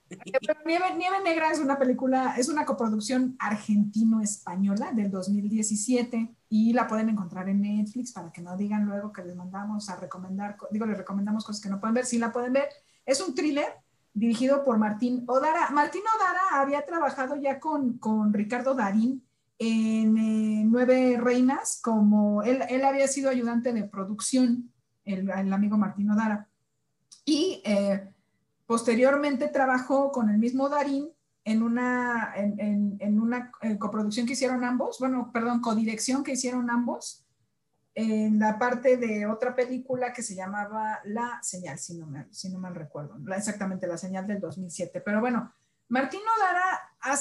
Pero 0.08 0.60
Nieve, 0.96 1.20
Negra 1.24 1.52
es 1.52 1.60
una 1.60 1.80
película, 1.80 2.36
es 2.38 2.48
una 2.48 2.64
coproducción 2.66 3.36
argentino-española 3.40 4.92
del 4.92 5.10
2017 5.10 6.36
y 6.50 6.74
la 6.74 6.88
pueden 6.88 7.10
encontrar 7.10 7.50
en 7.50 7.62
Netflix 7.62 8.12
para 8.12 8.32
que 8.32 8.42
no 8.42 8.56
digan 8.56 8.86
luego 8.86 9.12
que 9.12 9.24
les 9.24 9.36
mandamos 9.36 9.90
a 9.90 9.96
recomendar, 9.96 10.58
co- 10.58 10.68
digo, 10.72 10.86
les 10.86 10.98
recomendamos 10.98 11.44
cosas 11.44 11.62
que 11.62 11.70
no 11.70 11.80
pueden 11.80 11.96
ver, 11.96 12.06
sí 12.06 12.20
la 12.20 12.32
pueden 12.32 12.54
ver. 12.54 12.70
Es 13.06 13.20
un 13.20 13.34
thriller 13.34 13.66
dirigido 14.14 14.64
por 14.64 14.78
Martín 14.78 15.24
Odara. 15.28 15.70
Martín 15.72 16.02
Odara 16.16 16.62
había 16.62 16.86
trabajado 16.86 17.36
ya 17.36 17.60
con, 17.60 17.98
con 17.98 18.32
Ricardo 18.34 18.76
Darín 18.76 19.24
en 19.58 20.18
eh, 20.18 20.64
Nueve 20.66 21.18
Reinas, 21.20 21.80
como 21.84 22.44
él, 22.44 22.62
él 22.70 22.84
había 22.86 23.08
sido 23.08 23.30
ayudante 23.30 23.74
de 23.74 23.84
producción, 23.86 24.72
el, 25.04 25.30
el 25.30 25.52
amigo 25.54 25.78
Martín 25.78 26.12
Odara. 26.12 26.48
Y 27.26 27.62
eh, 27.66 28.12
posteriormente 28.66 29.48
trabajó 29.48 30.12
con 30.12 30.30
el 30.30 30.38
mismo 30.38 30.70
Darín 30.70 31.10
en 31.44 31.62
una, 31.62 32.34
en, 32.36 32.98
en- 33.00 33.20
una 33.20 33.52
eh, 33.62 33.78
coproducción 33.78 34.26
que 34.26 34.34
hicieron 34.34 34.64
ambos, 34.64 34.98
bueno, 35.00 35.30
perdón, 35.32 35.62
codirección 35.62 36.24
que 36.24 36.34
hicieron 36.34 36.70
ambos, 36.70 37.22
en 37.94 38.40
la 38.40 38.60
parte 38.60 38.98
de 38.98 39.26
otra 39.26 39.56
película 39.56 40.12
que 40.12 40.22
se 40.22 40.36
llamaba 40.36 41.00
La 41.06 41.40
Señal, 41.42 41.80
si 41.80 41.98
no, 41.98 42.08
me, 42.08 42.28
si 42.32 42.50
no 42.50 42.60
mal 42.60 42.76
recuerdo, 42.76 43.16
exactamente 43.34 43.88
La 43.88 43.98
Señal 43.98 44.28
del 44.28 44.42
2007. 44.42 45.00
Pero 45.00 45.22
bueno, 45.22 45.54
Martín 45.88 46.20
Odara, 46.36 47.16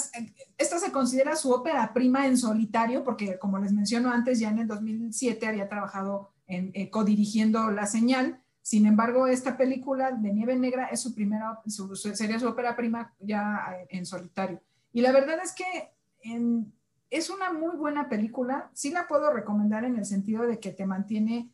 esta 0.59 0.79
se 0.81 0.91
considera 0.91 1.37
su 1.37 1.53
ópera 1.53 1.93
prima 1.93 2.27
en 2.27 2.37
solitario, 2.37 3.05
porque 3.05 3.39
como 3.39 3.59
les 3.59 3.73
menciono 3.73 4.11
antes, 4.11 4.41
ya 4.41 4.49
en 4.51 4.59
el 4.61 4.67
2007 4.67 5.47
había 5.47 5.69
trabajado 5.69 6.33
en, 6.47 6.73
eh, 6.75 6.91
codirigiendo 6.91 7.71
La 7.71 7.87
Señal. 7.87 8.43
Sin 8.67 8.87
embargo, 8.87 9.27
esta 9.27 9.59
película 9.59 10.11
de 10.13 10.33
Nieve 10.33 10.57
Negra 10.57 10.87
es 10.87 11.01
su 11.01 11.15
primera, 11.15 11.61
su- 11.67 11.95
sería 11.97 12.41
su 12.41 12.49
ópera 12.49 12.75
prima 12.75 13.13
ya 13.21 13.77
en, 13.91 13.99
en 13.99 14.07
solitario. 14.07 14.59
Y 14.91 15.03
la 15.03 15.13
verdad 15.13 15.37
es 15.45 15.53
que 15.53 15.93
es 17.11 17.29
una 17.29 17.53
muy 17.53 17.77
buena 17.77 18.09
película. 18.09 18.71
Sí 18.73 18.91
la 18.91 19.07
puedo 19.07 19.31
recomendar 19.35 19.85
en 19.85 19.97
el 19.97 20.07
sentido 20.07 20.47
de 20.47 20.61
que 20.61 20.71
te 20.73 20.87
mantiene 20.87 21.51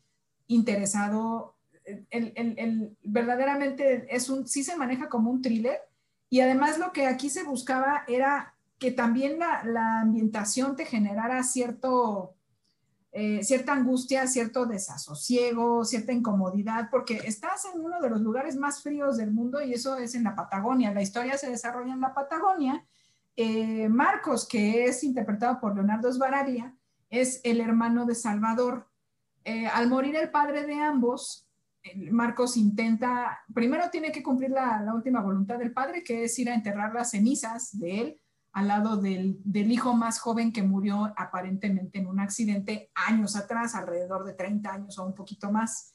interesado. 0.46 1.56
El, 2.10 2.32
el- 2.36 2.54
el- 2.58 2.96
verdaderamente 3.02 4.06
es 4.14 4.30
un, 4.30 4.46
sí 4.46 4.62
se 4.62 4.76
maneja 4.76 5.08
como 5.08 5.32
un 5.32 5.42
thriller. 5.42 5.80
Y 6.28 6.40
además 6.42 6.78
lo 6.78 6.92
que 6.92 7.08
aquí 7.08 7.28
se 7.28 7.42
buscaba 7.42 8.04
era 8.06 8.54
que 8.78 8.92
también 8.92 9.40
la 9.40 10.00
ambientación 10.00 10.76
te 10.76 10.84
generara 10.86 11.42
cierto, 11.42 12.36
eh, 13.12 13.42
cierta 13.42 13.72
angustia, 13.72 14.28
cierto 14.28 14.66
desasosiego, 14.66 15.84
cierta 15.84 16.12
incomodidad, 16.12 16.88
porque 16.90 17.20
estás 17.24 17.64
en 17.64 17.80
uno 17.80 18.00
de 18.00 18.08
los 18.08 18.20
lugares 18.20 18.56
más 18.56 18.82
fríos 18.82 19.16
del 19.16 19.32
mundo 19.32 19.60
y 19.60 19.72
eso 19.72 19.96
es 19.96 20.14
en 20.14 20.22
la 20.22 20.36
Patagonia. 20.36 20.94
La 20.94 21.02
historia 21.02 21.36
se 21.36 21.50
desarrolla 21.50 21.92
en 21.92 22.00
la 22.00 22.14
Patagonia. 22.14 22.86
Eh, 23.34 23.88
Marcos, 23.88 24.46
que 24.46 24.84
es 24.84 25.02
interpretado 25.02 25.58
por 25.58 25.74
Leonardo 25.74 26.12
Sbaraglia, 26.12 26.76
es 27.08 27.40
el 27.42 27.60
hermano 27.60 28.06
de 28.06 28.14
Salvador. 28.14 28.86
Eh, 29.44 29.66
al 29.66 29.88
morir 29.88 30.14
el 30.14 30.30
padre 30.30 30.64
de 30.64 30.74
ambos, 30.74 31.48
Marcos 32.12 32.56
intenta, 32.56 33.40
primero 33.52 33.90
tiene 33.90 34.12
que 34.12 34.22
cumplir 34.22 34.50
la, 34.50 34.82
la 34.82 34.94
última 34.94 35.20
voluntad 35.20 35.58
del 35.58 35.72
padre, 35.72 36.04
que 36.04 36.24
es 36.24 36.38
ir 36.38 36.48
a 36.48 36.54
enterrar 36.54 36.92
las 36.94 37.10
cenizas 37.10 37.76
de 37.76 38.00
él 38.00 38.20
al 38.52 38.68
lado 38.68 38.96
del, 38.96 39.36
del 39.44 39.70
hijo 39.70 39.94
más 39.94 40.18
joven 40.18 40.52
que 40.52 40.62
murió 40.62 41.12
aparentemente 41.16 41.98
en 41.98 42.06
un 42.06 42.20
accidente 42.20 42.90
años 42.94 43.36
atrás, 43.36 43.74
alrededor 43.74 44.24
de 44.24 44.34
30 44.34 44.72
años 44.72 44.98
o 44.98 45.04
un 45.04 45.14
poquito 45.14 45.50
más. 45.52 45.92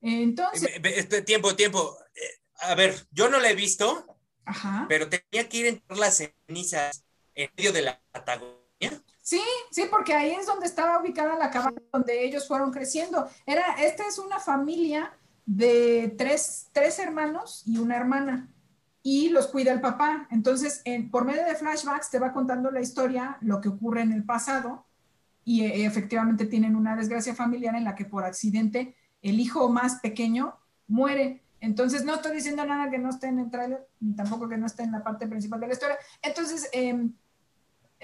Entonces, 0.00 0.70
Eh, 0.76 0.80
este, 0.96 1.22
tiempo, 1.22 1.54
tiempo. 1.54 1.96
Eh, 2.14 2.42
a 2.62 2.74
ver, 2.74 2.94
yo 3.10 3.28
no 3.28 3.38
la 3.38 3.50
he 3.50 3.54
visto, 3.54 4.18
ajá. 4.44 4.86
pero 4.88 5.08
tenía 5.08 5.48
que 5.48 5.56
ir 5.58 5.66
a 5.66 5.68
entrar 5.70 5.98
las 5.98 6.16
cenizas 6.46 7.04
en 7.34 7.50
medio 7.56 7.72
de 7.72 7.82
la 7.82 8.00
Patagonia. 8.10 9.02
Sí, 9.22 9.42
sí, 9.70 9.84
porque 9.90 10.14
ahí 10.14 10.30
es 10.30 10.46
donde 10.46 10.66
estaba 10.66 10.98
ubicada 11.00 11.36
la 11.36 11.50
cabaña 11.50 11.82
donde 11.92 12.24
ellos 12.24 12.48
fueron 12.48 12.72
creciendo. 12.72 13.28
Era, 13.44 13.74
esta 13.82 14.06
es 14.08 14.18
una 14.18 14.38
familia 14.40 15.12
de 15.44 16.14
tres, 16.16 16.68
tres 16.72 16.98
hermanos 16.98 17.62
y 17.66 17.76
una 17.78 17.96
hermana 17.96 18.48
y 19.10 19.30
los 19.30 19.46
cuida 19.46 19.72
el 19.72 19.80
papá. 19.80 20.28
Entonces, 20.30 20.82
en- 20.84 21.10
por 21.10 21.24
medio 21.24 21.42
de 21.46 21.54
flashbacks 21.54 22.10
te 22.10 22.18
va 22.18 22.34
contando 22.34 22.70
la 22.70 22.82
historia, 22.82 23.38
lo 23.40 23.58
que 23.62 23.70
ocurre 23.70 24.02
en 24.02 24.12
el 24.12 24.22
pasado 24.22 24.84
y 25.44 25.62
eh, 25.64 25.86
efectivamente 25.86 26.44
tienen 26.44 26.76
una 26.76 26.94
desgracia 26.94 27.34
familiar 27.34 27.74
en 27.74 27.84
la 27.84 27.94
que 27.94 28.04
por 28.04 28.24
accidente 28.24 28.94
el 29.22 29.40
hijo 29.40 29.70
más 29.70 30.00
pequeño 30.00 30.58
muere. 30.88 31.42
Entonces, 31.60 32.04
no 32.04 32.16
estoy 32.16 32.32
diciendo 32.34 32.66
nada 32.66 32.90
que 32.90 32.98
no 32.98 33.08
esté 33.08 33.28
en 33.28 33.38
el 33.38 33.50
tráiler, 33.50 33.88
ni 33.98 34.14
tampoco 34.14 34.46
que 34.46 34.58
no 34.58 34.66
esté 34.66 34.82
en 34.82 34.92
la 34.92 35.02
parte 35.02 35.26
principal 35.26 35.58
de 35.60 35.68
la 35.68 35.72
historia. 35.72 35.96
Entonces, 36.20 36.68
em, 36.74 37.14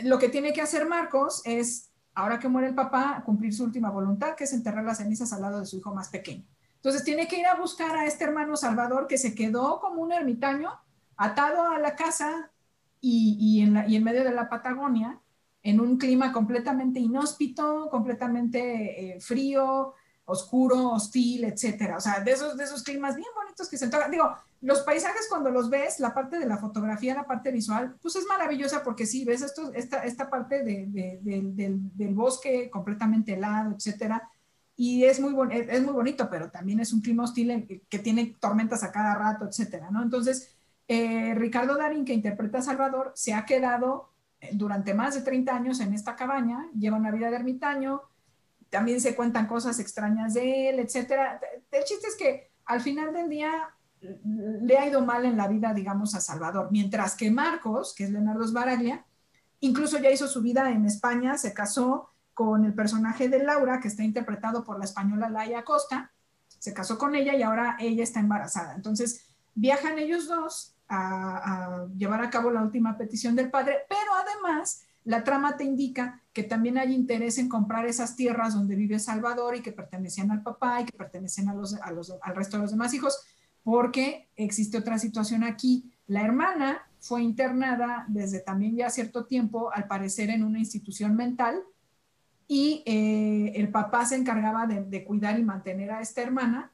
lo 0.05 0.19
que 0.19 0.31
tiene 0.31 0.55
que 0.55 0.63
hacer 0.63 0.87
Marcos 0.87 1.43
es, 1.45 1.91
ahora 2.15 2.39
que 2.39 2.49
muere 2.49 2.69
el 2.69 2.75
papá, 2.75 3.23
cumplir 3.27 3.53
su 3.53 3.65
última 3.65 3.91
voluntad, 3.91 4.35
que 4.37 4.45
es 4.45 4.55
enterrar 4.55 4.85
las 4.85 4.97
cenizas 4.97 5.35
al 5.35 5.43
lado 5.43 5.61
de 5.61 5.67
su 5.67 5.77
hijo 5.77 5.95
más 5.95 6.09
pequeño. 6.09 6.45
Entonces 6.77 7.05
tiene 7.05 7.29
que 7.29 7.39
ir 7.39 7.47
a 7.47 7.57
buscar 7.57 7.95
a 7.95 8.07
este 8.07 8.25
hermano 8.25 8.57
Salvador 8.57 9.07
que 9.07 9.19
se 9.19 9.35
quedó 9.35 9.81
como 9.81 10.01
un 10.01 10.13
ermitaño, 10.13 10.71
atado 11.16 11.70
a 11.70 11.78
la 11.78 11.95
casa 11.97 12.51
y, 13.01 13.36
y 13.41 13.62
en, 13.62 13.74
la- 13.74 13.86
y 13.89 13.97
en 13.97 14.05
medio 14.05 14.24
de 14.24 14.32
la 14.32 14.49
Patagonia, 14.49 15.20
en 15.62 15.81
un 15.81 15.97
clima 15.99 16.32
completamente 16.32 17.01
inhóspito, 17.01 17.89
completamente 17.91 19.16
eh, 19.16 19.20
frío, 19.20 19.95
oscuro, 20.27 20.91
hostil, 20.91 21.45
etcétera. 21.45 21.97
O 21.97 22.01
sea, 22.01 22.20
de 22.20 22.32
esos, 22.32 22.57
de 22.57 22.65
esos 22.65 22.82
climas 22.82 23.16
bien 23.16 23.28
bonitos 23.35 23.69
que 23.69 23.77
se 23.78 23.89
tocan. 23.89 24.11
Digo, 24.11 24.35
los 24.62 24.81
paisajes 24.81 25.27
cuando 25.28 25.51
los 25.51 25.69
ves, 25.70 26.01
la 26.01 26.15
parte 26.15 26.39
de 26.39 26.47
la 26.47 26.57
fotografía, 26.59 27.15
la 27.15 27.27
parte 27.27 27.51
visual, 27.51 27.97
pues 28.01 28.16
es 28.16 28.27
maravillosa 28.27 28.82
porque 28.82 29.07
sí, 29.07 29.24
ves 29.24 29.43
esto, 29.43 29.73
esta, 29.74 30.05
esta 30.05 30.31
parte 30.31 30.65
de- 30.65 30.86
de- 30.86 31.19
del- 31.23 31.55
del, 31.97 32.15
bosque 32.15 32.70
completamente 32.70 33.35
helado, 33.35 33.74
etcétera, 33.74 34.31
y 34.77 35.05
es 35.05 35.20
muy, 35.20 35.35
es 35.53 35.82
muy 35.82 35.93
bonito, 35.93 36.28
pero 36.31 36.51
también 36.51 36.81
es 36.81 36.93
un 36.93 37.01
clima 37.01 37.24
hostil 37.24 37.51
en- 37.51 37.82
que 37.89 37.99
tiene 37.99 38.35
tormentas 38.41 38.82
a 38.82 38.91
cada 38.93 39.15
rato, 39.15 39.47
etcétera, 39.47 39.91
¿no? 39.91 40.03
Entonces, 40.03 40.55
eh, 40.86 41.35
Ricardo 41.35 41.77
Darín, 41.77 42.05
que 42.05 42.12
interpreta 42.12 42.59
a 42.59 42.62
Salvador, 42.62 43.12
se 43.15 43.35
ha 43.35 43.44
quedado 43.44 44.11
eh, 44.40 44.51
durante 44.52 44.94
más 44.94 45.15
de 45.15 45.23
30 45.23 45.55
años 45.55 45.81
en 45.81 45.94
esta 45.94 46.16
cabaña, 46.16 46.69
lleva 46.78 46.97
una 46.97 47.11
vida 47.11 47.31
de 47.31 47.36
ermitaño, 47.36 48.02
también 48.70 49.01
se 49.01 49.15
cuentan 49.15 49.47
cosas 49.47 49.78
extrañas 49.78 50.35
de 50.35 50.70
él, 50.70 50.81
etcétera. 50.81 51.40
El 51.70 51.85
chiste 51.85 52.09
es 52.09 52.16
que 52.16 52.51
al 52.66 52.81
final 52.81 53.12
del 53.12 53.28
día 53.28 53.70
le 54.01 54.78
ha 54.78 54.86
ido 54.86 55.01
mal 55.01 55.24
en 55.24 55.36
la 55.36 55.48
vida, 55.48 55.73
digamos, 55.73 56.15
a 56.15 56.20
Salvador, 56.20 56.69
mientras 56.70 57.15
que 57.15 57.31
Marcos, 57.31 57.94
que 57.94 58.05
es 58.05 58.11
Leonardo 58.11 58.47
Sbaraglia, 58.47 59.05
incluso 59.61 59.98
ya 59.98 60.11
hizo 60.11 60.28
su 60.28 60.43
vida 60.43 60.70
en 60.70 60.85
España, 60.85 61.39
se 61.39 61.55
casó 61.55 62.11
con 62.35 62.65
el 62.65 62.74
personaje 62.74 63.28
de 63.28 63.43
Laura, 63.43 63.81
que 63.81 63.89
está 63.89 64.02
interpretado 64.02 64.65
por 64.65 64.78
la 64.78 64.85
española 64.85 65.31
Laia 65.31 65.65
Costa, 65.65 66.12
se 66.59 66.74
casó 66.74 66.98
con 66.98 67.15
ella 67.15 67.35
y 67.35 67.43
ahora 67.43 67.77
ella 67.78 68.02
está 68.02 68.20
embarazada. 68.20 68.74
Entonces, 68.74 69.27
viajan 69.55 69.98
ellos 69.98 70.27
dos 70.27 70.74
a, 70.89 71.86
llevar 71.97 72.23
a 72.23 72.31
cabo 72.31 72.51
la 72.51 72.62
última 72.62 72.97
petición 72.97 73.35
del 73.35 73.51
padre, 73.51 73.78
pero 73.89 74.12
además 74.15 74.85
la 75.05 75.23
trama 75.23 75.56
te 75.56 75.65
indica 75.65 76.23
que 76.32 76.43
también 76.43 76.78
hay 76.78 76.94
interés 76.94 77.39
en 77.39 77.48
comprar 77.48 77.86
esas 77.86 78.16
tierras 78.16 78.55
donde 78.55 78.74
vive 78.74 78.98
Salvador 78.98 79.56
y 79.56 79.62
que 79.62 79.73
pertenecían 79.73 80.31
al 80.31 80.43
papá 80.43 80.81
y 80.81 80.86
que 80.86 80.97
pertenecen 80.97 81.48
a 81.48 81.55
los, 81.55 81.74
a 81.74 81.90
los, 81.90 82.15
al 82.23 82.35
resto 82.35 82.56
de 82.56 82.62
los 82.62 82.70
demás 82.70 82.94
hijos, 82.94 83.23
porque 83.62 84.28
existe 84.36 84.78
otra 84.78 84.98
situación 84.98 85.44
aquí. 85.44 85.93
La 86.06 86.23
hermana 86.23 86.82
fue 87.01 87.23
internada 87.23 88.06
desde 88.09 88.40
también 88.40 88.77
ya 88.77 88.90
cierto 88.90 89.27
tiempo, 89.27 89.70
al 89.73 89.86
parecer 89.86 90.31
en 90.31 90.43
una 90.43 90.59
institución 90.59 91.15
mental, 91.16 91.62
y 92.47 92.82
eh, 92.86 93.52
el 93.55 93.70
papá 93.70 94.05
se 94.05 94.16
encargaba 94.16 94.66
de, 94.66 95.05
cuidar 95.05 95.39
y 95.39 95.43
mantener 95.43 95.90
a 95.90 96.01
esta 96.01 96.23
hermana, 96.23 96.73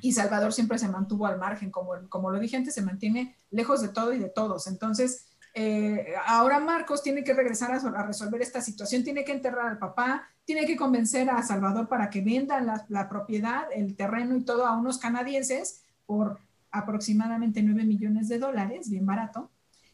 y 0.00 0.12
Salvador 0.12 0.52
siempre 0.52 0.78
se 0.78 0.88
mantuvo 0.88 1.26
al 1.26 1.38
margen, 1.38 1.70
como, 1.70 1.92
como 2.08 2.30
lo 2.30 2.38
dije 2.38 2.56
antes, 2.56 2.74
se 2.74 2.82
mantiene 2.82 3.38
lejos 3.50 3.80
de 3.82 3.88
todo 3.88 4.12
y 4.12 4.18
de 4.18 4.28
todos. 4.28 4.66
Entonces, 4.66 5.26
eh, 5.54 6.14
ahora 6.26 6.58
Marcos 6.58 7.02
tiene 7.02 7.22
que 7.22 7.32
regresar 7.32 7.72
a, 7.72 7.76
a, 7.76 8.06
resolver 8.06 8.42
esta 8.42 8.60
situación, 8.60 9.04
tiene 9.04 9.24
que 9.24 9.32
enterrar 9.32 9.68
al 9.68 9.78
papá, 9.78 10.28
tiene 10.44 10.66
que 10.66 10.76
convencer 10.76 11.30
a 11.30 11.42
Salvador 11.42 11.88
para 11.88 12.10
que 12.10 12.20
vendan 12.22 12.66
la, 12.66 12.84
la, 12.88 13.08
propiedad, 13.08 13.68
el 13.72 13.96
terreno 13.96 14.36
y 14.36 14.44
todo 14.44 14.66
a 14.66 14.76
unos 14.76 14.98
canadienses 14.98 15.82
por 16.06 16.40
aproximadamente 16.72 17.62
9 17.62 17.84
millones 17.84 18.28
de 18.28 18.38
dólares, 18.38 18.90
bien 18.90 19.06
barato. 19.06 19.50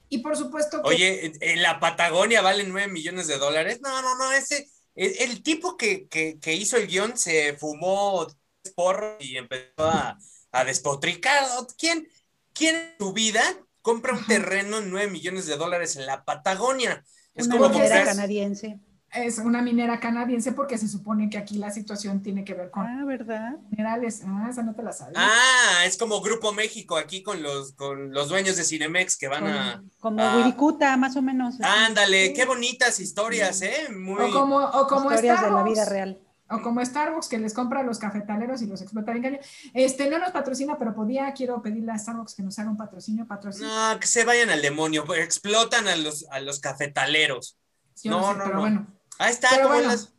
Y 0.09 0.19
por 0.19 0.37
supuesto 0.37 0.83
que... 0.83 0.89
Oye, 0.89 1.33
¿en 1.41 1.63
la 1.63 1.79
Patagonia 1.79 2.41
valen 2.41 2.71
9 2.71 2.89
millones 2.89 3.29
de 3.29 3.39
dólares? 3.39 3.81
No, 3.83 4.03
no, 4.03 4.17
no, 4.17 4.33
ese... 4.33 4.69
El, 4.95 5.15
el 5.21 5.43
tipo 5.43 5.77
que, 5.77 6.09
que, 6.09 6.39
que, 6.41 6.55
hizo 6.55 6.77
el 6.77 6.89
guion 6.89 7.17
se 7.17 7.57
fumó 7.57 8.27
porro 8.75 9.17
y 9.21 9.37
empezó 9.37 9.89
a, 9.89 10.19
a 10.53 10.65
despotricar. 10.65 11.45
¿Quién, 11.79 12.09
¿Quién 12.53 12.77
en 12.77 12.99
tu 12.99 13.13
vida 13.13 13.43
compra 13.83 14.13
un 14.13 14.25
terreno 14.27 14.79
en 14.79 14.91
9 14.91 15.11
millones 15.11 15.47
de 15.47 15.57
dólares 15.57 15.97
en 15.97 16.07
la 16.07 16.25
Patagonia. 16.25 17.05
Es 17.35 17.47
una 17.47 17.59
como 17.59 17.69
minera 17.71 18.05
canadiense. 18.05 18.79
Es 19.13 19.39
una 19.39 19.61
minera 19.61 19.99
canadiense 19.99 20.53
porque 20.53 20.79
se 20.79 20.87
supone 20.87 21.29
que 21.29 21.37
aquí 21.37 21.59
la 21.59 21.73
situación 21.73 22.23
tiene 22.23 22.45
que 22.45 22.55
ver 22.55 22.71
con 22.71 22.87
ah, 22.87 23.05
¿verdad? 23.05 23.57
minerales. 23.69 24.23
Ah, 24.25 24.47
esa 24.49 24.63
no 24.63 24.73
te 24.73 24.85
la 24.85 24.93
sabes. 24.93 25.15
Ah, 25.17 25.83
es 25.85 25.97
como 25.97 26.21
Grupo 26.21 26.53
México 26.53 26.97
aquí 26.97 27.21
con 27.21 27.43
los, 27.43 27.73
con 27.73 28.13
los 28.13 28.29
dueños 28.29 28.57
de 28.57 28.63
Cinemex 28.63 29.17
que 29.17 29.27
van 29.27 29.49
a. 29.49 29.83
Como 29.99 30.23
a... 30.23 30.37
Wirikuta, 30.37 30.97
más 30.97 31.17
o 31.17 31.23
menos. 31.23 31.57
Ándale, 31.61 32.29
sí. 32.29 32.35
qué 32.35 32.45
bonitas 32.45 33.01
historias, 33.01 33.63
¿eh? 33.63 33.89
Muy... 33.91 34.23
O 34.23 34.31
como, 34.31 34.59
o 34.59 34.87
como 34.87 35.11
historias 35.11 35.43
de 35.43 35.51
la 35.51 35.63
vida 35.65 35.85
real 35.87 36.21
o 36.51 36.61
como 36.63 36.85
Starbucks 36.85 37.29
que 37.29 37.39
les 37.39 37.55
compra 37.55 37.81
a 37.81 37.83
los 37.83 37.99
cafetaleros 37.99 38.61
y 38.63 38.67
los 38.67 38.83
explota 38.83 39.13
bien. 39.13 39.39
Este 39.73 40.11
no 40.11 40.19
nos 40.19 40.33
patrocina, 40.33 40.77
pero 40.79 40.95
podía, 40.95 41.33
quiero 41.33 41.63
pedirle 41.63 41.93
a 41.93 41.99
Starbucks 41.99 42.35
que 42.35 42.43
nos 42.43 42.59
haga 42.59 42.71
un 42.71 42.77
patrocinio, 42.77 43.27
patrocinio. 43.27 43.69
No, 43.69 43.99
que 44.01 44.07
se 44.07 44.25
vayan 44.25 44.51
al 44.51 44.61
demonio, 44.61 45.05
explotan 45.15 45.87
a 45.89 45.97
los, 45.97 46.27
a 46.31 46.41
los 46.41 46.61
cafetaleros. 46.61 47.57
Yo 48.03 48.11
no, 48.13 48.21
no, 48.21 48.27
sé, 48.33 48.39
no, 48.39 48.45
pero 48.45 48.55
no. 48.55 48.61
bueno. 48.61 48.87
Ahí 49.19 49.33
está, 49.33 49.49
Pero 49.51 49.63
como 49.65 49.75
bueno. 49.75 49.91
las- 49.91 50.13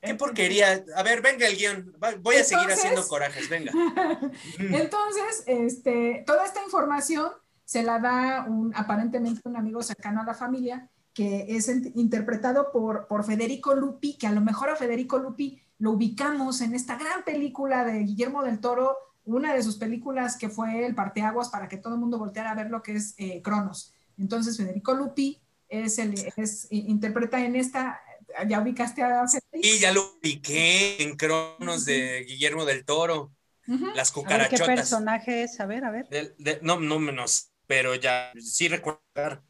Qué 0.00 0.16
porquería. 0.16 0.84
A 0.96 1.02
ver, 1.04 1.22
venga 1.22 1.46
el 1.46 1.56
guion. 1.56 1.96
Voy 2.22 2.34
a 2.34 2.42
seguir 2.42 2.68
haciendo 2.72 3.06
corajes, 3.06 3.48
venga. 3.48 3.70
Entonces, 4.58 5.44
este, 5.46 6.24
toda 6.26 6.44
esta 6.44 6.60
información 6.64 7.30
se 7.64 7.84
la 7.84 8.00
da 8.00 8.44
un, 8.48 8.72
aparentemente 8.74 9.40
un 9.44 9.56
amigo 9.56 9.80
cercano 9.80 10.20
a 10.22 10.24
la 10.24 10.34
familia, 10.34 10.90
que 11.14 11.46
es 11.48 11.68
interpretado 11.94 12.70
por, 12.72 13.06
por 13.06 13.24
Federico 13.24 13.74
Lupi, 13.74 14.16
que 14.16 14.26
a 14.26 14.32
lo 14.32 14.40
mejor 14.40 14.70
a 14.70 14.76
Federico 14.76 15.18
Lupi 15.18 15.60
lo 15.78 15.92
ubicamos 15.92 16.60
en 16.60 16.74
esta 16.74 16.96
gran 16.96 17.24
película 17.24 17.84
de 17.84 18.00
Guillermo 18.00 18.42
del 18.42 18.60
Toro, 18.60 18.96
una 19.24 19.54
de 19.54 19.62
sus 19.62 19.76
películas 19.76 20.36
que 20.36 20.48
fue 20.48 20.84
el 20.86 20.94
parteaguas 20.94 21.48
para 21.48 21.68
que 21.68 21.76
todo 21.76 21.94
el 21.94 22.00
mundo 22.00 22.18
volteara 22.18 22.52
a 22.52 22.54
ver 22.54 22.70
lo 22.70 22.82
que 22.82 22.92
es 22.96 23.14
eh, 23.18 23.40
Cronos. 23.42 23.92
Entonces, 24.18 24.56
Federico 24.56 24.94
Lupi 24.94 25.40
es 25.68 25.98
el, 25.98 26.14
es, 26.36 26.66
interpreta 26.70 27.44
en 27.44 27.56
esta, 27.56 28.00
ya 28.48 28.60
ubicaste 28.60 29.02
a 29.02 29.26
Federico. 29.28 29.50
Y 29.68 29.78
ya 29.78 29.92
lo 29.92 30.18
piqué 30.20 31.02
en 31.02 31.16
Cronos 31.16 31.84
de 31.84 32.24
Guillermo 32.28 32.64
del 32.64 32.84
Toro. 32.84 33.32
Ujú. 33.68 33.86
Las 33.94 34.10
A 34.10 34.14
ver 34.14 34.48
qué 34.48 34.56
cucarachotas. 34.56 34.66
personaje 34.74 35.44
es, 35.44 35.60
a 35.60 35.66
ver, 35.66 35.84
a 35.84 35.90
ver. 35.90 36.08
De- 36.08 36.34
de- 36.38 36.58
no, 36.62 36.80
no 36.80 36.98
menos, 36.98 37.52
pero 37.66 37.94
ya 37.94 38.32
sí 38.40 38.68
recordar. 38.68 39.42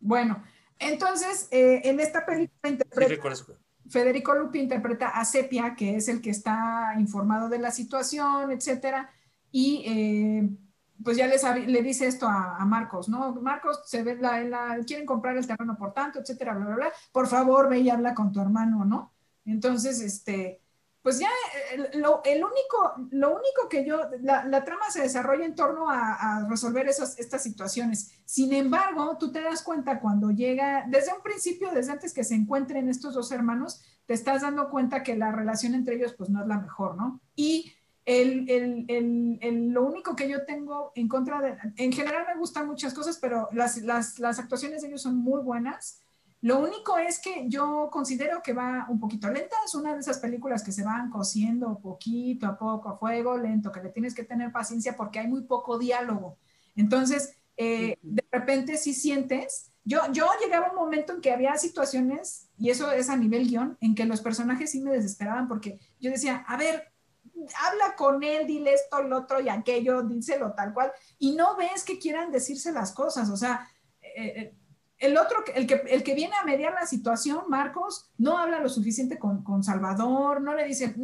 Bueno, 0.00 0.42
entonces, 0.78 1.48
eh, 1.50 1.82
en 1.84 2.00
esta 2.00 2.24
película 2.26 2.70
interpreta. 2.70 3.06
Federico 3.88 4.34
Lupi 4.34 4.60
interpreta 4.60 5.08
a 5.08 5.24
Sepia, 5.24 5.74
que 5.74 5.96
es 5.96 6.08
el 6.08 6.20
que 6.20 6.30
está 6.30 6.94
informado 6.98 7.48
de 7.48 7.58
la 7.58 7.70
situación, 7.70 8.50
etcétera, 8.52 9.10
y 9.50 9.82
eh, 9.86 10.48
pues 11.02 11.16
ya 11.16 11.26
les 11.26 11.42
le 11.66 11.82
dice 11.82 12.06
esto 12.06 12.28
a, 12.28 12.56
a 12.56 12.64
Marcos, 12.64 13.08
¿no? 13.08 13.32
Marcos, 13.34 13.82
se 13.86 14.02
ve 14.02 14.16
la, 14.16 14.42
la- 14.44 14.78
quieren 14.86 15.06
comprar 15.06 15.36
el 15.36 15.46
terreno 15.46 15.76
por 15.76 15.92
tanto, 15.92 16.20
etcétera, 16.20 16.54
bla, 16.54 16.66
bla, 16.66 16.74
bla. 16.76 16.92
Por 17.12 17.26
favor, 17.26 17.68
ve 17.68 17.80
y 17.80 17.90
habla 17.90 18.14
con 18.14 18.30
tu 18.32 18.40
hermano, 18.40 18.84
¿no? 18.84 19.12
Entonces, 19.44 20.00
este, 20.00 20.60
pues 21.02 21.18
ya 21.18 21.30
lo, 21.94 22.20
el 22.24 22.44
único, 22.44 23.08
lo 23.10 23.30
único 23.30 23.68
que 23.70 23.86
yo, 23.86 24.02
la, 24.20 24.44
la 24.44 24.64
trama 24.64 24.90
se 24.90 25.00
desarrolla 25.00 25.46
en 25.46 25.54
torno 25.54 25.88
a, 25.88 26.46
resolver 26.48 26.88
esas, 26.88 27.18
estas 27.18 27.42
situaciones. 27.42 28.12
Sin 28.26 28.52
embargo, 28.52 29.16
tú 29.18 29.32
te 29.32 29.40
das 29.40 29.62
cuenta 29.62 30.00
cuando 30.00 30.30
llega, 30.30 30.84
desde 30.88 31.14
un 31.14 31.22
principio, 31.22 31.70
desde 31.70 31.92
antes 31.92 32.12
que 32.12 32.24
se 32.24 32.34
encuentren 32.34 32.88
estos 32.88 33.14
dos 33.14 33.32
hermanos, 33.32 33.82
te 34.04 34.14
estás 34.14 34.42
dando 34.42 34.68
cuenta 34.68 35.02
que 35.02 35.16
la 35.16 35.32
relación 35.32 35.74
entre 35.74 35.96
ellos 35.96 36.14
pues 36.14 36.28
no 36.28 36.42
es 36.42 36.46
la 36.48 36.58
mejor, 36.58 36.96
¿no? 36.96 37.20
Y 37.34 37.72
el, 38.04 38.50
el, 38.50 39.38
el, 39.40 39.68
lo 39.68 39.84
único 39.84 40.16
que 40.16 40.28
yo 40.28 40.44
tengo 40.44 40.92
en 40.94 41.08
contra 41.08 41.40
de, 41.40 41.56
en 41.76 41.92
general 41.92 42.26
me 42.26 42.38
gustan 42.38 42.66
muchas 42.66 42.92
cosas, 42.92 43.18
pero 43.18 43.48
las, 43.52 43.78
las, 43.78 44.18
las 44.18 44.38
actuaciones 44.38 44.82
de 44.82 44.88
ellos 44.88 45.02
son 45.02 45.16
muy 45.16 45.40
buenas. 45.42 46.02
Lo 46.42 46.58
único 46.58 46.96
es 46.96 47.18
que 47.18 47.44
yo 47.48 47.90
considero 47.92 48.42
que 48.42 48.54
va 48.54 48.86
un 48.88 48.98
poquito 48.98 49.28
lenta, 49.28 49.56
es 49.64 49.74
una 49.74 49.92
de 49.92 50.00
esas 50.00 50.18
películas 50.18 50.62
que 50.62 50.72
se 50.72 50.82
van 50.82 51.10
cociendo 51.10 51.78
poquito 51.80 52.46
a 52.46 52.56
poco, 52.56 52.88
a 52.88 52.96
fuego 52.96 53.36
lento, 53.36 53.70
que 53.70 53.82
le 53.82 53.90
tienes 53.90 54.14
que 54.14 54.24
tener 54.24 54.50
paciencia 54.50 54.96
porque 54.96 55.18
hay 55.18 55.28
muy 55.28 55.42
poco 55.42 55.78
diálogo. 55.78 56.38
Entonces, 56.76 57.34
eh, 57.58 57.98
de 58.00 58.24
repente 58.32 58.78
sí 58.78 58.94
sientes, 58.94 59.70
yo, 59.84 60.00
yo 60.12 60.26
llegaba 60.42 60.68
a 60.68 60.70
un 60.70 60.76
momento 60.76 61.12
en 61.12 61.20
que 61.20 61.30
había 61.30 61.56
situaciones, 61.56 62.48
y 62.56 62.70
eso 62.70 62.90
es 62.90 63.10
a 63.10 63.16
nivel 63.16 63.46
guion, 63.46 63.76
en 63.82 63.94
que 63.94 64.06
los 64.06 64.22
personajes 64.22 64.70
sí 64.70 64.80
me 64.80 64.92
desesperaban 64.92 65.46
porque 65.46 65.78
yo 66.00 66.10
decía, 66.10 66.44
a 66.48 66.56
ver, 66.56 66.90
habla 67.66 67.96
con 67.96 68.22
él, 68.22 68.46
dile 68.46 68.72
esto, 68.72 69.02
lo 69.02 69.18
otro 69.18 69.40
y 69.40 69.50
aquello, 69.50 70.02
díselo 70.02 70.52
tal 70.54 70.72
cual, 70.72 70.90
y 71.18 71.36
no 71.36 71.54
ves 71.56 71.84
que 71.84 71.98
quieran 71.98 72.30
decirse 72.30 72.72
las 72.72 72.92
cosas, 72.92 73.28
o 73.28 73.36
sea, 73.36 73.68
eh, 74.00 74.54
el 75.00 75.16
otro, 75.16 75.38
el 75.54 75.66
que, 75.66 75.82
el 75.88 76.02
que 76.04 76.14
viene 76.14 76.34
a 76.40 76.44
mediar 76.44 76.72
la 76.74 76.86
situación, 76.86 77.44
Marcos, 77.48 78.10
no 78.18 78.38
habla 78.38 78.60
lo 78.60 78.68
suficiente 78.68 79.18
con, 79.18 79.42
con 79.42 79.64
Salvador, 79.64 80.40
no 80.42 80.54
le 80.54 80.64
dice, 80.66 80.94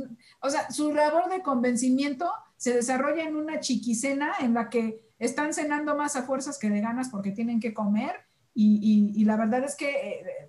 o 0.41 0.49
sea, 0.51 0.71
su 0.71 0.93
labor 0.93 1.29
de 1.31 1.43
convencimiento 1.43 2.31
se 2.57 2.73
desarrolla 2.75 3.25
en 3.25 3.37
una 3.37 3.59
chiquicena 3.61 4.35
en 4.41 4.55
la 4.55 4.69
que 4.71 5.03
están 5.19 5.53
cenando 5.55 5.97
más 5.97 6.15
a 6.15 6.23
fuerzas 6.23 6.59
que 6.59 6.71
de 6.71 6.81
ganas 6.81 7.09
porque 7.09 7.33
tienen 7.33 7.59
que 7.59 7.73
comer 7.75 8.15
y, 8.55 8.79
y, 9.17 9.21
y 9.21 9.25
la 9.25 9.37
verdad 9.37 9.65
es 9.65 9.75
que 9.77 9.91
eh, 9.91 10.49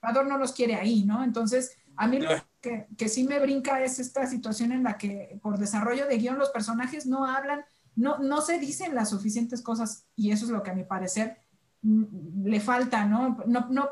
Salvador 0.00 0.26
no 0.26 0.38
los 0.38 0.52
quiere 0.52 0.74
ahí, 0.76 1.04
¿no? 1.04 1.22
Entonces, 1.24 1.76
a 1.96 2.06
mí 2.08 2.18
lo 2.18 2.30
Lo- 2.32 2.42
que, 2.60 2.86
que 2.96 3.08
sí 3.08 3.24
me 3.24 3.38
brinca 3.40 3.82
es 3.84 3.98
esta 3.98 4.26
situación 4.26 4.72
en 4.72 4.82
la 4.84 4.96
que 4.98 5.38
por 5.42 5.58
desarrollo 5.58 6.06
de 6.06 6.16
guion 6.18 6.38
los 6.38 6.50
personajes 6.50 7.06
no 7.06 7.26
hablan, 7.26 7.64
no, 7.94 8.18
no 8.18 8.40
se 8.40 8.58
dicen 8.58 8.94
las 8.94 9.10
suficientes 9.10 9.62
cosas 9.62 10.06
y 10.16 10.30
eso 10.32 10.46
es 10.46 10.50
lo 10.50 10.62
que 10.62 10.70
a 10.70 10.74
mi 10.74 10.84
parecer 10.84 11.36
le 11.84 12.60
falta, 12.60 13.04
¿no? 13.04 13.36
No, 13.46 13.66
no, 13.70 13.88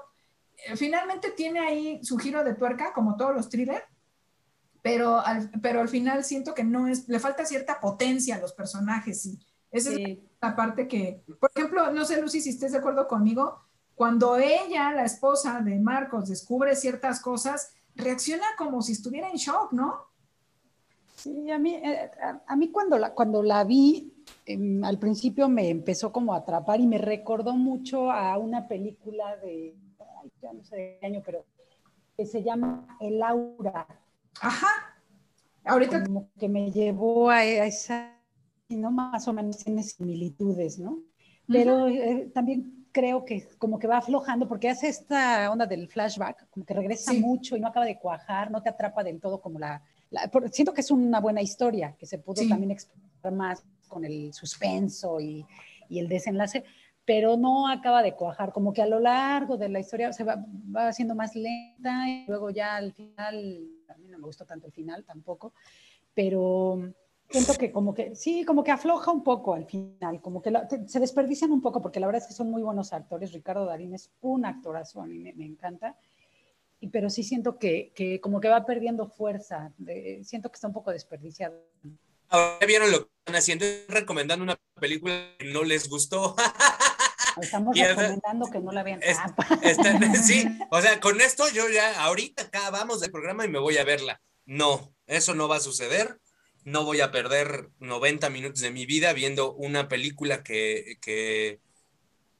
finalmente 0.77 1.31
tiene 1.33 1.61
ahí 1.61 2.05
su 2.05 2.17
giro 2.19 2.43
de 2.43 2.55
tuerca, 2.55 2.93
como 2.93 3.17
todos 3.17 3.35
los 3.35 3.49
thrillers, 3.49 3.85
pero 4.81 5.21
al, 5.21 5.51
pero 5.61 5.81
al 5.81 5.89
final 5.89 6.25
siento 6.25 6.55
que 6.55 6.65
no 6.65 6.89
es, 6.89 7.09
le 7.09 7.21
falta 7.21 7.45
cierta 7.45 7.81
potencia 7.81 8.37
a 8.37 8.41
los 8.41 8.53
personajes 8.53 9.27
y 9.27 9.39
esa 9.71 9.91
es 9.91 9.97
Sí. 9.97 10.29
la 10.41 10.55
parte 10.57 10.89
que, 10.89 11.23
por 11.41 11.51
ejemplo, 11.55 11.91
no 11.93 12.05
sé 12.05 12.21
Lucy 12.21 12.41
si 12.41 12.51
estés 12.51 12.73
de 12.73 12.79
acuerdo 12.79 13.07
conmigo, 13.07 13.61
cuando 13.95 14.37
ella, 14.37 14.91
la 14.93 15.05
esposa 15.05 15.61
de 15.61 15.79
Marcos, 15.79 16.29
descubre 16.29 16.75
ciertas 16.77 17.21
cosas, 17.21 17.73
reacciona 17.95 18.45
como 18.59 18.83
si 18.83 18.93
estuviera 18.93 19.29
en 19.31 19.37
shock, 19.37 19.73
¿no? 19.73 20.07
Sí, 21.17 21.51
a 21.51 21.59
mí, 21.59 21.75
eh, 21.75 22.11
a, 22.21 22.43
a 22.47 22.57
mí 22.57 22.71
cuando, 22.71 22.99
la, 22.99 23.15
cuando 23.15 23.43
la 23.43 23.65
vi, 23.65 24.12
em, 24.47 24.83
al 24.85 24.99
principio 24.99 25.49
me 25.49 25.69
empezó 25.69 26.13
como 26.13 26.35
a 26.35 26.39
atrapar 26.39 26.81
y 26.81 26.87
me 26.87 26.99
recordó 26.99 27.55
mucho 27.55 28.11
a 28.11 28.37
una 28.39 28.67
película 28.69 29.37
de, 29.37 29.75
ay, 30.23 30.31
ya 30.41 30.53
no 30.53 30.63
sé 30.65 30.77
de 30.77 30.99
qué 31.01 31.07
año, 31.07 31.23
pero 31.25 31.45
que 32.17 32.27
se 32.27 32.43
llama 32.43 32.87
El 33.01 33.23
Aura. 33.23 33.87
Ajá. 34.41 34.69
Ahorita 35.65 36.05
como 36.05 36.29
que 36.39 36.49
me 36.49 36.71
llevó 36.73 37.31
a, 37.31 37.37
a 37.39 37.45
esa 37.67 38.19
¿no? 38.69 38.91
Más 38.91 39.29
o 39.29 39.33
menos 39.33 39.59
tiene 39.59 39.83
similitudes, 39.83 40.79
¿no? 40.79 40.99
Pero 41.47 41.89
eh, 41.89 42.31
también 42.33 42.87
creo 42.93 43.25
que 43.25 43.47
como 43.59 43.79
que 43.79 43.87
va 43.87 43.99
aflojando 43.99 44.49
porque 44.49 44.69
hace 44.71 44.89
esta 44.89 45.51
onda 45.51 45.67
del 45.67 45.89
flashback, 45.89 46.49
como 46.51 46.65
que 46.65 46.75
regresa 46.75 47.13
Sí. 47.13 47.21
mucho 47.21 47.57
y 47.57 47.61
no 47.61 47.69
acaba 47.69 47.85
de 47.87 47.99
cuajar, 47.99 48.51
no 48.51 48.63
te 48.63 48.69
atrapa 48.71 49.03
del 49.03 49.21
todo 49.21 49.41
como 49.41 49.59
la... 49.59 49.83
siento 50.51 50.73
que 50.73 50.81
es 50.83 50.91
una 50.91 51.21
buena 51.21 51.43
historia, 51.43 51.95
que 51.99 52.07
se 52.07 52.19
pudo 52.19 52.43
Sí. 52.43 52.49
también 52.49 52.71
explorar 52.71 53.33
más 53.35 53.65
con 53.93 54.05
el 54.05 54.33
suspenso 54.33 55.21
y, 55.21 55.45
y 55.89 55.99
el 55.99 56.09
desenlace, 56.09 56.65
pero 57.05 57.37
no 57.37 57.69
acaba 57.69 58.03
de 58.03 58.15
cuajar, 58.15 58.53
como 58.53 58.73
que 58.73 58.81
a 58.81 58.87
lo 58.87 59.01
largo 59.01 59.57
de 59.57 59.69
la 59.69 59.81
historia 59.81 60.13
se 60.13 60.25
va, 60.25 60.43
va 60.75 60.89
haciendo 60.89 61.15
más 61.15 61.35
lenta 61.37 62.09
y 62.09 62.25
luego 62.27 62.51
ya 62.51 62.77
al 62.77 62.93
final, 62.93 63.37
a 63.89 63.97
mí 63.99 64.09
no 64.09 64.19
me 64.19 64.25
gustó 64.25 64.45
tanto 64.47 64.67
el 64.67 64.73
final 64.73 65.05
tampoco, 65.05 65.53
pero 66.15 66.93
siento 67.29 67.55
que 67.55 67.71
como 67.73 67.93
que, 67.95 68.15
sí, 68.15 68.45
como 68.45 68.63
que 68.63 68.71
afloja 68.71 69.11
un 69.11 69.23
poco 69.23 69.55
al 69.55 69.65
final, 69.67 70.21
como 70.21 70.41
que 70.43 70.51
la- 70.51 70.69
se 70.87 71.01
desperdician 71.01 71.51
un 71.53 71.61
poco, 71.61 71.81
porque 71.83 72.01
la 72.01 72.07
verdad 72.07 72.23
es 72.23 72.29
que 72.29 72.35
son 72.35 72.51
muy 72.51 72.63
buenos 72.63 72.93
actores. 72.93 73.33
Ricardo 73.33 73.65
Darín 73.67 73.95
es 73.95 74.11
un 74.21 74.45
actorazo, 74.45 75.01
a 75.03 75.07
mí 75.07 75.19
me, 75.19 75.33
me 75.35 75.45
encanta. 75.47 75.97
Y, 76.81 76.89
pero 76.89 77.09
sí 77.11 77.23
siento 77.23 77.59
que, 77.59 77.93
que 77.95 78.21
como 78.21 78.41
que 78.41 78.49
va 78.49 78.65
perdiendo 78.67 79.07
fuerza, 79.07 79.73
de- 79.79 80.23
siento 80.25 80.51
que 80.51 80.57
está 80.57 80.67
un 80.69 80.75
poco 80.75 80.91
desperdiciado. 80.91 81.55
Ahora 82.33 82.67
vieron 82.67 82.91
lo 82.91 83.05
que 83.07 83.11
están 83.21 83.37
haciendo, 83.37 83.67
recomendando 83.89 84.43
una 84.43 84.59
película 84.81 85.35
que 85.39 85.45
no 85.53 85.63
les 85.65 85.89
gustó. 85.89 86.35
Estamos 87.41 87.77
Y 87.77 87.85
recomendando 87.85 88.51
que 88.51 88.59
no 88.61 88.73
la 88.73 88.83
vean. 88.83 89.01
Ah, 89.17 89.35
Está- 89.63 90.15
sí, 90.23 90.45
o 90.71 90.81
sea, 90.81 90.99
con 91.01 91.21
esto 91.21 91.49
yo 91.51 91.69
ya 91.69 92.03
ahorita 92.05 92.45
acabamos 92.45 93.01
del 93.01 93.11
programa 93.11 93.45
y 93.45 93.49
me 93.49 93.59
voy 93.59 93.77
a 93.79 93.85
verla. 93.85 94.21
No, 94.45 94.95
eso 95.07 95.35
no 95.35 95.47
va 95.49 95.57
a 95.57 95.61
suceder. 95.61 96.19
No 96.65 96.85
voy 96.85 97.01
a 97.01 97.11
perder 97.11 97.69
90 97.81 98.31
minutos 98.31 98.61
de 98.61 98.71
mi 98.71 98.87
vida 98.87 99.13
viendo 99.13 99.53
una 99.55 99.89
película 99.89 100.43
que, 100.43 100.97
que, 101.03 101.61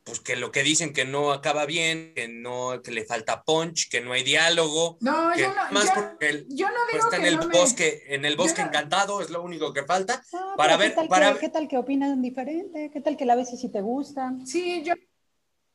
pues 0.05 0.19
que 0.21 0.35
lo 0.37 0.51
que 0.51 0.63
dicen 0.65 0.93
que 0.93 1.05
no 1.05 1.33
acaba 1.33 1.65
bien, 1.65 2.13
que 2.15 2.27
no, 2.29 2.83
que 2.83 2.91
le 2.91 3.05
falta 3.05 3.43
punch, 3.45 3.89
que 3.89 4.01
no 4.01 4.13
hay 4.13 4.25
diálogo, 4.25 4.99
No, 5.01 5.31
que 5.33 5.43
yo 5.43 5.49
no, 5.55 5.73
más 5.73 5.87
yo, 5.87 5.93
porque 5.95 6.29
el- 6.29 6.47
yo 6.49 6.67
no 6.69 6.75
pues 6.91 6.93
digo 6.95 7.05
está 7.05 7.17
en 7.17 7.23
que 7.23 7.29
el 7.29 7.37
no 7.37 7.47
me- 7.49 7.59
bosque, 7.59 8.03
en 8.09 8.25
el 8.25 8.37
bosque 8.37 8.63
no- 8.63 8.69
encantado, 8.69 9.21
es 9.21 9.31
lo 9.31 9.43
único 9.43 9.73
que 9.73 9.85
falta. 9.85 10.23
no, 10.33 10.55
para 10.57 10.77
ver- 10.77 10.91
¿qué 10.91 10.97
tal, 10.97 11.09
para- 11.09 11.33
que, 11.35 11.39
¿qué 11.41 11.49
tal 11.51 11.69
que 11.69 11.79
opinan 11.79 12.21
diferente? 12.21 12.91
¿Qué 12.93 13.01
tal 13.01 13.17
que 13.17 13.25
la 13.27 13.37
ves 13.37 13.53
y 13.53 13.57
si 13.57 13.69
te 13.69 13.81
gusta? 13.81 14.35
Sí, 14.45 14.83
yo. 14.85 14.95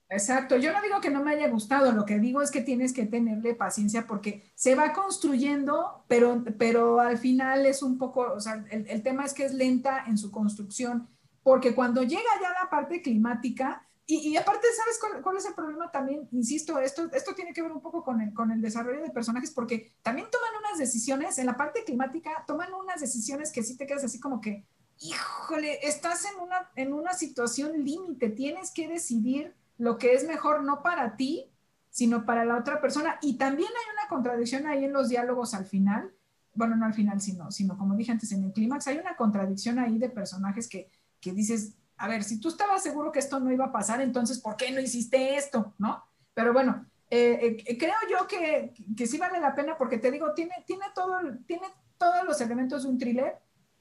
Exacto, 0.10 0.56
yo 0.56 0.72
no 0.72 0.82
digo 0.82 1.02
que 1.02 1.10
no 1.10 1.22
me 1.22 1.32
haya 1.32 1.50
gustado, 1.50 1.92
lo 1.92 2.06
que 2.06 2.18
digo 2.20 2.42
es 2.42 2.50
que 2.50 2.62
tienes 2.62 2.94
que 2.94 3.06
tenerle 3.06 3.56
paciencia 3.56 4.08
porque 4.08 4.52
se 4.56 4.74
va 4.74 4.94
construyendo, 4.94 6.06
pero, 6.08 6.44
pero 6.58 7.02
al 7.02 7.18
final 7.18 7.66
es 7.66 7.82
un 7.84 7.98
poco, 7.98 8.22
o 8.34 8.40
sea, 8.40 8.64
el, 8.72 8.90
el 8.90 9.04
tema 9.04 9.26
es 9.26 9.34
que 9.34 9.44
es 9.44 9.54
lenta 9.54 10.06
en 10.08 10.18
su 10.18 10.32
construcción, 10.32 11.10
porque 11.44 11.76
cuando 11.76 12.04
llega 12.04 12.22
ya 12.42 12.50
la 12.64 12.70
parte 12.70 13.02
climática, 13.02 13.87
y, 14.10 14.30
y 14.30 14.38
aparte, 14.38 14.66
¿sabes 14.76 14.98
cuál, 15.00 15.22
cuál 15.22 15.38
es 15.38 15.46
el 15.46 15.54
problema 15.54 15.92
también? 15.92 16.30
Insisto, 16.32 16.80
esto, 16.80 17.10
esto 17.12 17.36
tiene 17.36 17.54
que 17.54 17.62
ver 17.62 17.74
un 17.74 17.82
poco 17.82 18.04
con 18.04 18.22
el, 18.22 18.34
con 18.34 18.52
el 18.52 18.62
desarrollo 18.62 19.02
de 19.02 19.12
personajes, 19.12 19.52
porque 19.52 19.94
también 20.02 20.30
toman 20.32 20.52
unas 20.60 20.80
decisiones, 20.80 21.38
en 21.38 21.46
la 21.46 21.58
parte 21.58 21.84
climática, 21.84 22.32
toman 22.48 22.74
unas 22.74 23.02
decisiones 23.02 23.52
que 23.52 23.64
sí 23.64 23.76
te 23.76 23.86
quedas 23.86 24.06
así 24.06 24.20
como 24.20 24.40
que, 24.40 24.66
híjole, 25.02 25.86
estás 25.86 26.24
en 26.26 26.40
una, 26.40 26.72
en 26.76 26.94
una 26.94 27.14
situación 27.14 27.84
límite, 27.84 28.30
tienes 28.30 28.72
que 28.72 28.88
decidir 28.88 29.54
lo 29.78 29.98
que 29.98 30.14
es 30.14 30.26
mejor 30.26 30.64
no 30.64 30.82
para 30.82 31.18
ti, 31.18 31.52
sino 31.90 32.26
para 32.26 32.46
la 32.46 32.58
otra 32.58 32.80
persona. 32.80 33.20
Y 33.22 33.38
también 33.38 33.70
hay 33.70 33.94
una 33.94 34.08
contradicción 34.08 34.68
ahí 34.68 34.86
en 34.86 34.94
los 34.94 35.10
diálogos 35.10 35.54
al 35.54 35.66
final, 35.66 36.14
bueno, 36.54 36.76
no 36.76 36.86
al 36.86 36.94
final, 36.94 37.20
sino, 37.20 37.52
sino 37.52 37.78
como 37.78 37.96
dije 37.96 38.12
antes, 38.14 38.32
en 38.32 38.46
el 38.46 38.54
clímax, 38.54 38.88
hay 38.88 38.98
una 38.98 39.16
contradicción 39.16 39.80
ahí 39.80 40.00
de 40.00 40.10
personajes 40.10 40.70
que, 40.70 40.90
que 41.20 41.34
dices, 41.34 41.76
a 41.98 42.08
ver, 42.08 42.24
si 42.24 42.40
tú 42.40 42.50
estabas 42.50 42.84
seguro 42.84 43.12
que 43.12 43.20
esto 43.20 43.40
no 43.40 43.52
iba 43.52 43.66
a 43.66 43.72
pasar, 43.72 44.02
entonces, 44.02 44.40
¿por 44.40 44.56
qué 44.56 44.72
no 44.72 44.80
hiciste 44.80 45.36
esto? 45.36 45.74
¿No? 45.78 46.04
Pero 46.34 46.54
bueno, 46.54 46.86
eh, 47.10 47.58
eh, 47.66 47.78
creo 47.78 47.96
yo 48.10 48.28
que, 48.28 48.74
que 48.96 49.08
sí 49.08 49.18
vale 49.18 49.40
la 49.40 49.56
pena 49.56 49.78
porque 49.78 49.98
te 49.98 50.12
digo, 50.12 50.34
tiene, 50.34 50.54
tiene, 50.66 50.86
todo, 50.94 51.20
tiene 51.46 51.68
todos 51.98 52.24
los 52.26 52.40
elementos 52.42 52.84
de 52.84 52.90
un 52.90 52.98
thriller. 52.98 53.38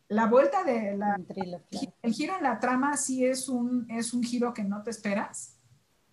La 0.08 0.26
vuelta 0.26 0.62
de 0.64 0.96
la, 0.96 1.16
Un 1.18 1.26
thriller, 1.26 1.62
claro. 1.68 1.92
el 2.02 2.12
giro 2.12 2.36
en 2.36 2.42
la 2.44 2.60
trama 2.60 2.96
sí 2.96 3.26
es 3.26 3.48
un, 3.48 3.86
es 3.90 4.14
un 4.14 4.22
giro 4.22 4.54
que 4.54 4.62
no 4.62 4.82
te 4.82 4.90
esperas, 4.90 5.58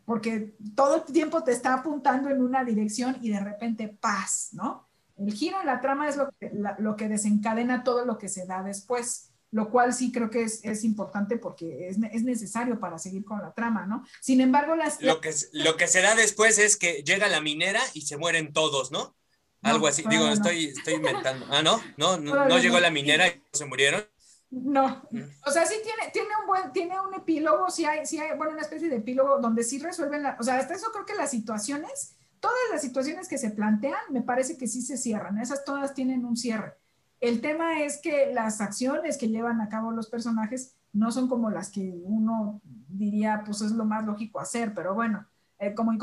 porque 0.05 0.55
todo 0.75 0.97
el 1.05 1.13
tiempo 1.13 1.43
te 1.43 1.51
está 1.51 1.75
apuntando 1.75 2.29
en 2.29 2.41
una 2.41 2.63
dirección 2.63 3.17
y 3.21 3.29
de 3.29 3.39
repente 3.39 3.87
paz, 3.87 4.49
¿no? 4.53 4.87
El 5.15 5.31
giro 5.31 5.59
en 5.61 5.67
la 5.67 5.79
trama 5.79 6.09
es 6.09 6.17
lo 6.17 6.29
que, 6.39 6.49
la- 6.53 6.75
lo 6.79 6.95
que 6.95 7.07
desencadena 7.07 7.83
todo 7.83 8.03
lo 8.03 8.17
que 8.17 8.27
se 8.29 8.47
da 8.47 8.63
después, 8.63 9.31
lo 9.53 9.69
cual 9.69 9.93
sí 9.93 10.11
creo 10.11 10.29
que 10.31 10.43
es, 10.43 10.65
es 10.65 10.83
importante 10.83 11.37
porque 11.37 11.87
es, 11.87 11.97
es 12.11 12.23
necesario 12.23 12.79
para 12.79 12.97
seguir 12.97 13.23
con 13.23 13.39
la 13.39 13.53
trama, 13.53 13.85
¿no? 13.85 14.03
Sin 14.19 14.41
embargo, 14.41 14.75
las... 14.75 14.99
Lo 15.01 15.21
que, 15.21 15.33
lo 15.53 15.77
que 15.77 15.87
se 15.87 16.01
da 16.01 16.15
después 16.15 16.57
es 16.57 16.75
que 16.75 17.03
llega 17.03 17.27
la 17.29 17.39
minera 17.39 17.79
y 17.93 18.01
se 18.01 18.17
mueren 18.17 18.51
todos, 18.51 18.91
¿no? 18.91 19.15
No, 19.61 19.69
Algo 19.69 19.87
así. 19.87 20.03
Digo, 20.09 20.25
no. 20.25 20.33
estoy, 20.33 20.65
estoy 20.65 20.95
inventando. 20.95 21.45
Ah, 21.51 21.61
no, 21.61 21.79
no, 21.97 22.17
no, 22.17 22.45
no 22.47 22.57
llegó 22.57 22.79
la 22.79 22.89
minera 22.89 23.27
y 23.27 23.41
se 23.53 23.65
murieron. 23.65 24.03
No, 24.49 25.07
Mm. 25.09 25.21
o 25.47 25.51
sea, 25.51 25.65
sí 25.65 25.75
tiene, 25.83 26.11
tiene 26.11 26.29
un 26.41 26.47
buen, 26.47 26.71
tiene 26.73 26.99
un 26.99 27.13
epílogo, 27.13 27.69
sí 27.71 27.85
hay, 27.85 28.05
sí 28.05 28.19
hay, 28.19 28.37
bueno, 28.37 28.53
una 28.53 28.61
especie 28.61 28.87
de 28.87 28.97
epílogo 28.97 29.39
donde 29.39 29.63
sí 29.63 29.79
resuelven, 29.79 30.21
la, 30.21 30.37
o 30.39 30.43
sea, 30.43 30.57
hasta 30.57 30.75
eso 30.75 30.91
creo 30.91 31.05
que 31.07 31.15
las 31.15 31.31
situaciones, 31.31 32.15
todas 32.39 32.57
las 32.71 32.81
situaciones 32.81 33.27
que 33.27 33.39
se 33.39 33.49
plantean, 33.49 33.99
me 34.11 34.21
parece 34.21 34.57
que 34.57 34.67
sí 34.67 34.83
se 34.83 34.97
cierran, 34.97 35.39
esas 35.39 35.65
todas 35.65 35.95
tienen 35.95 36.23
un 36.25 36.37
cierre. 36.37 36.75
El 37.23 37.39
tema 37.39 37.81
es 37.83 38.01
que 38.01 38.33
las 38.33 38.59
acciones 38.59 39.17
que 39.17 39.29
llevan 39.29 39.61
a 39.61 39.69
cabo 39.69 39.91
los 39.93 40.09
personajes 40.09 40.75
no 40.91 41.09
son 41.09 41.29
como 41.29 41.49
las 41.49 41.69
que 41.69 41.93
uno 42.03 42.59
diría, 42.89 43.43
pues 43.45 43.61
es 43.61 43.71
lo 43.71 43.85
más 43.85 44.03
lógico 44.05 44.41
hacer, 44.41 44.73
pero 44.73 44.93
bueno, 44.93 45.25
eh, 45.57 45.73
como, 45.73 45.93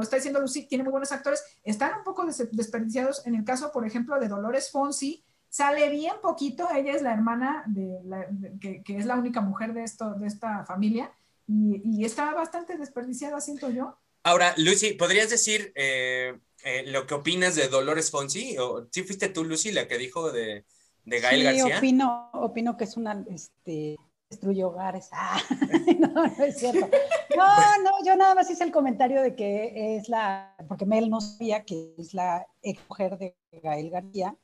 está 0.00 0.16
diciendo 0.16 0.40
Lucy, 0.40 0.66
tiene 0.66 0.82
muy 0.82 0.90
buenos 0.90 1.12
actores, 1.12 1.44
están 1.64 1.98
un 1.98 2.04
poco 2.04 2.24
des- 2.24 2.48
desperdiciados. 2.50 3.26
En 3.26 3.34
el 3.34 3.44
caso, 3.44 3.70
por 3.72 3.86
ejemplo, 3.86 4.18
de 4.18 4.28
Dolores 4.28 4.70
Fonsi, 4.70 5.22
sale 5.50 5.90
bien 5.90 6.14
poquito, 6.22 6.66
ella 6.74 6.94
es 6.94 7.02
la 7.02 7.12
hermana 7.12 7.62
de, 7.66 8.82
que 8.82 8.96
es 8.96 9.04
la 9.04 9.16
única 9.16 9.42
mujer 9.42 9.74
de, 9.74 9.84
esto, 9.84 10.14
de 10.14 10.28
esta 10.28 10.64
familia 10.64 11.12
y, 11.46 11.82
y 11.84 12.06
está 12.06 12.32
bastante 12.32 12.78
desperdiciada, 12.78 13.38
siento 13.42 13.68
yo. 13.68 13.98
Ahora, 14.22 14.54
Lucy, 14.56 14.94
¿podrías 14.94 15.28
decir 15.28 15.72
eh, 15.74 16.38
eh, 16.64 16.84
lo 16.86 17.06
que 17.06 17.14
opinas 17.14 17.54
de 17.54 17.68
Dolores 17.68 18.10
Fonsi? 18.10 18.56
¿O 18.58 18.86
sí 18.90 19.02
fuiste 19.02 19.28
tú, 19.28 19.44
Lucy, 19.44 19.72
la 19.72 19.88
que 19.88 19.98
dijo 19.98 20.30
de, 20.30 20.64
de 21.04 21.20
Gael 21.20 21.40
sí, 21.40 21.44
García? 21.44 21.78
opino, 21.78 22.30
opino 22.34 22.76
que 22.76 22.84
es 22.84 22.96
una, 22.96 23.24
este, 23.28 23.96
destruye 24.30 24.64
hogares. 24.64 25.10
Ah, 25.12 25.40
no, 25.98 26.08
no 26.08 26.44
es 26.44 26.58
cierto. 26.58 26.88
No, 27.36 27.46
no, 27.82 27.90
yo 28.04 28.16
nada 28.16 28.34
más 28.34 28.50
hice 28.50 28.64
el 28.64 28.72
comentario 28.72 29.22
de 29.22 29.34
que 29.34 29.96
es 29.96 30.08
la, 30.08 30.54
porque 30.68 30.86
Mel 30.86 31.10
no 31.10 31.20
sabía 31.20 31.64
que 31.64 31.94
es 31.98 32.14
la 32.14 32.46
ex 32.62 32.80
mujer 32.88 33.18
de 33.18 33.36
Gael 33.62 33.90
García 33.90 34.36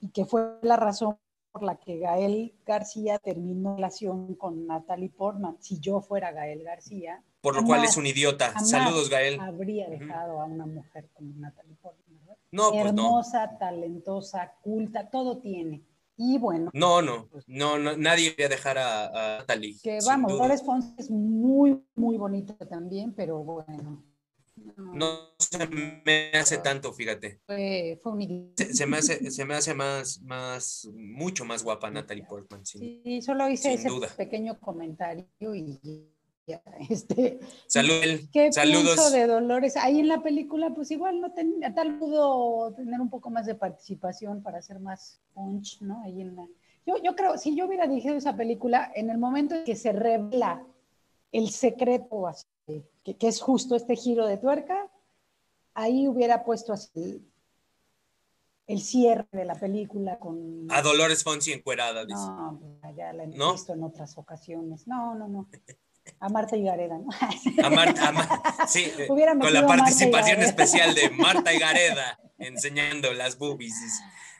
y 0.00 0.10
que 0.10 0.24
fue 0.24 0.58
la 0.62 0.76
razón 0.76 1.18
por 1.52 1.62
la 1.62 1.76
que 1.76 1.98
Gael 1.98 2.54
García 2.64 3.18
terminó 3.18 3.76
relación 3.76 4.34
con 4.34 4.66
Natalie 4.66 5.10
Portman. 5.10 5.56
Si 5.60 5.78
yo 5.80 6.00
fuera 6.00 6.32
Gael 6.32 6.62
García, 6.62 7.22
Por 7.40 7.56
lo 7.56 7.64
cual 7.64 7.84
es 7.84 7.96
un 7.96 8.06
idiota. 8.06 8.58
Saludos, 8.60 9.08
Gael. 9.08 9.40
habría 9.40 9.88
dejado 9.88 10.40
a 10.40 10.44
una 10.44 10.66
mujer 10.66 11.08
como 11.14 11.32
Natalie 11.36 11.74
Portman. 11.80 12.18
¿verdad? 12.20 12.36
No, 12.52 12.70
pues 12.70 12.82
no. 12.84 12.88
Hermosa, 12.88 13.56
talentosa, 13.58 14.52
culta, 14.62 15.08
todo 15.08 15.38
tiene. 15.38 15.82
Y 16.16 16.36
bueno, 16.36 16.70
No, 16.74 17.00
no, 17.00 17.30
no, 17.46 17.78
no, 17.78 17.96
nadie 17.96 18.34
voy 18.36 18.44
a 18.44 18.48
dejar 18.50 18.76
a, 18.76 19.06
a 19.06 19.38
Natalie. 19.38 19.76
que 19.82 20.00
sin 20.02 20.08
vamos. 20.10 20.32
Dolores 20.32 20.62
Fonsi 20.62 20.92
es 20.98 21.10
muy, 21.10 21.82
muy 21.94 22.18
bonita 22.18 22.54
también, 22.66 23.14
pero 23.14 23.38
bueno. 23.42 24.04
no, 24.76 24.92
No 24.94 25.18
se 25.38 25.66
me 26.04 26.30
hace 26.38 26.58
tanto, 26.58 26.92
fíjate. 26.92 27.40
fue, 27.46 27.98
fue 28.02 28.12
un 28.12 28.20
idiota. 28.20 28.64
Se, 28.64 28.74
se 28.74 28.86
me 28.86 28.98
hace, 28.98 29.30
se 29.30 29.44
me 29.46 29.54
hace 29.54 29.72
más, 29.72 30.20
más, 30.20 30.86
mucho 30.92 31.46
más 31.46 31.62
guapa 31.64 31.90
Natalie 31.90 32.24
Portman. 32.28 32.66
sí. 32.66 33.00
Sí, 33.02 33.22
solo 33.22 33.48
hice 33.48 33.70
Sin 33.70 33.78
ese 33.78 33.88
duda. 33.88 34.08
pequeño 34.14 34.60
comentario 34.60 35.24
y 35.54 36.06
este, 36.90 37.40
Salud, 37.66 37.92
¿qué 38.32 38.52
saludos. 38.52 39.12
de 39.12 39.26
Dolores? 39.26 39.76
Ahí 39.76 40.00
en 40.00 40.08
la 40.08 40.22
película, 40.22 40.70
pues 40.74 40.90
igual 40.90 41.20
no 41.20 41.32
tenía, 41.32 41.74
tal 41.74 41.98
pudo 41.98 42.72
tener 42.74 43.00
un 43.00 43.10
poco 43.10 43.30
más 43.30 43.46
de 43.46 43.54
participación 43.54 44.42
para 44.42 44.58
hacer 44.58 44.80
más 44.80 45.20
punch, 45.34 45.80
¿no? 45.82 46.02
Ahí 46.02 46.20
en 46.20 46.36
la, 46.36 46.46
yo, 46.86 46.96
yo 47.02 47.14
creo, 47.14 47.38
si 47.38 47.54
yo 47.54 47.66
hubiera 47.66 47.86
dirigido 47.86 48.16
esa 48.16 48.36
película, 48.36 48.90
en 48.94 49.10
el 49.10 49.18
momento 49.18 49.54
en 49.54 49.64
que 49.64 49.76
se 49.76 49.92
revela 49.92 50.66
el 51.32 51.50
secreto, 51.50 52.26
así, 52.26 52.46
que, 53.04 53.16
que 53.16 53.28
es 53.28 53.40
justo 53.40 53.76
este 53.76 53.96
giro 53.96 54.26
de 54.26 54.36
tuerca, 54.38 54.90
ahí 55.74 56.08
hubiera 56.08 56.44
puesto 56.44 56.72
así 56.72 56.90
el, 56.94 57.30
el 58.66 58.80
cierre 58.80 59.26
de 59.32 59.44
la 59.44 59.54
película 59.54 60.18
con... 60.18 60.66
A 60.70 60.82
Dolores 60.82 61.22
Fonsi 61.22 61.52
encuerada, 61.52 62.04
dice. 62.04 62.20
No, 62.20 62.60
ya 62.96 63.12
la 63.12 63.24
he 63.24 63.26
¿No? 63.28 63.52
visto 63.52 63.72
en 63.72 63.82
otras 63.82 64.16
ocasiones. 64.16 64.86
No, 64.86 65.14
no, 65.14 65.28
no. 65.28 65.48
A 66.18 66.28
Marta 66.28 66.56
y 66.56 66.64
Gareda, 66.64 66.98
¿no? 66.98 67.08
A 67.64 67.70
Marta, 67.70 68.08
a 68.08 68.12
Mar- 68.12 68.28
sí, 68.66 68.84
eh, 68.98 69.06
Hubiera 69.08 69.32
con 69.38 69.52
la 69.52 69.62
Marta 69.62 69.76
participación 69.84 70.40
especial 70.42 70.94
de 70.94 71.10
Marta 71.10 71.52
y 71.52 71.58
Gareda 71.60 72.18
enseñando 72.38 73.12
las 73.12 73.38
boobies. 73.38 73.74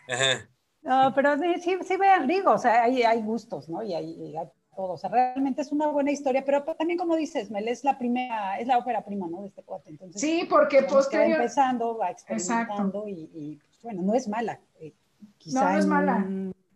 Ajá. 0.09 0.49
No, 0.83 1.13
pero 1.15 1.37
sí, 1.63 1.79
sí, 1.87 1.97
vean, 1.97 2.27
digo, 2.27 2.53
o 2.53 2.59
sea, 2.59 2.85
hay, 2.85 3.03
hay 3.03 3.21
gustos, 3.23 3.69
¿no? 3.69 3.83
Y 3.83 3.93
hay, 3.95 4.11
y 4.13 4.37
hay 4.37 4.47
todo. 4.75 4.93
O 4.95 4.97
sea, 4.99 5.11
realmente 5.11 5.61
es 5.61 5.73
una 5.73 5.89
buena 5.89 6.11
historia, 6.11 6.43
pero 6.45 6.65
también 6.65 6.99
como 6.99 7.17
dices, 7.17 7.51
Mel, 7.51 7.69
es 7.69 7.85
la 7.85 7.99
primera, 7.99 8.59
es 8.59 8.67
la 8.67 8.79
ópera 8.79 9.05
prima, 9.05 9.27
¿no? 9.29 9.43
De 9.43 9.49
este 9.49 9.63
cuate. 9.63 9.91
Entonces, 9.91 10.21
Sí, 10.21 10.47
porque 10.49 10.79
que 10.79 10.83
va 10.85 10.89
posterior. 10.89 11.37
empezando, 11.41 11.99
va 11.99 12.11
experimentando 12.11 13.07
y, 13.07 13.31
y, 13.35 13.57
pues, 13.57 13.83
bueno, 13.83 14.01
no 14.03 14.15
es 14.15 14.27
mala. 14.27 14.59
Eh, 14.81 14.95
quizá 15.37 15.61
No, 15.65 15.71
no 15.73 15.79
es 15.79 15.85
en 15.85 15.91
mala. 15.91 16.27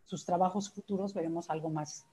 sus 0.05 0.27
trabajos 0.27 0.71
futuros 0.71 1.15
veremos 1.15 1.49
algo 1.49 1.71
más, 1.71 2.05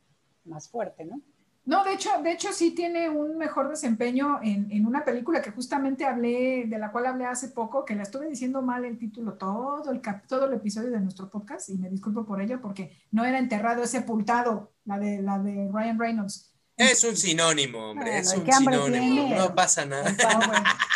más 0.45 0.69
fuerte, 0.69 1.03
¿no? 1.03 1.19
No, 1.63 1.83
de 1.83 1.93
hecho, 1.93 2.09
de 2.23 2.31
hecho 2.31 2.51
sí 2.51 2.71
tiene 2.73 3.07
un 3.09 3.37
mejor 3.37 3.69
desempeño 3.69 4.39
en, 4.41 4.71
en 4.71 4.85
una 4.87 5.05
película 5.05 5.41
que 5.43 5.51
justamente 5.51 6.05
hablé, 6.05 6.65
de 6.67 6.77
la 6.79 6.91
cual 6.91 7.05
hablé 7.05 7.25
hace 7.25 7.49
poco, 7.49 7.85
que 7.85 7.95
la 7.95 8.01
estuve 8.03 8.27
diciendo 8.27 8.63
mal 8.63 8.83
el 8.83 8.97
título 8.97 9.33
todo 9.35 9.91
el, 9.91 10.01
cap- 10.01 10.25
todo 10.27 10.45
el 10.47 10.53
episodio 10.53 10.89
de 10.89 10.99
nuestro 10.99 11.29
podcast 11.29 11.69
y 11.69 11.77
me 11.77 11.89
disculpo 11.89 12.25
por 12.25 12.41
ello 12.41 12.59
porque 12.61 12.97
no 13.11 13.25
era 13.25 13.37
enterrado, 13.37 13.83
es 13.83 13.91
sepultado, 13.91 14.73
la 14.85 14.97
de, 14.97 15.21
la 15.21 15.37
de 15.39 15.69
Ryan 15.71 15.99
Reynolds. 15.99 16.50
Es 16.89 17.03
un 17.03 17.15
sinónimo, 17.17 17.91
hombre, 17.91 18.11
Bueno, 18.11 18.21
es 18.21 18.33
¿y 18.33 18.37
un 18.37 18.51
sinónimo. 18.51 18.87
tiene? 19.25 19.35
No 19.37 19.53
pasa 19.55 19.85
nada. 19.85 20.15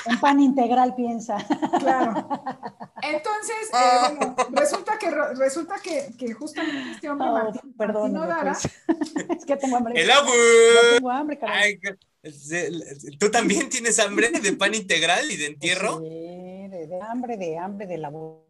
En 0.05 0.19
pan, 0.19 0.39
integral 0.39 0.95
piensa. 0.95 1.37
Claro. 1.79 2.27
Entonces, 3.01 3.55
eh, 3.73 4.15
bueno, 4.17 4.35
resulta 4.51 4.97
que 4.97 5.11
resulta 5.11 5.75
que, 5.83 6.07
que 6.17 6.33
justamente 6.33 6.91
este 6.91 7.09
hombre, 7.09 7.27
No, 7.27 7.33
Martín, 7.33 7.73
perdóname, 7.77 8.19
Martín 8.19 8.31
Odara, 8.31 8.57
pues. 8.87 9.29
es 9.37 9.45
que 9.45 9.55
tengo 9.57 9.77
hambre. 9.77 10.01
El 10.01 10.09
agua. 10.11 10.31
tengo 10.95 11.09
hambre. 11.11 11.39
Ay, 11.43 11.79
¿Tú 13.19 13.29
también 13.29 13.69
tienes 13.69 13.99
hambre 13.99 14.29
de 14.29 14.53
pan 14.53 14.73
integral 14.73 15.29
y 15.29 15.37
de 15.37 15.45
entierro? 15.47 15.99
Sí, 15.99 16.09
de, 16.09 16.87
de 16.87 16.99
hambre, 17.01 17.37
de 17.37 17.57
hambre, 17.59 17.85
de 17.85 17.97
la 17.99 18.09
bo- 18.09 18.44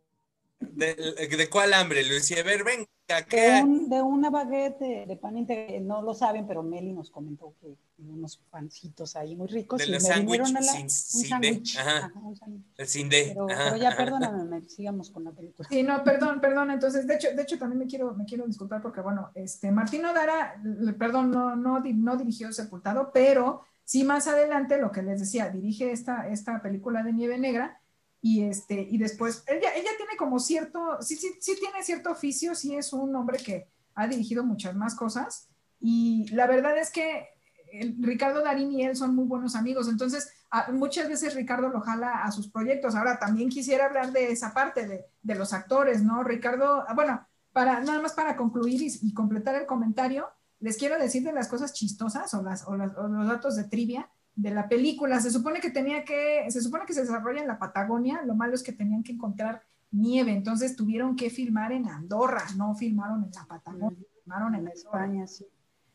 ¿De, 0.59 0.95
de 0.95 1.49
cuál 1.49 1.73
hambre, 1.73 2.03
Lucía? 2.03 2.39
A 2.39 2.43
ver, 2.43 2.63
venga, 2.63 2.85
de, 3.07 3.13
acá. 3.13 3.63
un- 3.63 3.89
de 3.89 4.01
una 4.01 4.29
baguette 4.29 4.79
de, 4.79 5.05
de 5.05 5.15
pan 5.17 5.37
integral. 5.37 5.85
No 5.85 6.01
lo 6.01 6.13
saben, 6.13 6.47
pero 6.47 6.63
Meli 6.63 6.91
nos 6.93 7.11
comentó 7.11 7.53
que 7.61 7.75
unos 7.97 8.37
pancitos 8.49 9.15
ahí 9.15 9.35
muy 9.35 9.47
ricos. 9.47 9.79
De 9.79 9.87
y 9.87 9.91
los 9.91 10.03
me 10.03 10.15
vinieron 10.15 10.47
sándwich 10.47 10.57
a 10.57 10.61
la- 10.61 10.71
sin- 10.71 10.81
un 10.83 10.89
sin 10.89 11.21
de, 11.23 11.27
sándwich. 11.29 11.77
ajá. 11.77 12.05
Ajá, 12.05 12.19
un 12.19 12.35
sándwich. 12.35 12.65
El 12.77 12.87
sin 12.87 13.09
de. 13.09 13.25
Pero, 13.29 13.49
ajá, 13.51 13.63
pero 13.65 13.77
ya 13.77 13.95
perdóname, 13.95 14.43
Mel, 14.45 14.69
sigamos 14.69 15.09
con 15.11 15.23
la 15.23 15.31
película. 15.31 15.67
Sí, 15.69 15.83
no, 15.83 16.03
perdón, 16.03 16.41
perdón. 16.41 16.71
Entonces, 16.71 17.05
de 17.07 17.15
hecho, 17.15 17.27
de 17.35 17.41
hecho 17.41 17.57
también 17.57 17.79
me 17.79 17.87
quiero, 17.87 18.13
me 18.15 18.25
quiero 18.25 18.45
disculpar 18.47 18.81
porque, 18.81 19.01
bueno, 19.01 19.31
este, 19.35 19.71
Martín 19.71 20.05
Odara, 20.05 20.59
le- 20.63 20.93
perdón, 20.93 21.31
no, 21.31 21.55
no, 21.55 21.79
no 21.81 22.17
dirigió 22.17 22.51
Sepultado, 22.51 23.11
pero 23.13 23.61
sí 23.83 24.03
más 24.03 24.27
adelante, 24.27 24.77
lo 24.79 24.91
que 24.91 25.03
les 25.03 25.19
decía, 25.19 25.49
dirige 25.49 25.91
esta, 25.91 26.27
esta 26.29 26.61
película 26.61 27.03
de 27.03 27.13
Nieve 27.13 27.37
Negra 27.37 27.81
y, 28.25 28.41
este, 28.43 28.81
y 28.89 28.97
después, 28.97 29.43
ella, 29.45 29.69
ella 29.75 29.91
tiene 29.97 30.17
como 30.17 30.39
cierto, 30.39 30.97
sí, 30.99 31.15
sí, 31.15 31.37
sí 31.39 31.55
tiene 31.59 31.83
cierto 31.83 32.09
oficio, 32.09 32.55
sí 32.55 32.75
es 32.75 32.91
un 32.91 33.15
hombre 33.15 33.37
que 33.37 33.67
ha 33.93 34.07
dirigido 34.07 34.43
muchas 34.43 34.75
más 34.75 34.95
cosas 34.95 35.47
y 35.79 36.25
la 36.33 36.47
verdad 36.47 36.75
es 36.75 36.89
que 36.89 37.27
el- 37.71 37.95
Ricardo 37.99 38.41
Darín 38.41 38.71
y 38.71 38.83
él 38.83 38.95
son 38.95 39.13
muy 39.15 39.25
buenos 39.25 39.55
amigos, 39.55 39.87
entonces 39.87 40.27
a- 40.49 40.71
muchas 40.71 41.07
veces 41.07 41.35
Ricardo 41.35 41.69
lo 41.69 41.81
jala 41.81 42.23
a 42.23 42.31
sus 42.31 42.49
proyectos. 42.49 42.95
Ahora 42.95 43.19
también 43.19 43.49
quisiera 43.49 43.85
hablar 43.85 44.11
de 44.11 44.31
esa 44.31 44.55
parte 44.55 44.87
de, 44.87 45.05
de 45.21 45.35
los 45.35 45.53
actores, 45.53 46.01
¿no? 46.01 46.23
Ricardo, 46.23 46.83
ah, 46.87 46.95
bueno, 46.95 47.27
para 47.53 47.79
nada 47.81 48.01
más 48.01 48.13
para 48.13 48.35
concluir 48.35 48.81
y, 48.81 49.13
completar 49.13 49.53
el 49.53 49.67
comentario, 49.67 50.29
les 50.59 50.77
quiero 50.77 50.97
decir 50.97 51.21
de 51.23 51.31
las 51.31 51.47
cosas 51.47 51.73
chistosas 51.73 52.33
o, 52.33 52.41
las- 52.41 52.65
o 52.67 52.75
los 52.75 53.27
datos 53.27 53.55
de 53.55 53.65
trivia 53.65 54.09
de 54.35 54.51
la 54.51 54.67
película. 54.67 55.19
Se 55.21 55.31
supone 55.31 55.59
que 55.61 55.69
tenía 55.71 56.03
que, 56.03 56.45
se 56.49 56.61
supone 56.61 56.85
que 56.85 56.93
se 56.93 57.01
desarrolla 57.01 57.41
en 57.41 57.47
la 57.47 57.57
Patagonia, 57.59 58.21
lo 58.25 58.35
malo 58.35 58.53
es 58.55 58.63
que 58.63 58.73
tenían 58.73 59.03
que 59.03 59.13
encontrar 59.13 59.63
nieve, 59.91 60.31
entonces 60.33 60.75
tuvieron 60.75 61.15
que 61.15 61.29
filmar 61.29 61.71
en 61.71 61.87
Andorra, 61.87 62.43
no 62.57 62.75
filmaron 62.75 63.23
en 63.23 63.31
la 63.31 63.45
Patagonia, 63.45 63.97
filmaron 64.23 64.55
en. 64.55 64.67
España, 64.67 65.25
sí. 65.27 65.45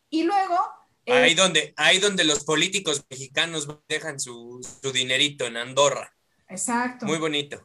Y 0.08 0.22
luego... 0.22 0.56
eh, 1.06 1.12
Ahí 1.12 1.34
donde, 1.34 1.74
ahí 1.76 1.98
donde 1.98 2.24
los 2.24 2.44
políticos 2.44 3.04
mexicanos 3.10 3.68
dejan 3.88 4.18
su, 4.18 4.60
su 4.82 4.90
dinerito 4.92 5.44
en 5.44 5.56
Andorra. 5.58 6.12
exacto. 6.48 7.04
Muy 7.06 7.18
bonito. 7.18 7.60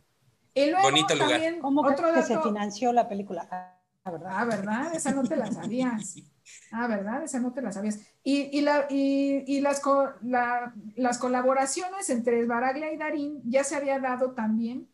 Y 0.53 0.69
luego 0.71 0.83
bonito 0.83 1.13
lugar. 1.15 1.29
también 1.31 1.59
¿Cómo 1.59 1.83
que, 1.83 1.89
otro 1.93 2.13
que 2.13 2.23
se 2.23 2.33
dato- 2.35 2.49
financió 2.49 2.91
la 2.93 3.07
película? 3.07 3.47
Ah, 3.51 4.11
¿verdad? 4.11 4.31
Ah, 4.33 4.45
¿verdad? 4.45 4.95
Esa 4.95 5.11
no 5.11 5.23
te 5.23 5.35
la 5.37 5.49
sabías. 5.51 6.15
Ah, 6.71 6.87
¿verdad? 6.87 7.23
Esa 7.23 7.39
no 7.39 7.51
te 7.53 7.61
la 7.61 7.71
sabías. 7.71 7.99
Y, 8.23 8.57
y, 8.57 8.61
la, 8.61 8.85
y, 8.89 9.43
y 9.47 9.61
las, 9.61 9.79
co- 9.79 10.09
la- 10.21 10.73
las 10.95 11.17
colaboraciones 11.17 12.09
entre 12.09 12.39
Esbaraglia 12.39 12.91
y 12.93 12.97
Darín 12.97 13.41
ya 13.45 13.63
se 13.63 13.75
había 13.75 13.99
dado 13.99 14.31
también 14.31 14.87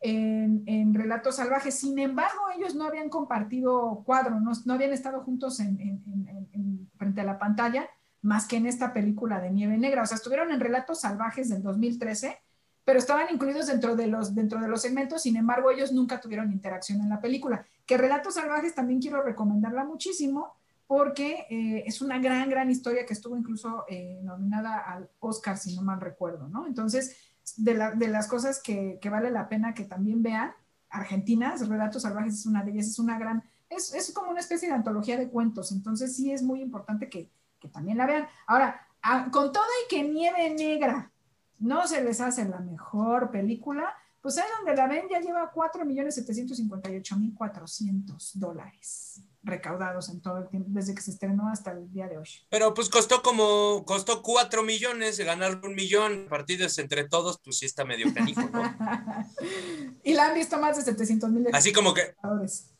en, 0.00 0.62
en 0.66 0.94
Relatos 0.94 1.36
Salvajes. 1.36 1.74
Sin 1.74 1.98
embargo, 1.98 2.40
ellos 2.56 2.74
no 2.74 2.84
habían 2.84 3.08
compartido 3.08 4.02
cuadro, 4.04 4.40
no, 4.40 4.52
no 4.64 4.72
habían 4.74 4.92
estado 4.92 5.20
juntos 5.22 5.60
en- 5.60 5.80
en- 5.80 6.88
frente 6.96 7.20
a 7.20 7.24
la 7.24 7.38
pantalla 7.38 7.88
más 8.22 8.46
que 8.46 8.56
en 8.56 8.66
esta 8.66 8.92
película 8.94 9.40
de 9.40 9.50
Nieve 9.50 9.76
Negra. 9.76 10.02
O 10.02 10.06
sea, 10.06 10.16
estuvieron 10.16 10.50
en 10.52 10.60
Relatos 10.60 11.00
Salvajes 11.00 11.48
del 11.50 11.62
2013, 11.62 12.38
pero 12.84 12.98
estaban 12.98 13.26
incluidos 13.30 13.66
dentro 13.66 13.96
de 13.96 14.06
los, 14.06 14.34
dentro 14.34 14.60
de 14.60 14.68
los 14.68 14.80
segmentos, 14.80 15.22
sin 15.22 15.36
embargo, 15.36 15.70
ellos 15.70 15.92
nunca 15.92 16.20
tuvieron 16.20 16.50
interacción 16.52 17.00
en 17.02 17.08
la 17.10 17.20
película. 17.20 17.66
Que 17.84 17.98
Relatos 17.98 18.34
Salvajes 18.34 18.74
también 18.74 19.00
quiero 19.00 19.22
recomendarla 19.22 19.84
muchísimo 19.84 20.54
porque 20.86 21.46
eh, 21.50 21.82
es 21.86 22.00
una 22.02 22.18
gran, 22.18 22.48
gran 22.50 22.70
historia 22.70 23.06
que 23.06 23.14
estuvo 23.14 23.36
incluso 23.36 23.84
eh, 23.88 24.20
nominada 24.22 24.78
al 24.78 25.08
Oscar, 25.20 25.56
si 25.58 25.74
no 25.74 25.82
mal 25.82 26.00
recuerdo, 26.00 26.48
¿no? 26.48 26.66
Entonces, 26.66 27.16
de, 27.56 27.74
la- 27.74 27.92
de 27.92 28.08
las 28.08 28.26
cosas 28.26 28.60
que, 28.62 28.98
que 29.00 29.10
vale 29.10 29.30
la 29.30 29.48
pena 29.48 29.74
que 29.74 29.84
también 29.84 30.22
vean, 30.22 30.52
Argentinas, 30.90 31.66
Relatos 31.68 32.02
Salvajes 32.02 32.34
es 32.34 32.46
una 32.46 32.62
de 32.62 32.70
ellas, 32.72 32.86
es 32.86 32.98
una 32.98 33.18
gran, 33.18 33.42
es, 33.68 33.92
es 33.94 34.12
como 34.12 34.30
una 34.30 34.40
especie 34.40 34.68
de 34.68 34.74
antología 34.74 35.16
de 35.18 35.28
cuentos, 35.28 35.72
entonces 35.72 36.14
sí 36.14 36.32
es 36.32 36.42
muy 36.42 36.60
importante 36.60 37.08
que, 37.08 37.30
que 37.58 37.68
también 37.68 37.98
la 37.98 38.06
vean. 38.06 38.26
Ahora, 38.46 38.80
a- 39.02 39.30
con 39.30 39.52
todo 39.52 39.64
y 39.84 39.88
que 39.88 40.02
Nieve 40.08 40.50
Negra 40.54 41.10
no 41.58 41.86
se 41.86 42.02
les 42.04 42.20
hace 42.20 42.44
la 42.48 42.60
mejor 42.60 43.30
película, 43.30 43.94
pues 44.20 44.38
ahí 44.38 44.44
donde 44.58 44.76
la 44.76 44.86
ven 44.86 45.06
ya 45.10 45.20
lleva 45.20 45.50
4.758.400 45.52 48.32
dólares 48.34 49.22
recaudados 49.44 50.08
en 50.08 50.20
todo 50.20 50.38
el 50.38 50.48
tiempo, 50.48 50.70
desde 50.72 50.94
que 50.94 51.02
se 51.02 51.10
estrenó 51.10 51.48
hasta 51.48 51.72
el 51.72 51.90
día 51.92 52.08
de 52.08 52.18
hoy. 52.18 52.28
Pero 52.48 52.74
pues 52.74 52.88
costó 52.88 53.22
como, 53.22 53.84
costó 53.84 54.22
cuatro 54.22 54.62
millones, 54.62 55.18
ganar 55.20 55.60
un 55.62 55.74
millón, 55.74 56.26
partidos 56.28 56.78
entre 56.78 57.08
todos, 57.08 57.38
pues 57.44 57.58
sí 57.58 57.66
está 57.66 57.84
medio 57.84 58.12
canijo, 58.12 58.42
¿no? 58.52 58.62
y 60.04 60.14
la 60.14 60.26
han 60.26 60.34
visto 60.34 60.58
más 60.58 60.76
de 60.76 60.82
700 60.82 61.30
mil 61.30 61.48
Así 61.52 61.72
como 61.72 61.94
que, 61.94 62.14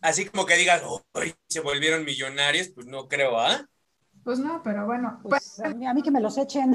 así 0.01 0.25
como 0.27 0.47
que 0.47 0.57
digas, 0.57 0.83
uy, 1.15 1.35
se 1.49 1.61
volvieron 1.61 2.05
millonarios, 2.05 2.69
pues 2.69 2.87
no 2.87 3.09
creo, 3.09 3.39
¿ah? 3.39 3.69
Pues 4.25 4.39
no, 4.39 4.63
pero 4.63 4.87
bueno, 4.87 5.21
Pues 5.23 5.61
a 5.61 5.69
mí, 5.69 5.87
a 5.87 5.93
mí 5.93 6.03
que 6.03 6.11
me 6.11 6.21
los 6.21 6.39
echen. 6.39 6.73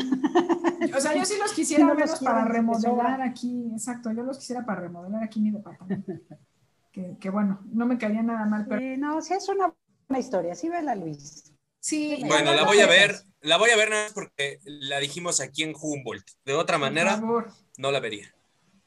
pues, 0.79 0.93
o 0.95 1.01
sea, 1.01 1.15
yo 1.15 1.25
sí 1.25 1.33
los 1.41 1.51
quisiera 1.55 1.83
Sí, 1.83 1.87
no 1.87 1.95
menos 1.95 2.11
los 2.11 2.19
para 2.19 2.45
remodelar 2.45 3.21
aquí, 3.23 3.71
exacto, 3.73 4.11
yo 4.11 4.21
los 4.23 4.37
quisiera 4.37 4.63
para 4.65 4.81
remodelar 4.81 5.23
aquí 5.23 5.41
mi 5.41 5.49
departamento. 5.49 6.13
Que, 6.91 7.17
que 7.19 7.29
bueno, 7.29 7.59
no 7.65 7.85
me 7.85 7.97
caería 7.97 8.23
nada 8.23 8.45
mal, 8.45 8.65
pero 8.67 8.81
no, 8.97 9.21
sí 9.21 9.33
es 9.33 9.47
una 9.49 9.73
buena 10.07 10.19
historia, 10.19 10.55
sí 10.55 10.69
vela 10.69 10.95
Luis. 10.95 11.53
sí. 11.79 12.23
Bueno, 12.25 12.53
la 12.53 12.63
voy 12.63 12.79
a 12.79 12.87
ver, 12.87 13.15
la 13.41 13.57
voy 13.57 13.69
a 13.69 13.77
ver 13.77 13.89
nada 13.89 14.03
más 14.03 14.13
porque 14.13 14.59
la 14.63 14.99
dijimos 14.99 15.39
aquí 15.41 15.63
en 15.63 15.73
Humboldt. 15.79 16.27
De 16.45 16.53
otra 16.53 16.77
manera, 16.77 17.21
no 17.77 17.91
la 17.91 17.99
vería. 17.99 18.33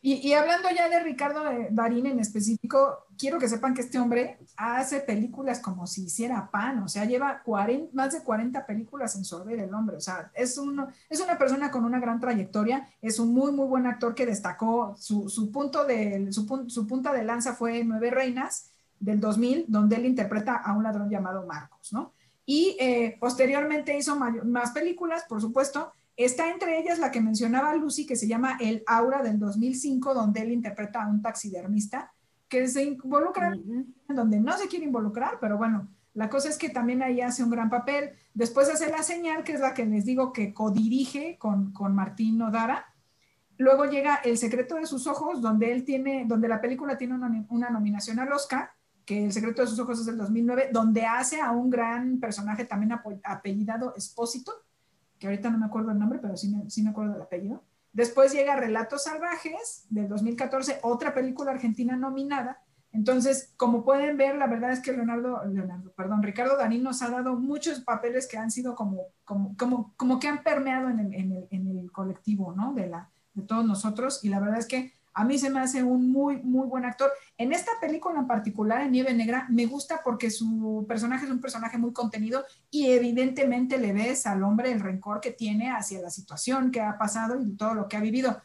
Y, 0.05 0.33
hablando 0.33 0.69
ya 0.77 0.89
de 0.89 0.99
Ricardo 0.99 1.45
de- 1.45 1.69
Darín 1.71 2.07
en 2.07 2.19
específico, 2.19 3.07
quiero 3.17 3.39
que 3.39 3.49
sepan 3.49 3.73
que 3.73 3.83
este 3.83 4.01
hombre 4.01 4.37
hace 4.57 4.99
películas 4.99 5.61
como 5.61 5.87
si 5.87 6.07
hiciera 6.07 6.51
pan, 6.51 6.83
o 6.83 6.89
sea, 6.89 7.05
lleva 7.05 7.41
40 7.45 7.91
más 7.93 8.13
de 8.13 8.25
40 8.25 8.67
películas 8.67 9.15
en 9.15 9.25
su 9.25 9.41
el 9.49 9.73
hombre, 9.73 9.97
o 9.97 10.01
sea, 10.01 10.33
es, 10.35 10.59
uno, 10.59 10.89
es 11.09 11.21
una 11.21 11.39
persona 11.39 11.71
con 11.71 11.85
una 11.85 12.01
gran 12.01 12.19
trayectoria, 12.19 12.89
es 13.01 13.21
un 13.21 13.33
muy, 13.33 13.53
muy 13.53 13.67
buen 13.67 13.87
actor 13.87 14.13
que 14.13 14.27
destacó, 14.27 14.97
su, 14.99 15.29
su 15.29 15.53
punto 15.53 15.85
de, 15.85 16.33
su, 16.33 16.65
su 16.69 16.87
punta 16.89 17.13
de 17.13 17.23
lanza 17.23 17.55
fue 17.55 17.85
Nueve 17.85 18.11
Reinas 18.11 18.73
del 18.99 19.21
2000, 19.21 19.67
donde 19.69 19.95
él 19.97 20.07
interpreta 20.07 20.57
a 20.57 20.73
un 20.73 20.83
ladrón 20.83 21.11
llamado 21.11 21.47
Marcos, 21.47 21.93
¿no? 21.93 22.13
Y 22.45 22.77
eh, 22.81 23.17
posteriormente 23.21 23.97
hizo 23.97 24.17
más 24.17 24.73
películas, 24.73 25.25
por 25.29 25.41
supuesto, 25.41 25.93
Está 26.25 26.51
entre 26.51 26.79
ellas 26.79 26.99
la 26.99 27.11
que 27.11 27.21
mencionaba 27.21 27.75
Lucy, 27.75 28.07
que 28.07 28.17
se 28.17 28.29
llama 28.29 28.57
El 28.61 28.83
Aura 28.87 29.23
del 29.23 29.39
2005, 29.39 30.15
donde 30.15 30.43
él 30.43 30.53
interpreta 30.53 31.03
a 31.03 31.09
un 31.09 31.23
taxidermista 31.23 32.13
que 32.49 32.69
se 32.69 32.85
involucra 32.85 33.53
en 33.55 33.95
donde 34.09 34.39
no 34.39 34.57
se 34.59 34.69
quiere 34.69 34.85
involucrar, 34.85 35.39
pero 35.41 35.57
bueno, 35.57 35.89
la 36.15 36.29
cosa 36.29 36.51
es 36.51 36.59
que 36.59 36.69
también 36.69 37.03
ahí 37.03 37.23
hace 37.23 37.43
un 37.43 37.51
gran 37.51 37.71
papel. 37.71 38.11
Después 38.35 38.69
hace 38.69 38.91
La 38.91 39.03
Señal, 39.03 39.45
que 39.45 39.53
es 39.53 39.61
la 39.61 39.73
que 39.73 39.87
les 39.87 40.05
digo 40.05 40.33
que 40.33 40.53
codirige 40.53 41.39
con, 41.39 41.73
con 41.73 41.95
Martín 41.95 42.37
Nodara. 42.37 42.85
Luego 43.57 43.87
llega 43.87 44.17
El 44.17 44.37
secreto 44.37 44.75
de 44.75 44.87
sus 44.87 45.07
ojos, 45.07 45.41
donde 45.41 45.73
él 45.73 45.85
tiene, 45.85 46.27
donde 46.29 46.49
la 46.49 46.61
película 46.61 46.99
tiene 46.99 47.15
una, 47.15 47.47
una 47.49 47.71
nominación 47.71 48.19
al 48.19 48.33
Oscar, 48.33 48.71
que 49.07 49.25
El 49.25 49.33
secreto 49.33 49.63
de 49.63 49.69
sus 49.69 49.79
ojos 49.79 50.01
es 50.01 50.07
del 50.07 50.19
2009, 50.19 50.69
donde 50.73 51.07
hace 51.07 51.41
a 51.41 51.53
un 51.53 51.71
gran 51.71 52.21
personaje 52.21 52.67
también 52.67 52.93
apellidado 53.25 53.95
Espósito, 53.97 54.53
que 55.23 55.29
ahorita 55.29 55.51
no 55.51 55.59
me 55.59 55.67
acuerdo 55.67 55.93
el 55.93 56.01
nombre, 56.01 56.19
pero 56.21 56.37
sí 56.37 56.49
me, 56.49 56.69
sí 56.69 56.83
me 56.83 56.91
acuerdo 56.91 57.13
del 57.13 57.23
apellido. 57.23 57.63
Después 57.93 58.33
llega 58.33 58.57
Relatos 58.57 59.05
Salvajes 59.05 59.87
del 59.89 60.09
2014, 60.09 60.81
otra 60.83 61.15
película 61.15 61.53
argentina 61.53 61.95
nominada, 61.95 62.61
Entonces, 62.91 63.55
como 63.57 63.85
pueden 63.85 64.17
ver, 64.17 64.35
la 64.35 64.49
verdad 64.49 64.73
es 64.73 64.81
que 64.81 64.93
Leonardo, 64.93 65.45
Leonardo, 65.45 65.93
perdón, 65.93 66.25
Ricardo 66.25 66.57
Darín 66.57 66.83
nos 66.83 67.03
ha 67.03 67.09
dado 67.09 67.37
muchos 67.37 67.83
papeles 67.83 68.27
que 68.27 68.37
han 68.37 68.51
sido 68.51 68.75
como, 68.75 69.03
como, 69.25 69.57
como, 69.57 69.95
como 69.97 70.19
que 70.19 70.27
han 70.27 70.43
permeado 70.43 70.91
en 70.91 70.99
el, 70.99 71.15
en 71.15 71.33
el, 71.33 71.47
en 71.53 71.79
el 71.79 71.93
colectivo, 71.93 72.53
¿no? 72.53 72.75
De, 72.75 72.89
la, 72.89 73.09
de 73.35 73.43
todos 73.43 73.65
nosotros. 73.65 74.25
Y 74.25 74.29
la 74.29 74.41
verdad 74.41 74.59
es 74.59 74.67
que 74.67 74.93
a 75.15 75.25
mí 75.25 75.39
se 75.39 75.51
me 75.51 75.61
hace 75.61 75.83
un 75.83 76.11
muy, 76.11 76.39
muy 76.43 76.67
buen 76.67 76.85
actor. 76.85 77.11
En 77.39 77.53
esta 77.53 77.73
película 77.81 78.19
en 78.21 78.27
particular, 78.27 78.83
en 78.83 78.93
Nieve 78.93 79.15
Negra, 79.15 79.47
me 79.51 79.67
gusta 79.67 80.01
porque 80.05 80.31
su 80.31 80.85
personaje 80.89 81.27
es 81.27 81.31
un 81.31 81.41
personaje 81.41 81.79
muy 81.79 81.93
contenido 81.93 82.45
y 82.71 82.89
evidentemente 82.93 83.79
le 83.79 83.93
ves 83.93 84.27
al 84.27 84.43
hombre 84.43 84.73
el 84.73 84.81
rencor 84.81 85.21
que 85.21 85.33
tiene 85.33 85.71
hacia 85.71 86.01
la 86.01 86.11
situación 86.11 86.71
que 86.71 86.81
ha 86.81 86.99
pasado 86.99 87.41
y 87.41 87.57
todo 87.57 87.75
lo 87.75 87.89
que 87.89 87.97
ha 87.97 88.01
vivido. 88.01 88.41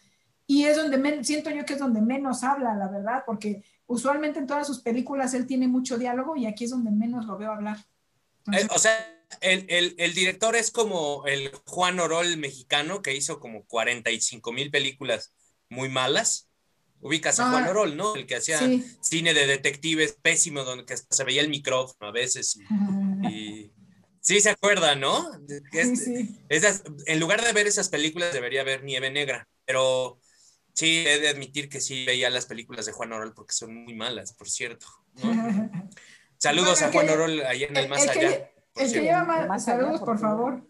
Y 0.45 0.63
es 0.65 0.77
donde 0.77 1.23
siento 1.23 1.49
yo 1.49 1.65
que 1.65 1.73
es 1.73 1.79
donde 1.79 2.01
menos 2.01 2.43
habla, 2.43 2.73
la 2.73 2.87
verdad, 2.87 3.23
porque 3.25 3.63
usualmente 3.85 4.39
en 4.39 4.47
todas 4.47 4.65
sus 4.67 4.79
películas 4.81 5.33
él 5.33 5.45
tiene 5.45 5.67
mucho 5.67 5.97
diálogo 5.97 6.35
y 6.37 6.45
aquí 6.45 6.63
es 6.65 6.71
donde 6.71 6.91
menos 6.91 7.25
lo 7.25 7.37
veo 7.37 7.51
hablar. 7.51 7.77
Entonces, 8.45 8.63
Eh, 8.65 8.73
o 8.73 8.79
sea, 8.79 9.23
el, 9.41 9.65
el- 9.69 9.95
el 9.97 10.13
director 10.13 10.55
es 10.55 10.71
como 10.71 11.25
el 11.25 11.51
Juan 11.65 11.99
Orol 11.99 12.37
mexicano 12.37 13.01
que 13.01 13.13
hizo 13.15 13.39
como 13.39 13.65
45 13.65 14.51
mil 14.53 14.71
películas 14.71 15.33
muy 15.69 15.89
malas. 15.89 16.46
Ubicas 17.01 17.39
a 17.39 17.47
Ah, 17.47 17.51
Juan 17.51 17.67
Orol, 17.67 17.95
¿no? 17.95 18.15
El 18.15 18.25
que 18.25 18.35
hacía 18.37 18.57
sí. 18.59 18.83
cine 19.01 19.33
de 19.33 19.45
detectives 19.47 20.17
pésimo, 20.21 20.63
donde 20.63 20.85
se 21.09 21.23
veía 21.23 21.41
el 21.41 21.49
micrófono 21.49 22.09
a 22.09 22.11
veces. 22.11 22.55
Y, 22.57 23.27
y- 23.27 23.71
sí, 24.19 24.41
se 24.41 24.49
acuerda, 24.49 24.95
¿no? 24.95 25.29
Que 25.71 25.83
Sí, 25.85 25.91
es- 25.91 26.03
sí. 26.03 26.39
esas- 26.49 26.83
en 27.05 27.19
lugar 27.19 27.43
de 27.43 27.53
ver 27.53 27.67
esas 27.67 27.89
películas, 27.89 28.33
debería 28.33 28.63
ver 28.63 28.83
Nieve 28.83 29.11
Negra. 29.11 29.47
Pero 29.65 30.19
sí, 30.73 31.03
he 31.07 31.19
de 31.19 31.29
admitir 31.29 31.69
que 31.69 31.81
sí 31.81 32.05
veía 32.05 32.29
las 32.29 32.45
películas 32.47 32.85
de 32.85 32.91
Juan 32.93 33.13
Orol 33.13 33.33
porque 33.33 33.53
son 33.53 33.75
muy 33.83 33.93
malas, 33.95 34.33
por 34.33 34.49
cierto. 34.49 34.87
¿no? 35.15 35.21
Saludos 36.39 36.79
Bueno, 36.81 36.87
a 36.87 36.91
Juan 36.91 37.05
que- 37.07 37.13
Orol 37.13 37.41
allá 37.41 37.67
en 37.67 37.77
el 37.77 37.83
El, 37.85 37.89
más 37.89 38.03
el 38.03 38.09
allá. 38.09 38.51
por 38.73 38.83
el 38.83 38.91
que 38.93 39.01
lleva 39.01 39.23
más, 39.23 39.47
Más 39.47 39.67
allá, 39.67 39.77
saludos, 39.79 40.01
por 40.01 40.19
favor, 40.19 40.67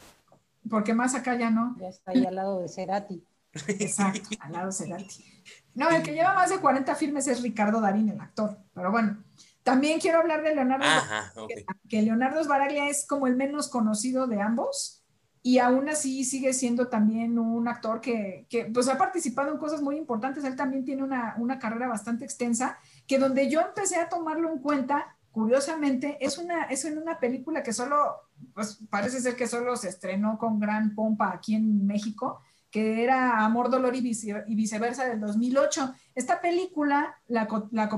porque 0.69 0.93
más 0.93 1.15
acá 1.15 1.37
ya 1.37 1.49
no. 1.49 1.75
Ya 1.79 1.87
está 1.89 2.11
ahí 2.11 2.25
al 2.25 2.35
lado 2.35 2.59
de 2.61 2.69
Cerati. 2.69 3.23
Exacto, 3.67 4.29
al 4.39 4.51
lado 4.51 4.71
Cerati. 4.71 5.25
No, 5.75 5.89
el 5.89 6.01
que 6.03 6.13
lleva 6.13 6.33
más 6.33 6.49
de 6.49 6.59
40 6.59 6.95
filmes 6.95 7.27
es 7.27 7.41
Ricardo 7.41 7.79
Darín, 7.79 8.09
el 8.09 8.19
actor. 8.19 8.57
Pero 8.73 8.91
bueno, 8.91 9.23
también 9.63 9.99
quiero 9.99 10.19
hablar 10.19 10.43
de 10.43 10.55
Leonardo, 10.55 10.85
Ajá, 10.85 11.31
ok. 11.35 11.51
que 11.87 12.01
Leonardo 12.01 12.43
Sbaraglia 12.43 12.89
es 12.89 13.05
como 13.05 13.27
el 13.27 13.35
menos 13.35 13.67
conocido 13.67 14.25
de 14.25 14.41
ambos 14.41 15.03
y 15.47 15.59
aún 15.59 15.87
así 15.87 16.25
sigue 16.25 16.51
siendo 16.51 16.89
también 16.89 17.39
un 17.39 17.67
actor 17.67 18.01
que, 18.01 18.47
que, 18.49 18.65
pues 18.65 18.89
ha 18.89 18.97
participado 18.97 19.51
en 19.51 19.57
cosas 19.57 19.81
muy 19.81 19.95
importantes. 19.95 20.43
Él 20.43 20.55
también 20.55 20.83
tiene 20.83 21.03
una, 21.03 21.35
una 21.37 21.57
carrera 21.57 21.87
bastante 21.87 22.25
extensa 22.25 22.77
que 23.05 23.17
donde 23.17 23.49
yo 23.49 23.61
empecé 23.61 23.95
a 23.95 24.09
tomarlo 24.09 24.51
en 24.51 24.59
cuenta, 24.59 25.15
curiosamente, 25.31 26.17
es, 26.19 26.37
una, 26.37 26.63
es 26.63 26.83
en 26.83 26.97
una 26.97 27.19
película 27.19 27.63
que 27.63 27.71
solo, 27.71 28.15
pues 28.53 28.79
parece 28.89 29.21
ser 29.21 29.35
que 29.37 29.47
solo 29.47 29.77
se 29.77 29.87
estrenó 29.89 30.37
con 30.37 30.59
gran 30.59 30.95
pompa 30.95 31.31
aquí 31.31 31.55
en 31.55 31.85
México, 31.87 32.41
que 32.69 33.03
era 33.03 33.45
Amor, 33.45 33.69
Dolor 33.69 33.95
y, 33.95 34.01
vice- 34.01 34.43
y 34.47 34.55
viceversa 34.55 35.05
del 35.05 35.19
2008. 35.21 35.93
Esta 36.15 36.41
película 36.41 37.15
la, 37.27 37.47
la, 37.71 37.89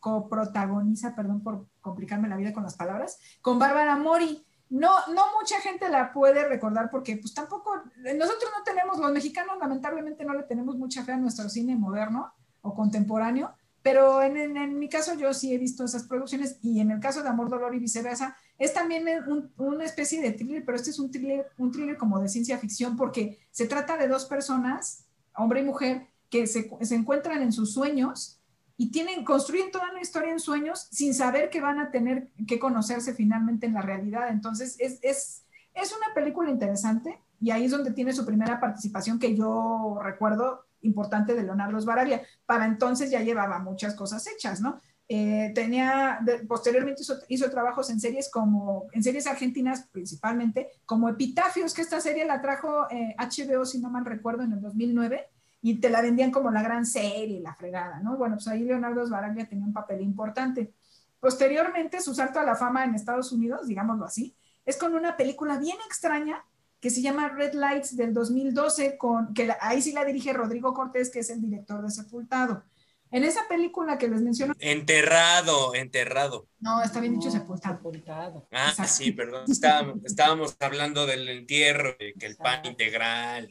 coprotagoniza, 0.00 1.14
perdón 1.14 1.42
por 1.42 1.66
complicarme 1.80 2.28
la 2.28 2.36
vida 2.36 2.52
con 2.52 2.62
las 2.62 2.74
palabras, 2.76 3.18
con 3.40 3.58
Bárbara 3.58 3.96
Mori. 3.96 4.44
No, 4.70 4.90
no 5.14 5.22
mucha 5.38 5.60
gente 5.60 5.88
la 5.88 6.12
puede 6.12 6.48
recordar 6.48 6.90
porque 6.90 7.16
pues 7.18 7.34
tampoco, 7.34 7.70
nosotros 8.16 8.50
no 8.56 8.64
tenemos, 8.64 8.98
los 8.98 9.12
mexicanos 9.12 9.56
lamentablemente 9.60 10.24
no 10.24 10.34
le 10.34 10.42
tenemos 10.44 10.76
mucha 10.76 11.04
fe 11.04 11.12
a 11.12 11.16
nuestro 11.16 11.48
cine 11.48 11.76
moderno 11.76 12.32
o 12.62 12.74
contemporáneo, 12.74 13.52
pero 13.82 14.22
en- 14.22 14.56
en 14.56 14.78
mi 14.78 14.88
caso 14.88 15.14
yo 15.14 15.32
sí 15.34 15.54
he 15.54 15.58
visto 15.58 15.84
esas 15.84 16.04
producciones 16.04 16.58
y 16.62 16.80
en 16.80 16.90
el 16.90 16.98
caso 16.98 17.22
de 17.22 17.28
Amor, 17.28 17.50
Dolor 17.50 17.74
y 17.74 17.78
viceversa, 17.78 18.36
es 18.58 18.72
también 18.72 19.06
un- 19.26 19.52
una 19.56 19.84
especie 19.84 20.20
de 20.20 20.32
thriller, 20.32 20.64
pero 20.64 20.76
este 20.76 20.90
es 20.90 20.98
un 20.98 21.10
thriller, 21.10 21.50
un 21.58 21.70
thriller 21.72 21.96
como 21.96 22.20
de 22.20 22.28
ciencia 22.28 22.58
ficción 22.58 22.96
porque 22.96 23.40
se 23.50 23.66
trata 23.66 23.96
de 23.96 24.08
dos 24.08 24.26
personas, 24.26 25.04
hombre 25.36 25.60
y 25.60 25.64
mujer, 25.64 26.06
que 26.30 26.46
se, 26.46 26.70
se 26.82 26.94
encuentran 26.94 27.42
en 27.42 27.52
sus 27.52 27.72
sueños 27.72 28.40
y 28.76 28.90
tienen, 28.90 29.24
construyen 29.24 29.70
toda 29.70 29.90
una 29.90 30.00
historia 30.00 30.32
en 30.32 30.40
sueños 30.40 30.88
sin 30.90 31.14
saber 31.14 31.48
que 31.50 31.60
van 31.60 31.78
a 31.78 31.90
tener 31.90 32.28
que 32.46 32.58
conocerse 32.58 33.14
finalmente 33.14 33.66
en 33.66 33.74
la 33.74 33.82
realidad. 33.82 34.28
Entonces, 34.30 34.76
es, 34.80 34.98
es, 35.02 35.44
es 35.74 35.92
una 35.96 36.12
película 36.14 36.50
interesante 36.50 37.20
y 37.40 37.50
ahí 37.50 37.66
es 37.66 37.70
donde 37.70 37.92
tiene 37.92 38.12
su 38.12 38.24
primera 38.24 38.58
participación 38.60 39.18
que 39.18 39.36
yo 39.36 39.98
recuerdo 40.02 40.64
importante 40.82 41.34
de 41.34 41.42
Leonardo 41.44 41.80
Sbaraglia. 41.80 42.22
Para 42.46 42.66
entonces 42.66 43.10
ya 43.10 43.20
llevaba 43.20 43.58
muchas 43.58 43.94
cosas 43.94 44.26
hechas, 44.26 44.60
¿no? 44.60 44.80
Eh, 45.06 45.52
tenía, 45.54 46.20
posteriormente 46.48 47.02
hizo, 47.28 47.50
trabajos 47.50 47.90
en 47.90 48.00
series 48.00 48.30
como, 48.30 48.86
en 48.92 49.02
series 49.02 49.26
argentinas 49.26 49.86
principalmente, 49.92 50.68
como 50.86 51.08
Epitafios, 51.10 51.74
que 51.74 51.82
esta 51.82 52.00
serie 52.00 52.24
la 52.24 52.40
trajo 52.40 52.90
eh, 52.90 53.14
HBO, 53.18 53.64
si 53.66 53.80
no 53.80 53.90
mal 53.90 54.04
recuerdo, 54.06 54.42
en 54.44 54.52
el 54.52 54.60
2009, 54.62 55.26
y 55.60 55.80
te 55.80 55.90
la 55.90 56.00
vendían 56.02 56.30
como 56.30 56.50
la 56.50 56.62
gran 56.62 56.86
serie, 56.86 57.40
la 57.40 57.54
fregada, 57.54 58.00
¿no? 58.00 58.16
Bueno, 58.16 58.36
pues 58.36 58.48
ahí 58.48 58.64
Leonardo 58.64 59.06
Sbaraglia 59.06 59.48
tenía 59.48 59.64
un 59.64 59.72
papel 59.72 60.00
importante. 60.02 60.72
Posteriormente, 61.20 62.00
su 62.00 62.14
salto 62.14 62.38
a 62.38 62.44
la 62.44 62.54
fama 62.54 62.84
en 62.84 62.94
Estados 62.94 63.32
Unidos, 63.32 63.66
digámoslo 63.66 64.04
así, 64.04 64.34
es 64.66 64.76
con 64.76 64.94
una 64.94 65.16
película 65.16 65.58
bien 65.58 65.76
extraña 65.86 66.44
que 66.80 66.90
se 66.90 67.00
llama 67.00 67.30
Red 67.30 67.54
Lights 67.54 67.96
del 67.96 68.12
2012, 68.12 68.98
con, 68.98 69.32
que 69.32 69.46
la- 69.46 69.56
ahí 69.60 69.80
sí 69.80 69.92
la 69.92 70.04
dirige 70.04 70.34
Rodrigo 70.34 70.74
Cortés, 70.74 71.10
que 71.10 71.20
es 71.20 71.30
el 71.30 71.40
director 71.40 71.82
de 71.82 71.90
Sepultado. 71.90 72.64
En 73.16 73.22
esa 73.22 73.42
película 73.48 73.96
que 73.96 74.08
les 74.08 74.20
menciono, 74.22 74.54
Enterrado, 74.58 75.74
enterrado. 75.74 76.48
no, 76.60 76.82
está 76.82 76.98
bien 77.00 77.14
dicho 77.14 77.26
No, 77.28 77.32
Sepultado. 77.32 77.76
sepultado. 77.76 78.48
Ah, 78.50 78.70
Exacto. 78.70 78.92
sí, 78.92 79.12
perdón. 79.12 79.44
Estábamos, 79.48 79.96
estábamos 80.04 80.56
hablando 80.60 81.06
del 81.06 81.28
entierro, 81.28 81.96
que 81.98 82.26
el 82.26 82.36
pan 82.36 82.66
integral. 82.66 83.48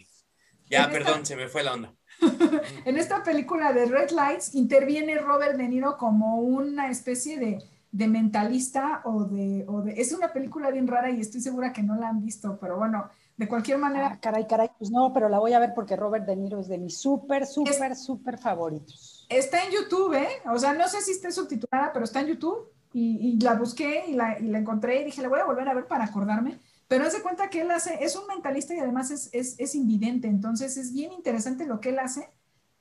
Ya, 0.70 0.84
En 0.84 0.92
esta- 0.92 0.92
perdón, 0.92 1.26
se 1.26 1.36
me 1.38 1.48
fue 1.48 1.64
la 1.64 1.74
onda. 1.74 1.94
En 2.86 2.98
esta 2.98 3.24
película 3.24 3.74
de 3.74 3.86
Red 3.86 4.12
Lights 4.12 4.54
interviene 4.56 5.18
Robert 5.18 5.56
De 5.58 5.68
Niro 5.68 5.98
como 5.98 6.40
una 6.40 6.90
especie 6.90 7.40
de, 7.40 7.60
de 7.92 8.08
mentalista 8.08 9.02
o 9.06 9.24
de, 9.26 9.66
o 9.68 9.82
de... 9.82 9.94
Es 10.02 10.12
una 10.14 10.34
película 10.34 10.72
bien 10.72 10.88
rara 10.88 11.10
y 11.10 11.20
estoy 11.22 11.42
segura 11.42 11.72
que 11.74 11.84
no 11.84 11.96
la 11.96 12.10
han 12.10 12.22
visto, 12.22 12.58
pero 12.60 12.78
bueno, 12.78 13.10
de 13.38 13.48
cualquier 13.48 13.78
manera, 13.78 14.08
Ah, 14.14 14.20
caray, 14.20 14.46
caray, 14.48 14.70
pues 14.78 14.92
no, 14.92 15.12
pero 15.14 15.30
la 15.30 15.40
voy 15.40 15.54
a 15.54 15.60
ver 15.60 15.72
porque 15.74 15.96
Robert 15.96 16.26
De 16.26 16.36
Niro 16.36 16.60
es 16.60 16.68
de 16.68 16.78
mis 16.78 16.98
súper, 17.00 17.46
súper, 17.48 17.96
súper 17.96 18.38
favoritos. 18.38 19.13
Está 19.30 19.64
en 19.66 19.72
YouTube, 19.72 20.14
¿eh? 20.14 20.42
O 20.46 20.58
sea, 20.58 20.74
no 20.74 20.88
sé 20.88 21.02
si 21.02 21.12
está 21.12 21.32
subtitulada, 21.32 21.92
pero 21.94 22.06
está 22.06 22.22
en 22.22 22.28
YouTube 22.28 22.70
y, 22.92 23.18
y 23.30 23.40
la 23.40 23.56
busqué 23.56 24.06
y 24.08 24.14
la, 24.14 24.40
y 24.40 24.44
la 24.44 24.60
encontré 24.60 25.02
y 25.02 25.06
dije, 25.06 25.22
la 25.22 25.30
voy 25.30 25.40
a 25.40 25.46
volver 25.46 25.68
a 25.68 25.74
ver 25.74 25.88
para 25.88 26.06
acordarme. 26.06 26.60
Pero 26.88 27.06
hace 27.06 27.22
cuenta 27.22 27.50
que 27.50 27.62
él 27.62 27.72
hace, 27.72 28.04
es 28.04 28.16
un 28.16 28.28
mentalista 28.28 28.74
y 28.74 28.80
además 28.80 29.10
es, 29.10 29.30
es, 29.34 29.60
es 29.60 29.74
invidente, 29.74 30.28
entonces 30.28 30.78
es 30.78 30.94
bien 30.94 31.12
interesante 31.12 31.66
lo 31.66 31.80
que 31.80 31.90
él 31.90 32.00
hace. 32.00 32.30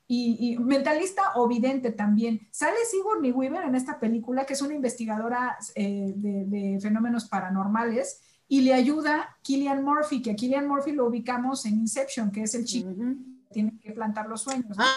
Y, 0.09 0.37
y 0.41 0.59
mentalista 0.59 1.23
o 1.37 1.49
vidente 1.49 1.91
también. 1.91 2.47
Sale 2.51 2.77
Sigourney 2.91 3.33
Weaver 3.33 3.65
en 3.65 3.75
esta 3.75 3.99
película, 3.99 4.45
que 4.45 4.53
es 4.53 4.61
una 4.61 4.75
investigadora 4.75 5.57
eh, 5.75 6.13
de, 6.15 6.45
de 6.45 6.81
fenómenos 6.81 7.27
paranormales, 7.29 8.21
y 8.47 8.61
le 8.61 8.75
ayuda 8.75 9.39
Killian 9.41 9.83
Murphy, 9.83 10.21
que 10.21 10.33
a 10.33 10.37
Killian 10.37 10.69
Murphy 10.69 10.93
lo 10.93 11.07
ubicamos 11.07 11.65
en 11.65 11.79
Inception, 11.79 12.31
que 12.31 12.43
es 12.43 12.55
el 12.55 12.67
chico 12.67 12.91
que 12.95 13.17
tiene 13.51 13.79
que 13.81 13.93
plantar 13.93 14.29
los 14.29 14.43
sueños. 14.43 14.77
¿no? 14.77 14.85
Ah, 14.85 14.93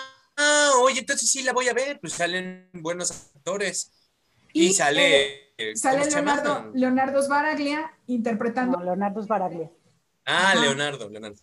ah, 0.45 0.71
oye, 0.81 0.99
entonces 0.99 1.29
sí 1.31 1.43
la 1.43 1.53
voy 1.53 1.67
a 1.69 1.73
ver. 1.73 1.99
Pues 1.99 2.13
salen 2.13 2.69
buenos 2.73 3.11
actores. 3.35 3.91
Y, 4.53 4.67
Y, 4.67 4.73
sale. 4.73 5.51
eh, 5.57 5.75
Sale 5.75 5.99
¿cómo 5.99 6.11
se 6.11 6.17
llama? 6.17 6.35
Leonardo, 6.35 6.71
Leonardo 6.73 7.21
Sbaraglia 7.23 7.91
interpretando, 8.07 8.77
No, 8.77 8.83
Leonardo 8.85 9.21
Sbaraglia. 9.23 9.69
Ah, 10.25 10.51
Ajá. 10.51 10.61
Leonardo, 10.61 11.09
Leonardo. 11.09 11.37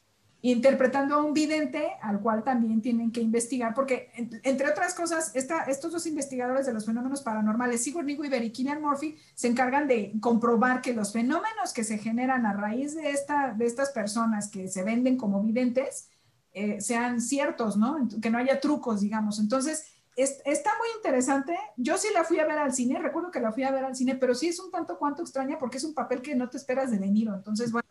interpretando 0.45 1.15
a 1.15 1.23
un 1.23 1.33
vidente 1.35 1.93
al 2.03 2.21
cual 2.21 2.43
también 2.43 2.83
tienen 2.83 3.13
que 3.13 3.21
investigar, 3.21 3.75
porque 3.75 4.11
en- 4.17 4.41
entre 4.43 4.69
otras 4.69 4.93
cosas, 4.93 5.31
esta- 5.35 5.65
estos 5.65 5.93
dos 5.93 6.05
investigadores 6.07 6.67
de 6.67 6.73
los 6.73 6.85
fenómenos 6.85 7.23
paranormales, 7.23 7.85
Sigourney 7.85 8.17
Weaver 8.17 8.43
y 8.43 8.51
Killian 8.51 8.81
Murphy, 8.83 9.17
se 9.35 9.47
encargan 9.47 9.87
de 9.87 10.13
comprobar 10.21 10.81
que 10.83 10.95
los 10.95 11.13
fenómenos 11.13 11.73
que 11.73 11.85
se 11.85 11.97
generan 11.99 12.45
a 12.45 12.55
raíz 12.55 12.95
de, 12.97 13.11
esta, 13.11 13.55
de 13.57 13.67
estas 13.67 13.91
personas 13.91 14.51
que 14.51 14.67
se 14.67 14.83
venden 14.83 15.17
como 15.17 15.41
videntes 15.43 16.09
eh, 16.55 16.81
sean 16.81 17.21
ciertos, 17.21 17.77
¿no? 17.77 18.09
Que 18.21 18.31
no 18.31 18.39
haya 18.39 18.61
trucos, 18.61 19.01
digamos. 19.01 19.39
Entonces, 19.39 19.85
es- 20.17 20.41
está 20.45 20.71
muy 20.79 20.89
interesante. 20.97 21.57
Yo 21.77 21.97
sí 21.97 22.09
la 22.13 22.25
fui 22.25 22.39
a 22.39 22.47
ver 22.47 22.59
al 22.59 22.75
cine, 22.75 22.99
recuerdo 22.99 23.31
que 23.31 23.41
la 23.41 23.53
fui 23.53 23.63
a 23.63 23.71
ver 23.71 23.85
al 23.85 23.97
cine, 23.97 24.15
pero 24.17 24.35
sí 24.35 24.49
es 24.49 24.61
un 24.61 24.71
tanto 24.71 24.99
cuanto 24.99 25.23
extraña 25.23 25.59
porque 25.59 25.79
es 25.79 25.85
un 25.85 25.95
papel 25.95 26.21
que 26.21 26.35
no 26.35 26.49
te 26.51 26.59
esperas 26.59 26.91
de 26.91 26.99
De 26.99 27.07
Niro. 27.09 27.35
Entonces, 27.35 27.73
bueno, 27.73 27.89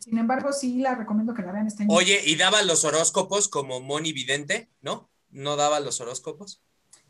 sin 0.00 0.18
embargo, 0.18 0.52
sí 0.52 0.78
la 0.80 0.94
recomiendo 0.96 1.32
que 1.34 1.42
la 1.42 1.52
vean. 1.52 1.66
Está 1.68 1.84
Oye, 1.88 2.20
¿y 2.24 2.34
daba 2.36 2.62
los 2.62 2.84
horóscopos 2.84 3.48
como 3.48 3.80
Moni 3.80 4.12
Vidente? 4.12 4.68
¿No? 4.82 5.08
¿No 5.30 5.54
daba 5.56 5.78
los 5.80 6.00
horóscopos? 6.00 6.60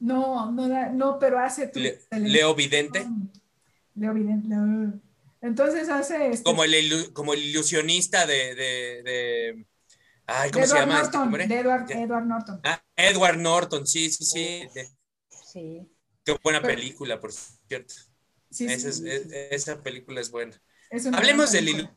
No, 0.00 0.50
no, 0.52 0.68
da- 0.68 0.90
no, 0.90 1.18
pero 1.18 1.38
hace 1.38 1.68
tu- 1.68 1.80
Le-. 1.80 1.98
Leo 2.10 2.54
Vidente. 2.54 3.06
Leo 3.94 4.12
Vidente. 4.12 4.48
Leo- 4.48 4.92
Entonces 5.40 5.88
hace 5.88 6.30
este, 6.30 6.42
Como 6.44 6.64
el, 6.64 7.12
como 7.12 7.32
el 7.34 7.42
ilusionista 7.42 8.26
de, 8.26 8.54
de, 8.54 9.02
de- 9.02 9.66
Ay, 10.26 10.48
de 10.50 10.52
¿cómo 10.54 10.66
se 10.66 10.70
Edward 10.72 10.80
llama 10.88 10.94
este 10.94 11.04
Norton, 11.04 11.22
hombre? 11.22 11.46
de 11.46 11.58
Edward. 11.58 11.90
Edward 11.90 12.24
Norton. 12.26 12.60
Ah, 12.64 12.82
Edward 12.96 13.36
Norton, 13.38 13.86
sí, 13.86 14.10
sí, 14.10 14.24
sí. 14.24 14.68
Sí. 15.52 15.88
Qué 16.24 16.36
buena 16.42 16.62
Pero- 16.62 16.74
película, 16.74 17.20
por 17.20 17.32
cierto. 17.32 17.94
Sí, 18.50 18.66
Esa, 18.66 18.92
sí, 18.92 19.08
es- 19.08 19.26
es- 19.26 19.32
esa 19.50 19.82
película 19.82 20.20
es 20.20 20.30
buena. 20.30 20.60
es 20.90 21.06
Hablemos 21.06 21.52
del 21.52 21.64
película. 21.66 21.96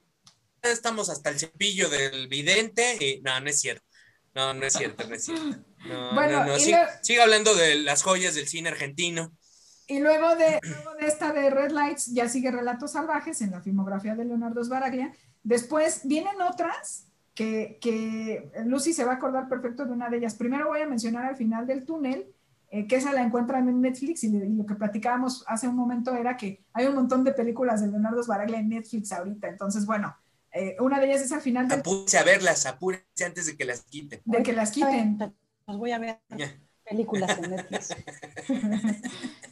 Estamos 0.61 1.09
hasta 1.09 1.29
el 1.29 1.39
cepillo 1.39 1.87
del 1.89 2.27
vidente. 2.27 2.97
Y, 2.99 3.21
no, 3.21 3.39
no 3.39 3.49
es 3.49 3.59
cierto. 3.59 3.83
No, 4.35 4.53
no 4.53 4.65
es 4.65 4.73
cierto, 4.73 5.07
no 5.07 5.15
es 5.15 5.23
cierto. 5.25 5.63
No, 5.87 6.13
Bueno, 6.13 6.39
no, 6.39 6.45
no. 6.47 6.59
Sigue, 6.59 6.71
luego- 6.77 6.91
sigue 7.01 7.21
hablando 7.21 7.55
de 7.55 7.75
las 7.75 8.03
joyas 8.03 8.35
del 8.35 8.47
cine 8.47 8.69
argentino. 8.69 9.31
Y 9.87 9.99
luego 9.99 10.35
de, 10.35 10.59
luego 10.63 10.95
de 10.95 11.07
esta 11.07 11.31
de 11.31 11.49
Red 11.49 11.71
Lights 11.71 12.07
ya 12.07 12.27
sigue 12.27 12.51
Relatos 12.51 12.91
Salvajes 12.91 13.39
en 13.41 13.51
la 13.51 13.61
filmografía 13.61 14.15
de 14.15 14.25
Leonardo 14.25 14.61
Sbaraglia. 14.63 15.13
Después 15.43 16.01
vienen 16.03 16.41
otras 16.41 17.05
que, 17.37 17.77
que 17.79 18.51
Lucy 18.65 18.93
se 18.93 19.05
va 19.05 19.11
a 19.11 19.15
acordar 19.17 19.47
perfecto 19.47 19.85
de 19.85 19.91
una 19.91 20.09
de 20.09 20.17
ellas. 20.17 20.33
Primero 20.33 20.69
voy 20.69 20.81
a 20.81 20.87
mencionar 20.87 21.25
al 21.25 21.35
final 21.35 21.67
del 21.67 21.85
túnel, 21.85 22.33
eh, 22.71 22.87
que 22.87 22.95
esa 22.95 23.13
la 23.13 23.21
encuentran 23.21 23.69
en 23.69 23.79
Netflix 23.79 24.23
y, 24.23 24.35
y 24.35 24.55
lo 24.55 24.65
que 24.65 24.73
platicábamos 24.73 25.43
hace 25.47 25.67
un 25.67 25.75
momento 25.75 26.15
era 26.15 26.35
que 26.35 26.65
hay 26.73 26.87
un 26.87 26.95
montón 26.95 27.23
de 27.23 27.33
películas 27.33 27.79
de 27.81 27.89
Leonardo 27.89 28.23
Sbaraglia 28.23 28.57
en 28.59 28.69
Netflix 28.69 29.11
ahorita. 29.11 29.49
Entonces, 29.49 29.85
bueno, 29.85 30.15
eh, 30.51 30.75
una 30.79 30.99
de 30.99 31.05
ellas 31.05 31.21
es 31.21 31.31
al 31.31 31.41
final 31.41 31.67
del- 31.67 31.81
Apúrense 31.81 32.17
a 32.17 32.23
verlas, 32.23 32.65
apúrense 32.65 33.23
antes 33.23 33.45
de 33.45 33.55
que 33.55 33.65
las 33.65 33.81
quiten. 33.83 34.19
de 34.25 34.41
que 34.43 34.53
las 34.53 34.71
quiten. 34.71 35.17
Pues 35.65 35.77
voy 35.77 35.91
a 35.91 35.99
ver 35.99 36.17
películas 36.89 37.37
en 37.37 37.51
Netflix. 37.51 37.95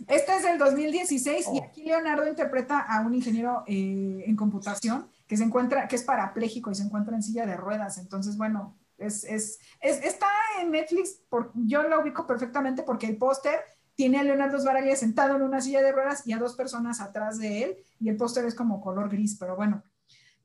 Este 0.08 0.36
es 0.36 0.44
del 0.44 0.58
2016 0.60 1.48
y 1.54 1.60
Oh. 1.60 1.64
aquí 1.64 1.84
Leonardo 1.84 2.28
interpreta 2.28 2.80
a 2.80 3.02
un 3.02 3.14
ingeniero 3.16 3.64
eh, 3.68 4.24
en 4.26 4.36
computación 4.36 5.08
que 5.28 5.38
se 5.38 5.44
encuentra, 5.44 5.88
que 5.88 5.96
es 5.96 6.04
parapléjico 6.04 6.72
y 6.72 6.76
se 6.76 6.84
encuentra 6.84 7.16
en 7.16 7.24
silla 7.24 7.46
de 7.46 7.58
ruedas. 7.58 7.98
Entonces, 7.98 8.38
bueno, 8.38 8.78
es, 8.98 9.24
es, 9.24 9.60
es- 9.82 10.04
está 10.04 10.28
en 10.62 10.72
Netflix, 10.72 11.22
por, 11.30 11.52
yo 11.56 11.84
lo 11.84 12.02
ubico 12.02 12.26
perfectamente 12.28 12.84
porque 12.84 13.08
el 13.08 13.18
póster 13.18 13.60
tiene 13.96 14.20
a 14.20 14.24
Leonardo 14.24 14.60
Sbaraglia 14.60 14.96
sentado 14.96 15.36
en 15.36 15.42
una 15.42 15.62
silla 15.62 15.82
de 15.82 15.92
ruedas 15.92 16.28
y 16.28 16.34
a 16.34 16.38
dos 16.38 16.56
personas 16.56 17.00
atrás 17.02 17.38
de 17.40 17.64
él 17.64 17.78
y 18.00 18.10
el 18.10 18.18
póster 18.18 18.46
es 18.46 18.54
como 18.56 18.82
color 18.82 19.10
gris, 19.10 19.38
pero 19.40 19.56
bueno. 19.56 19.84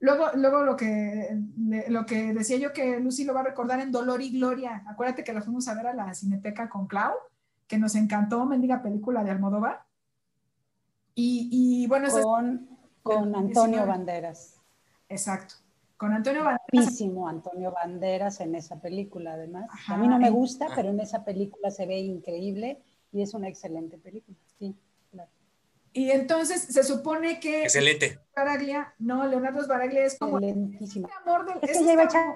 Luego, 0.02 0.28
luego 0.34 0.62
lo, 0.62 0.76
que, 0.78 1.36
lo 1.88 2.06
que 2.06 2.32
decía 2.32 2.56
yo 2.56 2.72
que 2.72 2.98
Lucy 3.00 3.24
lo 3.24 3.34
va 3.34 3.40
a 3.40 3.44
recordar 3.44 3.80
en 3.80 3.92
Dolor 3.92 4.22
y 4.22 4.30
Gloria. 4.30 4.82
Acuérdate 4.88 5.22
que 5.24 5.32
la 5.34 5.42
fuimos 5.42 5.68
a 5.68 5.74
ver 5.74 5.88
a 5.88 5.94
la 5.94 6.14
Cineteca 6.14 6.70
con 6.70 6.86
Clau 6.86 7.12
que 7.66 7.76
nos 7.76 7.94
encantó, 7.96 8.46
mendiga 8.46 8.82
película 8.82 9.22
de 9.22 9.30
Almodóvar. 9.30 9.82
Y, 11.14 11.48
y 11.52 11.86
bueno, 11.86 12.06
esa 12.06 12.20
es- 12.20 12.24
Con, 12.24 12.68
con 13.02 13.34
Antonio 13.34 13.46
19. 13.84 13.86
Banderas. 13.86 14.59
Exacto. 15.10 15.56
Con 15.98 16.14
Antonio 16.14 16.42
Banderas. 16.44 16.66
Guapísimo 16.72 17.28
Antonio 17.28 17.72
Banderas 17.72 18.40
en 18.40 18.54
esa 18.54 18.80
película, 18.80 19.34
además. 19.34 19.66
Ajá, 19.70 19.94
a 19.94 19.98
mí 19.98 20.08
no 20.08 20.18
me 20.18 20.30
gusta, 20.30 20.66
Ah. 20.70 20.72
pero 20.74 20.88
en 20.88 21.00
esa 21.00 21.24
película 21.26 21.70
se 21.70 21.84
ve 21.84 21.98
increíble 21.98 22.80
y 23.12 23.20
es 23.20 23.34
una 23.34 23.48
excelente 23.48 23.98
película. 23.98 24.34
Sí, 24.58 24.74
claro. 25.10 25.28
Y 25.92 26.10
entonces 26.10 26.62
se 26.62 26.82
supone 26.84 27.38
que 27.38 27.64
Excelente. 27.64 28.18
Baraglia, 28.34 28.94
no, 28.98 29.26
Leonardo 29.26 29.62
Sbaraglia 29.62 30.04
es 30.06 30.18
como 30.18 30.38
Excelentísima. 30.38 31.08
este 31.08 31.20
amor 31.28 31.44
del. 31.46 31.58
Es 31.62 31.70
es 31.70 31.78
que 31.78 31.84
ya 31.84 31.92
iba 31.92 32.02
a 32.02 32.06
echar, 32.06 32.34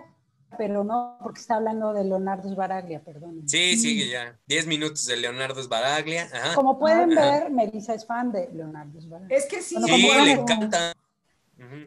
pero 0.59 0.85
no, 0.85 1.17
porque 1.23 1.41
está 1.41 1.55
hablando 1.55 1.95
de 1.95 2.05
Leonardo 2.05 2.47
Sbaraglia, 2.53 3.01
perdón. 3.03 3.49
Sí, 3.49 3.79
sigue 3.79 4.11
ya. 4.11 4.39
10 4.47 4.67
minutos 4.67 5.07
de 5.07 5.17
Leonardo 5.17 5.63
Sbaraglia. 5.63 6.29
Ajá. 6.35 6.55
Como 6.55 6.79
pueden 6.79 7.17
Ajá. 7.17 7.31
ver, 7.31 7.51
Melissa 7.51 7.95
es 7.95 8.05
fan 8.05 8.31
de 8.31 8.51
Leonardo 8.53 9.01
Sbaraglia. 9.01 9.39
Es 9.39 9.47
que 9.47 9.63
sí, 9.63 9.77
Bueno, 9.81 9.97
Sí, 9.97 10.07
como 10.09 10.25
le 10.25 10.33
encanta. 10.33 10.93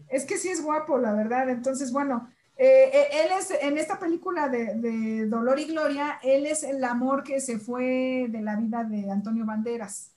Es 0.07 0.25
que 0.25 0.37
sí 0.37 0.49
es 0.49 0.61
guapo, 0.63 0.97
la 0.97 1.13
verdad. 1.13 1.49
Entonces, 1.49 1.91
bueno, 1.91 2.29
eh, 2.55 2.89
eh, 2.93 3.07
él 3.23 3.29
es 3.39 3.51
en 3.51 3.77
esta 3.77 3.99
película 3.99 4.49
de, 4.49 4.75
de 4.75 5.25
Dolor 5.27 5.59
y 5.59 5.65
Gloria, 5.65 6.19
él 6.23 6.45
es 6.45 6.63
el 6.63 6.83
amor 6.83 7.23
que 7.23 7.39
se 7.39 7.59
fue 7.59 8.27
de 8.29 8.41
la 8.41 8.55
vida 8.55 8.83
de 8.83 9.09
Antonio 9.11 9.45
Banderas. 9.45 10.11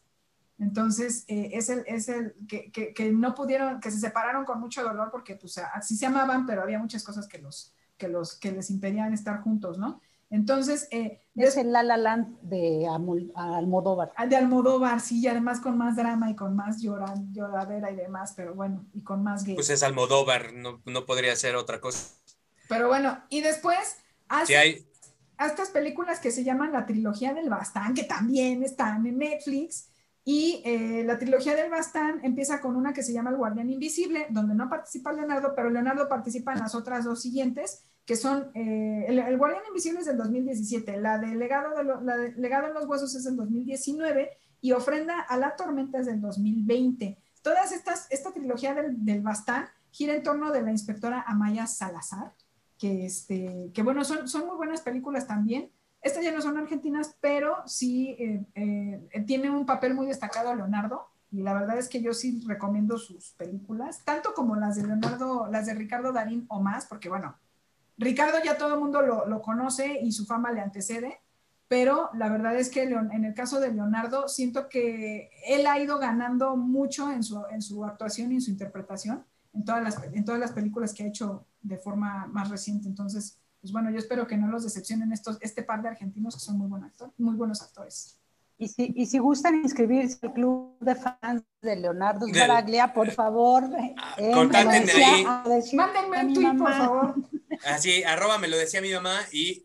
Entonces, 0.58 1.24
eh, 1.28 1.50
es 1.54 1.70
el, 1.70 1.84
es 1.86 2.08
el 2.08 2.34
que, 2.46 2.70
que- 2.70 2.92
que 2.92 3.10
no 3.12 3.34
pudieron, 3.34 3.80
que 3.80 3.90
se 3.90 3.98
separaron 3.98 4.44
con 4.44 4.60
mucho 4.60 4.82
dolor 4.82 5.10
porque 5.10 5.36
pues 5.36 5.56
así 5.58 5.96
se 5.96 6.06
amaban, 6.06 6.46
pero 6.46 6.62
había 6.62 6.78
muchas 6.78 7.02
cosas 7.02 7.26
que 7.26 7.38
los, 7.38 7.72
que 7.96 8.08
los, 8.08 8.36
que 8.38 8.52
les 8.52 8.70
impedían 8.70 9.12
estar 9.14 9.40
juntos, 9.40 9.78
¿no? 9.78 10.00
Entonces, 10.30 10.88
eh, 10.92 11.20
Es 11.34 11.56
el 11.56 11.72
La 11.72 11.82
La 11.82 11.96
Land 11.96 12.40
de 12.42 12.86
Almodóvar. 12.86 14.12
de 14.28 14.36
Almodóvar, 14.36 15.00
sí, 15.00 15.20
y 15.20 15.26
además 15.26 15.60
con 15.60 15.76
más 15.76 15.96
drama 15.96 16.30
y 16.30 16.36
con 16.36 16.54
más 16.54 16.80
llora, 16.80 17.14
lloradera 17.32 17.90
y 17.90 17.96
demás, 17.96 18.34
pero 18.36 18.54
bueno, 18.54 18.86
y 18.94 19.02
con 19.02 19.22
más 19.24 19.44
gay. 19.44 19.56
Pues 19.56 19.70
es 19.70 19.82
Almodóvar, 19.82 20.52
no, 20.52 20.80
no 20.86 21.04
podría 21.04 21.34
ser 21.34 21.56
otra 21.56 21.80
cosa. 21.80 22.14
Pero 22.68 22.88
bueno, 22.88 23.18
y 23.28 23.40
después 23.40 23.96
hace 24.28 24.46
Sí, 24.46 24.54
hay, 24.54 24.86
a 25.40 25.46
estas 25.46 25.70
películas 25.70 26.20
que 26.20 26.30
se 26.30 26.44
llaman 26.44 26.70
la 26.70 26.84
trilogía 26.84 27.32
del 27.32 27.48
Bastán, 27.48 27.94
que 27.94 28.04
también 28.04 28.62
están 28.62 29.06
en 29.06 29.18
Netflix. 29.18 29.88
Y 30.22 30.62
eh, 30.66 31.02
la 31.04 31.18
trilogía 31.18 31.56
del 31.56 31.70
Bastán 31.70 32.20
empieza 32.22 32.60
con 32.60 32.76
una 32.76 32.92
que 32.92 33.02
se 33.02 33.14
llama 33.14 33.30
El 33.30 33.38
Guardián 33.38 33.70
Invisible, 33.70 34.26
donde 34.28 34.54
no 34.54 34.68
participa 34.68 35.14
Leonardo, 35.14 35.54
pero 35.56 35.70
Leonardo 35.70 36.08
participa 36.08 36.52
en 36.52 36.58
las 36.58 36.74
otras 36.74 37.06
dos 37.06 37.22
siguientes, 37.22 37.84
que 38.10 38.16
son, 38.16 38.50
eh, 38.54 39.04
el, 39.06 39.20
El 39.20 39.38
Guardián 39.38 39.62
Invisible 39.68 40.00
es 40.00 40.06
del 40.06 40.16
2017, 40.16 40.96
la 40.96 41.18
de 41.18 41.28
Legado, 41.36 41.76
de 41.76 41.84
lo- 41.84 42.00
la 42.00 42.16
de 42.16 42.32
Legado 42.32 42.66
en 42.66 42.74
los 42.74 42.84
Huesos 42.86 43.14
es 43.14 43.22
del 43.22 43.36
2019 43.36 44.30
y 44.60 44.72
Ofrenda 44.72 45.20
a 45.20 45.36
la 45.36 45.54
Tormenta 45.54 46.00
es 46.00 46.06
del 46.06 46.20
2020. 46.20 47.16
Todas 47.40 47.70
estas, 47.70 48.08
esta 48.10 48.32
trilogía 48.32 48.74
del, 48.74 49.04
del 49.04 49.20
Bastán 49.20 49.66
gira 49.92 50.12
en 50.16 50.24
torno 50.24 50.50
de 50.50 50.60
la 50.60 50.72
inspectora 50.72 51.22
Amaya 51.24 51.68
Salazar, 51.68 52.32
que, 52.78 53.06
este, 53.06 53.70
que 53.72 53.82
bueno, 53.84 54.02
son, 54.02 54.26
son 54.26 54.44
muy 54.48 54.56
buenas 54.56 54.80
películas 54.80 55.28
también. 55.28 55.70
Estas 56.02 56.24
ya 56.24 56.32
no 56.32 56.40
son 56.42 56.58
argentinas, 56.58 57.14
pero 57.20 57.58
sí 57.66 58.16
eh, 58.18 58.44
eh, 58.56 59.24
tiene 59.24 59.50
un 59.50 59.66
papel 59.66 59.94
muy 59.94 60.06
destacado 60.06 60.52
Leonardo. 60.52 61.06
Y 61.30 61.42
la 61.44 61.54
verdad 61.54 61.78
es 61.78 61.88
que 61.88 62.02
yo 62.02 62.12
sí 62.12 62.42
recomiendo 62.44 62.98
sus 62.98 63.34
películas, 63.34 64.02
tanto 64.04 64.34
como 64.34 64.56
las 64.56 64.74
de 64.74 64.84
Leonardo, 64.88 65.46
las 65.48 65.66
de 65.66 65.74
Ricardo 65.74 66.12
Darín 66.12 66.44
o 66.48 66.60
más, 66.60 66.86
porque 66.86 67.08
bueno, 67.08 67.36
Ricardo 68.00 68.38
ya 68.42 68.56
todo 68.56 68.74
el 68.74 68.80
mundo 68.80 69.02
lo, 69.02 69.26
lo 69.26 69.42
conoce 69.42 70.00
y 70.00 70.10
su 70.12 70.24
fama 70.24 70.50
le 70.52 70.60
antecede, 70.60 71.20
pero 71.68 72.08
la 72.14 72.28
verdad 72.28 72.56
es 72.56 72.70
que 72.70 72.86
Leon- 72.86 73.12
en 73.12 73.24
el 73.24 73.34
caso 73.34 73.60
de 73.60 73.72
Leonardo, 73.72 74.26
siento 74.26 74.68
que 74.68 75.30
él 75.46 75.66
ha 75.66 75.78
ido 75.78 75.98
ganando 75.98 76.56
mucho 76.56 77.12
en 77.12 77.22
su, 77.22 77.44
en 77.50 77.60
su 77.62 77.84
actuación 77.84 78.32
y 78.32 78.36
en 78.36 78.40
su 78.40 78.50
interpretación 78.50 79.24
en 79.52 79.64
todas, 79.64 79.82
las, 79.82 80.02
en 80.12 80.24
todas 80.24 80.40
las 80.40 80.52
películas 80.52 80.94
que 80.94 81.02
ha 81.04 81.06
hecho 81.06 81.44
de 81.60 81.76
forma 81.76 82.26
más 82.26 82.48
reciente. 82.50 82.88
Entonces, 82.88 83.38
pues 83.60 83.72
bueno, 83.72 83.90
yo 83.90 83.98
espero 83.98 84.26
que 84.26 84.36
no 84.36 84.48
los 84.48 84.62
decepcionen 84.64 85.12
estos, 85.12 85.36
este 85.42 85.62
par 85.62 85.82
de 85.82 85.88
argentinos 85.88 86.34
que 86.34 86.40
son 86.40 86.56
muy, 86.56 86.68
buen 86.68 86.84
actor, 86.84 87.12
muy 87.18 87.34
buenos 87.36 87.60
actores. 87.60 88.16
Y 88.58 88.68
si, 88.68 88.92
y 88.96 89.06
si 89.06 89.18
gustan 89.18 89.56
inscribirse 89.56 90.18
al 90.26 90.32
club 90.34 90.76
de 90.80 90.94
fans 90.94 91.42
de 91.62 91.76
Leonardo 91.76 92.26
Sbaraglia, 92.46 92.92
por 92.92 93.10
favor, 93.10 93.64
eh, 94.18 94.30
contáctenme 94.34 94.86
ahí. 95.04 95.24
Mándenme 95.76 96.16
un 96.26 96.34
tweet, 96.34 96.46
por 96.58 96.72
favor. 96.78 97.14
Así, 97.64 98.02
arroba 98.04 98.38
me 98.38 98.48
lo 98.48 98.56
decía 98.56 98.80
mi 98.80 98.92
mamá 98.92 99.20
y, 99.32 99.62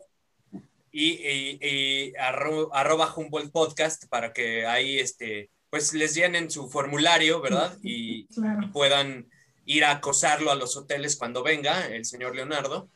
y, 0.91 1.07
y- 1.11 1.59
y 1.61 2.13
arro- 2.13 2.69
arroba 2.73 3.13
Humboldt 3.15 3.51
Podcast 3.51 4.05
para 4.07 4.31
que 4.33 4.65
ahí 4.65 4.99
este, 4.99 5.49
pues 5.69 5.93
les 5.93 6.13
llenen 6.15 6.49
su 6.49 6.69
formulario, 6.69 7.41
¿verdad? 7.41 7.77
Y, 7.83 8.25
Claro. 8.27 8.63
y 8.63 8.67
puedan 8.67 9.29
ir 9.65 9.83
a 9.85 9.91
acosarlo 9.91 10.51
a 10.51 10.55
los 10.55 10.77
hoteles 10.77 11.15
cuando 11.15 11.43
venga 11.43 11.87
el 11.87 12.05
señor 12.05 12.35
Leonardo, 12.35 12.87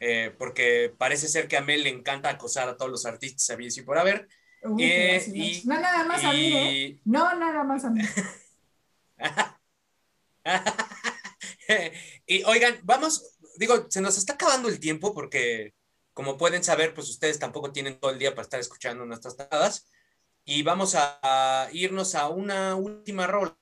eh, 0.00 0.32
porque 0.38 0.92
parece 0.96 1.28
ser 1.28 1.48
que 1.48 1.56
a 1.56 1.60
Mel 1.62 1.82
le 1.82 1.90
encanta 1.90 2.28
acosar 2.30 2.68
a 2.68 2.76
todos 2.76 2.90
los 2.90 3.06
artistas 3.06 3.44
sabidos 3.44 3.76
y 3.78 3.82
por 3.82 3.98
haber. 3.98 4.28
Uy, 4.64 4.82
Eh, 4.84 5.24
y- 5.34 5.62
no 5.66 5.78
nada 5.80 6.04
más 6.04 6.24
a 6.24 6.32
mí, 6.32 6.46
¿eh? 6.56 6.72
y- 6.72 7.00
No 7.04 7.34
nada 7.34 7.64
más 7.64 7.84
a 7.84 7.90
mí. 7.90 8.02
y 12.26 12.42
oigan, 12.44 12.78
vamos, 12.82 13.31
digo, 13.62 13.86
se 13.88 14.00
nos 14.00 14.18
está 14.18 14.34
acabando 14.34 14.68
el 14.68 14.80
tiempo 14.80 15.14
porque, 15.14 15.74
como 16.12 16.36
pueden 16.36 16.64
saber, 16.64 16.94
pues 16.94 17.08
ustedes 17.08 17.38
tampoco 17.38 17.72
tienen 17.72 17.98
todo 17.98 18.10
el 18.10 18.18
día 18.18 18.32
para 18.32 18.42
estar 18.42 18.60
escuchando 18.60 19.04
nuestras 19.06 19.36
tadas. 19.36 19.90
Y 20.44 20.64
vamos 20.64 20.96
a, 20.96 21.20
a 21.22 21.72
irnos 21.72 22.16
a 22.16 22.28
una 22.28 22.74
última 22.74 23.28
rola 23.28 23.56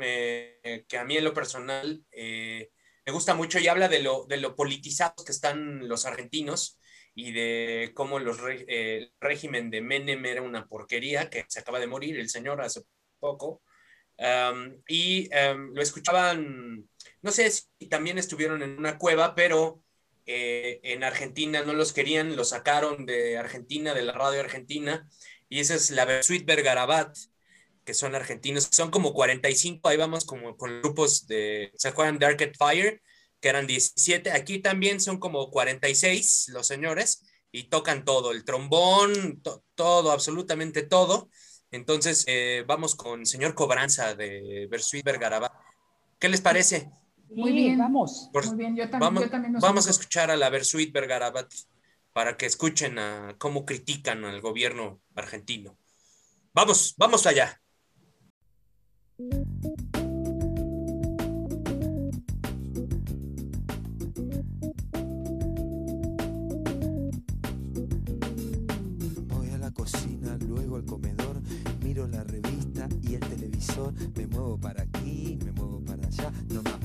eh, 0.00 0.84
que 0.88 0.98
a 0.98 1.04
mí 1.04 1.16
en 1.16 1.24
lo 1.24 1.32
personal 1.32 2.04
eh, 2.10 2.70
me 3.06 3.12
gusta 3.12 3.34
mucho 3.34 3.60
y 3.60 3.68
habla 3.68 3.88
de 3.88 4.00
lo, 4.00 4.26
de 4.26 4.38
lo 4.38 4.56
politizados 4.56 5.24
que 5.24 5.30
están 5.30 5.86
los 5.86 6.06
argentinos 6.06 6.80
y 7.14 7.30
de 7.30 7.92
cómo 7.94 8.18
los 8.18 8.38
eh, 8.48 8.64
el 8.66 9.12
régimen 9.20 9.70
de 9.70 9.80
Menem 9.80 10.24
era 10.26 10.42
una 10.42 10.66
porquería, 10.66 11.30
que 11.30 11.44
se 11.48 11.60
acaba 11.60 11.78
de 11.78 11.86
morir 11.86 12.18
el 12.18 12.28
señor 12.28 12.60
hace 12.60 12.82
poco. 13.20 13.62
Um, 14.16 14.80
y 14.86 15.28
um, 15.34 15.72
lo 15.74 15.82
escuchaban, 15.82 16.88
no 17.24 17.32
sé 17.32 17.50
si 17.50 17.66
también 17.90 18.18
estuvieron 18.18 18.62
en 18.62 18.78
una 18.78 18.98
cueva, 18.98 19.34
pero 19.34 19.82
eh, 20.26 20.80
en 20.84 21.04
Argentina 21.04 21.62
no 21.64 21.74
los 21.74 21.92
querían, 21.92 22.36
los 22.36 22.50
sacaron 22.50 23.06
de 23.06 23.38
Argentina, 23.38 23.94
de 23.94 24.02
la 24.04 24.12
radio 24.12 24.40
argentina, 24.40 25.08
y 25.48 25.60
esa 25.60 25.74
es 25.76 25.90
la 25.90 26.22
Suite 26.22 26.44
Bergarabat, 26.46 27.16
que 27.84 27.94
son 27.94 28.14
argentinos, 28.14 28.68
son 28.72 28.90
como 28.90 29.12
45, 29.12 29.88
ahí 29.88 29.96
vamos 29.96 30.24
como 30.24 30.56
con 30.56 30.80
grupos 30.82 31.26
de, 31.26 31.70
¿se 31.76 31.88
acuerdan 31.88 32.18
de 32.18 32.26
Arcade 32.26 32.54
Fire? 32.58 33.02
Que 33.40 33.48
eran 33.50 33.66
17, 33.66 34.30
aquí 34.32 34.60
también 34.60 35.00
son 35.00 35.18
como 35.18 35.50
46 35.50 36.46
los 36.48 36.66
señores, 36.66 37.24
y 37.52 37.64
tocan 37.68 38.04
todo, 38.04 38.32
el 38.32 38.44
trombón, 38.44 39.40
to- 39.42 39.64
todo, 39.74 40.10
absolutamente 40.12 40.82
todo, 40.82 41.28
Entonces, 41.70 42.24
eh, 42.28 42.64
vamos 42.68 42.94
con 42.94 43.26
señor 43.26 43.54
Cobranza 43.54 44.14
de 44.14 44.68
Versuit 44.70 45.04
Vergarabat. 45.04 45.52
¿Qué 46.18 46.28
les 46.28 46.40
parece? 46.40 46.90
Muy 47.30 47.50
Sí, 47.50 47.56
bien. 47.56 47.78
Vamos. 47.78 48.30
Por- 48.32 48.46
Muy 48.46 48.56
bien, 48.56 48.76
yo 48.76 48.82
también, 48.84 49.00
vamos 49.00 49.22
yo 49.24 49.30
también 49.30 49.52
nos 49.54 49.62
vamos 49.62 49.86
a 49.86 49.90
escuchar 49.90 50.30
a 50.30 50.36
la 50.36 50.50
Versuit 50.50 50.92
Vergarabat 50.92 51.52
para 52.12 52.36
que 52.36 52.46
escuchen 52.46 52.98
a 52.98 53.34
cómo 53.38 53.64
critican 53.64 54.24
al 54.24 54.40
gobierno 54.40 55.00
argentino. 55.16 55.76
Vamos, 56.52 56.94
vamos 56.96 57.26
allá. 57.26 57.60
Voy 69.28 69.50
a 69.50 69.58
la 69.58 69.70
cocina, 69.72 70.36
luego 70.46 70.76
al 70.76 70.84
comedor, 70.84 71.40
miro 71.82 72.06
la 72.06 72.22
revista 72.24 72.88
y 73.02 73.14
el 73.14 73.20
televisor, 73.20 73.92
me 74.16 74.26
muevo 74.26 74.58
para 74.58 74.82
aquí, 74.82 75.38
me 75.44 75.52
muevo 75.52 75.80
para 75.84 76.06
allá, 76.06 76.30
no 76.50 76.62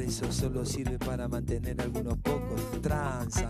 Eso 0.00 0.30
solo 0.32 0.64
sirve 0.64 0.98
para 0.98 1.28
mantener 1.28 1.80
algunos 1.80 2.18
pocos. 2.18 2.60
Transan, 2.80 3.48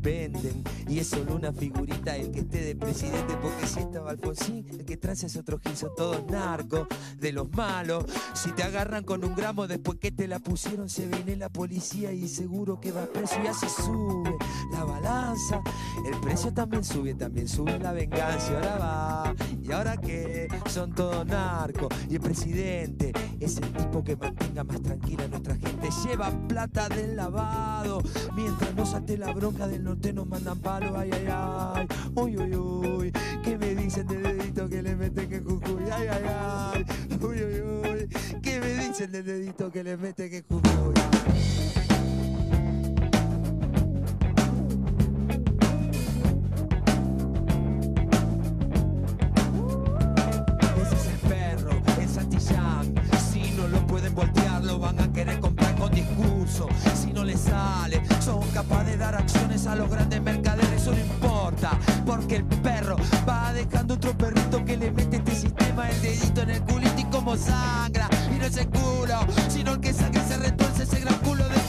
venden, 0.00 0.62
y 0.88 0.98
es 0.98 1.08
solo 1.08 1.34
una 1.34 1.52
figurita 1.52 2.16
el 2.16 2.30
que 2.30 2.40
esté 2.40 2.60
de 2.62 2.76
presidente, 2.76 3.34
porque 3.40 3.66
si 3.66 3.80
estaba 3.80 4.10
Alfonsín, 4.10 4.66
el 4.70 4.84
que 4.84 4.96
transa 4.96 5.26
es 5.26 5.36
otro 5.36 5.58
gil, 5.58 5.76
son 5.76 5.90
todos 5.96 6.24
narcos, 6.26 6.88
de 7.18 7.32
los 7.32 7.50
malos. 7.52 8.04
Si 8.34 8.50
te 8.52 8.62
agarran 8.62 9.04
con 9.04 9.24
un 9.24 9.34
gramo 9.34 9.66
después 9.66 9.98
que 9.98 10.10
te 10.10 10.28
la 10.28 10.38
pusieron, 10.38 10.88
se 10.88 11.06
viene 11.06 11.36
la 11.36 11.48
policía 11.48 12.12
y 12.12 12.28
seguro 12.28 12.80
que 12.80 12.92
va 12.92 13.06
preso 13.06 13.36
y 13.42 13.46
así 13.46 13.66
sube 13.68 14.36
la 14.72 14.84
balanza. 14.84 15.62
El 16.06 16.20
precio 16.20 16.52
también 16.52 16.84
sube, 16.84 17.14
también 17.14 17.48
sube 17.48 17.78
la 17.78 17.92
venganza. 17.92 18.54
Ahora 18.54 18.78
va, 18.78 19.34
y 19.62 19.72
ahora 19.72 19.96
que 19.96 20.48
son 20.70 20.92
todos 20.92 21.26
narcos. 21.26 21.88
Y 22.08 22.14
el 22.14 22.20
presidente 22.20 23.12
es 23.40 23.56
el 23.58 23.72
tipo 23.72 24.02
que 24.02 24.16
mantenga 24.16 24.64
más 24.64 24.82
tranquila 24.82 25.24
a 25.24 25.28
nuestra 25.28 25.56
gente. 25.56 25.88
Lleva 26.04 26.30
plata 26.48 26.88
del 26.88 27.16
lavado. 27.16 28.02
Mientras 28.34 28.74
no 28.74 28.86
salte 28.86 29.16
la 29.18 29.32
bronca 29.32 29.66
del 29.66 29.84
norte, 29.84 30.12
nos 30.12 30.26
mandan 30.26 30.58
palo. 30.58 30.96
Ay, 30.98 31.10
ay, 31.12 31.26
ay. 31.30 31.86
Uy, 32.14 32.36
uy, 32.36 32.56
uy. 32.56 33.12
¿Qué 33.42 33.58
me 33.58 33.74
dicen 33.74 34.06
del 34.06 34.22
dedito 34.22 34.68
que 34.68 34.82
le 34.82 34.96
meten 34.96 35.32
en 35.32 35.44
Jujuy? 35.44 35.84
Ay, 35.92 36.08
ay, 36.08 36.24
ay. 36.26 36.84
Uy, 37.20 37.42
uy, 37.42 37.60
uy. 37.60 38.08
¿Qué 38.42 38.60
me 38.60 38.86
dicen 38.86 39.12
del 39.12 39.24
dedito 39.24 39.70
que 39.70 39.82
le 39.84 39.96
meten 39.96 40.32
en 40.32 40.44
Jujuy? 40.48 40.94
Ese 40.94 41.61
sale, 57.36 58.02
son 58.20 58.40
capaces 58.50 58.86
de 58.86 58.96
dar 58.96 59.14
acciones 59.14 59.66
a 59.66 59.74
los 59.74 59.90
grandes 59.90 60.20
mercaderes. 60.22 60.82
Eso 60.82 60.92
no 60.92 60.98
importa, 60.98 61.78
porque 62.06 62.36
el 62.36 62.44
perro 62.44 62.96
va 63.28 63.52
dejando 63.52 63.94
otro 63.94 64.16
perrito 64.16 64.64
que 64.64 64.76
le 64.76 64.90
mete 64.90 65.16
este 65.16 65.34
sistema 65.34 65.88
el 65.88 66.02
dedito 66.02 66.42
en 66.42 66.50
el 66.50 66.62
culito 66.62 66.98
y 66.98 67.04
como 67.04 67.36
sangra. 67.36 68.08
Y 68.34 68.38
no 68.38 68.44
es 68.44 68.56
el 68.56 68.68
culo, 68.68 69.26
sino 69.48 69.72
el 69.72 69.80
que 69.80 69.92
sangra 69.92 70.22
y 70.22 70.28
se 70.28 70.36
retuerce 70.38 70.82
ese 70.84 71.00
gran 71.00 71.16
culo 71.18 71.48
de 71.48 71.61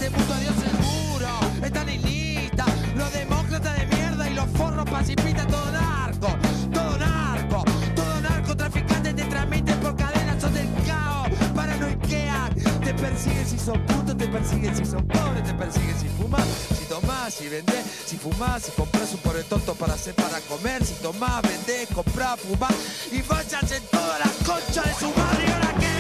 persiguen 13.04 13.46
si 13.46 13.60
son 13.60 13.86
putos, 13.86 14.18
te 14.18 14.28
persiguen 14.28 14.76
si 14.78 14.86
son 14.86 15.06
pobres, 15.08 15.44
te 15.44 15.54
persiguen 15.54 16.00
si 16.00 16.08
fumas, 16.08 16.46
si 16.78 16.86
tomás, 16.86 17.34
si 17.34 17.50
vendés, 17.50 17.84
si 18.06 18.16
fumás, 18.16 18.64
si 18.64 18.72
compras 18.72 19.14
un 19.14 19.20
pobre 19.20 19.44
tonto 19.44 19.76
para 19.76 19.94
hacer 19.96 20.16
para 20.16 20.40
comer, 20.42 20.86
si 20.86 20.94
tomás, 20.96 21.42
vendés, 21.42 21.90
comprás, 21.94 22.40
fumás 22.40 22.74
y 23.12 23.22
váyanse 23.22 23.82
todas 23.92 24.20
las 24.20 24.34
conchas 24.48 24.86
de 24.86 24.94
su 24.94 25.08
y 25.08 25.52
ahora 25.52 25.74
qué, 25.82 25.98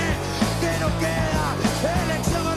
que 0.61 0.71
no 0.79 0.89
queda, 0.99 1.45
elección 2.05 2.52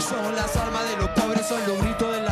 son 0.00 0.34
las 0.34 0.56
almas 0.56 0.88
de 0.88 0.96
los 0.96 1.08
pobres, 1.10 1.46
son 1.46 1.60
los 1.66 1.78
gritos 1.78 2.16
en 2.16 2.24
la 2.24 2.27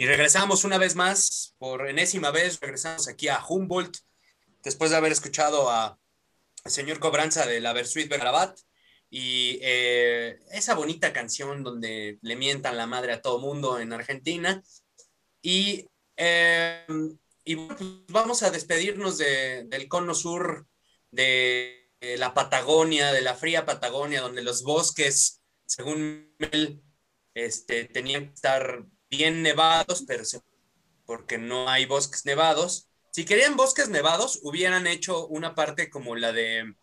Y 0.00 0.06
regresamos 0.06 0.64
una 0.64 0.78
vez 0.78 0.96
más, 0.96 1.54
por 1.58 1.86
enésima 1.86 2.30
vez, 2.30 2.58
regresamos 2.58 3.06
aquí 3.06 3.28
a 3.28 3.44
Humboldt, 3.46 3.98
después 4.62 4.90
de 4.90 4.96
haber 4.96 5.12
escuchado 5.12 5.68
a- 5.68 5.98
al 6.64 6.70
señor 6.72 7.00
Cobranza 7.00 7.44
de 7.44 7.60
la 7.60 7.74
Versuit 7.74 8.08
Bergarabat. 8.08 8.58
y 9.10 9.58
eh, 9.60 10.38
esa 10.52 10.74
bonita 10.74 11.12
canción 11.12 11.62
donde 11.64 12.18
le 12.22 12.36
mientan 12.36 12.78
la 12.78 12.86
madre 12.86 13.12
a 13.12 13.20
todo 13.20 13.40
mundo 13.40 13.78
en 13.78 13.92
Argentina. 13.92 14.62
Y, 15.42 15.86
eh, 16.16 16.86
y 17.44 17.56
pues 17.56 17.78
vamos 18.08 18.42
a 18.42 18.50
despedirnos 18.50 19.18
de- 19.18 19.64
del 19.64 19.86
cono 19.86 20.14
sur 20.14 20.66
de 21.10 21.90
la 22.00 22.32
Patagonia, 22.32 23.12
de 23.12 23.20
la 23.20 23.34
fría 23.34 23.66
Patagonia, 23.66 24.22
donde 24.22 24.42
los 24.42 24.62
bosques, 24.62 25.42
según 25.66 26.34
él, 26.52 26.80
este, 27.34 27.84
tenían 27.84 28.28
que 28.28 28.34
estar 28.34 28.86
bien 29.10 29.42
nevados, 29.42 30.04
pero 30.06 30.24
se- 30.24 30.40
porque 31.04 31.38
no 31.38 31.68
hay 31.68 31.86
bosques 31.86 32.24
nevados. 32.24 32.88
Si 33.10 33.24
querían 33.24 33.56
bosques 33.56 33.88
nevados, 33.88 34.38
hubieran 34.42 34.86
hecho 34.86 35.26
una 35.26 35.54
parte 35.54 35.90
como 35.90 36.14
la 36.14 36.32
de, 36.32 36.74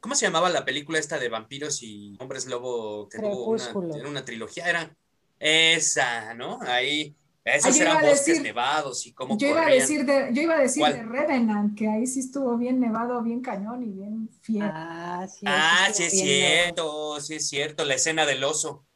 ¿cómo 0.00 0.14
se 0.14 0.24
llamaba 0.26 0.48
la 0.48 0.64
película 0.64 0.98
esta 0.98 1.18
de 1.18 1.28
vampiros 1.28 1.82
y 1.82 2.16
hombres 2.18 2.46
lobo 2.46 3.08
que 3.08 3.18
tuvo 3.18 3.50
una, 3.50 4.08
una 4.08 4.24
trilogía? 4.24 4.68
Era 4.68 4.96
esa, 5.38 6.32
¿no? 6.34 6.58
Ahí, 6.62 7.14
esos 7.44 7.74
Ah, 7.74 7.76
yo 7.76 7.82
eran 7.82 7.92
iba 7.98 8.00
a 8.00 8.10
bosques 8.10 8.26
decir- 8.28 8.42
nevados 8.42 9.06
y 9.06 9.12
cómo 9.12 9.36
Yo 9.36 9.48
iba 9.48 9.60
a 9.60 9.64
corrían. 9.64 9.80
decir 9.80 10.06
de, 10.06 10.30
yo 10.32 10.40
iba 10.42 10.54
a 10.54 10.60
decir 10.60 10.80
¿Cuál? 10.80 10.94
de 10.94 11.02
Revenant, 11.02 11.76
que 11.76 11.86
ahí 11.88 12.06
sí 12.06 12.20
estuvo 12.20 12.56
bien 12.56 12.80
nevado, 12.80 13.22
bien 13.22 13.42
cañón 13.42 13.82
y 13.82 13.92
bien 13.92 14.30
fiel. 14.40 14.62
Ah, 14.72 15.26
sí. 15.28 15.44
Ah, 15.46 15.90
sí 15.92 16.04
es 16.04 16.12
cierto, 16.18 17.20
sí 17.20 17.34
es 17.34 17.46
cierto, 17.46 17.84
la 17.84 17.96
escena 17.96 18.24
del 18.24 18.42
oso. 18.44 18.86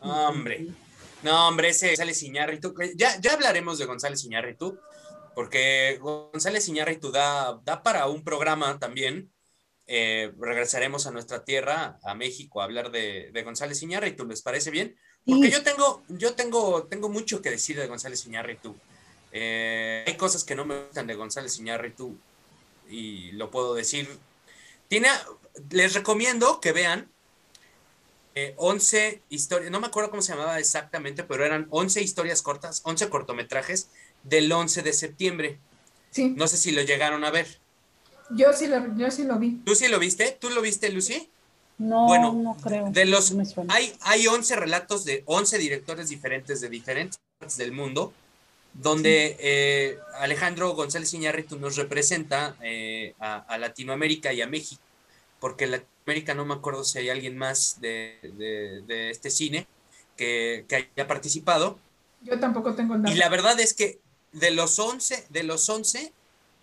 Hombre, 0.00 0.66
no, 1.22 1.48
hombre, 1.48 1.68
ese 1.70 1.88
González 1.88 2.22
Iñárritu, 2.22 2.74
ya, 2.96 3.20
ya 3.20 3.32
hablaremos 3.32 3.78
de 3.78 3.86
González 3.86 4.24
Iñárritu, 4.24 4.78
porque 5.34 5.98
González 6.00 6.68
Iñárritu 6.68 7.10
da, 7.12 7.60
da 7.64 7.82
para 7.82 8.06
un 8.06 8.24
programa 8.24 8.78
también. 8.78 9.30
Eh, 9.92 10.32
regresaremos 10.38 11.08
a 11.08 11.10
nuestra 11.10 11.44
tierra, 11.44 11.98
a 12.04 12.14
México, 12.14 12.60
a 12.60 12.64
hablar 12.64 12.92
de, 12.92 13.30
de 13.32 13.42
González 13.42 13.82
Iñárritu, 13.82 14.24
¿les 14.24 14.40
parece 14.40 14.70
bien? 14.70 14.96
Porque 15.26 15.46
Sí. 15.48 15.52
yo 15.52 15.62
tengo, 15.64 16.02
yo 16.08 16.34
tengo, 16.34 16.84
tengo 16.84 17.08
mucho 17.08 17.42
que 17.42 17.50
decir 17.50 17.76
de 17.76 17.88
González 17.88 18.24
Iñárritu. 18.24 18.76
Eh, 19.32 20.04
hay 20.06 20.16
cosas 20.16 20.44
que 20.44 20.54
no 20.54 20.64
me 20.64 20.84
gustan 20.84 21.08
de 21.08 21.14
González 21.16 21.58
Iñárritu 21.58 22.16
y 22.88 23.32
lo 23.32 23.50
puedo 23.50 23.74
decir. 23.74 24.08
Tiene, 24.86 25.08
les 25.70 25.92
recomiendo 25.94 26.60
que 26.60 26.72
vean 26.72 27.09
eh, 28.34 28.54
11 28.56 29.22
historias, 29.28 29.70
no 29.70 29.80
me 29.80 29.86
acuerdo 29.88 30.10
cómo 30.10 30.22
se 30.22 30.32
llamaba 30.32 30.58
exactamente, 30.58 31.24
pero 31.24 31.44
eran 31.44 31.66
11 31.70 32.02
historias 32.02 32.42
cortas, 32.42 32.80
11 32.84 33.08
cortometrajes 33.08 33.88
del 34.22 34.50
11 34.50 34.82
de 34.82 34.92
septiembre. 34.92 35.58
Sí, 36.10 36.30
No 36.36 36.46
sé 36.48 36.56
si 36.56 36.72
lo 36.72 36.82
llegaron 36.82 37.24
a 37.24 37.30
ver. 37.30 37.58
yo 38.30 38.52
sí 38.52 38.66
lo, 38.66 38.96
yo 38.96 39.10
sí 39.10 39.24
lo 39.24 39.38
vi. 39.38 39.60
¿Tú 39.64 39.74
sí 39.74 39.88
lo 39.88 39.98
viste? 39.98 40.36
¿Tú 40.40 40.50
lo 40.50 40.60
viste, 40.62 40.90
Lucy? 40.90 41.28
No, 41.78 42.06
Bueno, 42.06 42.32
no 42.34 42.56
creo. 42.62 42.90
De 42.90 43.06
los, 43.06 43.32
no 43.32 43.42
hay, 43.68 43.94
hay 44.00 44.26
11 44.26 44.56
relatos 44.56 45.04
de 45.04 45.22
11 45.26 45.56
directores 45.58 46.08
diferentes 46.08 46.60
de 46.60 46.68
diferentes 46.68 47.18
partes 47.38 47.56
del 47.56 47.72
mundo, 47.72 48.12
donde 48.74 49.36
eh, 49.40 49.98
Alejandro 50.18 50.74
González 50.74 51.12
Iñárritu 51.14 51.58
nos 51.58 51.76
representa 51.76 52.54
eh, 52.62 53.14
a, 53.18 53.38
a 53.38 53.58
Latinoamérica 53.58 54.32
y 54.32 54.42
a 54.42 54.46
México, 54.46 54.82
porque 55.40 55.64
en 55.64 55.72
Latinoamérica 55.72 56.34
no 56.34 56.44
me 56.44 56.54
acuerdo 56.54 56.84
si 56.84 56.98
hay 56.98 57.08
alguien 57.08 57.36
más 57.36 57.80
de, 57.80 58.18
de- 58.36 58.82
de 58.86 59.10
este 59.10 59.30
cine 59.30 59.66
que, 60.16 60.64
que 60.68 60.76
haya 60.94 61.06
participado. 61.08 61.78
Yo 62.22 62.38
tampoco 62.38 62.74
tengo 62.74 62.96
dato. 62.98 63.10
Y 63.10 63.14
la 63.16 63.28
verdad 63.28 63.58
es 63.60 63.74
que 63.74 63.98
de 64.32 64.50
los 64.50 64.78
11, 64.78 65.26
de 65.30 65.42
los 65.42 65.68
11, 65.68 66.12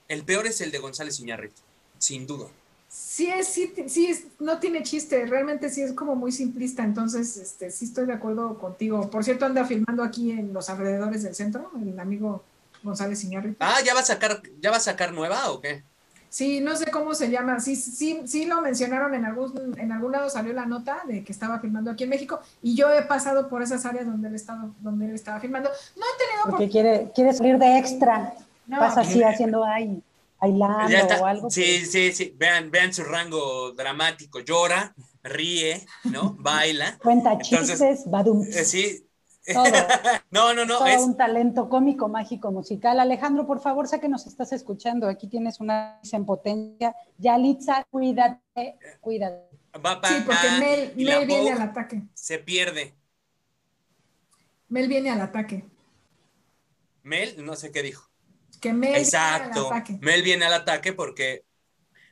el 0.08 0.24
peor 0.24 0.48
es 0.48 0.62
el 0.62 0.72
de 0.72 0.80
González 0.80 1.20
Iñárritu, 1.20 1.62
sin 1.98 2.28
duda. 2.28 2.48
Sí, 2.90 3.28
es, 3.28 3.48
sí, 3.48 3.74
sí 3.88 4.08
es- 4.08 4.24
no 4.40 4.60
tiene 4.60 4.82
chiste, 4.84 5.26
realmente 5.26 5.70
sí 5.70 5.82
es 5.82 5.94
como 5.94 6.16
muy 6.16 6.32
simplista, 6.32 6.84
entonces 6.84 7.36
este, 7.38 7.70
sí 7.70 7.86
estoy 7.86 8.06
de 8.06 8.14
acuerdo 8.14 8.58
contigo. 8.58 9.10
Por 9.10 9.24
cierto, 9.24 9.46
anda 9.46 9.66
filmando 9.66 10.04
aquí 10.04 10.32
en 10.32 10.54
los 10.54 10.70
alrededores 10.70 11.24
del 11.24 11.36
centro, 11.36 11.70
el 11.82 12.00
amigo 12.00 12.44
González 12.84 13.24
Iñárritu. 13.24 13.58
Ah, 13.60 13.82
¿ya 13.86 13.94
va 13.94 14.00
a 14.00 14.06
sacar, 14.06 14.42
ya 14.62 14.72
va 14.72 14.78
a 14.78 14.80
sacar 14.80 15.12
nueva 15.14 15.52
o 15.52 15.60
qué? 15.60 15.84
Sí, 16.38 16.60
no 16.60 16.76
sé 16.76 16.92
cómo 16.92 17.16
se 17.16 17.32
llama, 17.32 17.60
sí, 17.60 17.76
sí, 17.76 18.22
sí 18.26 18.46
lo 18.46 18.62
mencionaron 18.62 19.16
en 19.16 19.26
algún, 19.26 19.74
en 19.76 19.92
algún 19.92 20.12
lado 20.12 20.30
salió 20.30 20.54
la 20.54 20.68
nota 20.68 21.02
de 21.08 21.24
que 21.24 21.32
estaba 21.32 21.60
filmando 21.60 21.90
aquí 21.90 22.04
en 22.04 22.12
México 22.12 22.40
y 22.62 22.76
yo 22.76 22.94
he 22.94 23.02
pasado 23.02 23.50
por 23.50 23.64
esas 23.64 23.88
áreas 23.88 24.06
donde 24.06 24.28
él 24.28 24.36
estaba, 24.36 24.70
donde 24.82 25.08
él 25.08 25.16
estaba 25.16 25.40
filmando. 25.40 25.72
No 25.96 26.06
he 26.06 26.24
tenido 26.24 26.44
Porque 26.48 26.70
quiere, 26.70 27.12
quiere 27.16 27.34
salir 27.34 27.58
de 27.58 27.80
extra. 27.80 28.36
No, 28.68 28.78
Pasa 28.78 29.02
así 29.02 29.24
haciendo 29.24 29.64
ahí, 29.64 30.00
bailando 30.40 31.24
o 31.24 31.26
algo. 31.26 31.50
Sí, 31.50 31.84
sí, 31.88 32.12
sí. 32.12 32.36
Vean, 32.38 32.70
vean 32.70 32.94
su 32.94 33.04
rango 33.04 33.72
dramático. 33.72 34.40
Llora, 34.42 34.94
ríe, 35.24 35.88
¿no? 36.04 36.36
Baila. 36.38 37.00
Cuenta 37.02 37.32
Entonces, 37.32 37.80
chistes, 37.80 38.12
badum. 38.12 38.44
Eh, 38.44 38.64
sí. 38.64 39.07
Todo. 39.54 39.66
no, 40.32 40.54
no, 40.54 40.66
no. 40.66 40.78
todo 40.78 40.88
Es, 40.88 41.02
un 41.02 41.16
talento 41.16 41.70
cómico, 41.70 42.08
mágico, 42.10 42.52
musical. 42.52 43.00
Alejandro, 43.00 43.48
por 43.48 43.62
favor, 43.62 43.88
sé 43.88 44.00
que 44.00 44.10
nos 44.10 44.28
estás 44.28 44.52
escuchando. 44.52 45.08
Aquí 45.08 45.28
tienes 45.28 45.60
una 45.60 46.00
risa 46.04 46.18
en 46.18 46.26
potencia. 46.26 46.96
Yalitza, 47.18 47.86
cuídate, 47.90 48.78
cuídate. 49.00 49.58
va 49.86 50.02
pa- 50.02 50.08
Sí, 50.10 50.16
porque 50.26 50.50
Mel, 50.60 50.94
Mel 50.96 51.26
viene 51.28 51.52
al 51.52 51.62
ataque. 51.62 52.04
se 52.14 52.40
pierde. 52.40 52.94
Mel 54.70 54.88
viene 54.88 55.10
al 55.12 55.22
ataque. 55.22 55.66
Mel, 57.04 57.46
no 57.46 57.56
sé 57.56 57.72
qué 57.72 57.82
dijo. 57.84 58.10
Que 58.60 58.74
Mel 58.74 58.96
Exacto. 58.96 59.54
viene 59.54 59.68
al 59.68 59.74
ataque. 59.74 59.98
Mel 60.02 60.22
viene 60.24 60.46
al 60.46 60.54
ataque 60.54 60.92
porque, 60.94 61.46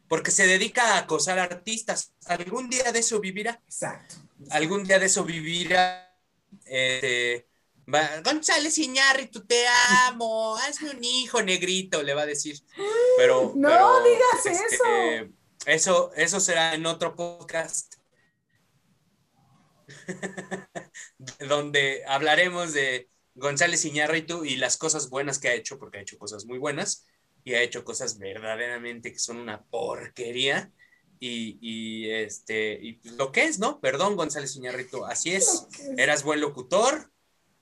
porque 0.07 0.31
se 0.31 0.47
dedica 0.47 0.93
a 0.95 0.99
acosar 0.99 1.37
artistas. 1.39 2.13
Algún 2.27 2.69
día 2.69 2.91
de 2.93 2.99
eso 2.99 3.19
vivirá. 3.19 3.59
Exacto. 3.65 4.15
algún 4.51 4.83
día 4.85 4.99
de 4.99 5.07
eso 5.07 5.23
vivirá. 5.25 6.14
Este, 6.65 7.47
va, 7.93 8.21
González 8.21 8.77
Iñárritu, 8.77 9.45
te 9.45 9.65
amo, 10.07 10.55
hazme 10.57 10.91
un 10.91 11.03
hijo 11.03 11.41
negrito, 11.41 12.01
le 12.03 12.13
va 12.13 12.23
a 12.23 12.27
decir. 12.27 12.59
Pero, 13.17 13.53
No 13.55 13.69
pero, 13.69 14.03
digas 14.03 14.45
este, 14.45 14.75
eso. 14.75 15.33
Eso, 15.65 16.11
eso 16.15 16.39
será 16.39 16.73
en 16.75 16.85
otro 16.85 17.15
podcast. 17.15 17.95
donde 21.47 22.03
hablaremos 22.07 22.73
de 22.73 23.09
González 23.35 23.83
Iñárritu 23.85 24.45
y 24.45 24.55
las 24.55 24.77
cosas 24.77 25.09
buenas 25.09 25.39
que 25.39 25.49
ha 25.49 25.53
hecho, 25.53 25.77
porque 25.77 25.97
ha 25.97 26.01
hecho 26.01 26.17
cosas 26.17 26.45
muy 26.45 26.57
buenas 26.57 27.05
y 27.43 27.53
ha 27.53 27.61
hecho 27.61 27.83
cosas 27.83 28.17
verdaderamente 28.17 29.11
que 29.11 29.19
son 29.19 29.37
una 29.37 29.63
porquería. 29.63 30.71
Y, 31.27 31.57
y, 31.59 32.11
este, 32.11 32.77
y 32.79 32.93
pues 32.93 33.15
lo 33.15 33.31
que 33.31 33.45
es, 33.45 33.57
¿no? 33.57 33.79
Perdón, 33.79 34.15
González 34.15 34.55
Iñárritu, 34.57 35.05
así 35.05 35.31
es. 35.31 35.65
Eras 35.97 36.21
buen 36.21 36.39
locutor, 36.39 37.11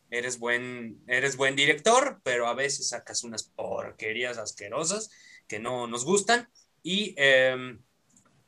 eres 0.10 0.38
buen, 0.38 1.02
eres 1.08 1.38
buen 1.38 1.56
director, 1.56 2.20
pero 2.24 2.48
a 2.48 2.56
veces 2.56 2.90
sacas 2.90 3.24
unas 3.24 3.44
porquerías 3.44 4.38
asquerosas 4.38 5.12
que 5.48 5.60
no 5.60 5.88
nos 5.88 6.04
gustan. 6.04 6.50
Y, 6.82 7.16
eh, 7.16 7.78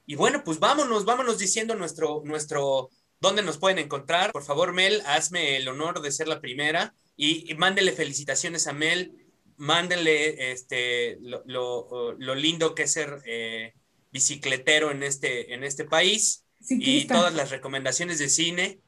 y 0.05 0.15
bueno, 0.15 0.43
pues 0.43 0.59
vámonos, 0.59 1.05
vámonos 1.05 1.39
diciendo 1.39 1.75
nuestro, 1.75 2.21
nuestro, 2.25 2.89
dónde 3.21 3.41
nos 3.41 3.57
pueden 3.57 3.79
encontrar. 3.79 4.33
Por 4.33 4.43
favor, 4.43 4.73
Mel, 4.73 5.01
hazme 5.05 5.55
el 5.55 5.69
honor 5.69 6.01
de 6.01 6.11
ser 6.11 6.27
la 6.27 6.41
primera 6.41 6.93
y, 7.15 7.49
y 7.49 7.55
mándele 7.55 7.93
felicitaciones 7.93 8.67
a 8.67 8.73
Mel, 8.73 9.13
mándele 9.55 10.51
este, 10.51 11.19
lo, 11.21 11.41
lo, 11.45 12.11
lo 12.19 12.35
lindo 12.35 12.75
que 12.75 12.83
es 12.83 12.91
ser 12.91 13.21
eh, 13.25 13.75
bicicletero 14.15 14.91
en 14.91 15.03
este, 15.03 15.53
en 15.53 15.63
este 15.63 15.83
país 15.83 16.45
y 16.69 17.05
todas 17.05 17.33
las 17.35 17.49
recomendaciones 17.51 18.17
de 18.17 18.29
cine, 18.29 18.79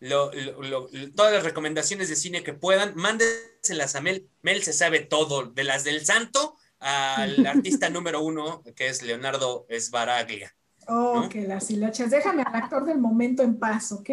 lo- 0.00 0.30
lo- 0.32 0.62
lo- 0.62 1.12
todas 1.14 1.32
las 1.32 1.44
recomendaciones 1.44 2.08
de 2.10 2.16
cine 2.16 2.42
que 2.42 2.52
puedan, 2.52 2.94
mándenselas 2.94 3.96
a 3.96 4.00
Mel. 4.02 4.28
Mel 4.42 4.62
se 4.62 4.72
sabe 4.74 5.00
todo, 5.00 5.46
de 5.46 5.64
las 5.64 5.82
del 5.84 6.04
santo 6.04 6.56
al 6.78 7.46
artista 7.46 7.88
número 7.88 8.20
uno, 8.22 8.62
que 8.76 8.88
es 8.88 9.02
Leonardo 9.02 9.64
Esbaraglia. 9.70 10.54
Oh, 10.88 11.22
¿no? 11.22 11.28
que 11.30 11.48
las 11.48 11.70
hilachas. 11.70 12.10
Déjame 12.10 12.42
al 12.42 12.54
actor 12.54 12.84
del 12.84 12.98
momento 12.98 13.42
en 13.42 13.58
paz, 13.58 13.90
¿ok? 13.92 14.10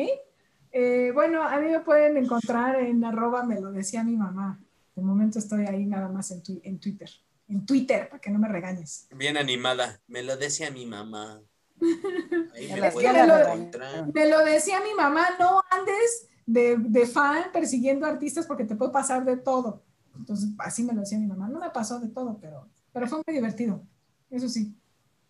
Eh, 0.72 1.12
bueno, 1.14 1.44
a 1.44 1.60
mí 1.60 1.68
me 1.70 1.82
pueden 1.82 2.16
encontrar 2.18 2.80
en 2.80 3.04
arroba, 3.04 3.44
me 3.44 3.60
lo 3.60 3.72
decía 3.72 4.04
mi 4.04 4.16
mamá. 4.16 4.60
De 4.96 5.02
momento 5.04 5.38
estoy 5.40 5.66
ahí 5.66 5.86
nada 5.86 6.08
más 6.08 6.32
en 6.32 6.80
Twitter. 6.80 7.10
En 7.54 7.66
Twitter, 7.66 8.10
para 8.10 8.20
que 8.20 8.30
no 8.32 8.40
me 8.40 8.48
regañes. 8.48 9.08
Bien 9.16 9.38
animada, 9.38 10.02
me 10.08 10.24
lo 10.24 10.36
decía 10.38 10.72
mi 10.72 10.86
mamá. 10.86 11.42
Ahí 12.56 12.68
me 12.68 12.88
encontrar. 12.88 14.08
Me 14.14 14.28
lo 14.30 14.40
decía 14.44 14.80
mi 14.82 14.94
mamá, 14.96 15.28
no 15.40 15.62
andes 15.70 16.28
de, 16.46 16.78
de 16.78 17.06
fan 17.06 17.46
persiguiendo 17.52 18.06
artistas 18.06 18.46
porque 18.48 18.66
te 18.66 18.76
puede 18.76 18.92
pasar 18.92 19.24
de 19.26 19.38
todo. 19.38 19.84
Entonces, 20.18 20.50
así 20.60 20.84
me 20.84 20.94
lo 20.94 21.02
decía 21.02 21.20
mi 21.20 21.28
mamá. 21.28 21.48
No 21.48 21.60
me 21.60 21.70
pasó 21.70 22.00
de 22.00 22.10
todo, 22.10 22.38
pero, 22.42 22.70
pero 22.92 23.08
fue 23.08 23.22
muy 23.26 23.36
divertido. 23.36 23.82
Eso 24.30 24.50
sí. 24.50 24.76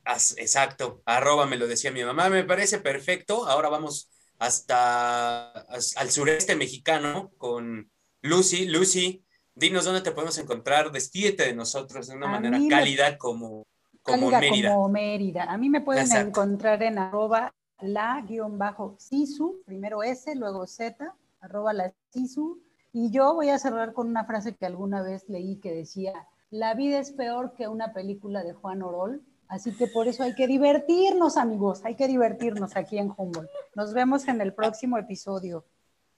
As- 0.05 0.35
Exacto, 0.37 1.01
arroba 1.05 1.45
me 1.45 1.57
lo 1.57 1.67
decía 1.67 1.91
mi 1.91 2.03
mamá, 2.03 2.29
me 2.29 2.43
parece 2.43 2.79
perfecto. 2.79 3.47
Ahora 3.47 3.69
vamos 3.69 4.09
hasta 4.39 5.49
as- 5.69 5.95
al 5.97 6.11
sureste 6.11 6.55
mexicano 6.55 7.31
con 7.37 7.89
Lucy. 8.21 8.65
Lucy, 8.65 9.23
dinos 9.55 9.85
dónde 9.85 10.01
te 10.01 10.11
podemos 10.11 10.37
encontrar, 10.37 10.91
despídete 10.91 11.43
de 11.43 11.53
nosotros 11.53 12.07
de 12.07 12.15
una 12.15 12.27
A 12.27 12.31
manera 12.31 12.59
me- 12.59 12.67
cálida 12.67 13.17
como, 13.17 13.65
como 14.01 14.29
Cálida 14.31 14.39
Mérida. 14.39 14.73
como 14.73 14.89
Mérida. 14.89 15.43
A 15.43 15.57
mí 15.57 15.69
me 15.69 15.81
pueden 15.81 16.03
Exacto. 16.03 16.27
encontrar 16.27 16.81
en 16.83 16.97
arroba 16.97 17.53
la-sisu, 17.81 19.61
primero 19.65 20.03
S, 20.03 20.35
luego 20.35 20.67
Z, 20.67 21.13
arroba 21.41 21.73
la 21.73 21.93
sisu. 22.11 22.59
Y 22.91 23.09
yo 23.11 23.33
voy 23.33 23.49
a 23.49 23.57
cerrar 23.59 23.93
con 23.93 24.07
una 24.07 24.25
frase 24.25 24.55
que 24.55 24.65
alguna 24.65 25.01
vez 25.01 25.27
leí 25.27 25.57
que 25.57 25.71
decía, 25.71 26.13
la 26.51 26.73
vida 26.75 26.99
es 26.99 27.11
peor 27.11 27.53
que 27.55 27.67
una 27.67 27.93
película 27.93 28.43
de 28.43 28.53
Juan 28.53 28.83
Orol, 28.83 29.23
así 29.47 29.75
que 29.75 29.87
por 29.87 30.07
eso 30.07 30.21
hay 30.23 30.35
que 30.35 30.45
divertirnos, 30.47 31.37
amigos, 31.37 31.81
hay 31.83 31.95
que 31.95 32.07
divertirnos 32.07 32.75
aquí 32.75 32.99
en 32.99 33.11
Humboldt. 33.15 33.49
Nos 33.75 33.93
vemos 33.93 34.27
en 34.27 34.41
el 34.41 34.53
próximo 34.53 34.97
episodio. 34.99 35.65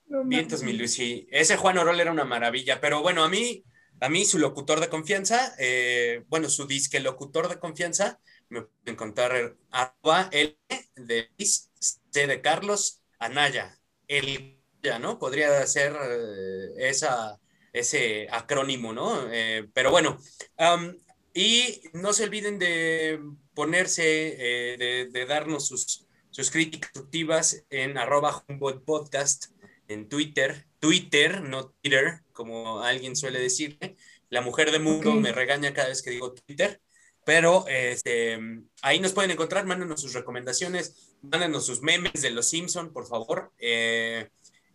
Vientos, 0.08 0.62
mi 0.62 0.72
Lucy. 0.72 1.26
Ese 1.30 1.56
Juan 1.56 1.78
Orol 1.78 2.00
era 2.00 2.12
una 2.12 2.24
maravilla, 2.24 2.80
pero 2.80 3.02
bueno, 3.02 3.24
a 3.24 3.28
mí, 3.28 3.64
a 4.00 4.08
mí 4.08 4.24
su 4.24 4.38
locutor 4.38 4.80
de 4.80 4.88
confianza, 4.88 5.54
eh, 5.58 6.24
bueno, 6.28 6.48
su 6.48 6.66
disque 6.66 7.00
locutor 7.00 7.48
de 7.48 7.58
confianza, 7.58 8.20
me 8.48 8.62
pueden 8.62 8.94
encontrar 8.94 9.56
arroba 9.70 10.28
L 10.30 10.56
de 10.94 11.30
Luis, 11.36 11.70
C 11.80 12.26
de 12.26 12.40
Carlos, 12.40 13.02
Anaya, 13.18 13.76
el 14.06 14.60
ya, 14.82 15.00
¿no? 15.00 15.18
Podría 15.18 15.66
ser 15.66 15.96
eh, 16.00 16.88
esa, 16.88 17.40
ese 17.72 18.28
acrónimo, 18.30 18.92
¿no? 18.92 19.28
Eh, 19.32 19.68
pero 19.74 19.90
bueno, 19.90 20.18
y 21.34 21.82
no 21.92 22.12
se 22.12 22.24
olviden 22.24 22.60
de 22.60 23.20
ponerse, 23.54 24.02
de, 25.12 25.26
darnos 25.26 25.66
sus, 25.66 26.06
sus 26.30 26.50
críticas 26.50 27.64
en 27.70 27.98
arroba 27.98 28.44
Humboldt 28.48 28.84
Podcast 28.84 29.55
en 29.88 30.08
Twitter, 30.08 30.66
Twitter, 30.80 31.42
no 31.42 31.68
Twitter, 31.82 32.20
como 32.32 32.82
alguien 32.82 33.16
suele 33.16 33.40
decirle. 33.40 33.96
La 34.28 34.40
mujer 34.40 34.70
de 34.72 34.78
mundo 34.78 35.12
me 35.14 35.32
regaña 35.32 35.72
cada 35.72 35.88
vez 35.88 36.02
que 36.02 36.10
digo 36.10 36.32
Twitter, 36.34 36.80
pero 37.24 37.64
este, 37.68 38.38
ahí 38.82 39.00
nos 39.00 39.12
pueden 39.12 39.30
encontrar, 39.30 39.66
mándenos 39.66 40.00
sus 40.00 40.12
recomendaciones, 40.12 41.14
mándenos 41.22 41.66
sus 41.66 41.80
memes 41.82 42.22
de 42.22 42.30
los 42.30 42.48
Simpson, 42.48 42.92
por 42.92 43.06
favor, 43.06 43.52
eh, 43.58 44.28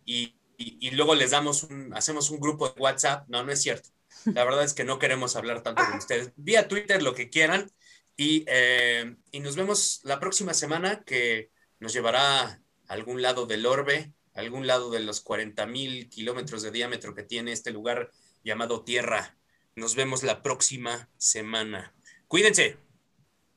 y, 0.04 0.34
y- 0.56 0.78
y 0.80 0.90
luego 0.92 1.14
les 1.14 1.30
damos 1.32 1.62
un, 1.64 1.92
hacemos 1.94 2.30
un 2.30 2.40
grupo 2.40 2.68
de 2.68 2.80
WhatsApp. 2.80 3.26
No, 3.28 3.42
no 3.44 3.52
es 3.52 3.62
cierto. 3.62 3.88
La 4.26 4.44
verdad 4.44 4.64
es 4.64 4.74
que 4.74 4.84
no 4.84 4.98
queremos 4.98 5.34
hablar 5.36 5.62
tanto 5.62 5.82
con 5.84 5.96
ustedes. 5.98 6.32
Vía 6.36 6.68
Twitter, 6.68 7.02
lo 7.02 7.14
que 7.14 7.28
quieran, 7.30 7.70
y, 8.16 8.44
eh, 8.46 9.16
y 9.32 9.40
nos 9.40 9.56
vemos 9.56 10.00
la 10.04 10.20
próxima 10.20 10.54
semana 10.54 11.02
que 11.04 11.50
nos 11.80 11.92
llevará 11.92 12.40
a 12.42 12.60
algún 12.88 13.20
lado 13.22 13.46
del 13.46 13.66
orbe, 13.66 14.12
algún 14.34 14.66
lado 14.66 14.90
de 14.90 15.00
los 15.00 15.20
40 15.20 15.66
mil 15.66 16.08
kilómetros 16.08 16.62
de 16.62 16.70
diámetro 16.70 17.14
que 17.14 17.22
tiene 17.22 17.52
este 17.52 17.70
lugar 17.70 18.10
llamado 18.42 18.84
Tierra. 18.84 19.36
Nos 19.76 19.94
vemos 19.94 20.22
la 20.22 20.42
próxima 20.42 21.08
semana. 21.16 21.94
Cuídense. 22.28 22.76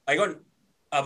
Aigón. 0.05 0.44